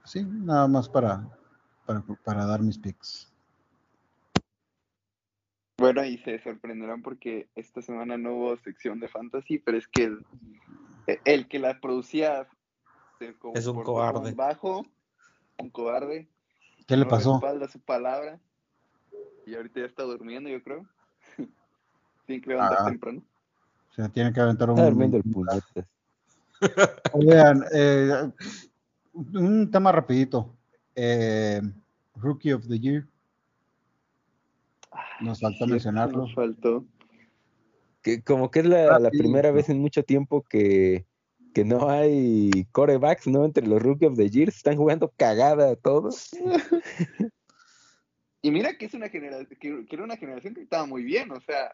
sí, 0.04 0.22
nada 0.24 0.68
más 0.68 0.88
para, 0.88 1.28
para, 2.24 2.46
dar 2.46 2.62
mis 2.62 2.78
picks. 2.78 3.32
Bueno, 5.76 6.04
y 6.04 6.18
se 6.18 6.38
sorprenderán 6.38 7.02
porque 7.02 7.48
esta 7.56 7.82
semana 7.82 8.16
no 8.16 8.34
hubo 8.34 8.56
sección 8.58 9.00
de 9.00 9.08
fantasy, 9.08 9.58
pero 9.58 9.76
es 9.76 9.88
que 9.88 10.16
el, 11.24 11.48
que 11.48 11.58
la 11.58 11.80
producía 11.80 12.46
es 13.54 13.66
un 13.66 13.82
cobarde. 13.82 14.34
bajo, 14.34 14.86
un 15.58 15.70
cobarde, 15.70 16.28
¿Qué 16.86 16.96
le 16.96 17.06
pasó? 17.06 17.36
Espalda 17.36 17.68
su 17.68 17.80
palabra. 17.80 18.38
Y 19.46 19.54
ahorita 19.54 19.80
ya 19.80 19.86
está 19.86 20.02
durmiendo, 20.02 20.48
yo 20.48 20.62
creo. 20.62 20.86
tiene 22.26 22.42
que 22.42 22.50
levantar 22.50 22.78
ah. 22.80 22.84
temprano. 22.86 23.22
O 23.90 23.94
sea, 23.94 24.08
tiene 24.08 24.32
que 24.32 24.40
aventar 24.40 24.70
un. 24.70 24.78
Está 24.78 24.90
durmiendo 24.90 25.16
el 25.18 25.22
Vean, 27.14 27.64
eh, 27.74 28.30
un 29.12 29.70
tema 29.70 29.92
rapidito. 29.92 30.54
Eh, 30.94 31.60
Rookie 32.16 32.52
of 32.52 32.66
the 32.66 32.78
Year. 32.78 33.06
Nos 35.20 35.40
faltó 35.40 35.66
mencionarlo. 35.66 36.18
Nos 36.18 36.34
faltó. 36.34 36.84
Que 38.02 38.22
como 38.22 38.50
que 38.50 38.60
es 38.60 38.66
la, 38.66 38.98
la 38.98 39.10
primera 39.10 39.50
vez 39.50 39.68
en 39.68 39.80
mucho 39.80 40.02
tiempo 40.02 40.42
que 40.42 41.06
que 41.54 41.64
no 41.64 41.88
hay 41.88 42.66
corebacks, 42.72 43.28
¿no? 43.28 43.44
Entre 43.44 43.66
los 43.66 43.80
Rookie 43.80 44.06
of 44.06 44.16
the 44.16 44.28
Year, 44.28 44.48
están 44.48 44.76
jugando 44.76 45.12
cagada 45.16 45.76
todos. 45.76 46.30
y 48.42 48.50
mira 48.50 48.76
que 48.76 48.86
es 48.86 48.94
una 48.94 49.08
generación, 49.08 49.58
que, 49.58 49.86
era 49.88 50.04
una 50.04 50.16
generación 50.16 50.54
que 50.54 50.62
estaba 50.62 50.84
muy 50.84 51.04
bien, 51.04 51.30
o 51.30 51.40
sea, 51.40 51.72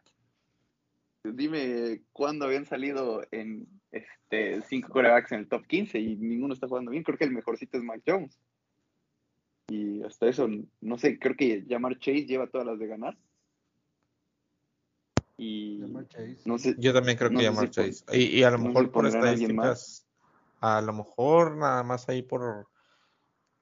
dime 1.25 2.03
cuándo 2.13 2.45
habían 2.45 2.67
salido 2.67 3.23
en 3.31 3.67
este 3.91 4.63
cinco 4.69 4.91
corebacks 4.91 5.33
en 5.33 5.41
el 5.41 5.49
top 5.49 5.67
15 5.67 5.99
y 5.99 6.17
ninguno 6.17 6.55
está 6.55 6.69
jugando 6.69 6.91
bien, 6.91 7.03
creo 7.03 7.19
que 7.19 7.25
el 7.25 7.33
mejorcito 7.33 7.79
es 7.79 7.83
Mike 7.83 8.05
Jones. 8.07 8.39
Y 9.69 10.03
hasta 10.03 10.29
eso, 10.29 10.49
no 10.81 10.99
sé, 10.99 11.19
creo 11.19 11.37
que 11.37 11.65
Jamar 11.69 11.99
Chase 11.99 12.27
lleva 12.27 12.49
todas 12.49 12.67
las 12.67 12.79
de 12.79 12.87
ganar. 12.87 13.17
Y 15.43 15.79
no 16.45 16.59
sé, 16.59 16.75
Yo 16.77 16.93
también 16.93 17.17
creo 17.17 17.31
que 17.31 17.43
llamar 17.43 17.71
Chase. 17.71 18.05
y, 18.13 18.43
a 18.43 18.51
lo 18.51 18.59
mejor 18.59 18.91
por 18.93 19.07
estadísticas, 19.07 20.07
a 20.61 20.83
lo 20.83 20.93
mejor 20.93 21.57
nada 21.57 21.83
más 21.83 22.11
ahí 22.11 22.21
por, 22.21 22.69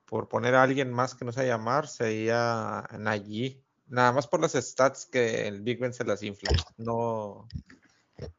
por 0.05 0.29
poner 0.29 0.57
a 0.57 0.65
alguien 0.65 0.93
más 0.93 1.15
que 1.15 1.25
no 1.25 1.31
sea 1.31 1.45
llamar, 1.45 1.87
sería 1.87 2.81
allí 3.07 3.63
Nada 3.87 4.13
más 4.13 4.27
por 4.27 4.41
las 4.41 4.53
stats 4.53 5.07
que 5.07 5.47
el 5.47 5.63
Big 5.63 5.79
Ben 5.79 5.95
se 5.95 6.05
las 6.05 6.23
infla. 6.23 6.51
No, 6.77 7.49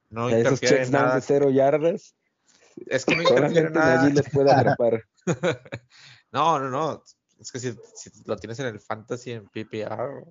no 0.10 0.30
interfiere 0.30 0.84
en 0.84 0.92
nada. 0.92 1.16
de 1.16 1.22
cero 1.22 1.50
yardas. 1.50 2.16
Es 2.86 3.04
que 3.04 3.16
no 3.16 3.24
interfiere 3.24 3.70
nada. 3.72 4.10
les 4.10 4.30
puede 4.30 4.52
atrapar. 4.52 5.04
no, 6.32 6.60
no, 6.60 6.70
no. 6.70 7.04
Es 7.40 7.52
que 7.52 7.60
si, 7.60 7.74
si, 7.96 8.12
lo 8.26 8.36
tienes 8.36 8.60
en 8.60 8.68
el 8.68 8.80
Fantasy, 8.80 9.32
en 9.32 9.48
PPR, 9.48 10.28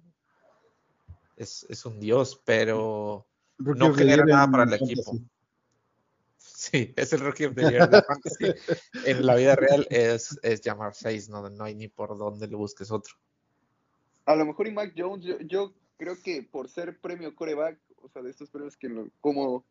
es, 1.38 1.86
un 1.86 2.00
dios, 2.00 2.40
pero 2.44 3.26
no 3.58 3.94
genera 3.94 4.24
nada 4.24 4.50
para 4.50 4.64
el 4.64 4.74
equipo. 4.74 5.18
Sí, 6.36 6.92
es 6.96 7.12
el 7.12 7.20
Rookie 7.20 7.46
of 7.46 7.54
the 7.54 7.70
Year 7.70 7.88
de 7.88 8.02
Fantasy. 8.02 8.46
en 9.04 9.24
la 9.24 9.36
vida 9.36 9.54
real 9.54 9.86
es, 9.90 10.38
es 10.42 10.60
llamar 10.60 10.94
6, 10.94 11.28
no, 11.28 11.48
no 11.48 11.64
hay 11.64 11.74
ni 11.74 11.88
por 11.88 12.18
dónde 12.18 12.48
le 12.48 12.56
busques 12.56 12.90
otro. 12.90 13.14
A 14.26 14.34
lo 14.34 14.44
mejor 14.44 14.66
y 14.66 14.72
Mac 14.72 14.92
Jones, 14.96 15.24
yo, 15.46 15.72
creo 15.96 16.20
que 16.22 16.42
por 16.42 16.68
ser 16.68 16.98
premio 17.00 17.34
coreback, 17.34 17.78
o 18.02 18.08
sea, 18.08 18.22
de 18.22 18.30
estos 18.30 18.50
premios 18.50 18.76
que 18.76 18.88
como, 19.20 19.64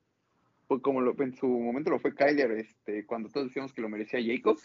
como 0.81 1.01
lo, 1.01 1.15
en 1.21 1.35
su 1.35 1.47
momento 1.47 1.91
lo 1.91 1.99
fue 1.99 2.15
Kyler, 2.15 2.51
este, 2.51 3.05
cuando 3.05 3.29
todos 3.29 3.47
decíamos 3.47 3.73
que 3.73 3.81
lo 3.81 3.89
merecía 3.89 4.19
Jacobs, 4.23 4.63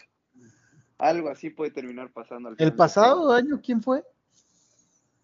algo 0.97 1.29
así 1.29 1.49
puede 1.49 1.71
terminar 1.71 2.11
pasando. 2.11 2.49
Al 2.49 2.55
¿El 2.57 2.73
pasado 2.73 3.31
año 3.33 3.59
quién 3.61 3.83
fue? 3.83 4.03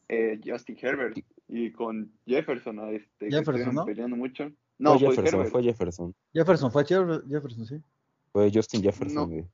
Eh, 0.10 0.40
Justin 0.46 0.78
Herbert 0.82 1.18
y 1.50 1.72
con 1.72 2.14
Jefferson, 2.26 2.80
este, 2.94 3.30
Jefferson, 3.32 3.74
¿no? 3.74 3.86
peleando 3.86 4.16
mucho. 4.16 4.52
No, 4.78 4.98
fue 4.98 5.10
Jefferson, 5.10 5.48
fue, 5.48 5.64
Jefferson. 5.64 6.16
Jefferson, 6.32 6.72
fue 6.72 6.86
Jefferson, 6.86 7.66
sí. 7.66 7.82
Fue 8.32 8.52
Justin 8.54 8.84
Jefferson, 8.84 9.48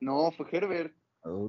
no. 0.00 0.32
fue 0.32 0.46
Herbert. 0.50 0.92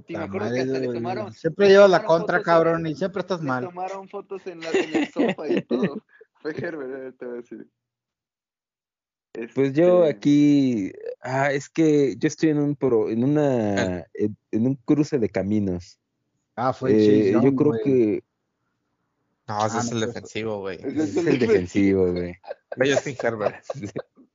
sí, 0.07 0.13
me 0.13 0.23
acuerdo 0.23 0.53
que 0.53 0.61
hasta 0.61 0.79
le 0.79 0.93
tomaron. 0.93 1.33
Siempre 1.33 1.67
llevas 1.67 1.89
la 1.89 2.05
contra, 2.05 2.41
cabrón, 2.41 2.85
y 2.87 2.95
siempre 2.95 3.21
estás 3.21 3.41
mal. 3.41 3.63
Le 3.63 3.69
tomaron 3.69 4.07
fotos 4.07 4.45
en, 4.47 4.61
la, 4.61 4.69
en 4.69 4.95
el 4.95 5.07
sofá 5.07 5.49
y 5.49 5.61
todo. 5.63 5.97
Fue 6.41 6.51
Herbert, 6.55 7.13
eh, 7.13 7.17
te 7.17 7.25
voy 7.25 7.33
a 7.33 7.37
decir. 7.41 7.67
Pues 9.53 9.73
yo 9.73 10.05
Este, 10.05 10.15
aquí, 10.15 10.91
ah, 11.21 11.51
es 11.51 11.67
que 11.69 12.15
yo 12.17 12.27
estoy 12.27 12.49
en 12.51 12.59
un 12.59 12.75
pro, 12.75 13.09
en 13.09 13.23
una, 13.23 14.05
en, 14.13 14.37
en 14.51 14.67
un 14.67 14.75
cruce 14.75 15.17
de 15.19 15.27
caminos. 15.27 15.99
Ah, 16.55 16.71
fue 16.71 16.91
Eh, 16.93 17.33
Chase 17.33 17.45
yo 17.45 17.55
creo 17.55 17.71
güey. 17.71 17.83
que 17.83 18.23
No, 19.47 19.65
ese 19.65 19.77
Ah, 19.77 19.79
es 19.81 19.91
no, 19.91 19.97
el 19.97 20.03
pues, 20.03 20.13
defensivo, 20.13 20.59
güey. 20.59 20.77
ese 20.81 21.03
es 21.03 21.27
el 21.27 21.39
defensivo, 21.39 22.11
güey. 22.11 22.35
Justin 22.77 23.15
Herbert. 23.21 23.63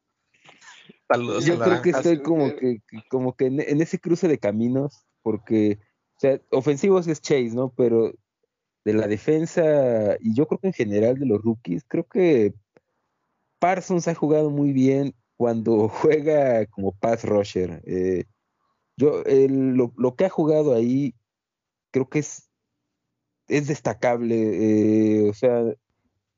Saludos 1.08 1.44
Yo 1.44 1.60
a 1.60 1.64
creo 1.64 1.82
que 1.82 1.90
estoy 1.90 2.22
como 2.22 2.54
que, 2.54 2.80
que- 2.88 3.02
como 3.10 3.34
que 3.34 3.46
en, 3.46 3.60
en 3.60 3.80
ese 3.82 3.98
cruce 3.98 4.28
de 4.28 4.38
caminos, 4.38 5.04
porque, 5.22 5.78
o 6.16 6.20
sea, 6.20 6.40
ofensivos 6.50 7.08
es 7.08 7.20
Chase, 7.20 7.50
¿no? 7.54 7.72
Pero 7.76 8.12
de 8.84 8.92
la 8.94 9.08
defensa, 9.08 10.16
y 10.20 10.34
yo 10.34 10.46
creo 10.46 10.58
que 10.60 10.68
en 10.68 10.72
general 10.72 11.18
de 11.18 11.26
los 11.26 11.42
rookies, 11.42 11.84
creo 11.86 12.06
que 12.06 12.54
Parsons 13.58 14.08
ha 14.08 14.14
jugado 14.14 14.50
muy 14.50 14.72
bien 14.72 15.14
cuando 15.36 15.88
juega 16.22 16.64
como 16.66 16.92
pass 16.92 17.24
rusher. 17.24 17.82
Eh, 17.86 18.24
yo, 18.96 19.22
el- 19.24 19.74
lo, 19.74 19.92
lo 19.96 20.14
que 20.14 20.26
ha 20.26 20.30
jugado 20.30 20.74
ahí, 20.74 21.14
creo 21.90 22.08
que 22.08 22.20
es, 22.20 22.49
es 23.50 23.66
destacable. 23.68 25.24
eh, 25.26 25.28
o 25.30 25.34
sea, 25.34 25.62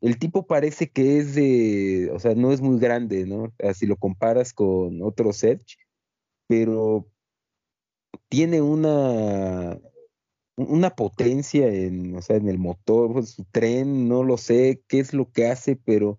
el 0.00 0.18
tipo 0.18 0.46
parece 0.46 0.90
que 0.90 1.18
es 1.18 1.34
de, 1.34 2.10
o 2.12 2.18
sea, 2.18 2.34
no 2.34 2.52
es 2.52 2.60
muy 2.60 2.78
grande, 2.80 3.26
¿no? 3.26 3.52
Si 3.74 3.86
lo 3.86 3.96
comparas 3.96 4.52
con 4.52 5.02
otros 5.02 5.44
Edge, 5.44 5.76
pero 6.48 7.06
tiene 8.28 8.62
una, 8.62 9.78
una 10.56 10.90
potencia 10.90 11.68
en, 11.68 12.16
o 12.16 12.22
sea, 12.22 12.36
en 12.36 12.48
el 12.48 12.58
motor, 12.58 13.12
pues, 13.12 13.30
su 13.30 13.44
tren, 13.44 14.08
no 14.08 14.24
lo 14.24 14.38
sé 14.38 14.82
qué 14.88 14.98
es 15.00 15.14
lo 15.14 15.30
que 15.30 15.46
hace, 15.46 15.76
pero 15.76 16.18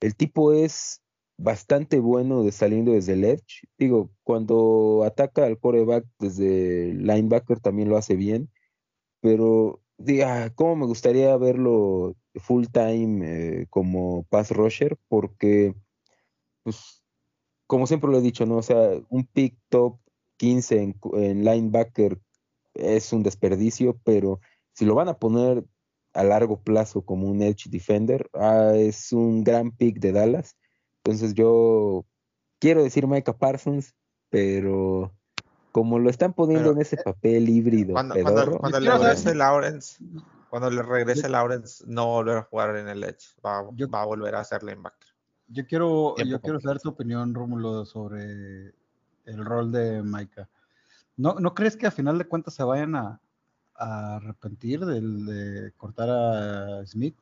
el 0.00 0.14
tipo 0.16 0.52
es 0.52 1.02
bastante 1.36 1.98
bueno 1.98 2.44
de 2.44 2.52
saliendo 2.52 2.92
desde 2.92 3.14
el 3.14 3.24
edge. 3.24 3.66
Digo, 3.78 4.10
cuando 4.22 5.02
ataca 5.04 5.44
al 5.44 5.58
coreback 5.58 6.06
desde 6.20 6.94
linebacker 6.94 7.60
también 7.60 7.88
lo 7.88 7.96
hace 7.96 8.14
bien, 8.14 8.50
pero 9.20 9.80
diga, 9.98 10.50
cómo 10.54 10.76
me 10.76 10.86
gustaría 10.86 11.36
verlo 11.36 12.16
full 12.36 12.66
time 12.66 13.62
eh, 13.62 13.66
como 13.70 14.24
pass 14.24 14.50
rusher, 14.50 14.96
porque, 15.08 15.74
pues, 16.62 17.02
como 17.66 17.86
siempre 17.86 18.10
lo 18.10 18.18
he 18.18 18.22
dicho, 18.22 18.46
¿no? 18.46 18.58
O 18.58 18.62
sea, 18.62 18.90
un 19.08 19.26
pick 19.26 19.56
top 19.68 19.98
15 20.36 20.82
en, 20.82 20.96
en 21.14 21.44
linebacker 21.44 22.20
es 22.74 23.12
un 23.12 23.22
desperdicio, 23.22 23.98
pero 24.04 24.40
si 24.72 24.84
lo 24.84 24.94
van 24.94 25.08
a 25.08 25.18
poner 25.18 25.64
a 26.12 26.24
largo 26.24 26.62
plazo 26.62 27.04
como 27.04 27.28
un 27.28 27.42
edge 27.42 27.68
defender, 27.68 28.28
ah, 28.34 28.72
es 28.76 29.12
un 29.12 29.44
gran 29.44 29.72
pick 29.72 29.98
de 29.98 30.12
Dallas. 30.12 30.56
Entonces 30.98 31.34
yo 31.34 32.06
quiero 32.60 32.82
decir 32.82 33.06
Micah 33.06 33.36
Parsons, 33.36 33.94
pero 34.30 35.12
como 35.74 35.98
lo 35.98 36.08
están 36.08 36.34
poniendo 36.34 36.68
Pero, 36.68 36.76
en 36.76 36.82
ese 36.82 36.96
papel 36.98 37.48
híbrido, 37.48 37.94
Cuando, 37.94 38.14
pedorro, 38.14 38.58
cuando, 38.58 38.58
cuando 38.60 38.80
le 38.80 38.96
regrese 38.96 39.34
Lawrence, 39.34 40.04
cuando 40.46 40.70
le 40.70 40.82
regrese 40.84 41.28
Lawrence, 41.28 41.82
no 41.88 42.06
va 42.06 42.12
a 42.12 42.14
volver 42.14 42.36
a 42.36 42.42
jugar 42.42 42.76
en 42.76 42.88
el 42.88 43.02
Edge. 43.02 43.34
Va, 43.44 43.68
Yo- 43.74 43.90
va 43.90 44.02
a 44.02 44.04
volver 44.04 44.36
a 44.36 44.44
ser 44.44 44.62
linebacker. 44.62 45.08
Yo 45.48 45.66
quiero, 45.66 46.12
Tiempo 46.14 46.30
yo 46.30 46.40
quiero 46.40 46.60
saber 46.60 46.80
tu 46.80 46.90
opinión, 46.90 47.34
Rómulo, 47.34 47.84
sobre 47.86 48.72
el 49.24 49.44
rol 49.44 49.72
de 49.72 50.00
Maika. 50.04 50.48
¿No, 51.16 51.34
¿No 51.40 51.54
crees 51.54 51.76
que 51.76 51.88
a 51.88 51.90
final 51.90 52.18
de 52.18 52.28
cuentas 52.28 52.54
se 52.54 52.62
vayan 52.62 52.94
a, 52.94 53.20
a 53.74 54.16
arrepentir 54.18 54.86
del, 54.86 55.26
de 55.26 55.72
cortar 55.72 56.08
a 56.08 56.86
Smith? 56.86 57.16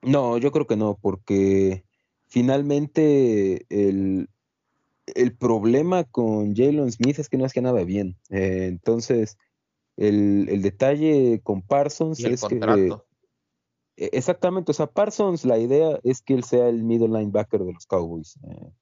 No, 0.00 0.38
yo 0.38 0.50
creo 0.52 0.66
que 0.66 0.76
no, 0.76 0.96
porque 0.98 1.84
finalmente 2.28 3.66
el, 3.68 4.30
el 5.14 5.36
problema 5.36 6.04
con 6.04 6.54
Jalen 6.54 6.90
Smith 6.92 7.18
es 7.18 7.28
que 7.28 7.36
no 7.36 7.44
hacía 7.44 7.62
nada 7.62 7.84
bien. 7.84 8.16
Eh, 8.30 8.66
entonces, 8.66 9.38
el, 9.96 10.48
el 10.48 10.62
detalle 10.62 11.40
con 11.42 11.62
Parsons 11.62 12.20
es 12.24 12.42
que 12.44 12.56
eh, 13.96 14.10
exactamente, 14.12 14.70
o 14.70 14.74
sea, 14.74 14.86
Parsons, 14.86 15.44
la 15.44 15.58
idea 15.58 15.98
es 16.02 16.22
que 16.22 16.34
él 16.34 16.44
sea 16.44 16.68
el 16.68 16.82
middle 16.82 17.08
linebacker 17.08 17.62
de 17.62 17.72
los 17.72 17.86
Cowboys. 17.86 18.38
eh, 18.48 18.72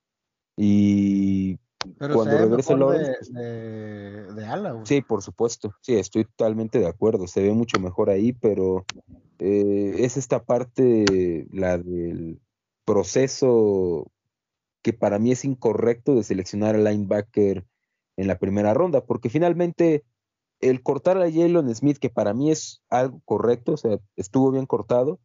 y 0.56 1.58
Pero 1.98 2.14
Cuando 2.14 2.36
se 2.36 2.44
regrese 2.44 2.76
mejor 2.76 2.92
de, 2.92 2.98
Lawrence, 2.98 3.32
de, 3.32 4.32
de 4.34 4.46
ala. 4.46 4.80
Sí, 4.84 5.00
por 5.02 5.22
supuesto. 5.22 5.74
Sí, 5.82 5.94
estoy 5.96 6.24
totalmente 6.24 6.78
de 6.78 6.86
acuerdo. 6.86 7.26
Se 7.26 7.42
ve 7.42 7.52
mucho 7.52 7.80
mejor 7.80 8.10
ahí, 8.10 8.32
pero 8.32 8.84
eh, 9.38 9.94
es 9.98 10.16
esta 10.16 10.44
parte, 10.44 11.46
la 11.52 11.78
del 11.78 12.40
proceso 12.84 14.10
que 14.88 14.94
para 14.94 15.18
mí 15.18 15.32
es 15.32 15.44
incorrecto 15.44 16.14
de 16.14 16.24
seleccionar 16.24 16.74
al 16.74 16.84
linebacker 16.84 17.66
en 18.16 18.26
la 18.26 18.38
primera 18.38 18.72
ronda, 18.72 19.04
porque 19.04 19.28
finalmente 19.28 20.02
el 20.60 20.82
cortar 20.82 21.18
a 21.18 21.30
Jalen 21.30 21.74
Smith, 21.74 21.98
que 21.98 22.08
para 22.08 22.32
mí 22.32 22.50
es 22.50 22.80
algo 22.88 23.20
correcto, 23.26 23.72
o 23.72 23.76
sea, 23.76 23.98
estuvo 24.16 24.50
bien 24.50 24.64
cortado, 24.64 25.20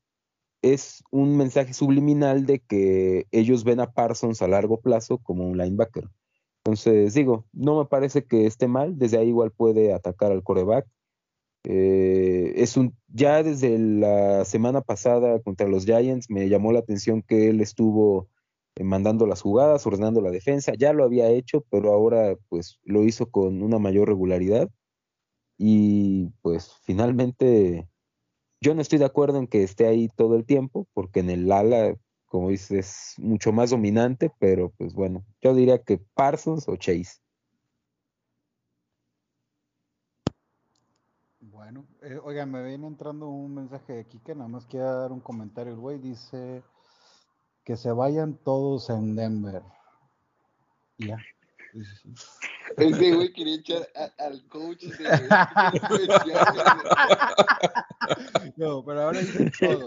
es 0.62 1.02
un 1.12 1.38
mensaje 1.38 1.74
subliminal 1.74 2.46
de 2.46 2.60
que 2.60 3.26
ellos 3.32 3.64
ven 3.64 3.80
a 3.80 3.94
Parsons 3.94 4.42
a 4.42 4.50
largo 4.50 4.82
plazo 4.82 5.18
como 5.20 5.48
un 5.48 5.58
linebacker. 5.58 6.10
Entonces, 6.66 7.14
digo, 7.14 7.46
no 7.54 7.80
me 7.80 7.86
parece 7.86 8.26
que 8.26 8.46
esté 8.46 8.68
mal, 8.68 8.98
desde 8.98 9.18
ahí 9.18 9.30
igual 9.30 9.52
puede 9.52 9.94
atacar 9.94 10.34
al 10.34 10.44
coreback. 10.44 10.86
Eh, 11.64 12.52
es 12.58 12.76
un, 12.76 12.98
ya 13.08 13.44
desde 13.44 13.80
la 13.80 14.44
semana 14.44 14.82
pasada 14.82 15.40
contra 15.42 15.70
los 15.70 15.86
Giants 15.86 16.30
me 16.30 16.50
llamó 16.50 16.74
la 16.74 16.80
atención 16.80 17.22
que 17.22 17.48
él 17.48 17.62
estuvo 17.62 18.28
mandando 18.82 19.28
las 19.28 19.42
jugadas, 19.42 19.86
ordenando 19.86 20.22
la 20.22 20.32
defensa, 20.32 20.74
ya 20.78 20.94
lo 20.94 21.04
había 21.04 21.30
hecho, 21.30 21.64
pero 21.70 21.94
ahora 21.94 22.36
pues 22.50 22.80
lo 22.84 23.04
hizo 23.04 23.30
con 23.30 23.62
una 23.62 23.78
mayor 23.78 24.08
regularidad 24.08 24.70
y 25.58 26.30
pues 26.42 26.74
finalmente 26.84 27.88
yo 28.62 28.74
no 28.74 28.82
estoy 28.82 28.98
de 28.98 29.06
acuerdo 29.06 29.38
en 29.38 29.48
que 29.48 29.62
esté 29.62 29.86
ahí 29.88 30.10
todo 30.16 30.36
el 30.36 30.46
tiempo, 30.46 30.88
porque 30.94 31.20
en 31.20 31.30
el 31.30 31.52
ala, 31.52 31.96
como 32.26 32.50
dices, 32.50 32.72
es 32.72 33.16
mucho 33.20 33.52
más 33.52 33.70
dominante, 33.70 34.32
pero 34.40 34.72
pues 34.78 34.94
bueno, 34.94 35.24
yo 35.42 35.54
diría 35.54 35.84
que 35.84 36.00
Parsons 36.16 36.68
o 36.68 36.76
Chase. 36.78 37.20
Bueno, 41.42 41.86
eh, 42.02 42.20
oigan, 42.24 42.52
me 42.52 42.64
viene 42.64 42.88
entrando 42.88 43.28
un 43.28 43.54
mensaje 43.54 43.94
de 43.94 44.06
Kike, 44.06 44.34
nada 44.34 44.48
más 44.48 44.66
quiero 44.66 45.00
dar 45.00 45.12
un 45.12 45.20
comentario. 45.20 45.74
El 45.74 45.80
güey 45.80 46.00
dice 46.00 46.64
que 47.64 47.78
se 47.78 47.92
vayan 47.92 48.36
todos 48.44 48.90
en 48.90 49.16
Denver. 49.16 49.62
Y 50.98 51.08
ya. 51.08 51.18
Ese 52.78 53.16
güey 53.16 53.34
quería 53.34 53.56
echar 53.56 53.88
a- 53.96 54.24
al 54.26 54.48
coach 54.48 54.84
de 54.84 54.90
No, 58.58 58.84
pero 58.86 59.02
ahora 59.02 59.20
dicen 59.20 59.52
todos. 59.60 59.86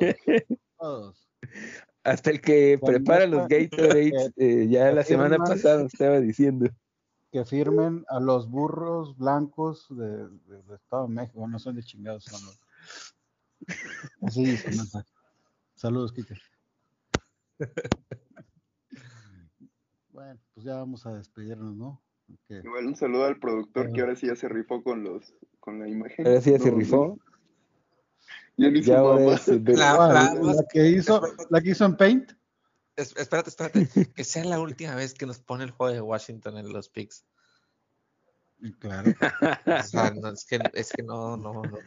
Todos. 0.78 1.28
Hasta 2.04 2.30
el 2.30 2.40
que 2.40 2.78
Con 2.80 2.90
prepara 2.92 3.24
esta- 3.24 3.36
los 3.36 3.48
Gatorades, 3.48 4.32
eh, 4.36 4.66
ya 4.68 4.92
la 4.92 5.02
semana 5.04 5.38
pasada 5.38 5.82
estaba 5.84 6.20
diciendo. 6.20 6.68
Que 7.32 7.44
firmen 7.44 8.04
a 8.08 8.20
los 8.20 8.48
burros 8.48 9.16
blancos 9.18 9.86
de, 9.90 10.28
de- 10.28 10.62
de 10.62 10.76
Estado 10.76 11.06
de 11.06 11.14
México. 11.14 11.46
No 11.46 11.58
son 11.58 11.76
de 11.76 11.82
chingados, 11.82 12.24
son 12.24 12.40
los- 12.46 12.60
Así 14.22 14.44
dice 14.44 14.70
el 14.70 14.76
mensaje. 14.76 15.08
Saludos, 15.74 16.12
Kike. 16.12 16.34
Bueno, 20.10 20.40
pues 20.54 20.64
ya 20.64 20.76
vamos 20.76 21.04
a 21.06 21.14
despedirnos, 21.14 21.74
¿no? 21.76 22.02
Igual 22.48 22.86
un 22.86 22.96
saludo 22.96 23.24
al 23.24 23.38
productor 23.38 23.92
que 23.92 24.00
ahora 24.00 24.16
sí 24.16 24.26
ya 24.26 24.34
se 24.34 24.48
rifó 24.48 24.82
con 24.82 25.04
los 25.04 25.34
con 25.60 25.78
la 25.78 25.88
imagen. 25.88 26.26
Ahora 26.26 26.40
sí 26.40 26.50
ya 26.52 26.58
se 26.58 26.70
rifó. 26.70 27.18
Ya 28.56 28.70
ni 28.70 28.82
su 28.82 28.90
Ya 28.90 29.02
mamá. 29.02 29.34
es 29.34 29.46
La- 29.48 29.94
¿Cuál? 29.96 30.14
la- 30.14 30.34
la, 30.34 30.64
que 30.72 30.88
hizo, 30.88 31.20
la 31.50 31.60
que 31.60 31.70
hizo 31.70 31.84
en 31.84 31.96
Paint. 31.96 32.32
Es- 32.96 33.14
espérate, 33.16 33.50
espérate. 33.50 33.86
que 34.14 34.24
sea 34.24 34.44
la 34.44 34.58
última 34.58 34.94
vez 34.94 35.12
que 35.14 35.26
nos 35.26 35.38
pone 35.38 35.64
el 35.64 35.70
juego 35.70 35.92
de 35.92 36.00
Washington 36.00 36.56
en 36.56 36.72
los 36.72 36.88
picks. 36.88 37.24
Claro. 38.78 39.12
O 39.66 39.82
sea, 39.82 40.10
no, 40.12 40.30
es 40.30 40.46
que, 40.46 40.58
es 40.72 40.90
que 40.92 41.02
no, 41.02 41.36
no, 41.36 41.52
no. 41.62 41.78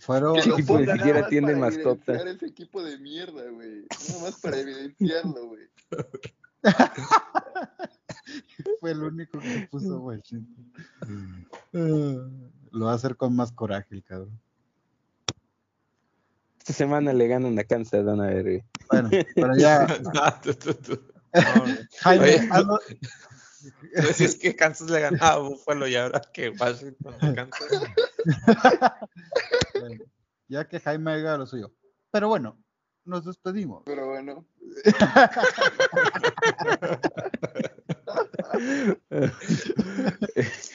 Fueron. 0.00 0.40
Sí, 0.42 0.50
pues, 0.66 0.86
ni 0.86 0.92
siquiera 0.92 1.28
tiene 1.28 1.54
mascota. 1.56 2.14
ese 2.14 2.46
equipo 2.46 2.82
de 2.82 2.98
mierda, 2.98 3.42
güey. 3.50 3.84
Nada 4.08 4.22
más 4.22 4.40
para 4.40 4.58
evidenciarlo, 4.58 5.46
güey. 5.48 5.66
Fue 8.80 8.90
el 8.90 9.02
único 9.02 9.38
que 9.38 9.68
puso 9.70 9.98
Washington. 10.00 10.72
Lo 12.72 12.86
va 12.86 12.92
a 12.92 12.96
hacer 12.96 13.16
con 13.16 13.34
más 13.36 13.52
coraje 13.52 13.86
el 13.94 14.02
cabrón. 14.02 14.38
Esta 16.58 16.72
semana 16.72 17.12
le 17.12 17.28
ganan 17.28 17.56
a 17.58 17.64
Kansas, 17.64 18.04
van 18.04 18.20
a 18.20 18.26
ver. 18.26 18.42
güey. 18.42 18.64
Bueno, 18.90 19.10
pero 19.34 19.56
ya. 19.56 19.86
No, 20.14 20.40
tú, 20.42 20.54
tú, 20.54 20.74
tú. 20.74 21.00
No, 21.32 21.66
no. 21.66 21.76
Jaime, 22.00 22.24
Oye, 22.24 22.48
hazlo- 22.50 22.80
Pues 23.94 24.20
es 24.20 24.36
que 24.36 24.56
Kansas 24.56 24.90
le 24.90 25.00
ganaba 25.00 25.34
a 25.34 25.38
Buffalo 25.38 25.86
y 25.86 25.94
ahora 25.96 26.20
que 26.32 26.50
Washington 26.50 27.14
le 27.22 27.34
Kansas. 27.34 27.68
Ya 30.48 30.68
que 30.68 30.80
Jaime 30.80 31.12
haga 31.12 31.38
lo 31.38 31.46
suyo. 31.46 31.72
Pero 32.10 32.28
bueno, 32.28 32.58
nos 33.04 33.24
despedimos. 33.24 33.82
Pero 33.86 34.06
bueno. 34.08 34.34
¿no? 34.34 34.46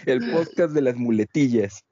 El 0.05 0.31
podcast 0.31 0.73
de 0.73 0.81
las 0.81 0.95
muletillas. 0.95 1.85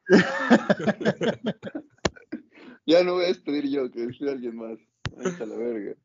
Ya 2.86 3.04
no 3.04 3.14
voy 3.14 3.26
a 3.26 3.28
despedir 3.28 3.70
yo, 3.70 3.92
que 3.92 4.08
decida 4.08 4.32
alguien 4.32 4.56
más. 4.56 4.80
Hasta 5.24 5.46
la 5.46 5.56
verga. 5.56 5.96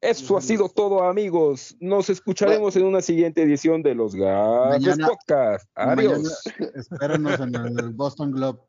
Eso 0.00 0.36
ha 0.36 0.40
sido 0.40 0.68
todo, 0.68 1.02
amigos. 1.02 1.76
Nos 1.80 2.08
escucharemos 2.08 2.76
en 2.76 2.84
una 2.84 3.00
siguiente 3.00 3.42
edición 3.42 3.82
de 3.82 3.96
los 3.96 4.14
Gatos 4.14 4.98
Podcast. 4.98 5.68
Adiós. 5.74 6.44
Mañana 6.58 6.72
espéranos 6.76 7.40
en 7.40 7.54
el 7.56 7.90
Boston 7.90 8.30
Globe. 8.30 8.60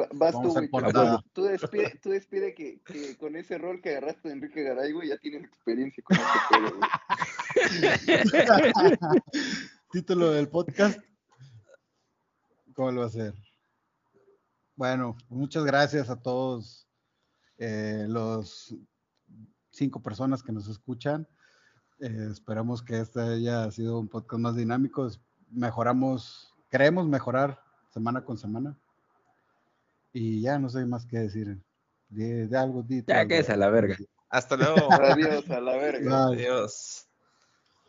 Va- 0.00 0.08
Vas 0.12 0.34
Vamos 0.34 0.54
tú, 0.54 0.60
güey. 0.68 1.18
Tú 1.32 1.44
despide, 1.44 1.98
tú 2.02 2.10
despide 2.10 2.54
que, 2.54 2.80
que 2.82 3.16
con 3.16 3.34
ese 3.36 3.56
rol 3.58 3.80
que 3.80 3.90
agarraste 3.90 4.28
de 4.28 4.34
Enrique 4.34 4.62
Garay, 4.62 4.92
güey, 4.92 5.08
ya 5.08 5.16
tienes 5.18 5.44
experiencia 5.44 6.02
con 6.04 6.16
este 6.18 6.38
pedo, 6.50 6.76
güey. 6.76 6.90
Título 9.90 10.30
del 10.32 10.48
podcast. 10.48 11.00
¿Cómo 12.74 12.92
lo 12.92 12.98
va 13.00 13.06
a 13.06 13.08
hacer? 13.08 13.34
Bueno, 14.74 15.16
muchas 15.30 15.64
gracias 15.64 16.10
a 16.10 16.20
todos 16.20 16.86
eh, 17.56 18.04
los 18.06 18.74
cinco 19.70 20.02
personas 20.02 20.42
que 20.42 20.52
nos 20.52 20.68
escuchan. 20.68 21.26
Eh, 22.00 22.28
esperamos 22.30 22.82
que 22.82 23.00
este 23.00 23.20
haya 23.20 23.70
sido 23.70 23.98
un 23.98 24.08
podcast 24.08 24.40
más 24.42 24.56
dinámico. 24.56 25.08
Mejoramos, 25.50 26.54
queremos 26.68 27.08
mejorar 27.08 27.62
semana 27.88 28.22
con 28.22 28.36
semana. 28.36 28.76
Y 30.18 30.40
ya 30.40 30.58
no 30.58 30.70
sé 30.70 30.86
más 30.86 31.04
qué 31.06 31.18
decir. 31.18 31.58
De, 32.08 32.46
de 32.48 32.56
algo, 32.56 32.82
di 32.82 33.02
tú 33.02 33.12
Ya 33.12 33.20
algo. 33.20 33.28
que 33.28 33.38
es 33.40 33.50
a 33.50 33.56
la 33.56 33.68
verga. 33.68 33.96
Hasta 34.30 34.56
luego. 34.56 34.88
Adiós, 34.90 35.50
a 35.50 35.60
la 35.60 35.76
verga. 35.76 36.24
Adiós. 36.28 37.05